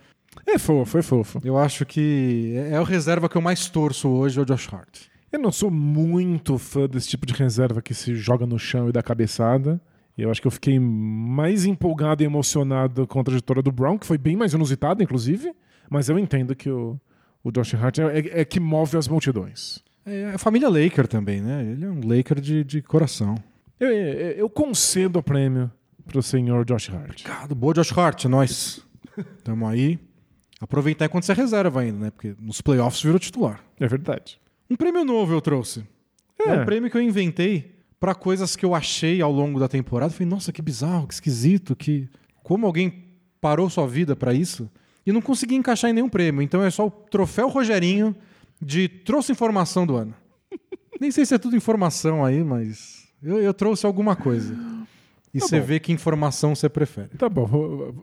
É 0.45 0.57
fofo, 0.57 0.97
é 0.97 1.01
fofo. 1.01 1.39
Eu 1.43 1.57
acho 1.57 1.85
que 1.85 2.53
é 2.55 2.71
é 2.75 2.79
o 2.79 2.83
reserva 2.83 3.27
que 3.29 3.35
eu 3.35 3.41
mais 3.41 3.67
torço 3.69 4.07
hoje, 4.09 4.39
é 4.39 4.41
o 4.41 4.45
Josh 4.45 4.71
Hart. 4.73 5.01
Eu 5.31 5.39
não 5.39 5.51
sou 5.51 5.69
muito 5.69 6.57
fã 6.57 6.87
desse 6.87 7.07
tipo 7.09 7.25
de 7.25 7.33
reserva 7.33 7.81
que 7.81 7.93
se 7.93 8.15
joga 8.15 8.45
no 8.45 8.57
chão 8.57 8.89
e 8.89 8.91
dá 8.91 9.01
cabeçada. 9.03 9.79
Eu 10.17 10.29
acho 10.31 10.41
que 10.41 10.47
eu 10.47 10.51
fiquei 10.51 10.77
mais 10.79 11.65
empolgado 11.65 12.23
e 12.23 12.25
emocionado 12.25 13.07
com 13.07 13.19
a 13.19 13.23
trajetória 13.23 13.61
do 13.61 13.71
Brown, 13.71 13.97
que 13.97 14.05
foi 14.05 14.17
bem 14.17 14.35
mais 14.35 14.53
inusitada, 14.53 15.01
inclusive. 15.03 15.53
Mas 15.89 16.09
eu 16.09 16.17
entendo 16.19 16.55
que 16.55 16.69
o, 16.69 16.99
o 17.43 17.51
Josh 17.51 17.73
Hart 17.75 17.99
é, 17.99 18.19
é- 18.19 18.41
é 18.41 18.45
que 18.45 18.59
move 18.59 18.97
as 18.97 19.07
multidões. 19.07 19.83
É 20.05 20.31
a 20.33 20.37
família 20.37 20.67
Laker 20.67 21.07
também, 21.07 21.41
né? 21.41 21.63
Ele 21.63 21.85
é 21.85 21.89
um 21.89 22.01
Laker 22.05 22.39
de, 22.41 22.63
de 22.63 22.81
coração. 22.81 23.35
Eu, 23.79 23.89
eu, 23.89 24.31
eu 24.31 24.49
concedo 24.49 25.19
o 25.19 25.23
prêmio 25.23 25.71
pro 26.05 26.21
senhor 26.23 26.65
Josh 26.65 26.89
Hart. 26.89 27.21
Obrigado, 27.21 27.55
boa 27.55 27.73
Josh 27.73 27.95
Hart, 27.97 28.25
nós. 28.25 28.83
Tamo 29.43 29.67
aí. 29.67 29.99
Aproveitar 30.59 31.05
enquanto 31.05 31.23
você 31.23 31.31
é 31.31 31.35
reserva 31.35 31.81
ainda, 31.81 31.97
né? 32.05 32.11
Porque 32.11 32.35
nos 32.39 32.59
playoffs 32.61 33.01
virou 33.01 33.17
titular. 33.19 33.63
É 33.79 33.87
verdade. 33.87 34.39
Um 34.69 34.75
prêmio 34.75 35.05
novo 35.05 35.33
eu 35.33 35.41
trouxe. 35.41 35.85
É, 36.39 36.49
É. 36.49 36.61
um 36.61 36.65
prêmio 36.65 36.89
que 36.91 36.97
eu 36.97 37.01
inventei 37.01 37.75
pra 37.99 38.13
coisas 38.13 38.55
que 38.55 38.65
eu 38.65 38.75
achei 38.75 39.21
ao 39.21 39.31
longo 39.31 39.59
da 39.59 39.67
temporada. 39.67 40.11
Falei, 40.11 40.27
nossa, 40.27 40.51
que 40.51 40.61
bizarro, 40.61 41.07
que 41.07 41.13
esquisito, 41.13 41.75
que 41.75 42.09
como 42.43 42.65
alguém 42.65 43.05
parou 43.41 43.69
sua 43.69 43.87
vida 43.87 44.15
pra 44.15 44.33
isso 44.33 44.69
e 45.05 45.11
não 45.11 45.21
consegui 45.21 45.55
encaixar 45.55 45.89
em 45.89 45.93
nenhum 45.93 46.09
prêmio. 46.09 46.41
Então 46.41 46.61
é 46.63 46.69
só 46.69 46.87
o 46.87 46.91
troféu 46.91 47.47
Rogerinho 47.47 48.15
de 48.61 48.87
trouxe 48.89 49.31
informação 49.31 49.87
do 49.87 49.95
ano. 49.95 50.13
Nem 50.99 51.09
sei 51.11 51.25
se 51.25 51.33
é 51.33 51.37
tudo 51.37 51.55
informação 51.55 52.23
aí, 52.25 52.43
mas 52.43 53.07
eu, 53.23 53.41
eu 53.41 53.53
trouxe 53.53 53.85
alguma 53.85 54.15
coisa. 54.15 54.53
E 55.33 55.39
Tá 55.39 55.45
você 55.47 55.59
bom. 55.59 55.65
vê 55.65 55.79
que 55.79 55.93
informação 55.93 56.53
você 56.55 56.67
prefere. 56.67 57.09
Tá 57.17 57.29
bom, 57.29 57.45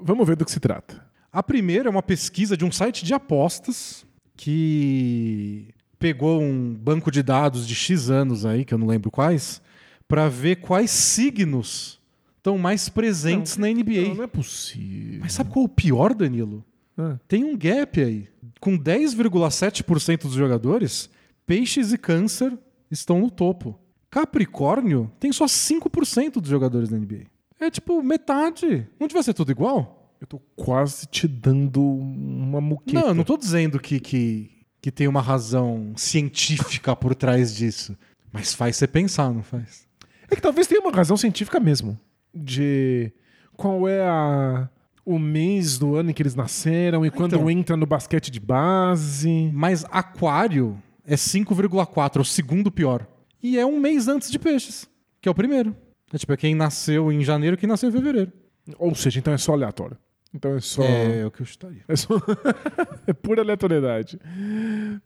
vamos 0.02 0.26
ver 0.26 0.36
do 0.36 0.44
que 0.44 0.50
se 0.50 0.60
trata. 0.60 1.04
A 1.36 1.42
primeira 1.42 1.86
é 1.86 1.90
uma 1.90 2.02
pesquisa 2.02 2.56
de 2.56 2.64
um 2.64 2.72
site 2.72 3.04
de 3.04 3.12
apostas 3.12 4.06
que 4.34 5.68
pegou 5.98 6.40
um 6.40 6.72
banco 6.72 7.10
de 7.10 7.22
dados 7.22 7.68
de 7.68 7.74
X 7.74 8.08
anos 8.08 8.46
aí, 8.46 8.64
que 8.64 8.72
eu 8.72 8.78
não 8.78 8.86
lembro 8.86 9.10
quais, 9.10 9.60
para 10.08 10.30
ver 10.30 10.56
quais 10.56 10.90
signos 10.90 12.00
estão 12.38 12.56
mais 12.56 12.88
presentes 12.88 13.58
na 13.58 13.68
NBA. 13.68 14.08
Não, 14.08 14.14
não 14.14 14.24
é 14.24 14.26
possível. 14.26 15.20
Mas 15.20 15.34
sabe 15.34 15.50
qual 15.50 15.64
é 15.64 15.66
o 15.66 15.68
pior, 15.68 16.14
Danilo? 16.14 16.64
Ah, 16.96 17.18
Tem 17.28 17.44
um 17.44 17.54
gap 17.54 18.00
aí. 18.00 18.28
Com 18.58 18.78
10,7% 18.78 20.22
dos 20.22 20.32
jogadores, 20.32 21.10
peixes 21.46 21.92
e 21.92 21.98
câncer 21.98 22.50
estão 22.90 23.20
no 23.20 23.30
topo. 23.30 23.78
Capricórnio 24.10 25.12
tem 25.20 25.30
só 25.32 25.44
5% 25.44 26.40
dos 26.40 26.48
jogadores 26.48 26.88
da 26.88 26.96
NBA. 26.96 27.26
É 27.60 27.70
tipo 27.70 28.02
metade. 28.02 28.88
Não 28.98 29.06
devia 29.06 29.22
ser 29.22 29.34
tudo 29.34 29.52
igual? 29.52 29.95
Eu 30.20 30.26
tô 30.26 30.38
quase 30.54 31.06
te 31.06 31.26
dando 31.28 31.82
uma 31.82 32.60
muqueta. 32.60 33.00
Não, 33.00 33.08
eu 33.08 33.14
não 33.14 33.24
tô 33.24 33.36
dizendo 33.36 33.78
que, 33.78 34.00
que, 34.00 34.50
que 34.80 34.90
tem 34.90 35.06
uma 35.08 35.20
razão 35.20 35.92
científica 35.96 36.94
por 36.96 37.14
trás 37.14 37.54
disso. 37.54 37.96
Mas 38.32 38.54
faz 38.54 38.76
você 38.76 38.86
pensar, 38.86 39.32
não 39.32 39.42
faz? 39.42 39.86
É 40.30 40.34
que 40.34 40.42
talvez 40.42 40.66
tenha 40.66 40.80
uma 40.80 40.90
razão 40.90 41.16
científica 41.16 41.60
mesmo. 41.60 41.98
De 42.34 43.12
qual 43.56 43.88
é 43.88 44.02
a, 44.06 44.68
o 45.04 45.18
mês 45.18 45.78
do 45.78 45.94
ano 45.94 46.10
em 46.10 46.12
que 46.12 46.22
eles 46.22 46.34
nasceram 46.34 47.06
e 47.06 47.10
quando 47.10 47.36
Então. 47.36 47.50
entra 47.50 47.76
no 47.76 47.86
basquete 47.86 48.30
de 48.30 48.40
base. 48.40 49.50
Mas 49.54 49.84
Aquário 49.90 50.80
é 51.04 51.14
5,4, 51.14 52.16
é 52.16 52.20
o 52.20 52.24
segundo 52.24 52.70
pior. 52.70 53.06
E 53.42 53.58
é 53.58 53.64
um 53.64 53.78
mês 53.78 54.08
antes 54.08 54.30
de 54.30 54.38
Peixes, 54.38 54.88
que 55.20 55.28
é 55.28 55.32
o 55.32 55.34
primeiro. 55.34 55.74
É 56.12 56.18
tipo, 56.18 56.32
é 56.32 56.36
quem 56.36 56.54
nasceu 56.54 57.12
em 57.12 57.22
janeiro 57.22 57.54
e 57.54 57.58
quem 57.58 57.68
nasceu 57.68 57.88
em 57.88 57.92
fevereiro. 57.92 58.32
Ou 58.78 58.94
seja, 58.94 59.18
então 59.20 59.32
é 59.32 59.38
só 59.38 59.52
aleatório. 59.52 59.96
Então 60.34 60.54
é 60.56 60.60
só. 60.60 60.82
É, 60.82 61.24
o 61.24 61.30
que 61.30 61.42
eu 61.42 61.46
chutaria. 61.46 61.82
É, 61.88 61.96
só... 61.96 62.14
é 63.06 63.12
pura 63.12 63.42
aleatoriedade. 63.42 64.18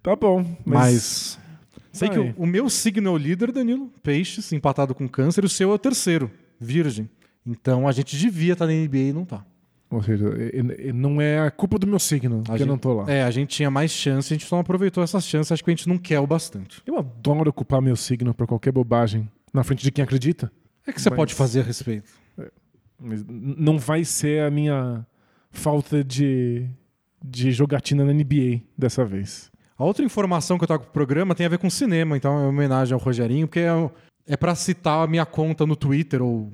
Tá 0.02 0.16
bom. 0.16 0.44
Mas. 0.64 1.38
Sei 1.92 2.08
que 2.08 2.18
o, 2.18 2.34
o 2.36 2.46
meu 2.46 2.70
signo 2.70 3.08
é 3.08 3.12
o 3.12 3.16
líder, 3.16 3.50
Danilo, 3.52 3.92
Peixes, 4.02 4.52
empatado 4.52 4.94
com 4.94 5.08
Câncer, 5.08 5.42
e 5.42 5.46
o 5.46 5.48
seu 5.50 5.70
é 5.70 5.74
o 5.74 5.78
terceiro, 5.78 6.30
Virgem. 6.58 7.08
Então 7.44 7.88
a 7.88 7.92
gente 7.92 8.16
devia 8.16 8.52
estar 8.52 8.66
na 8.66 8.72
NBA 8.72 8.96
e 8.98 9.12
não 9.12 9.24
tá. 9.24 9.44
Ou 9.90 10.00
seja, 10.00 10.28
é- 10.38 10.88
é- 10.88 10.92
não 10.92 11.20
é 11.20 11.40
a 11.40 11.50
culpa 11.50 11.76
do 11.76 11.86
meu 11.88 11.98
signo 11.98 12.42
que 12.44 12.50
A 12.50 12.54
eu 12.54 12.58
gente- 12.58 12.68
não 12.68 12.78
tô 12.78 12.94
lá. 12.94 13.10
É, 13.10 13.24
a 13.24 13.30
gente 13.32 13.48
tinha 13.56 13.68
mais 13.70 13.90
chance, 13.90 14.32
a 14.32 14.36
gente 14.36 14.46
só 14.46 14.54
não 14.56 14.60
aproveitou 14.60 15.02
essas 15.02 15.24
chances, 15.26 15.50
acho 15.50 15.64
que 15.64 15.70
a 15.70 15.74
gente 15.74 15.88
não 15.88 15.98
quer 15.98 16.20
o 16.20 16.26
bastante. 16.28 16.80
Eu 16.86 16.96
adoro 16.96 17.50
ocupar 17.50 17.82
meu 17.82 17.96
signo 17.96 18.32
pra 18.32 18.46
qualquer 18.46 18.70
bobagem 18.70 19.28
na 19.52 19.64
frente 19.64 19.82
de 19.82 19.90
quem 19.90 20.04
acredita. 20.04 20.50
É 20.86 20.92
que 20.92 21.02
você 21.02 21.10
Mas- 21.10 21.16
pode 21.16 21.34
fazer 21.34 21.60
a 21.60 21.64
respeito. 21.64 22.08
Mas 23.00 23.22
n- 23.22 23.56
não 23.58 23.78
vai 23.80 24.04
ser 24.04 24.42
a 24.44 24.50
minha 24.50 25.04
falta 25.50 26.02
de, 26.04 26.66
de 27.24 27.52
jogatina 27.52 28.04
na 28.04 28.12
NBA 28.12 28.60
dessa 28.76 29.04
vez. 29.04 29.50
A 29.76 29.84
outra 29.84 30.04
informação 30.04 30.58
que 30.58 30.64
eu 30.64 30.68
trago 30.68 30.84
pro 30.84 30.92
programa 30.92 31.34
tem 31.34 31.46
a 31.46 31.48
ver 31.48 31.58
com 31.58 31.70
cinema, 31.70 32.16
então 32.16 32.32
é 32.34 32.36
uma 32.40 32.48
homenagem 32.48 32.92
ao 32.94 33.00
Rogerinho, 33.00 33.46
porque 33.48 33.60
é, 33.60 33.90
é 34.26 34.36
para 34.36 34.54
citar 34.54 35.02
a 35.04 35.06
minha 35.06 35.24
conta 35.24 35.64
no 35.66 35.74
Twitter, 35.74 36.22
ou 36.22 36.52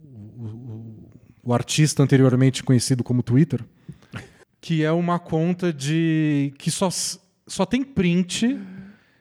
o, 0.00 0.44
o- 0.44 1.10
o 1.44 1.54
artista 1.54 2.02
anteriormente 2.02 2.62
conhecido 2.62 3.02
como 3.04 3.22
Twitter, 3.22 3.64
que 4.60 4.82
é 4.84 4.90
uma 4.92 5.18
conta 5.18 5.72
de. 5.72 6.52
que 6.58 6.70
só, 6.70 6.88
só 7.46 7.64
tem 7.64 7.82
print 7.84 8.58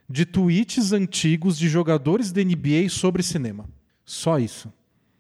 de 0.09 0.25
tweets 0.25 0.91
antigos 0.91 1.57
de 1.57 1.69
jogadores 1.69 2.31
da 2.31 2.43
NBA 2.43 2.89
sobre 2.89 3.21
cinema. 3.23 3.65
Só 4.03 4.37
isso. 4.39 4.71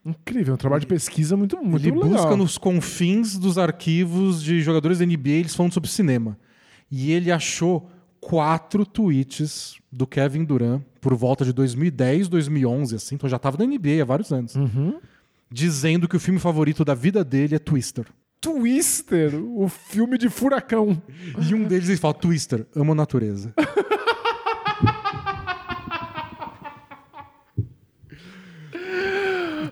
Incrível, 0.05 0.53
um 0.53 0.57
trabalho 0.57 0.81
de 0.81 0.87
pesquisa 0.87 1.35
muito, 1.35 1.57
muito 1.63 1.81
Ele 1.87 1.91
legal. 1.95 2.09
busca 2.09 2.35
nos 2.37 2.57
confins 2.57 3.37
dos 3.39 3.57
arquivos 3.57 4.43
de 4.43 4.61
jogadores 4.61 4.99
da 4.99 5.05
NBA, 5.05 5.29
eles 5.29 5.55
falando 5.55 5.73
sobre 5.73 5.89
cinema. 5.89 6.37
E 6.91 7.11
ele 7.11 7.31
achou 7.31 7.89
quatro 8.21 8.85
tweets 8.85 9.75
do 9.91 10.05
Kevin 10.05 10.43
Durant 10.43 10.81
por 11.01 11.15
volta 11.15 11.43
de 11.43 11.51
2010, 11.53 12.27
2011, 12.27 12.95
assim, 12.95 13.15
então 13.15 13.27
já 13.29 13.37
estava 13.37 13.57
na 13.57 13.65
NBA 13.65 14.01
há 14.01 14.05
vários 14.05 14.31
anos, 14.31 14.55
Uhum. 14.55 14.99
dizendo 15.51 16.07
que 16.07 16.15
o 16.15 16.19
filme 16.19 16.39
favorito 16.39 16.85
da 16.85 16.93
vida 16.93 17.23
dele 17.23 17.55
é 17.55 17.59
Twister. 17.59 18.05
Twister, 18.41 19.33
o 19.35 19.67
filme 19.67 20.17
de 20.19 20.29
furacão. 20.29 21.01
E 21.49 21.55
um 21.55 21.63
deles 21.63 21.89
ele 21.89 21.97
fala: 21.97 22.13
Twister, 22.13 22.65
amo 22.75 22.91
a 22.91 22.95
natureza. 22.95 23.51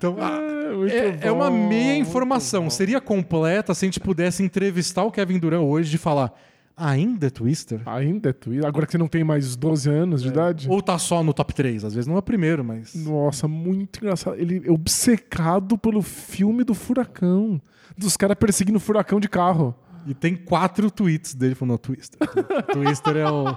Então, 0.03 0.17
Ah, 0.19 0.75
muito 0.75 0.93
é, 0.93 1.27
é 1.27 1.31
uma 1.31 1.49
meia 1.49 1.95
informação. 1.97 2.69
Seria 2.69 2.99
completa 2.99 3.73
se 3.73 3.85
a 3.85 3.87
gente 3.87 3.99
pudesse 3.99 4.43
entrevistar 4.43 5.03
o 5.03 5.11
Kevin 5.11 5.39
Durant 5.39 5.61
hoje 5.63 5.95
e 5.95 5.97
falar: 5.97 6.33
ainda 6.75 7.27
é 7.27 7.29
Twister? 7.29 7.81
Ainda 7.85 8.31
é 8.31 8.33
Twister? 8.33 8.67
Agora 8.67 8.85
que 8.85 8.91
você 8.91 8.97
não 8.97 9.07
tem 9.07 9.23
mais 9.23 9.55
12 9.55 9.89
anos 9.89 10.21
de 10.21 10.27
idade? 10.27 10.67
Ou 10.69 10.81
tá 10.81 10.97
só 10.97 11.23
no 11.23 11.33
top 11.33 11.53
3? 11.53 11.85
Às 11.85 11.93
vezes 11.93 12.07
não 12.07 12.15
é 12.15 12.19
o 12.19 12.23
primeiro, 12.23 12.63
mas. 12.65 12.93
Nossa, 12.95 13.47
muito 13.47 13.99
engraçado. 13.99 14.35
Ele 14.37 14.61
é 14.65 14.71
obcecado 14.71 15.77
pelo 15.77 16.01
filme 16.01 16.63
do 16.63 16.73
furacão. 16.73 17.61
Dos 17.97 18.17
caras 18.17 18.35
perseguindo 18.37 18.79
furacão 18.79 19.19
de 19.19 19.29
carro. 19.29 19.73
E 20.05 20.13
tem 20.13 20.35
quatro 20.35 20.91
tweets 20.91 21.33
dele 21.33 21.55
falando: 21.55 21.77
Twister. 21.77 22.19
Twister 22.73 23.15
é 23.15 23.31
o. 23.31 23.55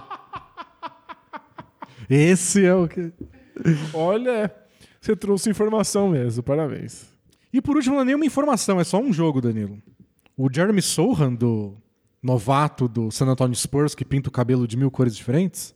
Esse 2.09 2.65
é 2.65 2.75
o 2.75 2.87
que. 2.87 3.13
Olha, 3.93 4.53
você 5.07 5.15
trouxe 5.15 5.49
informação 5.49 6.09
mesmo, 6.09 6.43
parabéns. 6.43 7.07
E 7.53 7.61
por 7.61 7.77
último, 7.77 7.95
não 7.95 8.03
é 8.03 8.05
nenhuma 8.07 8.27
informação, 8.27 8.81
é 8.81 8.85
só 8.85 9.01
um 9.01 9.13
jogo, 9.13 9.41
Danilo. 9.41 9.81
O 10.37 10.53
Jeremy 10.53 10.83
Sohan, 10.83 11.33
do 11.33 11.77
novato 12.23 12.89
do 12.89 13.11
San 13.13 13.27
Antonio 13.27 13.55
Spurs, 13.55 13.95
que 13.95 14.05
pinta 14.05 14.29
o 14.29 14.33
cabelo 14.33 14.67
de 14.67 14.77
mil 14.77 14.91
cores 14.91 15.17
diferentes, 15.17 15.75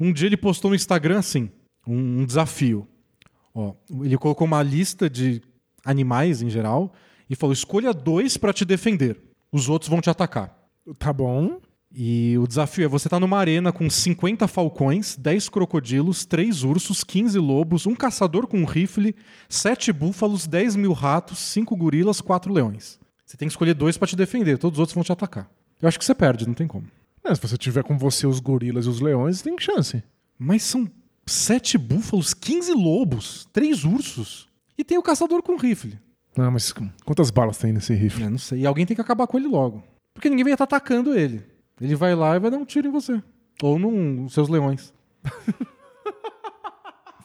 um 0.00 0.12
dia 0.12 0.26
ele 0.26 0.36
postou 0.36 0.70
no 0.70 0.74
Instagram 0.74 1.18
assim, 1.18 1.50
um, 1.86 2.22
um 2.22 2.24
desafio. 2.24 2.88
Ó, 3.54 3.74
ele 4.02 4.16
colocou 4.16 4.46
uma 4.46 4.62
lista 4.62 5.10
de 5.10 5.42
animais 5.84 6.40
em 6.40 6.48
geral 6.48 6.92
e 7.28 7.36
falou: 7.36 7.52
escolha 7.52 7.92
dois 7.92 8.36
pra 8.36 8.52
te 8.52 8.64
defender. 8.64 9.20
Os 9.52 9.68
outros 9.68 9.90
vão 9.90 10.00
te 10.00 10.08
atacar. 10.08 10.56
Tá 10.98 11.12
bom. 11.12 11.60
E 11.90 12.36
o 12.38 12.46
desafio 12.46 12.84
é 12.84 12.88
você 12.88 13.08
estar 13.08 13.18
numa 13.18 13.38
arena 13.38 13.72
com 13.72 13.88
50 13.88 14.46
falcões, 14.46 15.16
10 15.16 15.48
crocodilos, 15.48 16.26
3 16.26 16.62
ursos, 16.62 17.02
15 17.02 17.38
lobos, 17.38 17.86
um 17.86 17.94
caçador 17.94 18.46
com 18.46 18.58
um 18.58 18.64
rifle, 18.64 19.16
7 19.48 19.92
búfalos, 19.92 20.46
10 20.46 20.76
mil 20.76 20.92
ratos, 20.92 21.38
5 21.38 21.74
gorilas, 21.76 22.20
4 22.20 22.52
leões. 22.52 22.98
Você 23.24 23.36
tem 23.36 23.48
que 23.48 23.52
escolher 23.52 23.74
dois 23.74 23.96
pra 23.96 24.06
te 24.06 24.16
defender, 24.16 24.58
todos 24.58 24.76
os 24.76 24.80
outros 24.80 24.94
vão 24.94 25.04
te 25.04 25.12
atacar. 25.12 25.50
Eu 25.80 25.88
acho 25.88 25.98
que 25.98 26.04
você 26.04 26.14
perde, 26.14 26.46
não 26.46 26.54
tem 26.54 26.66
como. 26.66 26.86
É, 27.24 27.34
se 27.34 27.40
você 27.40 27.56
tiver 27.56 27.82
com 27.82 27.96
você 27.96 28.26
os 28.26 28.40
gorilas 28.40 28.86
e 28.86 28.88
os 28.88 29.00
leões, 29.00 29.42
tem 29.42 29.58
chance. 29.58 30.02
Mas 30.38 30.62
são 30.62 30.88
7 31.26 31.78
búfalos, 31.78 32.34
15 32.34 32.72
lobos, 32.72 33.48
3 33.52 33.84
ursos. 33.84 34.48
E 34.76 34.84
tem 34.84 34.98
o 34.98 35.02
caçador 35.02 35.42
com 35.42 35.56
rifle. 35.56 35.98
Ah, 36.36 36.50
mas 36.50 36.72
quantas 37.04 37.30
balas 37.30 37.58
tem 37.58 37.72
nesse 37.72 37.94
rifle? 37.94 38.24
É, 38.24 38.30
não 38.30 38.38
sei. 38.38 38.60
E 38.60 38.66
alguém 38.66 38.86
tem 38.86 38.94
que 38.94 39.00
acabar 39.00 39.26
com 39.26 39.36
ele 39.36 39.48
logo. 39.48 39.82
Porque 40.14 40.30
ninguém 40.30 40.44
vai 40.44 40.52
estar 40.52 40.64
atacando 40.64 41.18
ele. 41.18 41.44
Ele 41.80 41.94
vai 41.94 42.14
lá 42.14 42.36
e 42.36 42.40
vai 42.40 42.50
dar 42.50 42.58
um 42.58 42.64
tiro 42.64 42.88
em 42.88 42.92
você. 42.92 43.22
Ou 43.62 43.78
nos 43.78 44.32
seus 44.32 44.48
leões. 44.48 44.92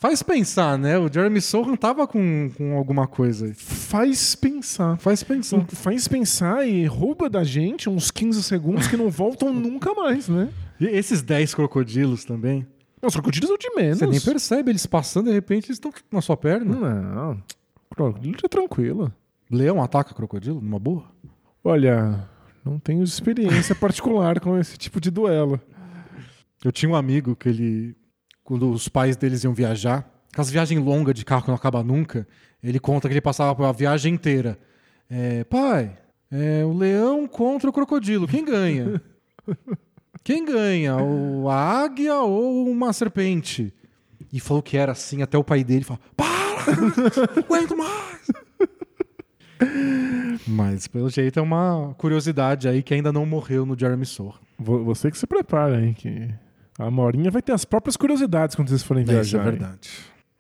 Faz 0.04 0.22
pensar, 0.22 0.78
né? 0.78 0.98
O 1.00 1.08
Jeremy 1.10 1.40
Sohan 1.40 1.78
tava 1.78 2.06
com, 2.06 2.52
com 2.58 2.76
alguma 2.76 3.08
coisa 3.08 3.46
aí. 3.46 3.54
Faz 3.54 4.36
pensar. 4.36 4.98
Faz 4.98 5.24
pensar. 5.24 5.66
Faz 5.70 6.10
pensar 6.10 6.68
e 6.68 6.86
rouba 6.86 7.30
da 7.30 7.42
gente 7.42 7.90
uns 7.90 8.12
15 8.12 8.44
segundos 8.44 8.88
que 8.88 8.98
não 8.98 9.10
voltam 9.10 9.54
nunca 9.56 9.94
mais, 9.94 10.28
né? 10.28 10.50
E 10.78 10.88
esses 10.88 11.22
10 11.22 11.56
crocodilos 11.56 12.26
também. 12.26 12.68
Os 13.02 13.14
crocodilos 13.14 13.48
são 13.48 13.58
de 13.58 13.70
menos. 13.78 14.00
Você 14.00 14.08
nem 14.08 14.20
percebe 14.20 14.72
eles 14.72 14.86
passando, 14.86 15.28
de 15.28 15.32
repente 15.32 15.68
eles 15.68 15.78
estão 15.78 15.94
na 16.12 16.20
sua 16.20 16.36
perna. 16.36 16.76
Não, 16.76 17.42
crocodilo 17.90 18.36
é 18.44 18.48
tranquilo. 18.50 19.10
Leão 19.50 19.82
ataca 19.82 20.14
crocodilo 20.14 20.60
numa 20.60 20.80
boa? 20.80 21.06
Olha, 21.64 22.28
não 22.64 22.80
tenho 22.80 23.04
experiência 23.04 23.76
particular 23.76 24.40
com 24.40 24.58
esse 24.58 24.78
tipo 24.78 25.02
de 25.02 25.12
duelo. 25.12 25.60
Eu 26.64 26.72
tinha 26.72 26.90
um 26.90 26.96
amigo 26.96 27.36
que 27.36 27.50
ele, 27.50 27.96
quando 28.44 28.70
os 28.72 28.88
pais 28.88 29.18
deles 29.18 29.44
iam 29.44 29.54
viajar, 29.54 30.10
aquelas 30.32 30.50
viagens 30.50 30.82
longas 30.82 31.14
de 31.14 31.26
carro 31.26 31.44
que 31.44 31.50
não 31.50 31.56
acaba 31.56 31.84
nunca, 31.84 32.28
ele 32.64 32.80
conta 32.80 33.08
que 33.08 33.14
ele 33.14 33.22
passava 33.22 33.70
a 33.70 33.72
viagem 33.72 34.14
inteira. 34.14 34.58
É, 35.10 35.44
pai, 35.44 35.98
é, 36.32 36.64
o 36.64 36.74
leão 36.74 37.28
contra 37.28 37.70
o 37.70 37.74
crocodilo, 37.74 38.28
quem 38.28 38.46
ganha? 38.46 39.02
Quem 40.24 40.46
ganha? 40.46 40.96
O, 40.96 41.50
a 41.50 41.56
águia 41.56 42.16
ou 42.16 42.70
uma 42.70 42.94
serpente? 42.94 43.74
E 44.32 44.40
falou 44.40 44.64
que 44.64 44.78
era 44.78 44.94
assim, 44.94 45.22
até 45.22 45.38
o 45.38 45.44
pai 45.44 45.66
dele 45.66 45.84
falou: 45.84 46.02
Para! 46.16 46.32
Aguento 47.38 47.76
mais! 47.76 48.32
Mas, 50.48 50.88
pelo 50.88 51.10
jeito, 51.10 51.40
é 51.40 51.42
uma 51.42 51.94
curiosidade 51.98 52.68
aí 52.68 52.82
que 52.84 52.94
ainda 52.94 53.12
não 53.12 53.26
morreu 53.26 53.66
no 53.66 53.78
Jeremy. 53.80 54.06
Vo- 54.60 54.84
Você 54.86 55.10
que 55.12 55.18
se 55.18 55.26
prepara, 55.28 55.82
hein? 55.84 55.94
Que 55.94 56.30
a 56.78 56.90
Morinha 56.92 57.32
vai 57.32 57.42
ter 57.42 57.52
as 57.54 57.66
próprias 57.66 57.96
curiosidades 57.96 58.56
quando 58.56 58.70
vocês 58.70 58.84
forem 58.84 59.04
viajar. 59.04 59.22
Isso 59.24 59.38
é 59.38 59.44
verdade. 59.44 59.90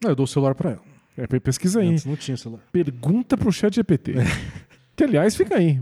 Não, 0.03 0.11
eu 0.11 0.15
dou 0.15 0.23
o 0.25 0.27
celular 0.27 0.55
pra 0.55 0.71
ela. 0.71 0.81
É, 1.17 1.27
pe- 1.27 1.39
pesquisa 1.39 1.79
aí. 1.79 1.87
Antes 1.89 2.05
não 2.05 2.15
tinha 2.15 2.35
celular. 2.35 2.61
Pergunta 2.71 3.37
pro 3.37 3.51
chat 3.51 3.73
GPT. 3.75 4.13
que, 4.95 5.03
aliás, 5.03 5.35
fica 5.35 5.57
aí. 5.57 5.79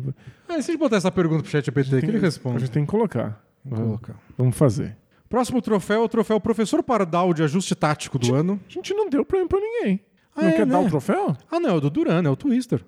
Ah, 0.47 0.53
se 0.55 0.71
a 0.71 0.73
gente 0.73 0.77
botar 0.77 0.97
essa 0.97 1.11
pergunta 1.11 1.41
pro 1.43 1.51
chat 1.51 1.65
GPT, 1.65 2.01
que 2.01 2.05
ele 2.07 2.17
A 2.17 2.21
responde. 2.21 2.59
gente 2.59 2.71
tem 2.71 2.83
que 2.85 2.91
colocar. 2.91 3.41
Vou 3.63 3.79
colocar. 3.79 4.15
Vamos 4.37 4.57
fazer. 4.57 4.97
Próximo 5.29 5.61
troféu 5.61 6.01
é 6.01 6.05
o 6.05 6.09
troféu 6.09 6.39
Professor 6.41 6.83
Pardal 6.83 7.33
de 7.33 7.41
ajuste 7.41 7.73
tático 7.73 8.19
do 8.19 8.35
ano. 8.35 8.59
A 8.67 8.71
gente 8.71 8.93
não 8.93 9.09
deu 9.09 9.23
prêmio 9.23 9.47
pra 9.47 9.59
ninguém. 9.59 10.01
Ah, 10.35 10.41
não 10.41 10.49
é, 10.49 10.51
quer 10.53 10.65
dar 10.65 10.79
né? 10.81 10.85
o 10.85 10.89
troféu? 10.89 11.37
Ah, 11.49 11.59
não, 11.59 11.69
é 11.69 11.73
o 11.73 11.79
do 11.79 11.89
Duran, 11.89 12.21
é 12.25 12.29
o 12.29 12.35
Twister. 12.35 12.83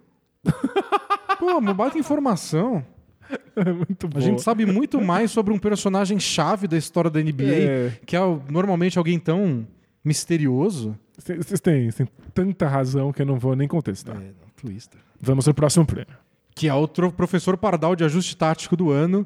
Pô, 1.40 1.57
uma 1.57 1.74
baita 1.74 1.98
informação. 1.98 2.86
Muito 3.88 4.07
bom. 4.07 4.18
A 4.18 4.22
gente 4.22 4.41
sabe 4.41 4.65
muito 4.65 5.02
mais 5.02 5.32
sobre 5.32 5.53
um 5.53 5.57
personagem 5.57 6.20
chave 6.20 6.68
da 6.68 6.78
história 6.78 7.10
da 7.10 7.20
NBA, 7.22 7.44
É. 7.44 7.91
que 8.06 8.15
é 8.15 8.20
normalmente 8.49 8.98
alguém 8.98 9.18
tão 9.18 9.65
misterioso. 10.03 10.98
Vocês 11.18 11.60
têm, 11.61 11.90
têm 11.90 12.07
tanta 12.34 12.68
razão 12.68 13.11
que 13.14 13.22
eu 13.22 13.26
não 13.26 13.40
vou 13.40 13.56
nem 13.56 13.68
contestar. 13.68 14.15
É, 14.18 14.20
não, 14.20 14.49
Twister. 14.56 14.99
Vamos 15.20 15.45
pro 15.45 15.53
próximo 15.53 15.86
prêmio. 15.86 16.15
que 16.53 16.68
é 16.68 16.74
o 16.74 16.88
professor 16.88 17.57
Pardal 17.57 17.95
de 17.95 18.03
ajuste 18.03 18.36
tático 18.38 18.76
do 18.76 18.91
ano, 18.91 19.26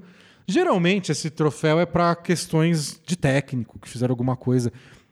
Geralmente 0.49 1.11
esse 1.11 1.29
troféu 1.29 1.77
é 1.77 1.85
para 1.85 2.15
questões 2.15 3.01
de 3.05 3.17
técnico, 3.17 3.77
que 3.79 3.89
fizeram 3.89 4.13
alguma 4.13 4.37
coisa. 4.37 4.71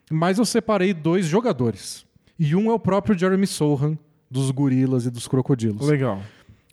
Mas 0.10 0.38
eu 0.38 0.46
separei 0.46 0.94
dois 0.94 1.26
jogadores. 1.26 2.06
E 2.40 2.56
um 2.56 2.72
é 2.72 2.74
o 2.74 2.80
próprio 2.80 3.18
Jeremy 3.20 3.46
Sohan, 3.46 3.98
dos 4.30 4.52
Gorilas 4.52 5.06
e 5.06 5.12
dos 5.12 5.28
Crocodilos. 5.28 5.88
Legal. 5.88 6.22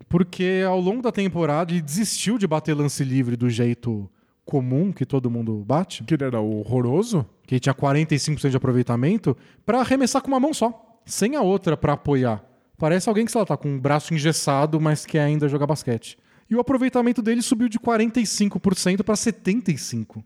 Porque 0.09 0.63
ao 0.67 0.81
longo 0.81 1.03
da 1.03 1.13
temporada 1.13 1.73
ele 1.73 1.81
desistiu 1.81 2.37
de 2.39 2.47
bater 2.47 2.75
lance 2.75 3.03
livre 3.05 3.37
do 3.37 3.49
jeito 3.49 4.11
comum 4.45 4.93
que 4.93 5.07
todo 5.07 5.31
mundo 5.31 5.63
bate, 5.67 6.03
Que 6.05 6.15
ele 6.15 6.25
era 6.25 6.41
horroroso? 6.41 7.25
que 7.47 7.59
tinha 7.61 7.75
45% 7.75 8.51
de 8.51 8.57
aproveitamento, 8.57 9.37
para 9.65 9.81
arremessar 9.81 10.21
com 10.23 10.29
uma 10.29 10.41
mão 10.41 10.53
só, 10.55 11.01
sem 11.05 11.37
a 11.37 11.43
outra 11.43 11.77
para 11.77 11.93
apoiar. 11.93 12.43
Parece 12.79 13.09
alguém 13.09 13.25
que, 13.25 13.31
sei 13.33 13.39
lá, 13.41 13.47
tá 13.47 13.57
com 13.57 13.69
um 13.69 13.79
braço 13.79 14.13
engessado, 14.15 14.81
mas 14.81 15.05
quer 15.07 15.21
ainda 15.21 15.49
jogar 15.49 15.67
basquete. 15.67 16.19
E 16.51 16.57
o 16.57 16.61
aproveitamento 16.61 17.23
dele 17.23 17.41
subiu 17.43 17.69
de 17.69 17.79
45% 17.79 19.03
para 19.03 19.15
75%. 19.15 20.23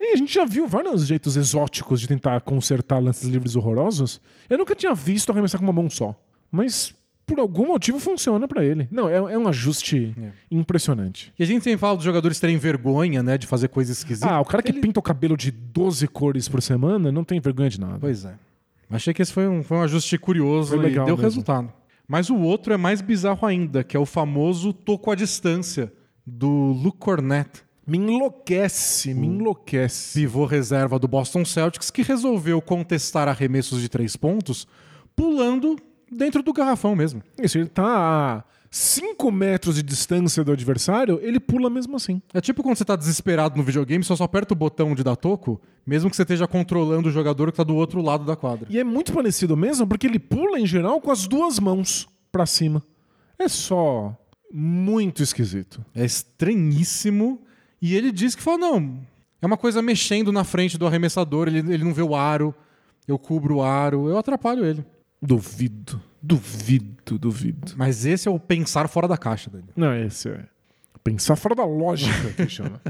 E 0.00 0.12
a 0.12 0.16
gente 0.16 0.32
já 0.32 0.44
viu 0.44 0.66
vários 0.66 1.06
jeitos 1.06 1.36
exóticos 1.36 2.00
de 2.00 2.06
tentar 2.06 2.40
consertar 2.42 3.02
lances 3.02 3.28
livres 3.28 3.56
horrorosos. 3.56 4.20
Eu 4.48 4.56
nunca 4.56 4.74
tinha 4.74 4.94
visto 4.94 5.30
arremessar 5.30 5.60
com 5.60 5.66
uma 5.66 5.72
mão 5.72 5.90
só. 5.90 6.14
Mas 6.50 6.94
por 7.26 7.38
algum 7.38 7.66
motivo 7.66 7.98
funciona 7.98 8.48
pra 8.48 8.64
ele. 8.64 8.88
Não, 8.90 9.08
é, 9.08 9.16
é 9.16 9.38
um 9.38 9.46
ajuste 9.48 10.14
É. 10.18 10.30
impressionante. 10.50 11.32
E 11.38 11.42
a 11.42 11.46
gente 11.46 11.62
sempre 11.62 11.78
fala 11.78 11.96
dos 11.96 12.04
jogadores 12.04 12.40
terem 12.40 12.56
vergonha, 12.56 13.22
né, 13.22 13.36
de 13.36 13.46
fazer 13.46 13.68
coisas 13.68 13.98
esquisitas. 13.98 14.30
Ah, 14.30 14.40
o 14.40 14.44
cara 14.44 14.62
que 14.62 14.72
pinta 14.72 14.98
o 14.98 15.02
cabelo 15.02 15.36
de 15.36 15.50
12 15.50 16.08
cores 16.08 16.48
por 16.48 16.62
semana 16.62 17.12
não 17.12 17.24
tem 17.24 17.38
vergonha 17.40 17.68
de 17.68 17.78
nada. 17.80 17.98
Pois 18.00 18.24
é. 18.24 18.34
Achei 18.90 19.12
que 19.12 19.20
esse 19.20 19.32
foi 19.32 19.46
um, 19.46 19.62
foi 19.62 19.76
um 19.76 19.82
ajuste 19.82 20.16
curioso 20.16 20.70
Foi 20.70 20.78
legal 20.78 21.04
e 21.04 21.06
deu 21.06 21.16
mesmo. 21.16 21.22
resultado. 21.28 21.70
Mas 22.06 22.30
o 22.30 22.36
outro 22.38 22.72
é 22.72 22.78
mais 22.78 23.02
bizarro 23.02 23.46
ainda, 23.46 23.84
que 23.84 23.94
é 23.94 24.00
o 24.00 24.06
famoso 24.06 24.72
toco 24.72 25.10
à 25.10 25.14
distância 25.14 25.92
do 26.26 26.48
Luke 26.48 26.96
Cornett, 26.98 27.62
Me 27.86 27.98
enlouquece, 27.98 29.12
me 29.12 29.26
enlouquece. 29.26 30.18
pivô 30.18 30.46
reserva 30.46 30.98
do 30.98 31.06
Boston 31.06 31.44
Celtics, 31.44 31.90
que 31.90 32.00
resolveu 32.02 32.62
contestar 32.62 33.28
arremessos 33.28 33.80
de 33.82 33.88
três 33.90 34.16
pontos 34.16 34.66
pulando 35.14 35.76
dentro 36.10 36.42
do 36.42 36.52
garrafão 36.52 36.94
mesmo. 36.94 37.22
Isso, 37.40 37.58
ele 37.58 37.68
tá 37.68 37.84
a 37.86 38.44
5 38.70 39.30
metros 39.32 39.76
de 39.76 39.82
distância 39.82 40.44
do 40.44 40.52
adversário, 40.52 41.18
ele 41.22 41.40
pula 41.40 41.70
mesmo 41.70 41.96
assim. 41.96 42.20
É 42.34 42.40
tipo 42.40 42.62
quando 42.62 42.76
você 42.76 42.84
tá 42.84 42.96
desesperado 42.96 43.56
no 43.56 43.62
videogame, 43.62 44.04
só 44.04 44.14
só 44.14 44.24
aperta 44.24 44.54
o 44.54 44.56
botão 44.56 44.94
de 44.94 45.02
dar 45.02 45.16
toco, 45.16 45.60
mesmo 45.86 46.10
que 46.10 46.16
você 46.16 46.22
esteja 46.22 46.46
controlando 46.46 47.08
o 47.08 47.12
jogador 47.12 47.50
que 47.50 47.56
tá 47.56 47.64
do 47.64 47.74
outro 47.74 48.02
lado 48.02 48.24
da 48.24 48.36
quadra. 48.36 48.66
E 48.70 48.78
é 48.78 48.84
muito 48.84 49.12
parecido 49.12 49.56
mesmo, 49.56 49.86
porque 49.86 50.06
ele 50.06 50.18
pula 50.18 50.58
em 50.58 50.66
geral 50.66 51.00
com 51.00 51.10
as 51.10 51.26
duas 51.26 51.58
mãos 51.58 52.06
pra 52.30 52.44
cima. 52.44 52.82
É 53.38 53.48
só 53.48 54.14
muito 54.52 55.22
esquisito. 55.22 55.84
É 55.94 56.04
estranhíssimo. 56.04 57.40
E 57.80 57.94
ele 57.94 58.10
diz 58.10 58.34
que 58.34 58.42
falou: 58.42 58.58
não, 58.58 58.98
é 59.40 59.46
uma 59.46 59.56
coisa 59.56 59.80
mexendo 59.80 60.32
na 60.32 60.44
frente 60.44 60.76
do 60.76 60.86
arremessador, 60.86 61.48
ele, 61.48 61.58
ele 61.72 61.84
não 61.84 61.94
vê 61.94 62.02
o 62.02 62.14
aro, 62.14 62.54
eu 63.06 63.18
cubro 63.18 63.56
o 63.56 63.62
aro, 63.62 64.08
eu 64.08 64.18
atrapalho 64.18 64.64
ele. 64.64 64.84
Duvido, 65.20 66.00
duvido, 66.22 67.18
duvido. 67.18 67.72
Mas 67.76 68.06
esse 68.06 68.28
é 68.28 68.30
o 68.30 68.38
pensar 68.38 68.88
fora 68.88 69.08
da 69.08 69.16
caixa 69.16 69.50
dele. 69.50 69.66
Não, 69.76 69.94
esse 69.94 70.28
é. 70.28 70.44
Pensar 71.02 71.36
fora 71.36 71.54
da 71.54 71.64
lógica, 71.64 72.30
que 72.36 72.48
chama. 72.48 72.80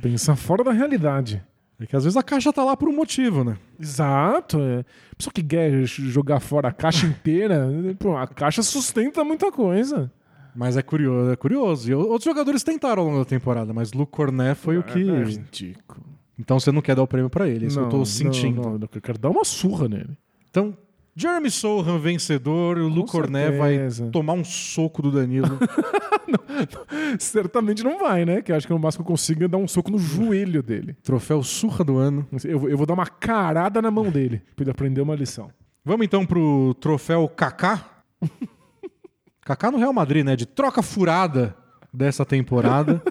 Pensar 0.00 0.36
fora 0.36 0.64
da 0.64 0.72
realidade. 0.72 1.42
É 1.78 1.86
que 1.86 1.96
às 1.96 2.04
vezes 2.04 2.16
a 2.16 2.22
caixa 2.22 2.52
tá 2.52 2.64
lá 2.64 2.76
por 2.76 2.88
um 2.88 2.94
motivo, 2.94 3.42
né? 3.42 3.56
Exato. 3.78 4.60
É. 4.60 4.84
Pessoa 5.16 5.32
que 5.32 5.42
quer 5.42 5.84
jogar 5.84 6.40
fora 6.40 6.68
a 6.68 6.72
caixa 6.72 7.06
inteira, 7.06 7.68
pô, 7.98 8.16
a 8.16 8.26
caixa 8.26 8.62
sustenta 8.62 9.24
muita 9.24 9.50
coisa. 9.50 10.10
Mas 10.54 10.76
é 10.76 10.82
curioso, 10.82 11.32
é 11.32 11.36
curioso. 11.36 11.90
E 11.90 11.94
outros 11.94 12.24
jogadores 12.24 12.62
tentaram 12.62 13.02
ao 13.02 13.08
longo 13.08 13.18
da 13.20 13.24
temporada, 13.24 13.72
mas 13.72 13.92
Luke 13.92 14.12
Cornet 14.12 14.54
foi 14.54 14.78
o 14.78 14.82
que. 14.82 15.10
É 15.10 15.24
ridículo. 15.24 16.04
Então 16.38 16.58
você 16.60 16.70
não 16.70 16.82
quer 16.82 16.94
dar 16.94 17.02
o 17.02 17.06
prêmio 17.06 17.30
pra 17.30 17.48
ele, 17.48 17.66
isso 17.66 17.80
eu 17.80 17.88
tô 17.88 18.04
sentindo. 18.04 18.62
Não, 18.62 18.78
não, 18.78 18.88
eu 18.92 19.00
quero 19.00 19.18
dar 19.18 19.30
uma 19.30 19.44
surra 19.44 19.88
nele. 19.88 20.16
Então, 20.50 20.76
Jeremy 21.14 21.50
Sohan 21.50 21.98
vencedor, 21.98 22.78
o 22.78 22.88
Luke 22.88 23.10
Cornet 23.12 23.58
vai 23.58 23.78
tomar 24.10 24.32
um 24.32 24.42
soco 24.44 25.02
do 25.02 25.10
Danilo. 25.10 25.58
Certamente 27.18 27.82
não 27.82 27.98
vai, 27.98 28.24
né? 28.24 28.40
Que 28.42 28.52
eu 28.52 28.56
acho 28.56 28.66
que 28.66 28.72
o 28.72 28.78
máximo 28.78 29.04
que 29.04 29.10
eu 29.10 29.12
consigo 29.12 29.44
é 29.44 29.48
dar 29.48 29.58
um 29.58 29.68
soco 29.68 29.90
no 29.90 29.98
joelho 29.98 30.62
dele. 30.62 30.96
Troféu 31.02 31.42
surra 31.42 31.84
do 31.84 31.98
ano. 31.98 32.26
Eu, 32.44 32.58
vou- 32.58 32.68
eu 32.70 32.76
vou 32.78 32.86
dar 32.86 32.94
uma 32.94 33.06
carada 33.06 33.82
na 33.82 33.90
mão 33.90 34.10
dele 34.10 34.42
pra 34.56 34.62
ele 34.64 34.70
aprender 34.70 35.00
uma 35.00 35.14
lição. 35.14 35.50
Vamos 35.84 36.04
então 36.06 36.24
pro 36.24 36.74
troféu 36.80 37.28
Kaká. 37.28 37.84
Kaká 39.42 39.70
no 39.70 39.78
Real 39.78 39.92
Madrid, 39.92 40.24
né? 40.24 40.36
De 40.36 40.46
troca 40.46 40.82
furada 40.82 41.54
dessa 41.92 42.24
temporada. 42.24 43.02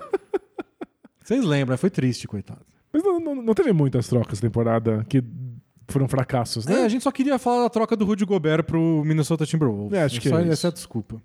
Vocês 1.23 1.43
lembram, 1.45 1.77
foi 1.77 1.89
triste, 1.89 2.27
coitado. 2.27 2.61
Mas 2.91 3.03
não, 3.03 3.19
não- 3.19 3.35
não 3.41 3.53
teve 3.53 3.71
muitas 3.71 4.07
trocas 4.07 4.39
temporada 4.39 5.05
que 5.07 5.21
foram 5.91 6.07
fracassos, 6.07 6.65
É, 6.67 6.73
né? 6.73 6.83
a 6.83 6.89
gente 6.89 7.03
só 7.03 7.11
queria 7.11 7.37
falar 7.37 7.63
da 7.63 7.69
troca 7.69 7.95
do 7.95 8.05
Rudy 8.05 8.25
Gobert 8.25 8.63
pro 8.63 9.03
Minnesota 9.05 9.45
Timberwolves. 9.45 9.97
É, 9.97 10.03
acho 10.03 10.19
que 10.19 10.29
só 10.29 10.39
é 10.39 10.47
essa 10.47 10.67
é 10.67 10.69
a 10.69 10.71
desculpa. 10.71 11.21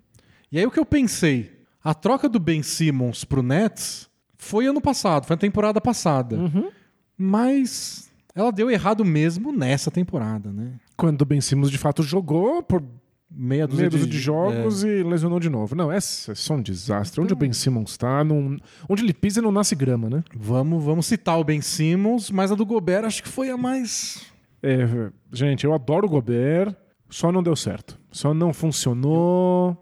E 0.51 0.59
aí 0.59 0.65
o 0.65 0.71
que 0.71 0.79
eu 0.79 0.85
pensei, 0.85 1.51
a 1.83 1.93
troca 1.93 2.29
do 2.29 2.39
Ben 2.39 2.61
Simmons 2.63 3.23
pro 3.23 3.41
Nets 3.41 4.09
foi 4.35 4.67
ano 4.67 4.81
passado, 4.81 5.25
foi 5.25 5.35
na 5.35 5.39
temporada 5.39 5.81
passada. 5.81 6.35
Uhum. 6.35 6.69
Mas 7.17 8.09
ela 8.35 8.51
deu 8.51 8.69
errado 8.69 9.03
mesmo 9.03 9.51
nessa 9.51 9.89
temporada, 9.89 10.51
né? 10.51 10.73
Quando 10.95 11.21
o 11.21 11.25
Ben 11.25 11.41
Simmons 11.41 11.71
de 11.71 11.77
fato 11.77 12.03
jogou 12.03 12.61
por 12.61 12.81
Meia 13.29 13.67
dúzia 13.67 13.81
meia 13.81 13.89
dúzia 13.89 14.07
de, 14.07 14.11
de 14.13 14.19
jogos 14.19 14.83
e 14.83 15.03
lesionou 15.03 15.37
de 15.39 15.49
novo. 15.49 15.75
Não, 15.75 15.91
é 15.91 15.99
só 15.99 16.53
um 16.53 16.61
desastre. 16.61 17.19
Onde 17.19 17.33
o 17.33 17.35
Ben 17.35 17.51
Simmons 17.51 17.97
tá, 17.97 18.23
não... 18.23 18.57
onde 18.87 19.03
ele 19.03 19.13
pisa 19.13 19.41
não 19.41 19.51
nasce 19.51 19.75
grama, 19.75 20.09
né? 20.09 20.23
Vamos, 20.33 20.81
vamos 20.83 21.05
citar 21.07 21.37
o 21.37 21.43
Ben 21.43 21.59
Simmons, 21.59 22.31
mas 22.31 22.53
a 22.53 22.55
do 22.55 22.65
Gobert 22.65 23.03
acho 23.03 23.21
que 23.21 23.27
foi 23.27 23.49
a 23.49 23.57
mais. 23.57 24.21
É, 24.61 25.11
gente, 25.31 25.65
eu 25.65 25.73
adoro 25.73 26.07
o 26.07 26.09
Gobert, 26.09 26.75
só 27.09 27.31
não 27.31 27.43
deu 27.43 27.55
certo. 27.55 27.99
Só 28.11 28.33
não 28.33 28.53
funcionou, 28.53 29.77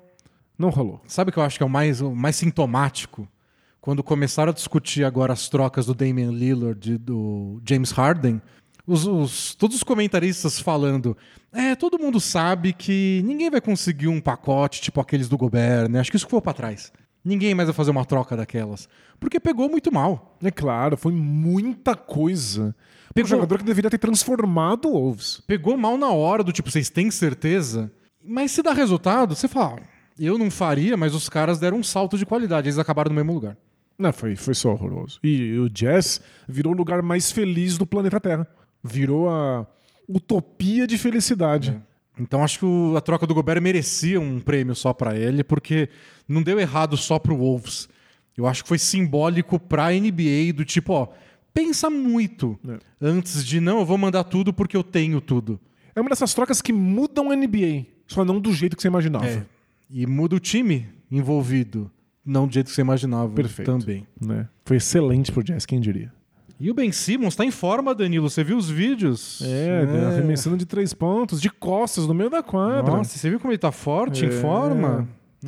não 0.57 0.69
rolou. 0.69 1.01
Sabe 1.07 1.29
o 1.29 1.33
que 1.33 1.39
eu 1.39 1.43
acho 1.43 1.57
que 1.57 1.63
é 1.63 1.65
o 1.65 1.69
mais, 1.69 2.01
o 2.01 2.13
mais 2.15 2.35
sintomático? 2.35 3.27
Quando 3.81 4.03
começaram 4.03 4.49
a 4.51 4.53
discutir 4.53 5.03
agora 5.03 5.31
as 5.33 5.47
trocas 5.47 5.85
do 5.85 5.93
Damian 5.93 6.31
Lillard 6.31 6.91
e 6.93 6.97
do 6.97 7.61
James 7.67 7.91
Harden, 7.91 8.41
os, 8.85 9.05
os- 9.05 9.55
todos 9.55 9.75
os 9.77 9.83
comentaristas 9.83 10.59
falando: 10.59 11.15
é, 11.53 11.75
todo 11.75 11.99
mundo 11.99 12.19
sabe 12.19 12.73
que 12.73 13.21
ninguém 13.25 13.49
vai 13.49 13.61
conseguir 13.61 14.07
um 14.07 14.19
pacote 14.19 14.81
tipo 14.81 14.99
aqueles 14.99 15.29
do 15.29 15.37
Gobert, 15.37 15.87
né? 15.89 15.99
Acho 15.99 16.09
que 16.11 16.17
isso 16.17 16.25
ficou 16.25 16.41
pra 16.41 16.53
trás. 16.53 16.91
Ninguém 17.25 17.55
mais 17.55 17.67
vai 17.67 17.73
fazer 17.73 17.89
uma 17.89 18.05
troca 18.05 18.37
daquelas. 18.37 18.87
Porque 19.19 19.39
pegou 19.39 19.67
muito 19.67 19.91
mal. 19.91 20.37
É 20.43 20.51
claro, 20.51 20.95
foi 20.95 21.11
muita 21.11 21.95
coisa. 21.95 22.67
Um 23.09 23.13
Pegou- 23.15 23.29
jogador 23.29 23.57
que 23.57 23.63
deveria 23.63 23.89
ter 23.89 23.97
transformado 23.97 24.87
o 24.87 24.91
Wolves. 24.91 25.41
Pegou 25.47 25.75
mal 25.75 25.97
na 25.97 26.09
hora 26.11 26.43
do 26.43 26.51
tipo, 26.51 26.69
vocês 26.69 26.89
têm 26.89 27.09
certeza? 27.09 27.91
Mas 28.23 28.51
se 28.51 28.61
dá 28.61 28.73
resultado, 28.73 29.35
você 29.35 29.47
fala, 29.47 29.77
"Ah, 29.79 29.83
eu 30.19 30.37
não 30.37 30.51
faria, 30.51 30.95
mas 30.95 31.15
os 31.15 31.27
caras 31.27 31.57
deram 31.57 31.77
um 31.79 31.83
salto 31.83 32.17
de 32.17 32.25
qualidade, 32.25 32.67
eles 32.67 32.77
acabaram 32.77 33.09
no 33.09 33.15
mesmo 33.15 33.33
lugar. 33.33 33.57
Não, 33.97 34.11
foi, 34.13 34.35
foi 34.35 34.53
só 34.53 34.71
horroroso. 34.73 35.19
E 35.23 35.57
o 35.57 35.69
Jazz 35.69 36.21
virou 36.47 36.73
o 36.73 36.77
lugar 36.77 37.01
mais 37.01 37.31
feliz 37.31 37.77
do 37.77 37.85
planeta 37.87 38.19
Terra. 38.19 38.45
Virou 38.83 39.29
a 39.29 39.65
utopia 40.07 40.85
de 40.85 40.97
felicidade. 40.97 41.81
Então 42.19 42.43
acho 42.43 42.59
que 42.59 42.65
o- 42.65 42.95
a 42.95 43.01
troca 43.01 43.27
do 43.27 43.33
Gobert 43.33 43.61
merecia 43.61 44.19
um 44.21 44.39
prêmio 44.39 44.73
só 44.75 44.93
pra 44.93 45.15
ele, 45.17 45.43
porque 45.43 45.89
não 46.27 46.41
deu 46.41 46.59
errado 46.59 46.95
só 46.95 47.19
pro 47.19 47.35
Wolves. 47.35 47.89
Eu 48.37 48.47
acho 48.47 48.63
que 48.63 48.69
foi 48.69 48.77
simbólico 48.79 49.59
pra 49.59 49.93
NBA 49.93 50.53
do 50.53 50.63
tipo, 50.65 50.93
ó, 50.93 51.07
pensa 51.53 51.89
muito 51.89 52.57
É. 52.67 52.77
antes 53.01 53.45
de 53.45 53.59
não, 53.59 53.79
eu 53.79 53.85
vou 53.85 53.97
mandar 53.97 54.23
tudo 54.25 54.53
porque 54.53 54.75
eu 54.77 54.83
tenho 54.83 55.19
tudo. 55.21 55.59
É 55.95 56.01
uma 56.01 56.09
dessas 56.09 56.33
trocas 56.33 56.61
que 56.61 56.73
mudam 56.73 57.31
a 57.31 57.35
NBA, 57.35 57.85
só 58.07 58.23
não 58.25 58.39
do 58.39 58.51
jeito 58.53 58.75
que 58.75 58.81
você 58.81 58.87
imaginava. 58.89 59.25
É. 59.27 59.45
E 59.89 60.05
muda 60.05 60.35
o 60.35 60.39
time 60.39 60.87
envolvido, 61.11 61.89
não 62.25 62.47
do 62.47 62.53
jeito 62.53 62.67
que 62.67 62.73
você 62.73 62.81
imaginava 62.81 63.29
Perfeito. 63.33 63.71
também. 63.71 64.05
Né? 64.19 64.47
Foi 64.65 64.77
excelente 64.77 65.31
pro 65.31 65.43
Jazz, 65.43 65.65
quem 65.65 65.79
diria. 65.79 66.11
E 66.59 66.71
o 66.71 66.73
Ben 66.73 66.91
Simmons 66.91 67.35
tá 67.35 67.43
em 67.43 67.51
forma, 67.51 67.93
Danilo. 67.93 68.29
Você 68.29 68.43
viu 68.43 68.57
os 68.57 68.69
vídeos? 68.69 69.41
É, 69.41 69.81
arremessando 70.07 70.55
de 70.57 70.65
três 70.65 70.93
pontos, 70.93 71.41
de 71.41 71.49
costas, 71.49 72.07
no 72.07 72.13
meio 72.13 72.29
da 72.29 72.41
quadra. 72.41 72.95
Nossa, 72.97 73.17
você 73.17 73.29
viu 73.29 73.39
como 73.39 73.51
ele 73.51 73.57
tá 73.57 73.71
forte, 73.71 74.25
em 74.25 74.29
É. 74.29 74.31
forma? 74.31 75.07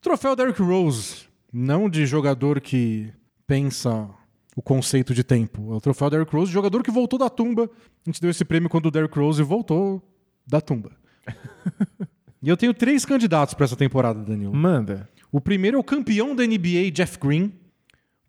Troféu 0.00 0.34
Derrick 0.34 0.60
Rose. 0.60 1.26
Não 1.52 1.88
de 1.88 2.04
jogador 2.06 2.60
que 2.60 3.12
pensa 3.46 4.08
o 4.56 4.62
conceito 4.62 5.14
de 5.14 5.22
tempo. 5.22 5.72
É 5.72 5.76
o 5.76 5.80
troféu 5.80 6.10
Derrick 6.10 6.34
Rose, 6.34 6.50
jogador 6.50 6.82
que 6.82 6.90
voltou 6.90 7.18
da 7.18 7.30
tumba. 7.30 7.64
A 7.64 8.10
gente 8.10 8.20
deu 8.20 8.30
esse 8.30 8.44
prêmio 8.44 8.68
quando 8.68 8.86
o 8.86 8.90
Derrick 8.90 9.16
Rose 9.18 9.42
voltou 9.42 10.02
da 10.46 10.60
tumba. 10.60 10.90
e 12.42 12.48
eu 12.48 12.56
tenho 12.56 12.74
três 12.74 13.04
candidatos 13.04 13.54
pra 13.54 13.64
essa 13.64 13.76
temporada, 13.76 14.20
Danilo. 14.22 14.54
Manda. 14.54 15.08
O 15.30 15.40
primeiro 15.40 15.76
é 15.76 15.80
o 15.80 15.84
campeão 15.84 16.34
da 16.34 16.44
NBA, 16.46 16.90
Jeff 16.92 17.18
Green, 17.18 17.52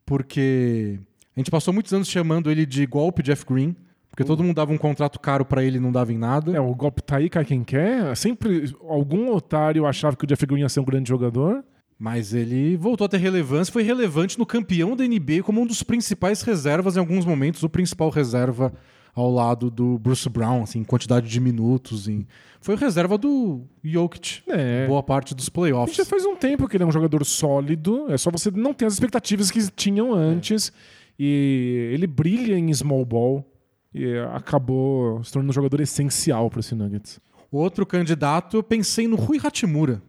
porque 0.06 1.00
a 1.36 1.40
gente 1.40 1.52
passou 1.52 1.74
muitos 1.74 1.94
anos 1.94 2.08
chamando 2.08 2.52
ele 2.52 2.66
de 2.66 2.86
golpe 2.86 3.24
Jeff 3.24 3.46
Green, 3.46 3.76
porque 4.10 4.24
todo 4.24 4.44
mundo 4.44 4.56
dava 4.56 4.72
um 4.72 4.78
contrato 4.78 5.20
caro 5.20 5.44
pra 5.44 5.64
ele 5.64 5.78
e 5.78 5.80
não 5.80 5.92
dava 5.92 6.14
em 6.14 6.18
nada. 6.18 6.56
É, 6.56 6.60
o 6.60 6.76
golpe 6.76 7.02
tá 7.02 7.18
aí, 7.18 7.30
cai 7.30 7.44
quem 7.44 7.64
quer. 7.64 8.16
Sempre 8.16 8.72
algum 8.88 9.34
otário 9.34 9.88
achava 9.88 10.16
que 10.16 10.24
o 10.24 10.28
Jeff 10.28 10.46
Green 10.46 10.62
ia 10.62 10.70
ser 10.70 10.82
um 10.82 10.86
grande 10.86 11.10
jogador. 11.10 11.64
Mas 11.98 12.34
ele 12.34 12.76
voltou 12.76 13.06
a 13.06 13.08
ter 13.08 13.18
relevância, 13.18 13.72
foi 13.72 13.84
relevante 13.84 14.38
no 14.38 14.46
campeão 14.46 14.96
da 14.96 15.06
NBA 15.06 15.42
como 15.44 15.62
um 15.62 15.66
dos 15.66 15.84
principais 15.84 16.42
reservas 16.42 16.96
em 16.96 17.00
alguns 17.00 17.26
momentos, 17.26 17.64
o 17.64 17.70
principal 17.70 18.10
reserva 18.10 18.74
ao 19.16 19.32
lado 19.32 19.70
do 19.70 19.98
Bruce 20.00 20.28
Brown, 20.28 20.64
assim, 20.64 20.80
em 20.80 20.84
quantidade 20.84 21.30
de 21.30 21.40
minutos. 21.40 22.08
Em... 22.08 22.26
Foi 22.62 22.76
reserva 22.76 23.18
do 23.18 23.62
Jokic, 23.84 24.42
É. 24.48 24.88
boa 24.88 25.04
parte 25.04 25.36
dos 25.36 25.50
playoffs. 25.50 25.96
já 25.96 26.06
faz 26.06 26.26
um 26.26 26.36
tempo 26.36 26.68
que 26.68 26.76
ele 26.78 26.84
é 26.84 26.88
um 26.88 26.92
jogador 26.92 27.24
sólido, 27.26 28.12
é 28.12 28.18
só 28.18 28.32
você 28.32 28.50
não 28.52 28.74
ter 28.74 28.86
as 28.86 28.94
expectativas 28.94 29.52
que 29.52 29.70
tinham 29.72 30.14
antes. 30.14 30.72
E 31.20 31.90
ele 31.94 32.08
brilha 32.08 32.58
em 32.58 32.74
small 32.74 33.06
ball 33.06 33.46
e 33.94 34.18
acabou 34.34 35.24
se 35.24 35.32
tornando 35.32 35.52
um 35.52 35.54
jogador 35.54 35.80
essencial 35.80 36.50
para 36.50 36.60
esse 36.60 36.74
Nuggets. 36.74 37.20
Outro 37.52 37.86
candidato, 37.86 38.58
eu 38.58 38.64
pensei 38.64 39.08
no 39.08 39.16
Rui 39.16 39.40
Hachimura. 39.44 40.02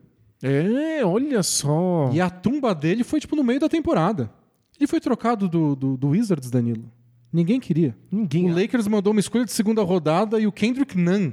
É, 0.43 1.05
olha 1.05 1.43
só. 1.43 2.11
E 2.13 2.21
a 2.21 2.31
tumba 2.31 2.75
dele 2.75 3.05
foi, 3.05 3.21
tipo, 3.21 3.37
no 3.37 3.45
meio 3.45 3.61
da 3.61 3.69
temporada. 3.69 4.31
Ele 4.79 4.87
foi 4.87 4.99
trocado 5.01 5.49
do, 5.49 5.77
do, 5.77 5.97
do 5.97 6.09
Wizards, 6.09 6.51
Danilo. 6.51 6.91
Ninguém 7.35 7.59
queria. 7.59 7.97
Ninguém. 8.13 8.49
O 8.49 8.55
Lakers 8.55 8.87
mandou 8.87 9.11
uma 9.11 9.19
escolha 9.19 9.45
de 9.45 9.51
segunda 9.51 9.83
rodada 9.83 10.39
e 10.39 10.47
o 10.47 10.53
Kendrick 10.53 10.97
Nunn. 10.97 11.33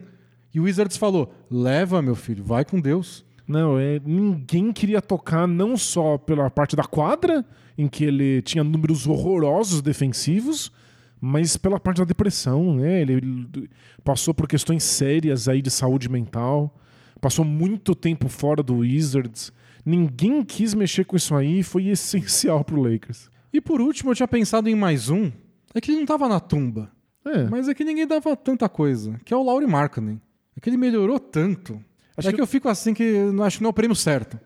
E 0.51 0.59
o 0.59 0.63
Wizards 0.63 0.97
falou: 0.97 1.31
leva, 1.47 2.01
meu 2.01 2.15
filho, 2.15 2.43
vai 2.43 2.65
com 2.65 2.81
Deus. 2.81 3.23
Não, 3.47 3.77
é, 3.77 4.01
ninguém 4.03 4.73
queria 4.73 4.99
tocar 4.99 5.47
não 5.47 5.77
só 5.77 6.17
pela 6.17 6.49
parte 6.49 6.75
da 6.75 6.83
quadra, 6.83 7.45
em 7.77 7.87
que 7.87 8.03
ele 8.03 8.41
tinha 8.41 8.63
números 8.63 9.05
horrorosos 9.05 9.79
defensivos, 9.83 10.71
mas 11.19 11.55
pela 11.55 11.79
parte 11.79 11.99
da 11.99 12.05
depressão, 12.05 12.77
né? 12.77 13.01
Ele, 13.01 13.69
passou 14.03 14.33
por 14.33 14.47
questões 14.47 14.83
sérias 14.83 15.47
aí 15.47 15.61
de 15.61 15.69
saúde 15.69 16.09
mental, 16.09 16.75
passou 17.19 17.45
muito 17.45 17.93
tempo 17.93 18.27
fora 18.27 18.63
do 18.63 18.77
Wizards. 18.77 19.53
Ninguém 19.85 20.43
quis 20.43 20.73
mexer 20.73 21.05
com 21.05 21.15
isso 21.15 21.35
aí, 21.35 21.61
foi 21.61 21.89
essencial 21.89 22.63
pro 22.63 22.81
Lakers. 22.81 23.29
E 23.53 23.61
por 23.61 23.79
último, 23.79 24.09
eu 24.09 24.15
tinha 24.15 24.27
pensado 24.27 24.67
em 24.67 24.73
mais 24.73 25.07
um. 25.07 25.31
É 25.73 25.81
que 25.81 25.91
ele 25.91 25.99
não 25.99 26.05
tava 26.05 26.27
na 26.27 26.39
tumba. 26.39 26.91
É, 27.25 27.43
Mas 27.49 27.67
é 27.69 27.73
que 27.73 27.83
ninguém 27.83 28.07
dava 28.07 28.35
tanta 28.35 28.67
coisa. 28.67 29.19
Que 29.23 29.33
é 29.33 29.37
o 29.37 29.43
Laurie 29.43 29.67
Markkinen. 29.67 30.19
É 30.55 30.59
que 30.59 30.69
ele 30.69 30.77
melhorou 30.77 31.19
tanto. 31.19 31.79
Acho 32.17 32.27
é 32.27 32.31
que- 32.31 32.35
que... 32.37 32.41
eu 32.41 32.47
fico 32.47 32.67
assim 32.67 32.93
que 32.93 33.15
acho 33.43 33.57
que 33.57 33.63
não 33.63 33.69
é 33.69 33.71
o 33.71 33.73
prêmio 33.73 33.95
certo. 33.95 34.39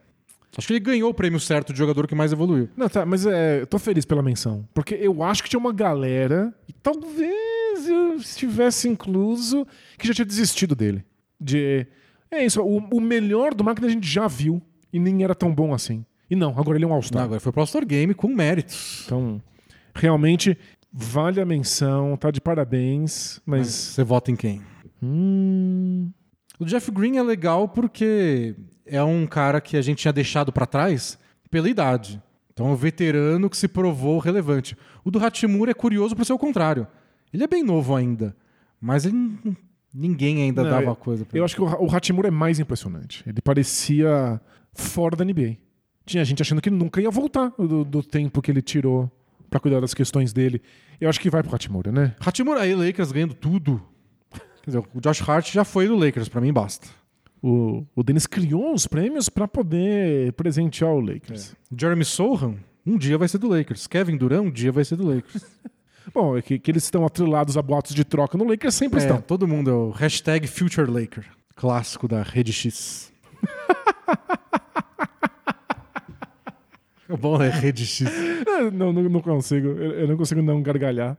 Acho 0.58 0.68
que 0.68 0.74
ele 0.74 0.80
ganhou 0.80 1.10
o 1.10 1.14
prêmio 1.14 1.40
certo 1.40 1.74
de 1.74 1.80
jogador 1.80 2.08
que 2.08 2.16
mais 2.16 2.32
evoluiu. 2.32 2.70
Não, 2.78 2.88
tá, 2.88 3.06
mas 3.06 3.26
é, 3.26 3.62
eu 3.62 3.68
tô 3.68 3.78
feliz 3.78 4.06
pela 4.06 4.22
menção. 4.22 4.66
Porque 4.74 4.96
eu 4.96 5.22
acho 5.24 5.44
que 5.44 5.50
tinha 5.50 5.60
uma 5.60 5.74
galera, 5.74 6.54
e 6.68 6.72
talvez 6.74 7.88
eu 7.90 8.16
estivesse 8.16 8.88
incluso, 8.88 9.68
que 9.98 10.08
já 10.08 10.14
tinha 10.14 10.26
desistido 10.26 10.74
dele. 10.76 11.04
De. 11.40 11.86
É 12.32 12.46
isso, 12.46 12.62
o, 12.62 12.78
o 12.78 13.02
melhor 13.02 13.54
do 13.54 13.64
marketing 13.64 13.88
a 13.88 13.92
gente 13.92 14.08
já 14.08 14.28
viu 14.28 14.62
e 14.94 15.00
nem 15.00 15.24
era 15.24 15.36
tão 15.36 15.54
bom 15.54 15.74
assim. 15.74 16.06
E 16.30 16.36
não, 16.36 16.58
agora 16.58 16.78
ele 16.78 16.86
é 16.86 16.88
um 16.88 16.94
All-Star. 16.94 17.24
agora 17.24 17.40
foi 17.40 17.52
pro 17.52 17.62
All-Star 17.62 17.86
Game 17.86 18.14
com 18.14 18.28
méritos. 18.30 19.04
Então, 19.06 19.42
realmente, 19.94 20.58
vale 20.98 21.42
a 21.42 21.46
menção, 21.46 22.16
tá 22.16 22.32
de 22.32 22.40
parabéns, 22.40 23.42
Mas 23.46 23.60
mas. 23.60 23.68
você 23.70 24.04
vota 24.04 24.32
em 24.32 24.36
quem? 24.36 24.62
Hum, 25.04 26.10
O 26.60 26.66
Jeff 26.66 26.90
Green 26.92 27.18
é 27.18 27.24
legal 27.24 27.68
porque 27.68 28.56
é 28.86 29.04
um 29.04 29.28
cara 29.28 29.60
que 29.60 29.76
a 29.76 29.82
gente 29.82 30.00
tinha 30.00 30.14
deixado 30.14 30.52
pra 30.54 30.66
trás 30.66 31.20
pela 31.52 31.70
idade. 31.70 32.22
Então 32.54 32.68
é 32.68 32.70
um 32.70 32.76
veterano 32.76 33.50
que 33.50 33.58
se 33.58 33.68
provou 33.68 34.18
relevante. 34.20 34.78
O 35.04 35.12
do 35.12 35.20
Hachimura 35.20 35.72
é 35.72 35.74
curioso 35.74 36.16
por 36.16 36.26
ser 36.26 36.32
o 36.34 36.38
contrário. 36.40 36.88
Ele 37.34 37.44
é 37.44 37.48
bem 37.48 37.62
novo 37.64 37.94
ainda, 37.94 38.34
mas 38.80 39.06
ele 39.06 39.38
ninguém 39.94 40.44
ainda 40.44 40.64
Não, 40.64 40.70
dava 40.70 40.86
eu- 40.92 40.96
coisa 40.96 41.26
pra 41.26 41.38
eu 41.38 41.42
ele. 41.42 41.46
acho 41.46 41.56
que 41.56 41.62
o, 41.62 41.66
o 41.66 41.94
Hachimura 41.94 42.30
é 42.30 42.32
mais 42.32 42.60
impressionante. 42.60 43.24
Ele 43.28 43.42
parecia 43.42 44.40
fora 44.74 45.16
da 45.18 45.26
NBA. 45.26 45.58
Tinha 46.06 46.24
gente 46.24 46.42
achando 46.42 46.62
que 46.62 46.70
ele 46.70 46.78
nunca 46.78 47.02
ia 47.02 47.10
voltar 47.12 47.50
do, 47.58 47.84
do 47.84 48.02
tempo 48.02 48.42
que 48.42 48.50
ele 48.52 48.62
tirou 48.62 49.12
pra 49.56 49.60
cuidar 49.62 49.80
das 49.80 49.94
questões 49.94 50.34
dele. 50.34 50.62
Eu 51.00 51.08
acho 51.10 51.20
que 51.20 51.30
vai 51.30 51.42
pro 51.42 51.56
Hachimura, 51.56 51.90
né? 51.92 52.14
Hachimura 52.20 52.62
aí, 52.62 52.76
Lakers 52.76 53.12
ganhando 53.14 53.34
tudo. 53.34 53.82
Quer 54.62 54.72
dizer, 54.72 54.84
o 54.94 55.00
Josh 55.00 55.22
Hart 55.28 55.52
já 55.54 55.64
foi 55.64 55.88
do 55.88 55.96
Lakers, 55.96 56.28
pra 56.28 56.42
mim 56.42 56.52
basta. 56.52 56.88
O, 57.42 57.86
o 57.96 58.04
Dennis 58.04 58.28
criou 58.28 58.74
os 58.74 58.86
prêmios 58.88 59.30
pra 59.30 59.48
poder 59.48 60.34
presentear 60.34 60.92
o 60.92 61.00
Lakers. 61.00 61.56
Jeremy 61.78 62.04
Sohan, 62.04 62.56
um 62.86 62.98
dia 62.98 63.18
vai 63.18 63.28
ser 63.30 63.38
do 63.38 63.48
Lakers. 63.48 63.88
Kevin 63.88 64.18
Durant, 64.18 64.44
um 64.46 64.52
dia 64.52 64.72
vai 64.74 64.84
ser 64.84 64.98
do 64.98 65.08
Lakers. 65.08 65.46
Bom, 66.14 66.38
é 66.38 66.42
que, 66.42 66.60
que 66.60 66.70
eles 66.70 66.84
estão 66.84 67.06
atrelados 67.06 67.56
a 67.58 67.62
boatos 67.62 67.96
de 67.96 68.04
troca 68.04 68.38
no 68.38 68.44
Lakers 68.46 68.76
sempre 68.76 69.00
É, 69.00 69.04
estão. 69.04 69.22
todo 69.22 69.48
mundo 69.48 69.70
é 69.70 69.74
o 69.74 69.90
hashtag 69.92 70.48
Future 70.48 70.90
Laker. 70.92 71.26
Clássico 71.56 72.08
da 72.10 72.22
Rede 72.24 72.52
X. 72.52 73.12
É 77.10 77.16
bom, 77.16 77.38
né? 77.38 77.50
Rede 77.50 77.86
X. 77.86 78.08
É, 78.08 78.72
Não, 78.72 78.92
não, 78.92 79.04
não 79.04 79.22
consigo. 79.22 79.68
Eu, 79.68 79.92
eu 79.92 80.08
não 80.08 80.18
consigo 80.18 80.42
não 80.42 80.62
gargalhar. 80.62 81.18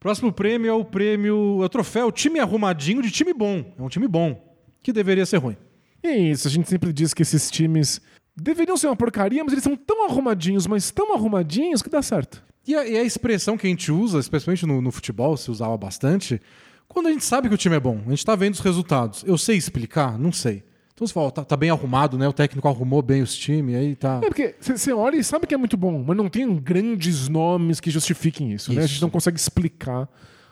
Próximo 0.00 0.32
prêmio 0.32 0.70
é 0.70 0.72
o 0.72 0.84
prêmio, 0.84 1.58
é 1.60 1.64
o 1.64 1.68
troféu 1.68 2.12
time 2.12 2.38
arrumadinho 2.38 3.02
de 3.02 3.10
time 3.10 3.34
bom. 3.34 3.74
É 3.76 3.82
um 3.82 3.88
time 3.88 4.06
bom, 4.06 4.40
que 4.82 4.92
deveria 4.92 5.26
ser 5.26 5.38
ruim. 5.38 5.56
E 6.02 6.06
é 6.06 6.16
isso, 6.16 6.46
a 6.46 6.50
gente 6.50 6.68
sempre 6.68 6.92
diz 6.92 7.12
que 7.12 7.22
esses 7.22 7.50
times 7.50 8.00
deveriam 8.36 8.76
ser 8.76 8.86
uma 8.86 8.94
porcaria, 8.94 9.42
mas 9.42 9.52
eles 9.52 9.64
são 9.64 9.76
tão 9.76 10.08
arrumadinhos, 10.08 10.66
mas 10.66 10.92
tão 10.92 11.12
arrumadinhos 11.14 11.82
que 11.82 11.90
dá 11.90 12.00
certo. 12.00 12.42
E 12.66 12.74
a, 12.76 12.86
e 12.86 12.96
a 12.96 13.02
expressão 13.02 13.58
que 13.58 13.66
a 13.66 13.70
gente 13.70 13.90
usa, 13.90 14.20
especialmente 14.20 14.64
no, 14.64 14.80
no 14.80 14.92
futebol, 14.92 15.36
se 15.36 15.50
usava 15.50 15.76
bastante, 15.76 16.40
quando 16.86 17.08
a 17.08 17.10
gente 17.10 17.24
sabe 17.24 17.48
que 17.48 17.54
o 17.54 17.58
time 17.58 17.74
é 17.74 17.80
bom, 17.80 18.00
a 18.06 18.10
gente 18.10 18.24
tá 18.24 18.36
vendo 18.36 18.54
os 18.54 18.60
resultados. 18.60 19.24
Eu 19.26 19.36
sei 19.36 19.56
explicar? 19.56 20.16
Não 20.16 20.30
sei. 20.30 20.62
Então 20.98 21.06
você 21.06 21.14
fala, 21.14 21.30
tá, 21.30 21.44
tá 21.44 21.56
bem 21.56 21.70
arrumado, 21.70 22.18
né? 22.18 22.26
O 22.26 22.32
técnico 22.32 22.66
arrumou 22.66 23.00
bem 23.02 23.22
os 23.22 23.32
times, 23.36 23.76
aí 23.76 23.94
tá. 23.94 24.20
É 24.20 24.26
porque 24.26 24.56
você 24.60 24.92
olha 24.92 25.14
e 25.14 25.22
sabe 25.22 25.46
que 25.46 25.54
é 25.54 25.56
muito 25.56 25.76
bom, 25.76 26.02
mas 26.04 26.16
não 26.16 26.28
tem 26.28 26.52
grandes 26.56 27.28
nomes 27.28 27.78
que 27.78 27.88
justifiquem 27.88 28.52
isso, 28.52 28.72
né? 28.72 28.78
A 28.78 28.80
gente 28.80 28.94
Isso. 28.94 29.02
não 29.02 29.08
consegue 29.08 29.38
explicar 29.38 30.08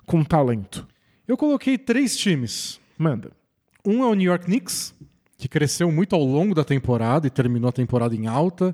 com 0.06 0.23
talento. 0.23 0.86
Eu 1.27 1.36
coloquei 1.36 1.77
três 1.77 2.16
times. 2.16 2.78
Manda. 2.97 3.32
Um 3.85 4.05
é 4.05 4.06
o 4.06 4.14
New 4.14 4.31
York 4.31 4.44
Knicks, 4.44 4.94
que 5.36 5.48
cresceu 5.48 5.90
muito 5.90 6.14
ao 6.14 6.23
longo 6.23 6.55
da 6.55 6.62
temporada 6.62 7.27
e 7.27 7.31
terminou 7.31 7.68
a 7.68 7.73
temporada 7.73 8.14
em 8.14 8.28
alta. 8.28 8.73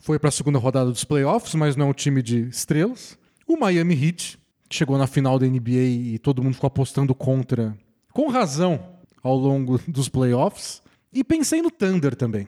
Foi 0.00 0.18
para 0.18 0.28
a 0.28 0.32
segunda 0.32 0.58
rodada 0.58 0.90
dos 0.90 1.04
playoffs, 1.04 1.54
mas 1.54 1.76
não 1.76 1.86
é 1.86 1.90
um 1.90 1.94
time 1.94 2.20
de 2.20 2.48
estrelas. 2.48 3.16
O 3.46 3.56
Miami 3.56 3.94
Heat, 3.94 4.40
que 4.68 4.74
chegou 4.74 4.98
na 4.98 5.06
final 5.06 5.38
da 5.38 5.46
NBA 5.46 6.14
e 6.14 6.18
todo 6.18 6.42
mundo 6.42 6.54
ficou 6.54 6.66
apostando 6.66 7.14
contra, 7.14 7.78
com 8.12 8.28
razão, 8.28 8.80
ao 9.22 9.36
longo 9.36 9.80
dos 9.86 10.08
playoffs. 10.08 10.81
E 11.12 11.22
pensei 11.22 11.60
no 11.62 11.70
Thunder 11.70 12.14
também. 12.16 12.46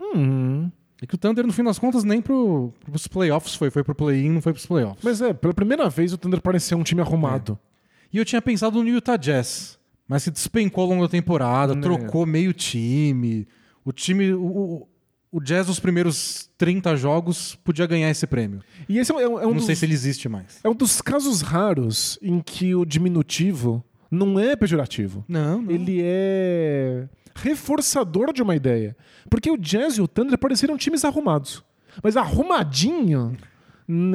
Hum, 0.00 0.70
É 1.00 1.06
que 1.06 1.14
o 1.14 1.18
Thunder, 1.18 1.46
no 1.46 1.52
fim 1.52 1.64
das 1.64 1.78
contas, 1.78 2.04
nem 2.04 2.20
pro, 2.20 2.72
pros 2.84 3.06
playoffs 3.08 3.54
foi. 3.54 3.70
Foi 3.70 3.82
pro 3.82 3.94
play-in, 3.94 4.30
não 4.30 4.40
foi 4.42 4.52
pros 4.52 4.66
playoffs. 4.66 5.02
mas 5.02 5.20
é, 5.20 5.32
pela 5.32 5.54
primeira 5.54 5.88
vez 5.88 6.12
o 6.12 6.18
Thunder 6.18 6.40
pareceu 6.40 6.78
um 6.78 6.82
time 6.82 7.00
arrumado. 7.00 7.58
E 8.12 8.18
eu 8.18 8.24
tinha 8.24 8.42
pensado 8.42 8.82
no 8.82 8.88
Utah 8.88 9.16
Jazz, 9.16 9.78
mas 10.06 10.22
se 10.22 10.30
despencou 10.30 10.84
ao 10.84 10.90
longo 10.90 11.02
da 11.02 11.08
temporada, 11.08 11.74
Né. 11.74 11.80
trocou 11.80 12.26
meio 12.26 12.52
time. 12.52 13.48
O 13.84 13.90
time. 13.92 14.32
O, 14.34 14.86
o, 15.32 15.40
Jazz 15.40 15.66
nos 15.66 15.80
primeiros 15.80 16.50
30 16.58 16.94
jogos 16.94 17.54
podia 17.64 17.86
ganhar 17.86 18.10
esse 18.10 18.26
prêmio. 18.26 18.60
E 18.88 18.98
esse 18.98 19.10
é, 19.10 19.14
um- 19.14 19.40
é 19.40 19.46
um 19.46 19.48
Não 19.50 19.54
dos, 19.56 19.64
sei 19.64 19.74
se 19.74 19.84
ele 19.86 19.94
existe 19.94 20.28
mais. 20.28 20.60
é 20.62 20.68
um 20.68 20.74
dos 20.74 21.00
casos 21.00 21.40
raros 21.40 22.18
em 22.20 22.38
que 22.40 22.74
o 22.74 22.84
diminutivo 22.84 23.82
não 24.10 24.38
é 24.38 24.54
pejorativo. 24.54 25.24
Não, 25.26 25.62
não. 25.62 25.70
Ele 25.70 26.00
é 26.04 27.08
reforçador 27.34 28.32
de 28.32 28.42
uma 28.42 28.54
ideia. 28.56 28.96
Porque 29.30 29.50
o 29.50 29.56
Jazz 29.56 29.96
e 29.98 30.02
o 30.02 30.08
Thunder 30.08 30.38
pareceram 30.38 30.76
times 30.76 31.04
arrumados. 31.04 31.62
Mas 32.02 32.16
arrumadinho, 32.16 33.36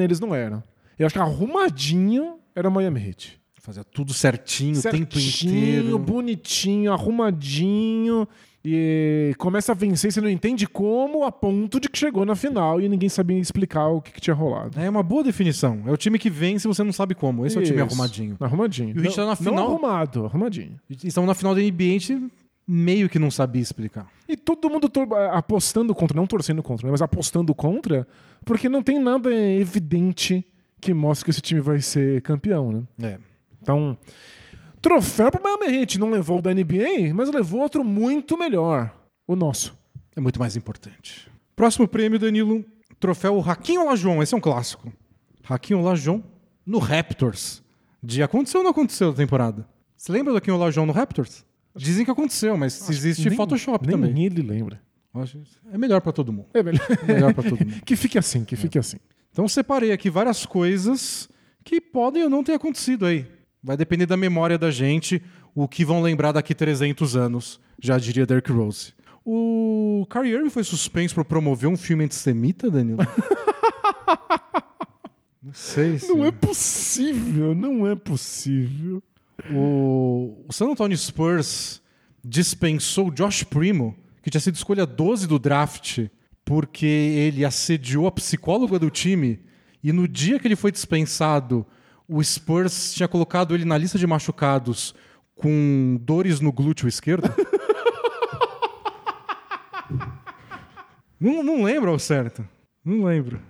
eles 0.02 0.20
não 0.20 0.34
eram. 0.34 0.62
Eu 0.98 1.06
acho 1.06 1.14
que 1.14 1.20
arrumadinho 1.20 2.36
era 2.54 2.68
o 2.68 2.72
Miami 2.72 3.00
Heat. 3.08 3.38
Fazia 3.60 3.84
tudo 3.84 4.14
certinho, 4.14 4.78
o 4.78 4.82
tempo 4.82 5.18
Certinho, 5.20 5.52
inteiro. 5.80 5.98
bonitinho, 5.98 6.92
arrumadinho. 6.92 8.26
E 8.64 9.34
começa 9.38 9.72
a 9.72 9.74
vencer, 9.74 10.10
você 10.12 10.20
não 10.20 10.28
entende 10.28 10.66
como, 10.66 11.24
a 11.24 11.30
ponto 11.30 11.78
de 11.78 11.88
que 11.88 11.96
chegou 11.98 12.24
na 12.26 12.34
final 12.34 12.80
e 12.80 12.88
ninguém 12.88 13.08
sabia 13.08 13.38
explicar 13.38 13.86
o 13.88 14.00
que, 14.02 14.10
que 14.12 14.20
tinha 14.20 14.34
rolado. 14.34 14.78
É 14.80 14.90
uma 14.90 15.02
boa 15.02 15.22
definição. 15.22 15.82
É 15.86 15.92
o 15.92 15.96
time 15.96 16.18
que 16.18 16.28
vence 16.28 16.66
e 16.66 16.68
você 16.68 16.82
não 16.82 16.92
sabe 16.92 17.14
como. 17.14 17.46
Esse 17.46 17.56
é 17.56 17.60
o 17.60 17.64
time 17.64 17.76
Isso. 17.78 17.86
arrumadinho. 17.86 18.36
Arrumadinho. 18.40 18.96
E 18.96 19.00
o 19.00 19.04
Heat 19.04 19.14
tá 19.16 19.26
na 19.26 19.36
final- 19.36 19.54
Não 19.54 19.64
arrumado, 19.66 20.24
arrumadinho. 20.24 20.78
E 20.90 21.06
estamos 21.06 21.28
na 21.28 21.34
final 21.34 21.54
da 21.54 21.60
NBA, 21.60 22.00
meio 22.68 23.08
que 23.08 23.18
não 23.18 23.30
sabia 23.30 23.62
explicar. 23.62 24.06
E 24.28 24.36
todo 24.36 24.68
mundo 24.68 24.92
apostando 25.32 25.94
contra, 25.94 26.14
não 26.14 26.26
torcendo 26.26 26.62
contra, 26.62 26.86
né, 26.86 26.90
mas 26.90 27.00
apostando 27.00 27.54
contra, 27.54 28.06
porque 28.44 28.68
não 28.68 28.82
tem 28.82 28.98
nada 28.98 29.34
evidente 29.34 30.44
que 30.78 30.92
mostre 30.92 31.24
que 31.24 31.30
esse 31.30 31.40
time 31.40 31.62
vai 31.62 31.80
ser 31.80 32.20
campeão, 32.20 32.70
né? 32.70 32.82
É. 33.02 33.18
Então, 33.62 33.96
troféu 34.82 35.30
pro 35.30 35.42
Miami 35.42 35.78
Heat. 35.78 35.98
Não 35.98 36.10
levou 36.10 36.38
o 36.38 36.42
da 36.42 36.52
NBA, 36.52 37.14
mas 37.14 37.30
levou 37.30 37.62
outro 37.62 37.82
muito 37.82 38.36
melhor. 38.36 38.94
O 39.26 39.34
nosso. 39.34 39.76
É 40.14 40.20
muito 40.20 40.38
mais 40.38 40.54
importante. 40.54 41.30
Próximo 41.56 41.88
prêmio, 41.88 42.18
Danilo. 42.18 42.64
Troféu 43.00 43.40
Raquinho 43.40 43.82
Olajon. 43.82 44.22
Esse 44.22 44.34
é 44.34 44.36
um 44.36 44.40
clássico. 44.40 44.92
Raquinho 45.42 45.80
Olajon 45.80 46.22
no 46.66 46.78
Raptors. 46.78 47.62
De 48.02 48.22
aconteceu 48.22 48.60
ou 48.60 48.64
não 48.64 48.70
aconteceu 48.70 49.08
na 49.08 49.16
temporada? 49.16 49.66
Você 49.96 50.12
lembra 50.12 50.32
do 50.32 50.36
Raquinho 50.36 50.56
Olajon 50.56 50.86
no 50.86 50.92
Raptors? 50.92 51.44
Dizem 51.78 52.04
que 52.04 52.10
aconteceu, 52.10 52.56
mas 52.56 52.88
existe 52.90 53.28
Nem- 53.28 53.36
Photoshop 53.36 53.86
nem 53.86 53.96
também. 53.96 54.24
ele 54.24 54.42
lembra. 54.42 54.80
É 55.72 55.78
melhor 55.78 56.00
pra 56.00 56.12
todo 56.12 56.32
mundo. 56.32 56.46
É 56.54 56.62
melhor. 56.62 56.86
É 57.02 57.06
melhor 57.12 57.34
pra 57.34 57.42
todo 57.42 57.58
mundo. 57.58 57.82
que 57.84 57.96
fique 57.96 58.18
assim, 58.18 58.44
que 58.44 58.54
fique 58.56 58.78
assim. 58.78 58.98
Então 59.32 59.48
separei 59.48 59.92
aqui 59.92 60.08
várias 60.10 60.46
coisas 60.46 61.28
que 61.64 61.80
podem 61.80 62.22
ou 62.24 62.30
não 62.30 62.44
ter 62.44 62.52
acontecido 62.52 63.06
aí. 63.06 63.26
Vai 63.62 63.76
depender 63.76 64.06
da 64.06 64.16
memória 64.16 64.56
da 64.56 64.70
gente, 64.70 65.20
o 65.54 65.66
que 65.66 65.84
vão 65.84 66.00
lembrar 66.00 66.32
daqui 66.32 66.54
300 66.54 67.16
anos, 67.16 67.60
já 67.80 67.98
diria 67.98 68.24
Derrick 68.26 68.50
Rose. 68.52 68.92
O 69.24 70.06
Kyrie 70.10 70.32
Irving 70.32 70.50
foi 70.50 70.64
suspenso 70.64 71.14
por 71.14 71.24
promover 71.24 71.68
um 71.68 71.76
filme 71.76 72.04
antissemita, 72.04 72.70
Danilo? 72.70 72.98
não 75.42 75.52
sei 75.52 75.98
se... 75.98 76.08
Não 76.08 76.24
é 76.24 76.30
possível, 76.30 77.54
não 77.54 77.86
é 77.86 77.94
possível. 77.94 79.02
O, 79.52 80.44
o 80.48 80.52
San 80.52 80.70
Antonio 80.70 80.96
Spurs 80.96 81.80
dispensou 82.24 83.08
o 83.08 83.12
Josh 83.12 83.44
Primo, 83.44 83.96
que 84.22 84.30
tinha 84.30 84.40
sido 84.40 84.56
escolha 84.56 84.84
12 84.84 85.26
do 85.26 85.38
draft, 85.38 86.08
porque 86.44 86.86
ele 86.86 87.44
assediou 87.44 88.06
a 88.06 88.12
psicóloga 88.12 88.78
do 88.78 88.90
time 88.90 89.40
e 89.82 89.92
no 89.92 90.08
dia 90.08 90.38
que 90.38 90.46
ele 90.46 90.56
foi 90.56 90.72
dispensado, 90.72 91.66
o 92.06 92.22
Spurs 92.22 92.94
tinha 92.94 93.08
colocado 93.08 93.54
ele 93.54 93.64
na 93.64 93.78
lista 93.78 93.98
de 93.98 94.06
machucados 94.06 94.94
com 95.34 95.98
dores 96.00 96.40
no 96.40 96.52
glúteo 96.52 96.88
esquerdo. 96.88 97.28
não, 101.20 101.42
não 101.42 101.62
lembro 101.62 101.90
ao 101.90 101.98
certo. 101.98 102.46
Não 102.84 103.04
lembro. 103.04 103.40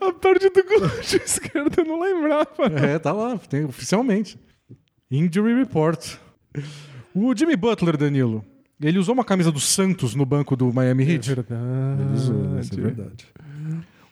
A 0.00 0.12
parte 0.12 0.48
do 0.48 0.64
glúteo 0.64 1.20
esquerdo 1.22 1.78
eu 1.78 1.84
não 1.84 2.00
lembrava. 2.00 2.64
É, 2.82 2.98
tá 2.98 3.12
lá, 3.12 3.38
tem 3.38 3.64
oficialmente. 3.64 4.38
Injury 5.10 5.54
Report. 5.54 6.16
O 7.14 7.34
Jimmy 7.36 7.56
Butler, 7.56 7.96
Danilo, 7.96 8.44
ele 8.80 8.98
usou 8.98 9.14
uma 9.14 9.24
camisa 9.24 9.52
do 9.52 9.60
Santos 9.60 10.14
no 10.14 10.26
banco 10.26 10.56
do 10.56 10.72
Miami 10.72 11.04
Heat. 11.04 11.34
verdade. 11.34 12.02
Ele 12.02 12.14
usou, 12.14 12.58
é 12.58 12.60
verdade. 12.62 13.26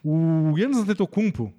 O 0.05 0.53
Giannis 0.57 0.79
Antetokounmpo 0.79 1.53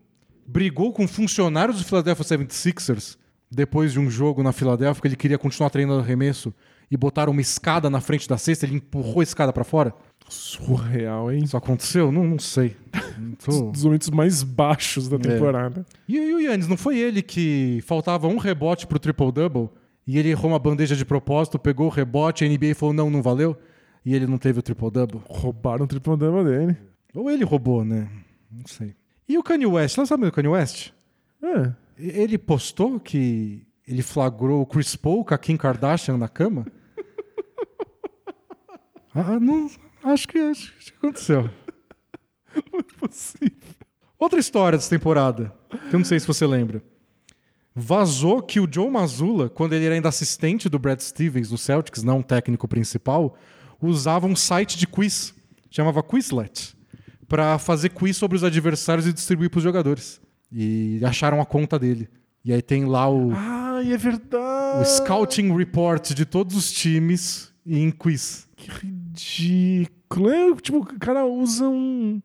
brigou 0.46 0.92
com 0.92 1.08
funcionários 1.08 1.78
do 1.78 1.84
Philadelphia 1.84 2.26
76ers 2.26 3.18
depois 3.50 3.94
de 3.94 4.00
um 4.00 4.10
jogo 4.10 4.42
na 4.42 4.52
Filadélfia 4.52 5.02
que 5.02 5.08
ele 5.08 5.16
queria 5.16 5.38
continuar 5.38 5.70
treinando 5.70 6.02
arremesso 6.02 6.54
e 6.90 6.98
botaram 6.98 7.32
uma 7.32 7.42
escada 7.42 7.90
na 7.90 8.00
frente 8.02 8.28
da 8.28 8.38
cesta, 8.38 8.66
ele 8.66 8.76
empurrou 8.76 9.20
a 9.20 9.24
escada 9.24 9.52
pra 9.54 9.64
fora. 9.64 9.94
Surreal, 10.30 11.32
hein? 11.32 11.44
Isso 11.44 11.56
aconteceu? 11.58 12.12
Não, 12.12 12.24
não 12.24 12.40
sei. 12.40 12.76
Tô- 13.44 13.72
Dos 13.72 13.84
momentos 13.84 14.10
mais 14.10 14.44
baixos 14.44 15.08
da 15.08 15.18
temporada. 15.18 15.86
E, 16.08 16.18
e 16.18 16.34
o 16.34 16.40
Yannis, 16.40 16.68
não 16.68 16.78
foi 16.78 16.98
ele 16.98 17.22
que 17.22 17.82
faltava 17.86 18.28
um 18.28 18.38
rebote 18.38 18.86
pro 18.88 19.00
triple-double 19.00 19.70
e 20.08 20.18
ele 20.18 20.30
errou 20.30 20.52
uma 20.52 20.60
bandeja 20.60 20.96
de 20.96 21.06
propósito, 21.06 21.58
pegou 21.60 21.88
o 21.88 21.90
rebote, 21.90 22.44
a 22.44 22.48
NBA 22.50 22.76
falou 22.76 22.94
não, 22.94 23.10
não 23.10 23.22
valeu, 23.22 23.56
e 24.06 24.14
ele 24.14 24.28
não 24.28 24.38
teve 24.38 24.60
o 24.60 24.62
triple-double? 24.62 25.22
Roubaram 25.26 25.86
o 25.86 25.88
triplo 25.88 26.18
dama 26.18 26.44
dele. 26.44 26.76
Ou 27.14 27.30
ele 27.30 27.44
roubou, 27.44 27.86
né? 27.86 28.10
Não 28.52 28.66
sei. 28.66 28.96
E 29.28 29.38
o 29.38 29.44
Kanye 29.44 29.66
West, 29.66 29.98
não 29.98 30.06
sabe 30.06 30.26
do 30.26 30.32
Kanye 30.32 30.50
West? 30.50 30.92
É. 31.42 31.72
Ele 31.98 32.38
postou 32.38 33.00
que 33.00 33.66
ele 33.88 34.02
flagrou 34.02 34.62
o 34.62 34.66
Chris 34.66 34.96
Paul 34.96 35.26
com 35.26 35.34
a 35.34 35.38
Kim 35.38 35.58
Kardashian 35.58 36.18
na 36.18 36.28
cama? 36.28 36.66
ah, 39.14 39.40
não, 39.40 39.70
acho 40.04 40.28
que, 40.28 40.40
acho 40.40 40.74
que 40.80 40.98
aconteceu. 40.98 41.50
Não 42.72 42.80
é 42.80 43.08
possível. 43.08 43.58
Outra 44.18 44.40
história 44.40 44.78
dessa 44.78 44.90
temporada, 44.90 45.54
que 45.90 45.96
eu 45.96 46.00
não 46.00 46.06
sei 46.06 46.20
se 46.20 46.28
você 46.28 46.46
lembra. 46.46 46.82
Vazou 47.76 48.42
que 48.42 48.60
o 48.60 48.68
Joe 48.72 48.90
Mazzulla, 48.90 49.50
quando 49.50 49.74
ele 49.74 49.86
era 49.86 49.96
ainda 49.96 50.08
assistente 50.08 50.70
do 50.70 50.78
Brad 50.78 51.00
Stevens 51.00 51.52
no 51.52 51.58
Celtics, 51.58 52.04
não 52.04 52.22
técnico 52.22 52.68
principal, 52.68 53.36
usava 53.82 54.28
um 54.28 54.36
site 54.36 54.78
de 54.78 54.86
quiz, 54.86 55.34
chamava 55.70 56.04
Quizlet, 56.04 56.78
para 57.28 57.58
fazer 57.58 57.90
quiz 57.90 58.16
sobre 58.16 58.38
os 58.38 58.44
adversários 58.44 59.08
e 59.08 59.14
distribuir 59.14 59.50
para 59.50 59.58
os 59.58 59.64
jogadores. 59.64 60.22
E 60.52 61.02
acharam 61.04 61.42
a 61.42 61.46
conta 61.46 61.80
dele. 61.80 62.08
E 62.46 62.54
aí 62.54 62.62
tem 62.62 62.86
lá 62.86 63.10
o, 63.10 63.34
Ai, 63.78 63.94
é 63.94 63.98
verdade. 63.98 64.82
o 64.82 64.86
scouting 64.86 65.56
report 65.56 66.14
de 66.14 66.26
todos 66.26 66.56
os 66.56 66.72
times 66.72 67.54
em 67.66 67.92
quiz. 67.92 68.48
Que 68.56 68.70
ridículo. 68.70 70.30
É, 70.30 70.56
tipo, 70.58 70.78
o 70.80 71.00
cara 71.00 71.26
usa 71.26 71.68
um, 71.68 72.22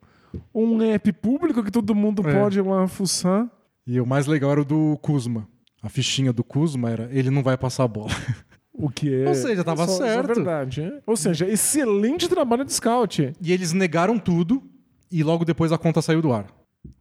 um 0.54 0.82
app 0.82 1.12
público 1.14 1.62
que 1.62 1.70
todo 1.70 1.94
mundo 1.94 2.28
É. 2.28 2.32
pode 2.40 2.58
ir 2.58 2.62
lá 2.62 2.86
fuçar. 2.88 3.48
E 3.86 4.00
o 4.00 4.06
mais 4.06 4.26
legal 4.26 4.50
era 4.52 4.60
o 4.60 4.64
do 4.64 4.98
Kuzma. 5.00 5.48
A 5.82 5.88
fichinha 5.88 6.32
do 6.32 6.42
Kuzma 6.44 6.90
era 6.90 7.08
ele 7.12 7.30
não 7.30 7.42
vai 7.42 7.56
passar 7.56 7.84
a 7.84 7.88
bola. 7.88 8.10
O 8.80 8.88
que 8.88 9.12
é. 9.12 9.26
Ou 9.26 9.34
seja, 9.34 9.64
tava 9.64 9.84
só- 9.88 9.94
só 9.96 10.04
certo. 10.04 10.26
verdade. 10.36 10.82
é. 10.82 11.02
Ou 11.04 11.16
seja, 11.16 11.48
excelente 11.48 12.28
trabalho 12.28 12.64
de 12.64 12.72
scout. 12.72 13.32
E 13.40 13.52
eles 13.52 13.72
negaram 13.72 14.20
tudo 14.20 14.62
e 15.10 15.24
logo 15.24 15.44
depois 15.44 15.72
a 15.72 15.78
conta 15.78 16.00
saiu 16.00 16.22
do 16.22 16.32
ar. 16.32 16.46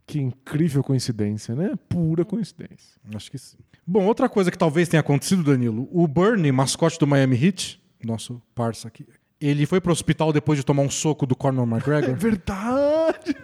Que 0.07 0.19
incrível 0.19 0.81
coincidência, 0.83 1.53
né? 1.53 1.73
Pura 1.87 2.25
coincidência. 2.25 2.99
Acho 3.13 3.29
que 3.29 3.37
sim. 3.37 3.59
Bom, 3.89 4.05
outra 4.05 4.27
coisa 4.27 4.51
que 4.51 4.57
talvez 4.57 4.89
tenha 4.89 4.99
acontecido, 4.99 5.43
Danilo, 5.43 5.87
o 5.91 6.05
Bernie, 6.07 6.51
mascote 6.51 6.99
do 6.99 7.07
Miami 7.07 7.41
Heat, 7.41 7.81
nosso 8.03 8.41
parça 8.53 8.89
aqui, 8.89 9.07
ele 9.39 9.65
foi 9.65 9.79
pro 9.79 9.93
hospital 9.93 10.33
depois 10.33 10.59
de 10.59 10.65
tomar 10.65 10.83
um 10.83 10.89
soco 10.89 11.25
do 11.25 11.35
Conor 11.35 11.65
É 11.71 11.71
McGregor. 11.71 12.15
verdade. 12.15 13.35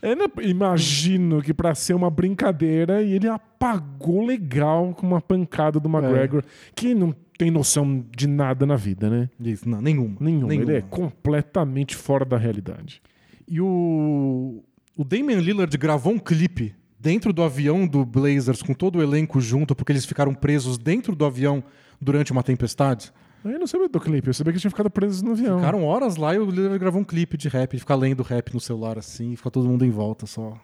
É, 0.00 0.14
né? 0.14 0.24
Imagino 0.42 1.42
que 1.42 1.52
pra 1.52 1.74
ser 1.74 1.92
uma 1.92 2.08
brincadeira 2.08 3.02
e 3.02 3.12
ele 3.12 3.28
apagou 3.28 4.24
legal 4.24 4.94
com 4.94 5.06
uma 5.06 5.20
pancada 5.20 5.78
do 5.78 5.88
McGregor, 5.90 6.42
que 6.74 6.94
não 6.94 7.14
tem 7.36 7.50
noção 7.50 8.04
de 8.16 8.26
nada 8.26 8.64
na 8.64 8.76
vida, 8.76 9.10
né? 9.10 9.28
Isso, 9.40 9.68
não, 9.68 9.82
nenhuma. 9.82 10.16
Nenhuma. 10.20 10.48
Nenhuma. 10.48 10.70
Ele 10.72 10.78
é 10.78 10.80
completamente 10.80 11.94
fora 11.94 12.24
da 12.24 12.38
realidade. 12.38 13.02
E 13.46 13.60
o, 13.60 14.64
o 14.96 15.04
Damian 15.04 15.38
Lillard 15.40 15.76
gravou 15.76 16.14
um 16.14 16.18
clipe 16.18 16.74
dentro 16.98 17.32
do 17.32 17.42
avião 17.42 17.86
do 17.86 18.04
Blazers 18.04 18.62
com 18.62 18.74
todo 18.74 18.96
o 18.96 19.02
elenco 19.02 19.40
junto, 19.40 19.74
porque 19.74 19.92
eles 19.92 20.04
ficaram 20.04 20.34
presos 20.34 20.78
dentro 20.78 21.14
do 21.14 21.24
avião 21.24 21.62
durante 22.00 22.32
uma 22.32 22.42
tempestade. 22.42 23.12
Eu 23.44 23.58
não 23.58 23.66
sabia 23.66 23.88
do 23.88 24.00
clipe, 24.00 24.28
eu 24.28 24.34
sabia 24.34 24.52
que 24.52 24.58
tinha 24.58 24.70
ficado 24.70 24.90
preso 24.90 25.24
no 25.24 25.32
avião. 25.32 25.58
Ficaram 25.58 25.84
horas 25.84 26.16
lá 26.16 26.34
e 26.34 26.38
o 26.38 26.50
Lillard 26.50 26.78
gravou 26.78 27.00
um 27.00 27.04
clipe 27.04 27.36
de 27.36 27.48
rap, 27.48 27.72
ele 27.72 27.80
fica 27.80 27.94
lendo 27.94 28.22
rap 28.22 28.52
no 28.52 28.60
celular 28.60 28.98
assim, 28.98 29.32
e 29.32 29.36
fica 29.36 29.50
todo 29.50 29.68
mundo 29.68 29.84
em 29.84 29.90
volta 29.90 30.26
só 30.26 30.58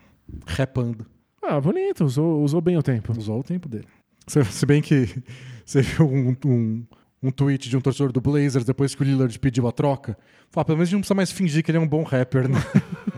rapando. 0.47 1.07
Ah, 1.43 1.61
bonito, 1.61 2.05
usou, 2.05 2.43
usou 2.43 2.61
bem 2.61 2.77
o 2.77 2.83
tempo. 2.83 3.13
Usou 3.17 3.41
o 3.41 3.43
tempo 3.43 3.69
dele. 3.69 3.87
Se, 4.27 4.43
se 4.45 4.67
bem 4.67 4.81
que 4.81 5.07
você 5.65 5.83
viu 5.83 6.07
um, 6.07 6.35
um, 6.47 6.87
um 7.23 7.31
tweet 7.31 7.69
de 7.69 7.77
um 7.77 7.81
torcedor 7.81 8.11
do 8.13 8.21
Blazers 8.21 8.65
depois 8.65 8.95
que 8.95 9.03
o 9.03 9.05
Lillard 9.05 9.39
pediu 9.39 9.69
a 9.69 9.73
troca. 9.73 10.17
Fala, 10.51 10.65
pelo 10.65 10.79
menos 10.79 10.89
a 10.89 10.91
gente 10.91 10.95
não 10.95 11.01
precisa 11.01 11.15
mais 11.15 11.31
fingir 11.31 11.63
que 11.63 11.71
ele 11.71 11.79
é 11.79 11.81
um 11.81 11.87
bom 11.87 12.03
rapper, 12.03 12.49
né? 12.49 12.59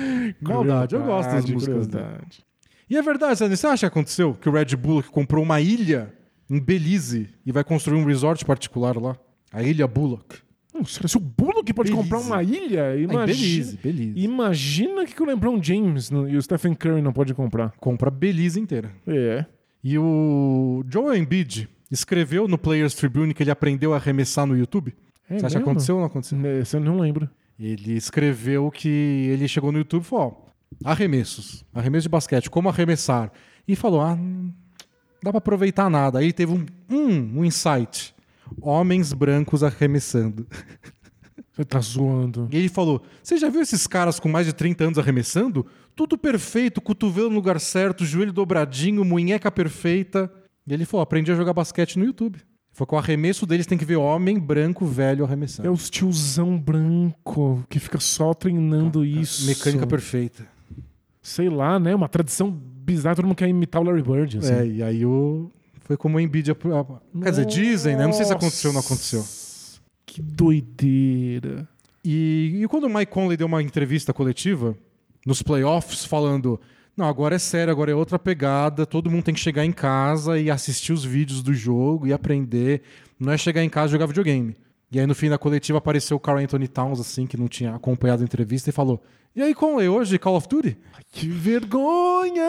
Maldade, 0.40 0.94
eu 0.94 1.02
gosto 1.02 1.30
das 1.30 1.44
músicas 1.48 1.86
dele. 1.86 2.04
E 2.88 2.96
é 2.96 3.02
verdade, 3.02 3.38
você 3.38 3.66
acha 3.66 3.80
que 3.80 3.86
aconteceu 3.86 4.34
que 4.34 4.48
o 4.48 4.52
Red 4.52 4.76
Bull 4.76 5.02
comprou 5.04 5.42
uma 5.44 5.60
ilha 5.60 6.12
em 6.48 6.58
Belize 6.58 7.28
e 7.46 7.52
vai 7.52 7.62
construir 7.62 7.98
um 7.98 8.04
resort 8.04 8.44
particular 8.44 8.96
lá? 8.96 9.16
A 9.52 9.62
Ilha 9.62 9.86
Bullock. 9.86 10.38
Hum, 10.74 10.84
Se 10.84 11.16
o 11.16 11.20
Bullock 11.20 11.72
pode 11.72 11.90
Belize. 11.90 12.02
comprar 12.08 12.18
uma 12.20 12.42
ilha, 12.42 12.90
Ah, 12.90 12.96
imagina, 12.96 13.26
Belize, 13.26 13.76
Belize. 13.82 14.12
imagina 14.20 15.04
que 15.06 15.22
o 15.22 15.26
LeBron 15.26 15.60
James 15.62 16.10
e 16.10 16.36
o 16.36 16.42
Stephen 16.42 16.74
Curry 16.74 17.02
não 17.02 17.12
podem 17.12 17.34
comprar. 17.34 17.72
Compra 17.78 18.10
Belize 18.10 18.58
inteira. 18.58 18.90
É. 19.06 19.44
E 19.82 19.98
o 19.98 20.84
Joel 20.88 21.16
Embiid 21.16 21.68
escreveu 21.90 22.46
no 22.46 22.56
Players 22.58 22.94
Tribune 22.94 23.34
que 23.34 23.42
ele 23.42 23.50
aprendeu 23.50 23.92
a 23.92 23.96
arremessar 23.96 24.46
no 24.46 24.56
YouTube. 24.56 24.94
É 25.28 25.38
Você 25.38 25.46
acha 25.46 25.56
que 25.56 25.62
aconteceu 25.62 25.94
ou 25.96 26.00
não 26.00 26.06
aconteceu? 26.08 26.38
Esse 26.60 26.76
eu 26.76 26.80
não 26.80 26.98
lembro. 26.98 27.28
Ele 27.60 27.92
escreveu 27.92 28.70
que 28.70 28.88
ele 28.88 29.46
chegou 29.46 29.70
no 29.70 29.78
YouTube 29.78 30.02
e 30.02 30.06
falou: 30.06 30.50
ó, 30.84 30.90
arremessos, 30.90 31.62
arremesso 31.74 32.04
de 32.04 32.08
basquete, 32.08 32.48
como 32.48 32.70
arremessar. 32.70 33.30
E 33.68 33.76
falou: 33.76 34.00
ah, 34.00 34.16
não 34.16 34.54
dá 35.22 35.30
pra 35.30 35.38
aproveitar 35.38 35.90
nada. 35.90 36.20
Aí 36.20 36.32
teve 36.32 36.52
um, 36.52 36.64
um, 36.88 37.40
um 37.40 37.44
insight: 37.44 38.14
homens 38.62 39.12
brancos 39.12 39.62
arremessando. 39.62 40.46
Você 41.52 41.64
tá 41.64 41.80
zoando. 41.80 42.48
E 42.50 42.56
ele 42.56 42.70
falou: 42.70 43.02
Você 43.22 43.36
já 43.36 43.50
viu 43.50 43.60
esses 43.60 43.86
caras 43.86 44.18
com 44.18 44.28
mais 44.28 44.46
de 44.46 44.54
30 44.54 44.84
anos 44.84 44.98
arremessando? 44.98 45.66
Tudo 45.94 46.16
perfeito, 46.16 46.80
cotovelo 46.80 47.28
no 47.28 47.34
lugar 47.34 47.60
certo, 47.60 48.06
joelho 48.06 48.32
dobradinho, 48.32 49.04
munheca 49.04 49.50
perfeita. 49.50 50.32
E 50.66 50.72
ele 50.72 50.86
falou: 50.86 51.02
Aprendi 51.02 51.30
a 51.30 51.34
jogar 51.34 51.52
basquete 51.52 51.98
no 51.98 52.06
YouTube. 52.06 52.40
Foi 52.72 52.86
com 52.86 52.96
o 52.96 52.98
arremesso 52.98 53.44
deles 53.46 53.66
tem 53.66 53.76
que 53.76 53.84
ver 53.84 53.96
homem 53.96 54.38
branco 54.38 54.86
velho 54.86 55.24
arremessando. 55.24 55.68
É 55.68 55.70
os 55.70 55.90
tiozão 55.90 56.56
branco 56.58 57.62
que 57.68 57.78
fica 57.78 57.98
só 58.00 58.32
treinando 58.32 59.04
isso. 59.04 59.44
Mecânica 59.46 59.86
perfeita. 59.86 60.46
Sei 61.20 61.50
lá, 61.50 61.78
né? 61.78 61.94
Uma 61.94 62.08
tradição 62.08 62.50
bizarra, 62.50 63.16
todo 63.16 63.26
mundo 63.26 63.36
quer 63.36 63.48
imitar 63.48 63.82
o 63.82 63.84
Larry 63.84 64.02
Bird. 64.02 64.38
Assim. 64.38 64.52
É, 64.52 64.66
e 64.66 64.82
aí 64.82 65.04
o. 65.04 65.50
Foi 65.80 65.96
como 65.96 66.16
o 66.16 66.20
Embiid. 66.20 66.52
a- 66.52 66.54
Quer 66.54 67.30
dizer, 67.30 67.46
dizem, 67.46 67.96
né? 67.96 68.04
Não 68.06 68.12
sei 68.12 68.24
se 68.24 68.32
aconteceu 68.32 68.70
ou 68.70 68.74
não 68.74 68.80
aconteceu. 68.80 69.24
Que 70.06 70.22
doideira. 70.22 71.68
E, 72.04 72.60
e 72.62 72.68
quando 72.68 72.84
o 72.84 72.88
Mike 72.88 73.12
Conley 73.12 73.36
deu 73.36 73.46
uma 73.46 73.62
entrevista 73.62 74.12
coletiva 74.12 74.76
nos 75.26 75.42
playoffs, 75.42 76.04
falando: 76.04 76.58
Não, 76.96 77.06
agora 77.06 77.36
é 77.36 77.38
sério, 77.38 77.70
agora 77.70 77.90
é 77.90 77.94
outra 77.94 78.18
pegada, 78.18 78.84
todo 78.84 79.10
mundo 79.10 79.22
tem 79.24 79.34
que 79.34 79.40
chegar 79.40 79.64
em 79.64 79.72
casa 79.72 80.38
e 80.38 80.50
assistir 80.50 80.92
os 80.92 81.04
vídeos 81.04 81.42
do 81.42 81.54
jogo 81.54 82.06
e 82.06 82.12
aprender. 82.12 82.82
Não 83.18 83.32
é 83.32 83.38
chegar 83.38 83.62
em 83.64 83.68
casa 83.70 83.88
e 83.88 83.92
jogar 83.92 84.06
videogame. 84.06 84.54
E 84.92 84.98
aí 84.98 85.06
no 85.06 85.14
fim 85.14 85.28
da 85.30 85.38
coletiva 85.38 85.78
apareceu 85.78 86.16
o 86.16 86.20
Carl 86.20 86.38
Anthony 86.38 86.66
Towns, 86.66 86.98
assim, 87.00 87.26
que 87.26 87.36
não 87.36 87.46
tinha 87.48 87.74
acompanhado 87.74 88.22
a 88.22 88.24
entrevista, 88.24 88.70
e 88.70 88.72
falou: 88.72 89.02
E 89.36 89.40
aí, 89.40 89.54
Conley, 89.54 89.88
hoje 89.88 90.18
Call 90.18 90.36
of 90.36 90.48
Duty? 90.48 90.76
Que 91.12 91.28
vergonha! 91.28 92.42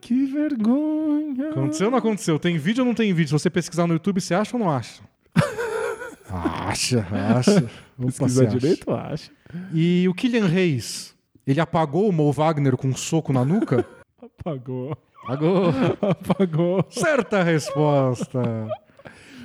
Que 0.00 0.26
vergonha! 0.26 1.50
Aconteceu 1.50 1.86
ou 1.86 1.90
não 1.90 1.98
aconteceu? 1.98 2.38
Tem 2.38 2.58
vídeo 2.58 2.82
ou 2.82 2.86
não 2.86 2.94
tem 2.94 3.12
vídeo? 3.14 3.28
Se 3.28 3.42
você 3.42 3.48
pesquisar 3.50 3.86
no 3.86 3.94
YouTube, 3.94 4.20
você 4.20 4.34
acha 4.34 4.56
ou 4.56 4.62
não 4.62 4.70
acha? 4.70 5.00
acha, 6.28 7.06
acha. 7.10 7.58
Opa, 7.98 8.06
Pesquisar 8.06 8.46
acha. 8.46 8.58
direito, 8.58 8.84
eu 8.90 8.94
acho. 8.94 9.30
E 9.72 10.06
o 10.08 10.14
Killian 10.14 10.46
Reis, 10.46 11.11
ele 11.46 11.60
apagou 11.60 12.08
o 12.08 12.12
Mo 12.12 12.30
Wagner 12.32 12.76
com 12.76 12.88
um 12.88 12.96
soco 12.96 13.32
na 13.32 13.44
nuca? 13.44 13.86
Apagou. 14.20 14.96
Apagou. 15.24 15.72
Apagou. 16.00 16.84
Certa 16.90 17.42
resposta. 17.42 18.68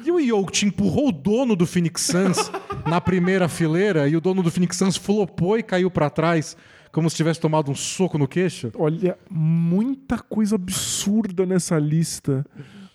E 0.06 0.12
o 0.12 0.20
Yoke 0.20 0.66
empurrou 0.66 1.10
o 1.10 1.12
dono 1.12 1.56
do 1.56 1.68
Phoenix 1.68 2.04
Suns 2.04 2.52
na 2.86 3.02
primeira 3.02 3.50
fileira 3.50 4.08
e 4.08 4.16
o 4.16 4.22
dono 4.22 4.42
do 4.42 4.50
Phoenix 4.50 4.78
Suns 4.78 4.96
flopou 4.96 5.58
e 5.58 5.64
caiu 5.64 5.92
pra 5.92 6.10
trás 6.10 6.56
como 6.92 7.10
se 7.10 7.16
tivesse 7.16 7.40
tomado 7.40 7.70
um 7.70 7.76
soco 7.76 8.18
no 8.18 8.28
queixo? 8.28 8.72
Olha, 8.76 9.18
muita 9.30 10.18
coisa 10.18 10.56
absurda 10.56 11.46
nessa 11.46 11.78
lista. 11.78 12.46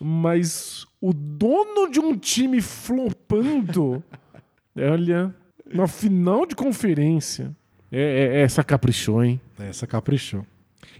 Mas 0.01 0.85
o 1.01 1.13
dono 1.13 1.89
de 1.89 2.01
um 2.01 2.17
time 2.17 2.61
flopando, 2.61 4.03
olha, 4.77 5.33
na 5.73 5.87
final 5.87 6.45
de 6.45 6.57
conferência. 6.57 7.55
É, 7.93 8.01
é- 8.01 8.41
essa 8.43 8.65
caprichou, 8.65 9.23
hein? 9.23 9.39
Essa 9.59 9.87
caprichou. 9.87 10.45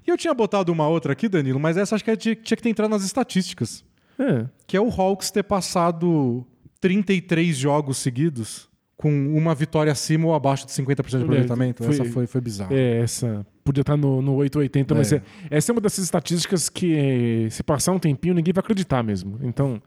E 0.07 0.11
eu 0.11 0.17
tinha 0.17 0.35
botado 0.35 0.71
uma 0.71 0.87
outra 0.87 1.13
aqui, 1.13 1.29
Danilo, 1.29 1.59
mas 1.59 1.77
essa 1.77 1.95
acho 1.95 2.05
que 2.05 2.17
tinha, 2.17 2.35
tinha 2.37 2.57
que 2.57 2.63
ter 2.63 2.69
entrado 2.69 2.91
nas 2.91 3.03
estatísticas. 3.05 3.83
É. 4.19 4.47
Que 4.67 4.77
é 4.77 4.81
o 4.81 4.89
Hawks 4.91 5.31
ter 5.31 5.43
passado 5.43 6.45
33 6.81 7.57
jogos 7.57 7.99
seguidos 7.99 8.69
com 8.97 9.11
uma 9.37 9.55
vitória 9.55 9.91
acima 9.91 10.27
ou 10.27 10.35
abaixo 10.35 10.65
de 10.67 10.73
50% 10.73 11.19
de 11.19 11.25
aproveitamento. 11.25 11.83
foi- 11.83 11.95
Essa 11.95 12.05
foi, 12.05 12.27
foi 12.27 12.41
bizarra. 12.41 12.73
É, 12.75 12.99
essa 13.01 13.45
podia 13.65 13.81
estar 13.81 13.97
no, 13.97 14.21
no 14.23 14.35
880, 14.35 14.95
mas 14.95 15.13
É. 15.13 15.17
é- 15.17 15.23
essa 15.57 15.71
é 15.71 15.73
uma 15.73 15.81
dessas 15.81 16.05
estatísticas 16.05 16.69
que, 16.69 17.49
se 17.51 17.63
passar 17.63 17.93
um 17.93 17.99
tempinho, 17.99 18.35
ninguém 18.35 18.53
vai 18.53 18.61
acreditar 18.61 19.03
mesmo. 19.03 19.39
Então, 19.43 19.81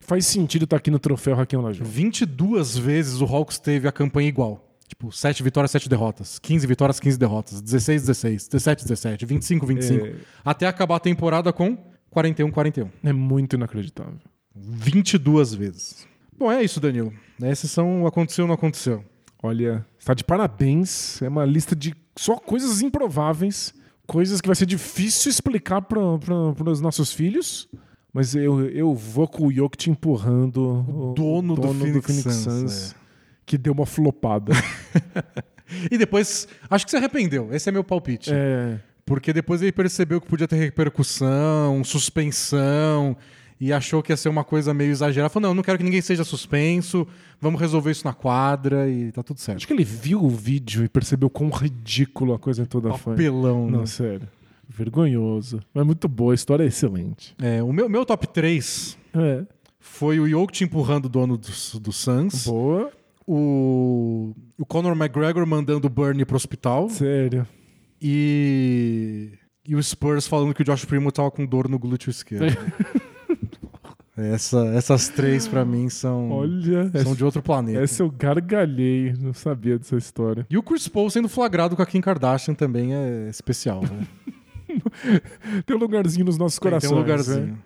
faz 0.00 0.26
sentido 0.26 0.64
estar 0.64 0.76
aqui 0.76 0.90
no 0.90 0.98
troféu 0.98 1.34
Raquel 1.36 1.60
Lajão. 1.62 1.86
22 1.86 2.76
vezes 2.76 3.20
o 3.20 3.24
Hawks 3.24 3.58
teve 3.58 3.86
a 3.88 3.92
campanha 3.92 4.28
igual. 4.28 4.67
Tipo, 4.88 5.12
7 5.12 5.42
vitórias, 5.42 5.70
7 5.70 5.88
derrotas. 5.88 6.38
15 6.38 6.66
vitórias, 6.66 6.98
15 6.98 7.18
derrotas. 7.18 7.60
16, 7.60 8.02
16. 8.02 8.48
17, 8.48 8.82
17. 8.84 9.26
25, 9.26 9.66
25. 9.66 10.06
É. 10.06 10.14
Até 10.44 10.66
acabar 10.66 10.96
a 10.96 11.00
temporada 11.00 11.52
com 11.52 11.76
41, 12.10 12.50
41. 12.50 12.90
É 13.04 13.12
muito 13.12 13.54
inacreditável. 13.54 14.18
22 14.56 15.54
vezes. 15.54 16.06
Bom, 16.38 16.50
é 16.50 16.62
isso, 16.62 16.80
Danilo. 16.80 17.12
Esses 17.42 17.70
são 17.70 18.02
o 18.02 18.06
aconteceu 18.06 18.44
ou 18.44 18.48
não 18.48 18.54
aconteceu. 18.54 19.04
Olha, 19.42 19.86
está 19.98 20.14
de 20.14 20.24
parabéns. 20.24 21.20
É 21.22 21.28
uma 21.28 21.44
lista 21.44 21.76
de 21.76 21.94
só 22.16 22.36
coisas 22.36 22.80
improváveis, 22.80 23.74
coisas 24.06 24.40
que 24.40 24.48
vai 24.48 24.56
ser 24.56 24.66
difícil 24.66 25.30
explicar 25.30 25.82
para 25.82 26.70
os 26.70 26.80
nossos 26.80 27.12
filhos. 27.12 27.68
Mas 28.12 28.34
eu, 28.34 28.68
eu 28.70 28.94
vou 28.94 29.28
com 29.28 29.46
o 29.46 29.52
Jokic 29.52 29.90
empurrando 29.90 30.84
o, 30.88 31.12
dono 31.14 31.54
do 31.54 31.74
Phoenix 31.74 32.34
Suns, 32.34 32.92
é. 32.92 32.97
Que 33.48 33.58
deu 33.58 33.72
uma 33.72 33.86
flopada. 33.86 34.52
E 35.90 35.98
depois, 35.98 36.48
acho 36.70 36.86
que 36.86 36.90
se 36.90 36.96
arrependeu. 36.96 37.50
Esse 37.52 37.68
é 37.68 37.72
meu 37.72 37.84
palpite. 37.84 38.30
é, 38.32 38.78
Porque 39.04 39.34
depois 39.34 39.60
ele 39.60 39.70
percebeu 39.70 40.18
que 40.18 40.26
podia 40.26 40.48
ter 40.48 40.56
repercussão, 40.56 41.84
suspensão, 41.84 43.14
e 43.60 43.70
achou 43.70 44.02
que 44.02 44.10
ia 44.10 44.16
ser 44.16 44.30
uma 44.30 44.44
coisa 44.44 44.72
meio 44.72 44.90
exagerada. 44.90 45.28
Falou: 45.28 45.50
não, 45.50 45.56
não 45.56 45.62
quero 45.62 45.76
que 45.76 45.84
ninguém 45.84 46.00
seja 46.00 46.24
suspenso, 46.24 47.06
vamos 47.38 47.60
resolver 47.60 47.90
isso 47.90 48.02
na 48.06 48.14
quadra 48.14 48.88
e 48.88 49.12
tá 49.12 49.22
tudo 49.22 49.40
certo. 49.40 49.58
acho 49.58 49.66
que 49.66 49.72
ele 49.74 49.84
viu 49.84 50.24
o 50.24 50.30
vídeo 50.30 50.84
e 50.84 50.88
percebeu 50.88 51.28
quão 51.28 51.50
ridículo 51.50 52.32
a 52.32 52.38
coisa 52.38 52.64
toda 52.64 52.94
foi. 52.94 53.12
Papelão, 53.12 53.66
né? 53.70 53.76
Não, 53.76 53.86
sério. 53.86 54.26
Vergonhoso. 54.66 55.60
Mas 55.74 55.84
muito 55.84 56.08
boa, 56.08 56.32
a 56.32 56.34
história 56.34 56.64
é 56.64 56.66
excelente. 56.68 57.34
É, 57.42 57.62
o 57.62 57.74
meu, 57.74 57.90
meu 57.90 58.06
top 58.06 58.26
3 58.26 58.96
É. 59.14 59.42
foi 59.78 60.18
o 60.18 60.26
Jokic 60.26 60.64
empurrando 60.64 61.04
o 61.04 61.08
dono 61.10 61.36
do, 61.36 61.50
do 61.80 61.92
Suns, 61.92 62.46
Boa. 62.46 62.90
O, 63.30 64.34
o 64.58 64.64
Conor 64.64 64.92
McGregor 64.96 65.46
mandando 65.46 65.86
o 65.86 65.90
Bernie 65.90 66.24
pro 66.24 66.36
hospital 66.36 66.88
Sério. 66.88 67.46
e, 68.00 69.32
e 69.66 69.76
o 69.76 69.82
Spurs 69.82 70.26
falando 70.26 70.54
que 70.54 70.62
o 70.62 70.64
Josh 70.64 70.84
Primo 70.86 71.12
tava 71.12 71.30
com 71.30 71.44
dor 71.44 71.68
no 71.68 71.78
glúteo 71.78 72.10
esquerdo. 72.10 72.56
Essa, 74.16 74.66
essas 74.74 75.08
três 75.08 75.46
pra 75.46 75.64
mim 75.64 75.88
são, 75.88 76.32
Olha, 76.32 76.90
são 77.04 77.14
de 77.14 77.24
outro 77.24 77.40
planeta. 77.40 77.80
essa 77.80 78.02
eu 78.02 78.10
gargalhei. 78.10 79.12
Não 79.16 79.32
sabia 79.32 79.78
dessa 79.78 79.96
história. 79.96 80.44
E 80.50 80.58
o 80.58 80.62
Chris 80.62 80.88
Paul 80.88 81.08
sendo 81.08 81.28
flagrado 81.28 81.76
com 81.76 81.82
a 81.82 81.86
Kim 81.86 82.00
Kardashian 82.00 82.52
também 82.52 82.92
é 82.96 83.28
especial. 83.30 83.80
Né? 83.82 84.08
Tem 85.64 85.76
um 85.76 85.78
lugarzinho 85.78 86.24
nos 86.26 86.36
nossos 86.36 86.58
Tem- 86.58 86.68
corações. 86.68 86.90
Tem 86.90 86.98
um 86.98 87.00
lugarzinho. 87.00 87.46
né? 87.46 87.58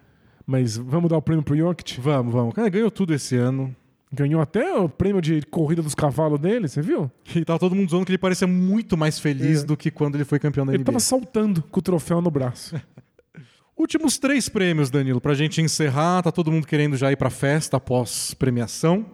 Mas 0.47 0.77
vamos 0.77 1.09
dar 1.09 1.17
o 1.17 1.23
prêmio 1.23 1.43
pro 1.43 1.57
Jokic? 1.57 1.99
Vamos, 1.99 2.35
vamos. 2.35 2.53
Cara, 2.55 2.69
ganhou 2.69 2.91
tudo 2.91 3.15
esse 3.15 3.35
ano. 3.35 3.75
Ganhou 4.15 4.43
até 4.43 4.75
o 4.75 4.89
prêmio 4.91 5.23
de 5.23 5.41
corrida 5.43 5.81
dos 5.81 5.95
cavalos 5.95 6.39
dele, 6.39 6.69
você 6.69 6.83
viu? 6.83 7.11
E 7.35 7.45
tava 7.45 7.59
todo 7.59 7.75
mundo 7.75 7.87
dizendo 7.87 8.05
que 8.05 8.11
ele 8.13 8.19
parecia 8.19 8.47
muito 8.47 8.95
mais 8.97 9.19
feliz 9.19 9.63
É. 9.63 9.65
do 9.67 9.75
que 9.77 9.91
quando 9.91 10.17
ele 10.17 10.25
foi 10.25 10.39
campeão 10.39 10.67
da 10.67 10.73
Ele 10.73 10.79
NBA. 10.83 10.87
tava 10.93 11.01
saltando 11.01 11.63
com 11.63 11.79
o 11.79 11.83
troféu 11.83 12.21
no 12.21 12.31
braço. 12.31 12.75
Últimos 13.77 14.19
três 14.19 14.49
prêmios, 14.51 14.91
Danilo, 14.91 15.21
pra 15.21 15.33
gente 15.35 15.61
encerrar. 15.63 16.23
Tá 16.23 16.31
todo 16.31 16.53
mundo 16.53 16.67
querendo 16.67 16.97
já 16.97 17.11
ir 17.11 17.17
pra 17.17 17.31
festa 17.31 17.79
após 17.79 18.35
premiação. 18.35 19.07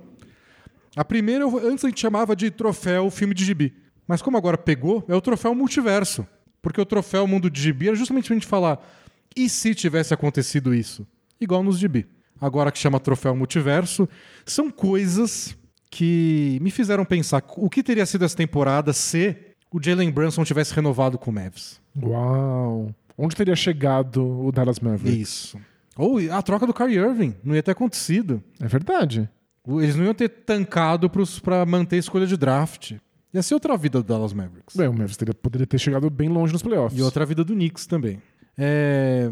A 0.97 1.05
primeira, 1.05 1.47
antes 1.47 1.85
a 1.85 1.89
gente 1.89 2.01
chamava 2.01 2.35
de 2.35 2.51
troféu 2.51 3.09
filme 3.11 3.35
de 3.35 3.45
gibi. 3.45 3.73
Mas 4.07 4.21
como 4.21 4.37
agora 4.37 4.59
pegou, 4.59 5.05
é 5.09 5.15
o 5.15 5.21
troféu 5.21 5.55
multiverso. 5.55 6.27
Porque 6.61 6.81
o 6.81 6.85
troféu 6.85 7.25
mundo 7.27 7.49
de 7.49 7.63
gibi 7.63 7.87
era 7.87 7.97
justamente 7.97 8.27
pra 8.27 8.35
gente 8.35 8.47
falar 8.49 8.85
e 9.37 9.49
se 9.49 9.75
tivesse 9.77 10.13
acontecido 10.13 10.75
isso? 10.75 11.07
Igual 11.41 11.63
nos 11.63 11.79
gibi. 11.79 12.05
Agora 12.41 12.71
que 12.71 12.79
chama 12.79 13.01
troféu 13.01 13.35
multiverso, 13.35 14.09
são 14.47 14.71
coisas 14.71 15.57
que 15.91 16.59
me 16.61 16.71
fizeram 16.71 17.05
pensar 17.05 17.43
o 17.57 17.69
que 17.71 17.83
teria 17.83 18.07
sido 18.07 18.25
essa 18.25 18.37
temporada 18.37 18.93
se 18.93 19.35
o 19.73 19.83
Jalen 19.83 20.11
Brunson 20.11 20.45
tivesse 20.45 20.73
renovado 20.75 21.19
com 21.19 21.31
o 21.31 21.35
Mavs. 21.35 21.81
Uau. 22.01 22.95
Onde 23.17 23.35
teria 23.35 23.57
chegado 23.57 24.25
o 24.47 24.53
Dallas 24.53 24.79
Mavericks? 24.79 25.19
Isso. 25.29 25.59
Ou 25.97 26.19
a 26.33 26.41
troca 26.43 26.67
do 26.67 26.73
Kyrie 26.73 26.99
Irving 26.99 27.35
não 27.43 27.55
ia 27.57 27.63
ter 27.63 27.73
acontecido. 27.73 28.43
É 28.61 28.69
verdade. 28.69 29.29
Eles 29.67 29.97
não 29.97 30.05
iam 30.05 30.15
ter 30.15 30.29
tancado 30.29 31.11
pra 31.43 31.67
manter 31.67 31.97
a 31.97 31.99
escolha 31.99 32.27
de 32.27 32.37
draft. 32.37 32.93
Ia 33.35 33.43
ser 33.43 33.55
outra 33.55 33.77
vida 33.77 34.01
do 34.01 34.05
Dallas 34.07 34.33
Mavericks. 34.33 34.77
Bem, 34.77 34.87
o 34.87 34.93
Mavericks 34.93 35.17
teria, 35.17 35.35
poderia 35.35 35.67
ter 35.67 35.79
chegado 35.79 36.09
bem 36.09 36.29
longe 36.29 36.53
nos 36.53 36.63
playoffs. 36.63 36.99
E 36.99 37.03
outra 37.03 37.27
vida 37.27 37.43
do 37.45 37.53
Knicks 37.55 37.87
também. 37.87 38.23
É, 38.57 39.31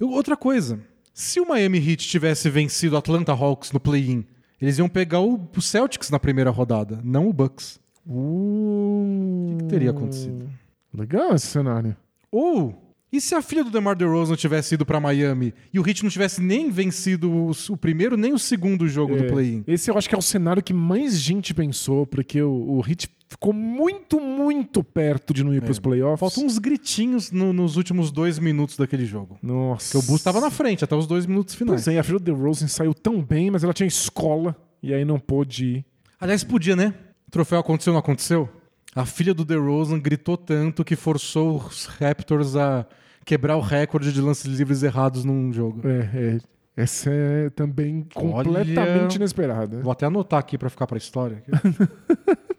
eu- 0.00 0.08
outra 0.10 0.36
coisa. 0.36 0.80
Se 1.18 1.40
o 1.40 1.48
Miami 1.48 1.78
Heat 1.78 2.06
tivesse 2.06 2.50
vencido 2.50 2.94
o 2.94 2.98
Atlanta 2.98 3.32
Hawks 3.32 3.72
no 3.72 3.80
play-in, 3.80 4.22
eles 4.60 4.76
iam 4.76 4.86
pegar 4.86 5.22
o 5.22 5.48
Celtics 5.58 6.10
na 6.10 6.20
primeira 6.20 6.50
rodada, 6.50 7.00
não 7.02 7.26
o 7.26 7.32
Bucks. 7.32 7.80
Uh... 8.06 9.54
O 9.54 9.56
que 9.56 9.64
teria 9.64 9.92
acontecido? 9.92 10.46
Legal 10.92 11.34
esse 11.34 11.46
cenário. 11.46 11.96
Ou, 12.30 12.94
e 13.10 13.18
se 13.18 13.34
a 13.34 13.40
filha 13.40 13.64
do 13.64 13.70
DeMar 13.70 13.96
DeRozan 13.96 14.36
tivesse 14.36 14.74
ido 14.74 14.84
pra 14.84 15.00
Miami 15.00 15.54
e 15.72 15.80
o 15.80 15.88
Heat 15.88 16.02
não 16.02 16.10
tivesse 16.10 16.42
nem 16.42 16.70
vencido 16.70 17.32
o, 17.32 17.76
primeiro 17.78 18.18
nem 18.18 18.34
o 18.34 18.38
segundo 18.38 18.86
jogo 18.86 19.16
do 19.16 19.24
É, 19.24 19.26
play-in? 19.26 19.64
Esse 19.66 19.90
eu 19.90 19.96
acho 19.96 20.10
que 20.10 20.14
é 20.14 20.18
o 20.18 20.22
cenário 20.22 20.62
que 20.62 20.74
mais 20.74 21.18
gente 21.18 21.54
pensou, 21.54 22.06
porque 22.06 22.42
o, 22.42 22.76
o 22.76 22.84
Heat 22.86 23.08
ficou 23.28 23.52
muito, 23.52 24.20
muito 24.20 24.82
perto 24.84 25.34
de 25.34 25.42
não 25.44 25.52
ir 25.54 25.60
pros 25.62 25.78
playoffs. 25.78 26.20
Faltam 26.20 26.44
uns 26.44 26.58
gritinhos 26.58 27.30
no- 27.30 27.52
nos 27.52 27.76
últimos 27.76 28.10
dois 28.10 28.38
minutos 28.38 28.76
daquele 28.76 29.04
jogo. 29.04 29.38
Nossa. 29.42 29.92
Porque 29.92 30.04
o 30.04 30.06
Bulls 30.08 30.20
estava 30.20 30.40
na 30.40 30.50
frente 30.50 30.84
até 30.84 30.94
os 30.94 31.06
dois 31.06 31.26
minutos 31.26 31.54
finais. 31.54 31.84
Pois 31.84 31.94
é, 31.96 31.98
a 31.98 32.02
filha 32.04 32.18
do 32.18 32.24
DeRozan 32.24 32.68
saiu 32.68 32.94
tão 32.94 33.22
bem, 33.22 33.50
mas 33.50 33.64
ela 33.64 33.72
tinha 33.72 33.86
escola 33.86 34.54
e 34.82 34.94
aí 34.94 35.04
não 35.04 35.18
pôde 35.18 35.64
ir. 35.66 35.84
Aliás, 36.20 36.44
podia, 36.44 36.76
né? 36.76 36.94
O 37.26 37.30
troféu 37.30 37.58
aconteceu 37.58 37.92
ou 37.92 37.94
não 37.94 38.00
aconteceu? 38.00 38.48
A 38.94 39.04
filha 39.04 39.34
do 39.34 39.44
DeRozan 39.44 39.98
gritou 40.00 40.36
tanto 40.36 40.82
que 40.84 40.96
forçou 40.96 41.56
os 41.58 41.84
Raptors 41.86 42.56
a 42.56 42.86
quebrar 43.24 43.56
o 43.56 43.60
recorde 43.60 44.12
de 44.12 44.20
lances 44.20 44.46
livres 44.46 44.82
errados 44.82 45.24
num 45.24 45.52
jogo. 45.52 45.82
É, 45.86 46.36
é. 46.36 46.38
Essa 46.78 47.10
é 47.10 47.50
também 47.50 48.06
Olha. 48.14 48.44
completamente 48.44 49.16
inesperada. 49.16 49.80
Vou 49.82 49.90
até 49.90 50.06
anotar 50.06 50.38
aqui 50.38 50.56
pra 50.56 50.70
ficar 50.70 50.86
pra 50.86 50.96
história. 50.98 51.42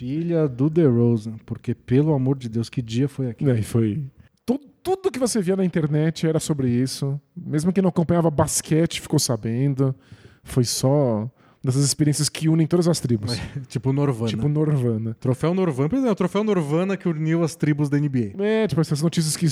filha 0.00 0.48
do 0.48 0.70
DeRozan, 0.70 1.34
porque 1.44 1.74
pelo 1.74 2.14
amor 2.14 2.38
de 2.38 2.48
Deus, 2.48 2.70
que 2.70 2.80
dia 2.80 3.06
foi 3.06 3.28
aqui? 3.28 3.48
Aí 3.50 3.62
foi. 3.62 4.02
Tu- 4.46 4.58
Tudo 4.82 5.10
que 5.10 5.18
você 5.18 5.42
via 5.42 5.54
na 5.56 5.64
internet 5.64 6.26
era 6.26 6.40
sobre 6.40 6.70
isso. 6.70 7.20
Mesmo 7.36 7.70
quem 7.70 7.82
não 7.82 7.90
acompanhava 7.90 8.30
basquete 8.30 8.98
ficou 8.98 9.18
sabendo. 9.18 9.94
Foi 10.42 10.64
só 10.64 11.30
dessas 11.62 11.84
experiências 11.84 12.30
que 12.30 12.48
unem 12.48 12.66
todas 12.66 12.88
as 12.88 12.98
tribos. 12.98 13.38
tipo 13.68 13.92
Norvana. 13.92 14.28
Tipo 14.30 14.48
Norvana. 14.48 15.14
Troféu 15.20 15.52
Norvana, 15.52 15.90
pois 15.90 16.02
é, 16.02 16.10
o 16.10 16.14
troféu 16.14 16.42
Norvana 16.42 16.96
que 16.96 17.06
uniu 17.06 17.44
as 17.44 17.54
tribos 17.54 17.90
da 17.90 17.98
NBA. 17.98 18.32
É, 18.42 18.66
tipo 18.66 18.80
essas 18.80 19.02
notícias 19.02 19.36
que 19.36 19.46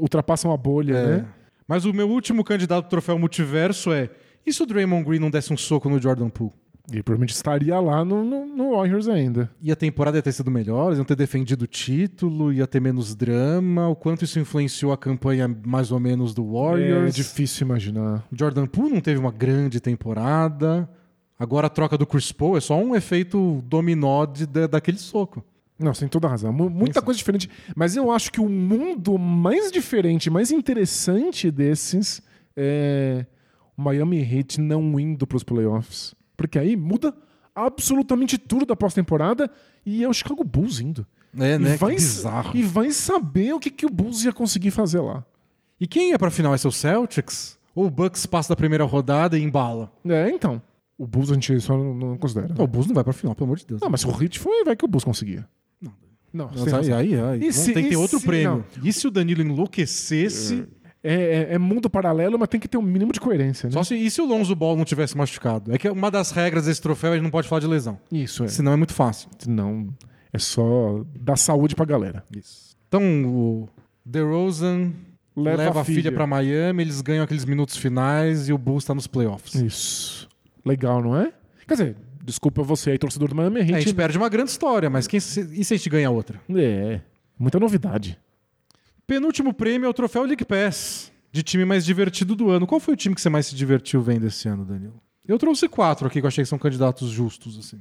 ultrapassam 0.00 0.52
a 0.52 0.56
bolha, 0.56 0.94
É. 0.94 1.06
né? 1.18 1.26
Mas 1.66 1.84
o 1.84 1.92
meu 1.92 2.08
último 2.08 2.44
candidato 2.44 2.84
ao 2.84 2.90
troféu 2.90 3.18
multiverso 3.18 3.90
é: 3.92 4.08
e 4.46 4.52
se 4.52 4.62
o 4.62 4.66
Draymond 4.66 5.04
Green 5.04 5.18
não 5.18 5.30
desse 5.30 5.52
um 5.52 5.56
soco 5.56 5.88
no 5.88 6.00
Jordan 6.00 6.28
Poole? 6.28 6.52
E 6.92 7.02
provavelmente 7.02 7.32
estaria 7.34 7.80
lá 7.80 8.04
no, 8.04 8.22
no, 8.22 8.44
no 8.44 8.76
Warriors 8.76 9.08
ainda. 9.08 9.50
E 9.60 9.72
a 9.72 9.76
temporada 9.76 10.18
ia 10.18 10.22
ter 10.22 10.32
sido 10.32 10.50
melhor, 10.50 10.88
eles 10.88 10.98
iam 10.98 11.04
ter 11.04 11.16
defendido 11.16 11.62
o 11.62 11.66
título, 11.66 12.52
ia 12.52 12.66
ter 12.66 12.78
menos 12.80 13.14
drama. 13.14 13.88
O 13.88 13.96
quanto 13.96 14.24
isso 14.24 14.38
influenciou 14.38 14.92
a 14.92 14.98
campanha 14.98 15.48
mais 15.64 15.90
ou 15.90 15.98
menos 15.98 16.34
do 16.34 16.42
É 16.42 16.52
Warriors. 16.52 17.14
difícil 17.14 17.66
imaginar. 17.66 18.22
Jordan 18.30 18.66
Poole 18.66 18.92
não 18.92 19.00
teve 19.00 19.18
uma 19.18 19.32
grande 19.32 19.80
temporada. 19.80 20.88
Agora 21.38 21.66
a 21.68 21.70
troca 21.70 21.96
do 21.96 22.06
Chris 22.06 22.30
Paul 22.32 22.56
é 22.56 22.60
só 22.60 22.78
um 22.78 22.94
efeito 22.94 23.62
dominó 23.66 24.26
de, 24.26 24.46
da- 24.46 24.66
daquele 24.66 24.98
soco. 24.98 25.42
Não, 25.78 25.92
tem 25.92 26.06
toda 26.06 26.26
a 26.26 26.30
razão. 26.30 26.52
Mu- 26.52 26.68
Muita 26.70 26.94
Pensa. 26.94 27.02
coisa 27.02 27.18
diferente. 27.18 27.50
Mas 27.74 27.96
eu 27.96 28.10
acho 28.12 28.30
que 28.30 28.40
o 28.40 28.48
mundo 28.48 29.18
mais 29.18 29.72
diferente, 29.72 30.28
mais 30.30 30.50
interessante 30.52 31.50
desses 31.50 32.22
é 32.56 33.26
o 33.76 33.82
Miami 33.82 34.18
Heat 34.20 34.60
não 34.60 35.00
indo 35.00 35.26
para 35.26 35.36
os 35.36 35.42
playoffs. 35.42 36.14
Porque 36.36 36.58
aí 36.58 36.76
muda 36.76 37.14
absolutamente 37.54 38.36
tudo 38.38 38.66
da 38.66 38.74
pós-temporada 38.76 39.50
e 39.86 40.02
é 40.02 40.08
o 40.08 40.12
Chicago 40.12 40.42
Bulls 40.44 40.80
indo. 40.80 41.06
É, 41.36 41.58
né? 41.58 41.74
E, 41.74 41.76
vai, 41.76 41.90
Que 41.94 41.96
bizarro. 42.00 42.56
e 42.56 42.62
vai 42.62 42.90
saber 42.90 43.52
o 43.54 43.60
que, 43.60 43.70
que 43.70 43.86
o 43.86 43.90
Bulls 43.90 44.24
ia 44.24 44.32
conseguir 44.32 44.70
fazer 44.70 45.00
lá. 45.00 45.24
E 45.80 45.86
quem 45.86 46.10
ia 46.10 46.18
pra 46.18 46.30
final? 46.30 46.54
É 46.54 46.58
ser 46.58 46.68
o 46.68 46.72
Celtics? 46.72 47.58
Ou 47.74 47.86
o 47.86 47.90
Bucks 47.90 48.24
passa 48.26 48.50
da 48.50 48.56
primeira 48.56 48.84
rodada 48.84 49.36
e 49.38 49.42
embala? 49.42 49.92
É, 50.06 50.30
então. 50.30 50.62
O 50.96 51.06
Bulls 51.08 51.30
a 51.30 51.34
gente 51.34 51.60
só 51.60 51.76
não, 51.76 51.92
não 51.92 52.16
considera. 52.16 52.54
Não, 52.56 52.64
o 52.64 52.68
Bulls 52.68 52.86
não 52.86 52.94
vai 52.94 53.02
pra 53.02 53.12
final, 53.12 53.34
pelo 53.34 53.46
amor 53.46 53.56
de 53.58 53.66
Deus. 53.66 53.80
Não, 53.80 53.90
mas 53.90 54.04
o 54.04 54.10
Heat 54.22 54.38
foi, 54.38 54.64
vai 54.64 54.76
que 54.76 54.84
o 54.84 54.88
Bulls 54.88 55.02
conseguia. 55.04 55.44
Não. 55.80 55.92
Não, 56.32 56.48
tem 56.64 56.74
aí, 56.74 56.92
aí, 56.92 57.20
aí. 57.20 57.44
E 57.46 57.52
se- 57.52 57.72
tem 57.72 57.84
que 57.84 57.90
ter 57.90 57.96
outro 57.96 58.18
se- 58.20 58.26
prêmio. 58.26 58.64
E 58.82 58.92
se 58.92 59.06
o 59.06 59.10
Danilo 59.10 59.40
enlouquecesse? 59.42 60.66
É, 61.04 61.12
é- 61.50 61.54
é 61.54 61.58
mundo 61.58 61.90
paralelo, 61.90 62.38
mas 62.38 62.48
tem 62.48 62.58
que 62.58 62.66
ter 62.66 62.78
um 62.78 62.82
mínimo 62.82 63.12
de 63.12 63.20
coerência, 63.20 63.66
né? 63.68 63.72
Só 63.74 63.84
se, 63.84 63.94
e 63.94 64.10
se 64.10 64.22
o 64.22 64.24
Lonzo 64.24 64.54
Ball 64.56 64.74
não 64.74 64.84
tivesse 64.86 65.14
machucado? 65.16 65.72
É 65.74 65.76
que 65.76 65.88
uma 65.90 66.10
das 66.10 66.30
regras 66.30 66.64
desse 66.64 66.80
troféu 66.80 67.12
a 67.12 67.14
gente 67.14 67.22
não 67.24 67.30
pode 67.30 67.46
falar 67.46 67.60
de 67.60 67.66
lesão. 67.66 67.98
Isso, 68.10 68.42
é. 68.44 68.48
Senão 68.48 68.72
é 68.72 68.76
muito 68.76 68.94
fácil. 68.94 69.28
Não, 69.46 69.88
é 70.32 70.38
só 70.38 71.04
dar 71.20 71.36
saúde 71.36 71.76
pra 71.76 71.84
galera. 71.84 72.24
Isso. 72.34 72.74
Então 72.88 73.02
o 73.26 73.68
DeRozan 74.04 74.92
Leva, 75.36 75.56
leva, 75.64 75.78
a 75.80 75.82
a 75.82 75.84
filha 75.84 76.12
pra 76.12 76.26
Miami, 76.26 76.82
eles 76.84 77.00
ganham 77.00 77.24
aqueles 77.24 77.44
minutos 77.44 77.76
finais 77.76 78.48
e 78.48 78.52
o 78.52 78.58
Bulls 78.58 78.84
tá 78.84 78.94
nos 78.94 79.06
playoffs. 79.08 79.54
Isso. 79.56 80.28
Legal, 80.64 81.02
não 81.02 81.16
é? 81.16 81.32
Quer 81.66 81.74
dizer, 81.74 81.96
desculpa 82.24 82.62
você 82.62 82.92
aí, 82.92 82.98
torcedor 82.98 83.28
do 83.28 83.34
Miami 83.34 83.58
É, 83.58 83.62
a 83.62 83.66
Heat. 83.66 83.80
gente 83.82 83.94
perde 83.94 84.16
uma 84.16 84.28
grande 84.28 84.50
história, 84.50 84.88
mas 84.88 85.06
quem, 85.08 85.18
se- 85.18 85.40
e 85.52 85.64
se 85.64 85.74
a 85.74 85.76
gente 85.76 85.90
ganhar 85.90 86.10
outra? 86.10 86.40
É, 86.56 87.00
muita 87.38 87.58
novidade. 87.58 88.16
Penúltimo 89.06 89.52
prêmio 89.52 89.86
é 89.86 89.88
o 89.88 89.94
troféu 89.94 90.24
League 90.24 90.44
Pass, 90.44 91.12
de 91.30 91.42
time 91.42 91.64
mais 91.64 91.84
divertido 91.84 92.34
do 92.34 92.50
ano. 92.50 92.66
Qual 92.66 92.80
foi 92.80 92.94
o 92.94 92.96
time 92.96 93.14
que 93.14 93.20
você 93.20 93.28
mais 93.28 93.46
se 93.46 93.54
divertiu 93.54 94.00
vendo 94.02 94.26
esse 94.26 94.48
ano, 94.48 94.64
Danilo? 94.64 95.00
Eu 95.26 95.38
trouxe 95.38 95.68
quatro 95.68 96.06
aqui 96.06 96.20
que 96.20 96.24
eu 96.24 96.28
achei 96.28 96.44
que 96.44 96.48
são 96.48 96.58
candidatos 96.58 97.10
justos, 97.10 97.58
assim. 97.58 97.80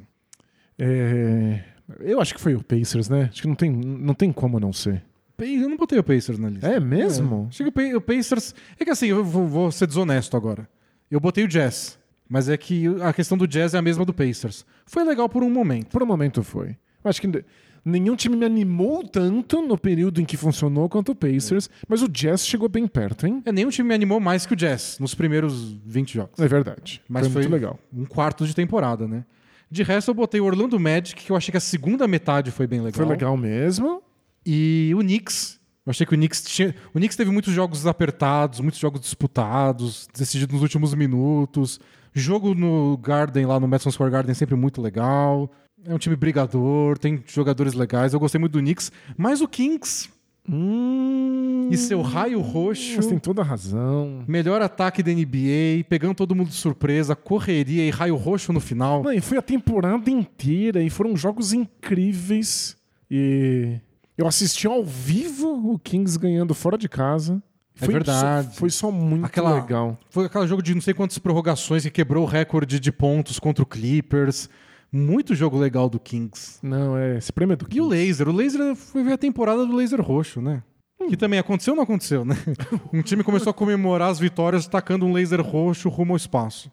É, 0.78 1.64
eu 2.00 2.20
acho 2.22 2.34
que 2.34 2.41
foi 2.41 2.56
o 2.56 2.64
Pacers, 2.64 3.10
né? 3.10 3.30
Acho 3.32 3.41
que 3.41 3.48
não 3.48 3.56
tem, 3.56 3.72
não 3.72 4.14
tem 4.14 4.32
como 4.32 4.60
não 4.60 4.74
ser. 4.74 5.04
Eu 5.40 5.68
não 5.68 5.76
botei 5.76 6.00
o 6.00 6.04
Pacers 6.04 6.40
na 6.40 6.50
lista. 6.50 6.68
É 6.68 6.80
mesmo? 6.80 7.48
Achei 7.50 7.66
que 7.66 7.70
o 7.70 7.72
Pa- 7.74 7.98
o 7.98 8.02
Pacers. 8.02 8.56
É 8.80 8.86
que 8.86 8.91
assim, 8.91 9.08
eu 9.08 9.24
vou, 9.26 9.45
vou 9.48 9.72
ser 9.72 9.88
desonesto 9.88 10.38
agora. 10.38 10.70
Eu 11.12 11.20
botei 11.20 11.44
o 11.44 11.48
Jazz. 11.48 12.00
Mas 12.30 12.48
é 12.48 12.56
que 12.56 12.86
a 13.02 13.12
questão 13.12 13.38
do 13.38 13.45
Jazz 13.48 13.74
é 13.74 13.78
a 13.78 13.82
mesma 13.82 14.06
do 14.06 14.14
Pacers. 14.14 14.66
Foi 14.86 15.04
legal 15.04 15.28
por 15.28 15.44
um 15.44 15.50
momento. 15.50 15.88
Por 15.90 16.02
um 16.02 16.06
momento 16.06 16.41
foi. 16.44 16.70
Eu 17.04 17.10
acho 17.10 17.20
que 17.20 17.44
nenhum 17.84 18.16
time 18.16 18.36
me 18.36 18.46
animou 18.46 19.04
tanto 19.08 19.62
no 19.62 19.78
período 19.78 20.22
em 20.22 20.26
que 20.26 20.38
funcionou 20.38 20.88
quanto 20.88 21.12
o 21.12 21.16
Pacers, 21.16 21.70
mas 21.88 22.02
o 22.02 22.08
Jazz 22.08 22.46
chegou 22.46 22.70
bem 22.70 22.88
perto, 22.88 23.28
hein? 23.28 23.42
É, 23.46 23.52
nenhum 23.52 23.70
time 23.70 23.90
me 23.90 23.96
animou 23.96 24.20
mais 24.20 24.46
que 24.46 24.54
o 24.54 24.56
Jazz 24.56 24.98
nos 25.00 25.14
primeiros 25.14 25.74
20 25.86 26.14
jogos. 26.14 26.40
É 26.40 26.48
verdade. 26.48 27.02
Mas 27.10 27.28
foi, 27.28 27.34
muito 27.42 27.50
foi- 27.50 27.60
legal. 27.60 27.80
Um 27.94 28.06
quarto 28.06 28.46
de 28.46 28.56
temporada, 28.56 29.08
né? 29.08 29.26
De 29.70 29.82
resto, 29.82 30.12
eu 30.12 30.16
botei 30.16 30.40
o 30.40 30.46
Orlando 30.46 30.80
Magic, 30.80 31.16
que 31.24 31.32
eu 31.32 31.36
achei 31.36 31.52
que 31.52 31.58
a 31.58 31.62
segunda 31.62 32.08
metade 32.08 32.52
foi 32.52 32.68
bem 32.68 32.80
legal. 32.80 32.94
Foi 32.94 33.06
legal 33.06 33.36
mesmo. 33.36 34.04
E 34.46 34.92
o 34.96 35.00
Knicks. 35.00 35.60
Eu 35.86 35.90
achei 35.90 36.06
que 36.06 36.14
o 36.14 36.18
Knicks 36.18 36.44
tinha. 36.44 36.76
O 36.94 37.00
Knicks 37.00 37.18
teve 37.18 37.32
muitos 37.32 37.52
jogos 37.54 37.86
apertados, 37.88 38.60
muitos 38.60 38.80
jogos 38.80 39.02
disputados, 39.02 40.08
decididos 40.16 40.54
nos 40.54 40.62
últimos 40.62 40.94
minutos. 40.94 41.80
Jogo 42.14 42.54
no 42.54 42.96
Garden, 42.98 43.46
lá 43.48 43.60
no 43.60 43.68
Madison 43.68 43.90
Square 43.90 44.12
Garden, 44.12 44.36
sempre 44.36 44.56
muito 44.56 44.82
legal. 44.82 45.52
É 45.86 45.94
um 45.94 45.98
time 45.98 46.16
brigador, 46.16 46.98
tem 46.98 47.24
jogadores 47.28 47.74
legais. 47.74 48.14
Eu 48.14 48.20
gostei 48.20 48.40
muito 48.40 48.54
do 48.54 48.60
Knicks. 48.60 48.92
Mas 49.18 49.42
o 49.42 49.48
Kings 49.48 50.10
Hum, 50.50 51.70
e 51.72 51.78
seu 51.78 52.02
raio 52.02 52.42
roxo. 52.42 52.96
Você 53.02 53.10
tem 53.10 53.20
toda 53.20 53.42
a 53.42 53.46
razão. 53.46 54.26
Melhor 54.28 54.62
ataque 54.62 55.02
da 55.02 55.10
NBA, 55.12 55.86
pegando 55.88 56.16
todo 56.16 56.36
mundo 56.36 56.50
de 56.50 56.56
surpresa, 56.56 57.16
correria 57.16 57.86
e 57.86 57.90
raio 57.90 58.16
roxo 58.18 58.52
no 58.52 58.60
final. 58.60 59.04
Não, 59.04 59.14
e 59.14 59.22
foi 59.22 59.38
a 59.38 59.42
temporada 59.42 60.10
inteira 60.10 60.84
e 60.84 60.90
foram 60.90 61.16
jogos 61.16 61.54
incríveis. 61.54 62.76
E 63.10 63.80
eu 64.18 64.28
assisti 64.28 64.68
ao 64.68 64.84
vivo 64.84 65.72
o 65.74 65.80
Kings 65.80 66.18
ganhando 66.20 66.54
fora 66.54 66.78
de 66.78 66.90
casa. 66.90 67.42
É 67.80 67.86
Foi 67.86 67.94
verdade. 67.94 68.48
Só, 68.54 68.60
foi 68.60 68.70
só 68.70 68.92
muito 68.92 69.26
Aquela- 69.26 69.56
legal. 69.56 69.98
Foi 70.10 70.26
aquele 70.26 70.46
jogo 70.48 70.62
de 70.62 70.74
não 70.76 70.82
sei 70.82 70.94
quantas 70.94 71.18
prorrogações 71.18 71.84
que 71.84 71.90
quebrou 71.90 72.24
o 72.24 72.28
recorde 72.28 72.80
de 72.80 72.92
pontos 72.92 73.40
contra 73.40 73.64
o 73.64 73.66
Clippers. 73.66 74.50
Muito 74.95 75.34
jogo 75.34 75.57
legal 75.57 75.90
do 75.90 75.99
Kings. 75.99 76.60
Não, 76.61 76.95
é. 76.95 77.18
Esse 77.18 77.34
prêmio 77.34 77.53
é 77.53 77.56
do 77.56 77.65
E 77.65 77.82
o 77.82 77.90
Kings. 77.90 77.90
Laser? 77.90 78.30
O 78.30 78.32
Laser 78.32 78.76
foi 78.76 79.03
ver 79.03 79.14
a 79.14 79.18
temporada 79.18 79.65
do 79.65 79.76
Laser 79.76 79.99
Roxo, 79.99 80.40
né? 80.40 80.61
Que 81.10 81.18
também 81.18 81.40
aconteceu 81.40 81.74
ou 81.74 81.78
não 81.78 81.84
aconteceu, 81.84 82.24
né? 82.24 82.36
Um 82.94 83.02
time 83.02 83.24
começou 83.24 83.52
a 83.52 83.53
comemorar 83.53 84.10
as 84.10 84.20
vitórias 84.20 84.68
tacando 84.68 85.06
um 85.06 85.11
laser 85.11 85.41
roxo 85.41 85.90
rumo 85.90 86.14
ao 86.14 86.18
espaço. 86.18 86.72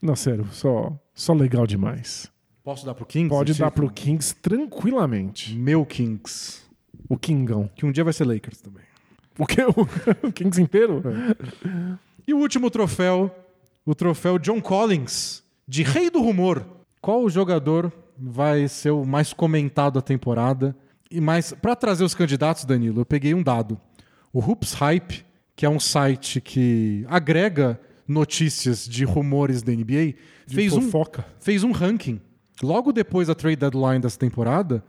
Não, 0.00 0.16
sério, 0.16 0.46
só, 0.52 0.92
só 1.14 1.32
legal 1.32 1.66
demais. 1.66 2.30
Posso 2.62 2.86
dar 2.86 2.94
pro 2.94 3.04
Kings? 3.04 3.28
Pode 3.28 3.54
dar 3.54 3.70
pro 3.70 3.90
Kings 3.90 4.34
tranquilamente. 4.36 5.54
Meu 5.54 5.84
Kings. 5.84 6.62
O 7.08 7.18
Kingão. 7.18 7.68
Que 7.74 7.84
um 7.84 7.92
dia 7.92 8.04
vai 8.04 8.12
ser 8.12 8.24
Lakers 8.24 8.60
também. 8.60 8.84
O 9.38 9.46
que? 9.46 9.60
O, 9.60 9.72
o 10.28 10.32
Kings 10.32 10.60
inteiro? 10.60 11.02
E 12.26 12.32
o 12.32 12.38
último 12.38 12.70
troféu, 12.70 13.34
o 13.84 13.94
troféu 13.94 14.38
John 14.38 14.60
Collins, 14.60 15.42
de 15.68 15.82
Rei 15.82 16.08
do 16.08 16.22
Rumor. 16.22 16.64
Qual 17.04 17.28
jogador 17.28 17.92
vai 18.18 18.66
ser 18.66 18.90
o 18.90 19.04
mais 19.04 19.30
comentado 19.30 19.96
da 19.96 20.00
temporada? 20.00 20.74
E 21.10 21.20
mais, 21.20 21.52
para 21.52 21.76
trazer 21.76 22.02
os 22.02 22.14
candidatos, 22.14 22.64
Danilo, 22.64 23.02
eu 23.02 23.04
peguei 23.04 23.34
um 23.34 23.42
dado. 23.42 23.78
O 24.32 24.40
Hoops 24.40 24.72
Hype, 24.72 25.22
que 25.54 25.66
é 25.66 25.68
um 25.68 25.78
site 25.78 26.40
que 26.40 27.04
agrega 27.06 27.78
notícias 28.08 28.88
de 28.88 29.04
rumores 29.04 29.62
da 29.62 29.70
NBA, 29.70 30.14
De 30.46 30.54
fez 30.54 30.72
um, 30.72 30.80
fofoca. 30.80 31.26
fez 31.40 31.62
um 31.62 31.72
ranking 31.72 32.18
logo 32.62 32.90
depois 32.90 33.28
da 33.28 33.34
trade 33.34 33.56
deadline 33.56 34.00
dessa 34.00 34.18
temporada 34.18 34.82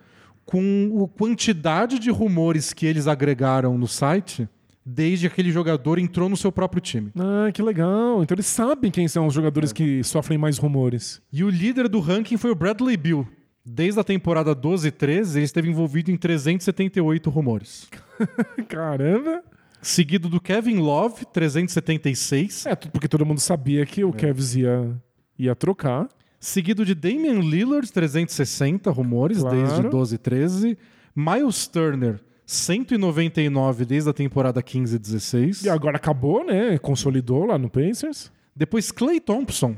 com 0.46 1.04
a 1.04 1.18
quantidade 1.18 2.00
de 2.00 2.10
rumores 2.12 2.72
que 2.72 2.86
eles 2.86 3.08
agregaram 3.08 3.78
no 3.78 3.90
site 3.90 4.48
desde 4.86 5.28
que 5.28 5.34
aquele 5.34 5.52
jogador 5.52 5.98
entrou 5.98 6.30
no 6.30 6.38
seu 6.38 6.52
próprio 6.52 6.80
time. 6.82 7.12
Ah, 7.18 7.52
que 7.52 7.62
legal. 7.62 8.22
Então 8.22 8.36
eles 8.36 8.46
sabem 8.46 8.92
quem 8.92 9.08
são 9.08 9.26
os 9.26 9.34
jogadores 9.34 9.74
que 9.74 10.04
sofrem 10.04 10.38
mais 10.38 10.58
rumores. 10.58 11.22
E 11.34 11.44
o 11.44 11.50
líder 11.50 11.88
do 11.90 12.00
ranking 12.00 12.38
foi 12.38 12.52
o 12.52 12.56
Bradley 12.56 12.96
Bill. 12.98 13.28
Desde 13.66 14.00
a 14.00 14.04
temporada 14.04 14.54
12 14.54 14.90
e 14.90 14.92
13, 14.92 15.40
ele 15.40 15.46
esteve 15.46 15.68
envolvido 15.70 16.12
em 16.12 16.18
378 16.18 17.30
rumores. 17.32 17.90
Caramba. 18.70 19.42
Seguido 19.82 20.30
do 20.30 20.40
Kevin 20.40 20.78
Love, 20.78 21.26
376. 21.34 22.66
É, 22.68 22.76
porque 22.76 23.08
todo 23.08 23.26
mundo 23.26 23.40
sabia 23.40 23.86
que 23.86 24.04
o 24.04 24.12
Cavs 24.14 24.56
ia, 24.56 24.96
ia 25.38 25.56
trocar. 25.56 26.08
Seguido 26.40 26.86
de 26.86 26.94
Damian 26.94 27.40
Lillard, 27.40 27.92
360 27.92 28.92
rumores 28.92 29.40
Claro. 29.40 29.58
desde 29.58 29.90
12 29.90 30.16
e 30.16 30.18
13. 30.18 30.78
Miles 31.16 31.68
Turner, 31.68 32.20
199 32.46 33.86
desde 33.86 34.10
a 34.10 34.14
temporada 34.14 34.62
15 34.62 34.96
e 34.96 35.00
16. 35.00 35.64
E 35.64 35.70
agora 35.70 35.98
acabou, 35.98 36.46
né? 36.46 36.78
Consolidou 36.78 37.46
lá 37.46 37.58
no 37.58 37.70
Pacers. 37.70 38.32
Depois 38.56 38.92
Clay 38.92 39.20
Thompson, 39.20 39.76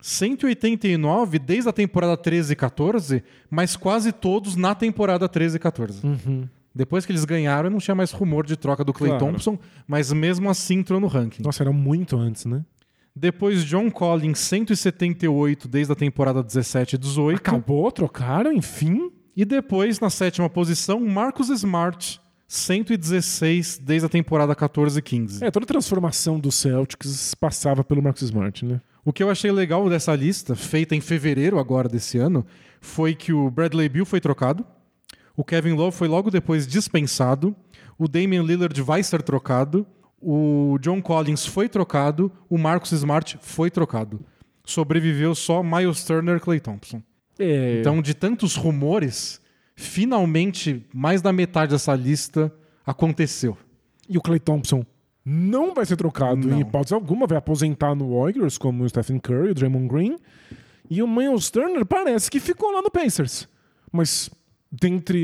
189 0.00 1.38
desde 1.38 1.68
a 1.68 1.72
temporada 1.72 2.16
13 2.16 2.52
e 2.52 2.56
14, 2.56 3.22
mas 3.50 3.76
quase 3.76 4.12
todos 4.12 4.56
na 4.56 4.74
temporada 4.74 5.28
13 5.28 5.56
e 5.56 5.58
14. 5.60 6.02
Depois 6.74 7.04
que 7.04 7.12
eles 7.12 7.24
ganharam, 7.24 7.68
não 7.68 7.78
tinha 7.78 7.94
mais 7.94 8.12
rumor 8.12 8.46
de 8.46 8.56
troca 8.56 8.82
do 8.84 8.92
Clay 8.92 9.10
Claro. 9.10 9.26
Thompson, 9.26 9.58
mas 9.86 10.12
mesmo 10.12 10.48
assim 10.48 10.78
entrou 10.78 10.98
no 11.00 11.06
ranking. 11.06 11.42
Nossa, 11.42 11.62
era 11.62 11.72
muito 11.72 12.16
antes, 12.16 12.44
né? 12.46 12.64
Depois 13.14 13.62
John 13.64 13.90
Collins, 13.90 14.38
178 14.38 15.68
desde 15.68 15.92
a 15.92 15.96
temporada 15.96 16.42
17 16.42 16.94
e 16.94 16.98
18. 16.98 17.36
Acabou, 17.36 17.92
trocaram, 17.92 18.52
enfim. 18.52 19.10
E 19.36 19.44
depois, 19.44 19.98
na 19.98 20.10
sétima 20.10 20.48
posição, 20.48 21.00
Marcus 21.00 21.48
Smart, 21.48 22.20
116 22.46 23.78
desde 23.78 24.06
a 24.06 24.08
temporada 24.08 24.54
14 24.54 24.98
e 24.98 25.02
15. 25.02 25.44
É, 25.44 25.50
toda 25.50 25.64
a 25.64 25.66
transformação 25.66 26.38
do 26.38 26.52
Celtics 26.52 27.34
passava 27.34 27.82
pelo 27.82 28.02
Marcus 28.02 28.22
Smart, 28.22 28.64
né? 28.64 28.80
O 29.04 29.12
que 29.12 29.22
eu 29.22 29.30
achei 29.30 29.50
legal 29.50 29.88
dessa 29.88 30.14
lista, 30.14 30.54
feita 30.54 30.94
em 30.94 31.00
fevereiro 31.00 31.58
agora 31.58 31.88
desse 31.88 32.18
ano, 32.18 32.46
foi 32.80 33.14
que 33.14 33.32
o 33.32 33.50
Bradley 33.50 33.88
Beal 33.88 34.04
foi 34.04 34.20
trocado, 34.20 34.64
o 35.34 35.42
Kevin 35.42 35.72
Love 35.72 35.96
foi 35.96 36.08
logo 36.08 36.30
depois 36.30 36.66
dispensado, 36.66 37.56
o 37.98 38.06
Damian 38.06 38.42
Lillard 38.42 38.80
vai 38.82 39.02
ser 39.02 39.22
trocado, 39.22 39.86
o 40.20 40.78
John 40.80 41.00
Collins 41.00 41.46
foi 41.46 41.68
trocado, 41.68 42.30
o 42.48 42.58
Marcus 42.58 42.92
Smart 42.92 43.38
foi 43.40 43.70
trocado. 43.70 44.20
sobreviveu 44.64 45.34
só 45.34 45.62
Miles 45.62 46.04
Turner 46.04 46.36
e 46.36 46.40
Clay 46.40 46.60
Thompson. 46.60 47.02
É, 47.38 47.80
Então, 47.80 48.00
de 48.02 48.14
tantos 48.14 48.56
rumores, 48.56 49.40
finalmente 49.74 50.84
mais 50.92 51.20
da 51.22 51.32
metade 51.32 51.72
dessa 51.72 51.94
lista 51.94 52.52
aconteceu. 52.86 53.56
E 54.08 54.16
o 54.18 54.20
Clay 54.20 54.40
Thompson 54.40 54.84
não 55.24 55.72
vai 55.74 55.86
ser 55.86 55.96
trocado 55.96 56.48
Não. 56.48 56.56
em 56.58 56.60
hipótese 56.62 56.94
alguma, 56.94 57.26
vai 57.26 57.38
aposentar 57.38 57.94
no 57.94 58.18
Warriors, 58.18 58.58
como 58.58 58.82
o 58.84 58.88
Stephen 58.88 59.18
Curry, 59.20 59.50
o 59.50 59.54
Draymond 59.54 59.88
Green. 59.88 60.16
E 60.90 61.02
o 61.02 61.06
Miles 61.08 61.48
Turner 61.50 61.86
parece 61.86 62.30
que 62.30 62.40
ficou 62.40 62.72
lá 62.72 62.82
no 62.82 62.90
Pacers. 62.90 63.48
Mas 63.90 64.28
dentre 64.70 65.18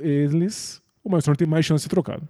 eles, 0.00 0.82
o 1.02 1.08
Miles 1.08 1.24
Turner 1.24 1.36
tem 1.36 1.46
mais 1.46 1.64
chance 1.64 1.80
de 1.80 1.82
ser 1.84 1.88
trocado. 1.88 2.26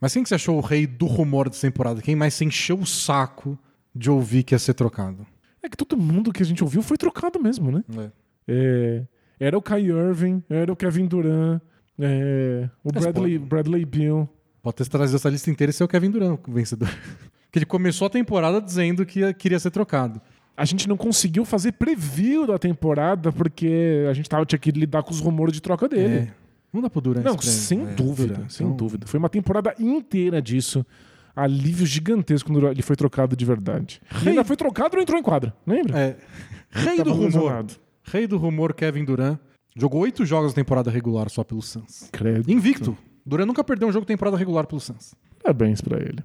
Mas 0.00 0.12
quem 0.14 0.22
que 0.22 0.28
você 0.28 0.36
achou 0.36 0.56
o 0.56 0.60
rei 0.60 0.86
do 0.86 1.06
rumor 1.06 1.48
dessa 1.48 1.66
temporada? 1.66 2.00
Quem 2.00 2.14
mais 2.16 2.34
se 2.34 2.44
encheu 2.44 2.78
o 2.78 2.86
saco 2.86 3.58
de 3.94 4.08
ouvir 4.10 4.44
que 4.44 4.54
ia 4.54 4.58
ser 4.58 4.74
trocado? 4.74 5.26
É 5.62 5.68
que 5.68 5.76
todo 5.76 5.96
mundo 5.96 6.32
que 6.32 6.42
a 6.42 6.46
gente 6.46 6.62
ouviu 6.62 6.82
foi 6.82 6.96
trocado 6.96 7.38
mesmo, 7.40 7.70
né? 7.70 7.84
É, 7.98 8.10
era 9.38 9.56
o 9.56 9.62
Kai 9.62 9.82
Irving, 9.86 10.42
era 10.50 10.72
o 10.72 10.76
Kevin 10.76 11.06
Durant, 11.06 11.60
é, 11.98 12.68
o 12.84 12.92
Bradley, 12.92 13.38
Bradley 13.38 13.84
Beal. 13.84 14.28
Pode 14.62 14.76
ter 14.76 14.88
trazido 14.88 15.16
essa 15.16 15.28
lista 15.30 15.50
inteira 15.50 15.70
e 15.70 15.72
ser 15.72 15.84
o 15.84 15.88
Kevin 15.88 16.10
Durant 16.10 16.38
o 16.46 16.52
vencedor. 16.52 16.88
que 17.50 17.58
ele 17.58 17.66
começou 17.66 18.06
a 18.06 18.10
temporada 18.10 18.60
dizendo 18.60 19.04
que 19.06 19.20
ia- 19.20 19.32
queria 19.32 19.58
ser 19.58 19.70
trocado. 19.70 20.20
A 20.56 20.64
gente 20.64 20.86
não 20.88 20.96
conseguiu 20.96 21.44
fazer 21.44 21.72
preview 21.72 22.46
da 22.46 22.58
temporada 22.58 23.32
porque 23.32 24.04
a 24.08 24.12
gente 24.12 24.28
tava, 24.28 24.44
tinha 24.44 24.58
que 24.58 24.70
lidar 24.70 25.02
com 25.02 25.10
os 25.10 25.18
rumores 25.20 25.54
de 25.54 25.62
troca 25.62 25.88
dele. 25.88 26.14
É. 26.14 26.28
Não 26.72 26.80
dá 26.82 26.90
pro 26.90 27.00
Durant 27.00 27.24
Não, 27.24 27.38
sem 27.40 27.82
É, 27.88 27.94
dúvida, 27.94 28.34
Durant. 28.34 28.50
sem 28.50 28.66
Então, 28.66 28.76
dúvida. 28.76 29.06
Foi 29.06 29.18
uma 29.18 29.28
temporada 29.30 29.74
inteira 29.78 30.40
disso. 30.42 30.84
Alívio 31.34 31.86
gigantesco 31.86 32.52
quando 32.52 32.68
ele 32.68 32.82
foi 32.82 32.94
trocado 32.94 33.34
de 33.34 33.44
verdade. 33.44 34.00
E 34.22 34.28
ainda 34.28 34.44
foi 34.44 34.56
trocado 34.56 34.94
não 34.96 35.02
entrou 35.02 35.18
em 35.18 35.22
quadra, 35.22 35.54
lembra? 35.66 35.98
É. 35.98 36.16
Rei 36.70 37.02
do 37.02 37.10
rumor. 37.12 37.24
lesionado. 37.24 37.74
Rei 38.04 38.26
do 38.26 38.36
rumor, 38.36 38.74
Kevin 38.74 39.04
Durant. 39.04 39.38
Jogou 39.76 40.02
oito 40.02 40.24
jogos 40.24 40.52
na 40.52 40.56
temporada 40.56 40.90
regular 40.90 41.30
só 41.30 41.44
pelo 41.44 41.62
Suns. 41.62 42.08
Credo. 42.12 42.50
Invicto. 42.50 42.96
Durant 43.24 43.46
nunca 43.46 43.62
perdeu 43.62 43.88
um 43.88 43.92
jogo 43.92 44.04
de 44.04 44.08
temporada 44.08 44.36
regular 44.36 44.66
pelo 44.66 44.80
Suns. 44.80 45.14
Parabéns 45.42 45.80
pra 45.80 45.98
ele. 45.98 46.22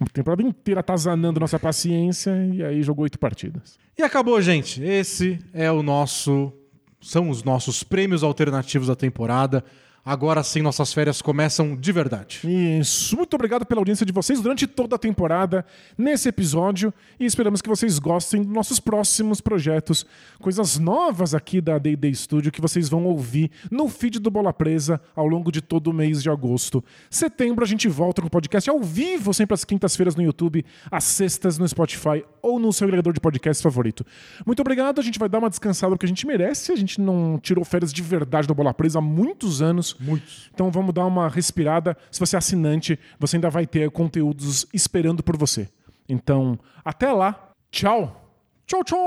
Uma 0.00 0.08
temporada 0.08 0.42
inteira 0.42 0.80
atazanando 0.80 1.38
nossa 1.38 1.58
paciência 1.58 2.32
e 2.52 2.62
aí 2.64 2.82
jogou 2.82 3.04
oito 3.04 3.18
partidas. 3.18 3.78
E 3.96 4.02
acabou, 4.02 4.40
gente. 4.40 4.82
Esse 4.82 5.38
é 5.52 5.70
o 5.70 5.82
nosso. 5.82 6.52
São 7.00 7.30
os 7.30 7.42
nossos 7.42 7.82
prêmios 7.82 8.22
alternativos 8.22 8.88
da 8.88 8.96
temporada. 8.96 9.64
Agora 10.04 10.42
sim, 10.42 10.62
nossas 10.62 10.92
férias 10.92 11.22
começam 11.22 11.76
de 11.76 11.92
verdade. 11.92 12.40
Isso. 12.80 13.16
Muito 13.16 13.34
obrigado 13.34 13.64
pela 13.64 13.80
audiência 13.80 14.04
de 14.04 14.12
vocês 14.12 14.40
durante 14.40 14.66
toda 14.66 14.96
a 14.96 14.98
temporada, 14.98 15.64
nesse 15.96 16.28
episódio, 16.28 16.92
e 17.20 17.24
esperamos 17.24 17.62
que 17.62 17.68
vocês 17.68 18.00
gostem 18.00 18.42
dos 18.42 18.52
nossos 18.52 18.80
próximos 18.80 19.40
projetos, 19.40 20.04
coisas 20.40 20.76
novas 20.76 21.36
aqui 21.36 21.60
da 21.60 21.78
Day 21.78 21.96
Studio 22.16 22.50
que 22.50 22.60
vocês 22.60 22.88
vão 22.88 23.04
ouvir 23.04 23.52
no 23.70 23.88
feed 23.88 24.18
do 24.18 24.28
Bola 24.28 24.52
Presa 24.52 25.00
ao 25.14 25.28
longo 25.28 25.52
de 25.52 25.62
todo 25.62 25.86
o 25.86 25.94
mês 25.94 26.20
de 26.20 26.28
agosto. 26.28 26.82
Setembro 27.08 27.64
a 27.64 27.68
gente 27.68 27.86
volta 27.86 28.20
com 28.20 28.26
o 28.26 28.30
podcast 28.30 28.68
ao 28.68 28.80
vivo, 28.80 29.32
sempre 29.32 29.54
às 29.54 29.64
quintas-feiras 29.64 30.16
no 30.16 30.22
YouTube, 30.24 30.64
às 30.90 31.04
sextas 31.04 31.58
no 31.58 31.68
Spotify 31.68 32.24
ou 32.42 32.58
no 32.58 32.72
seu 32.72 32.86
agregador 32.86 33.12
de 33.12 33.20
podcast 33.20 33.62
favorito. 33.62 34.04
Muito 34.44 34.58
obrigado, 34.58 34.98
a 34.98 35.04
gente 35.04 35.20
vai 35.20 35.28
dar 35.28 35.38
uma 35.38 35.48
descansada 35.48 35.92
porque 35.92 36.06
a 36.06 36.08
gente 36.08 36.26
merece, 36.26 36.72
a 36.72 36.76
gente 36.76 37.00
não 37.00 37.38
tirou 37.40 37.64
férias 37.64 37.92
de 37.92 38.02
verdade 38.02 38.48
do 38.48 38.54
Bola 38.54 38.74
Presa 38.74 38.98
há 38.98 39.02
muitos 39.02 39.62
anos. 39.62 39.91
Muitos. 39.98 40.50
Então 40.52 40.70
vamos 40.70 40.94
dar 40.94 41.06
uma 41.06 41.28
respirada. 41.28 41.96
Se 42.10 42.20
você 42.20 42.36
é 42.36 42.38
assinante, 42.38 42.98
você 43.18 43.36
ainda 43.36 43.50
vai 43.50 43.66
ter 43.66 43.90
conteúdos 43.90 44.66
esperando 44.72 45.22
por 45.22 45.36
você. 45.36 45.68
Então, 46.08 46.58
até 46.84 47.12
lá. 47.12 47.50
Tchau. 47.70 48.18
Tchau, 48.66 48.84
tchau. 48.84 48.98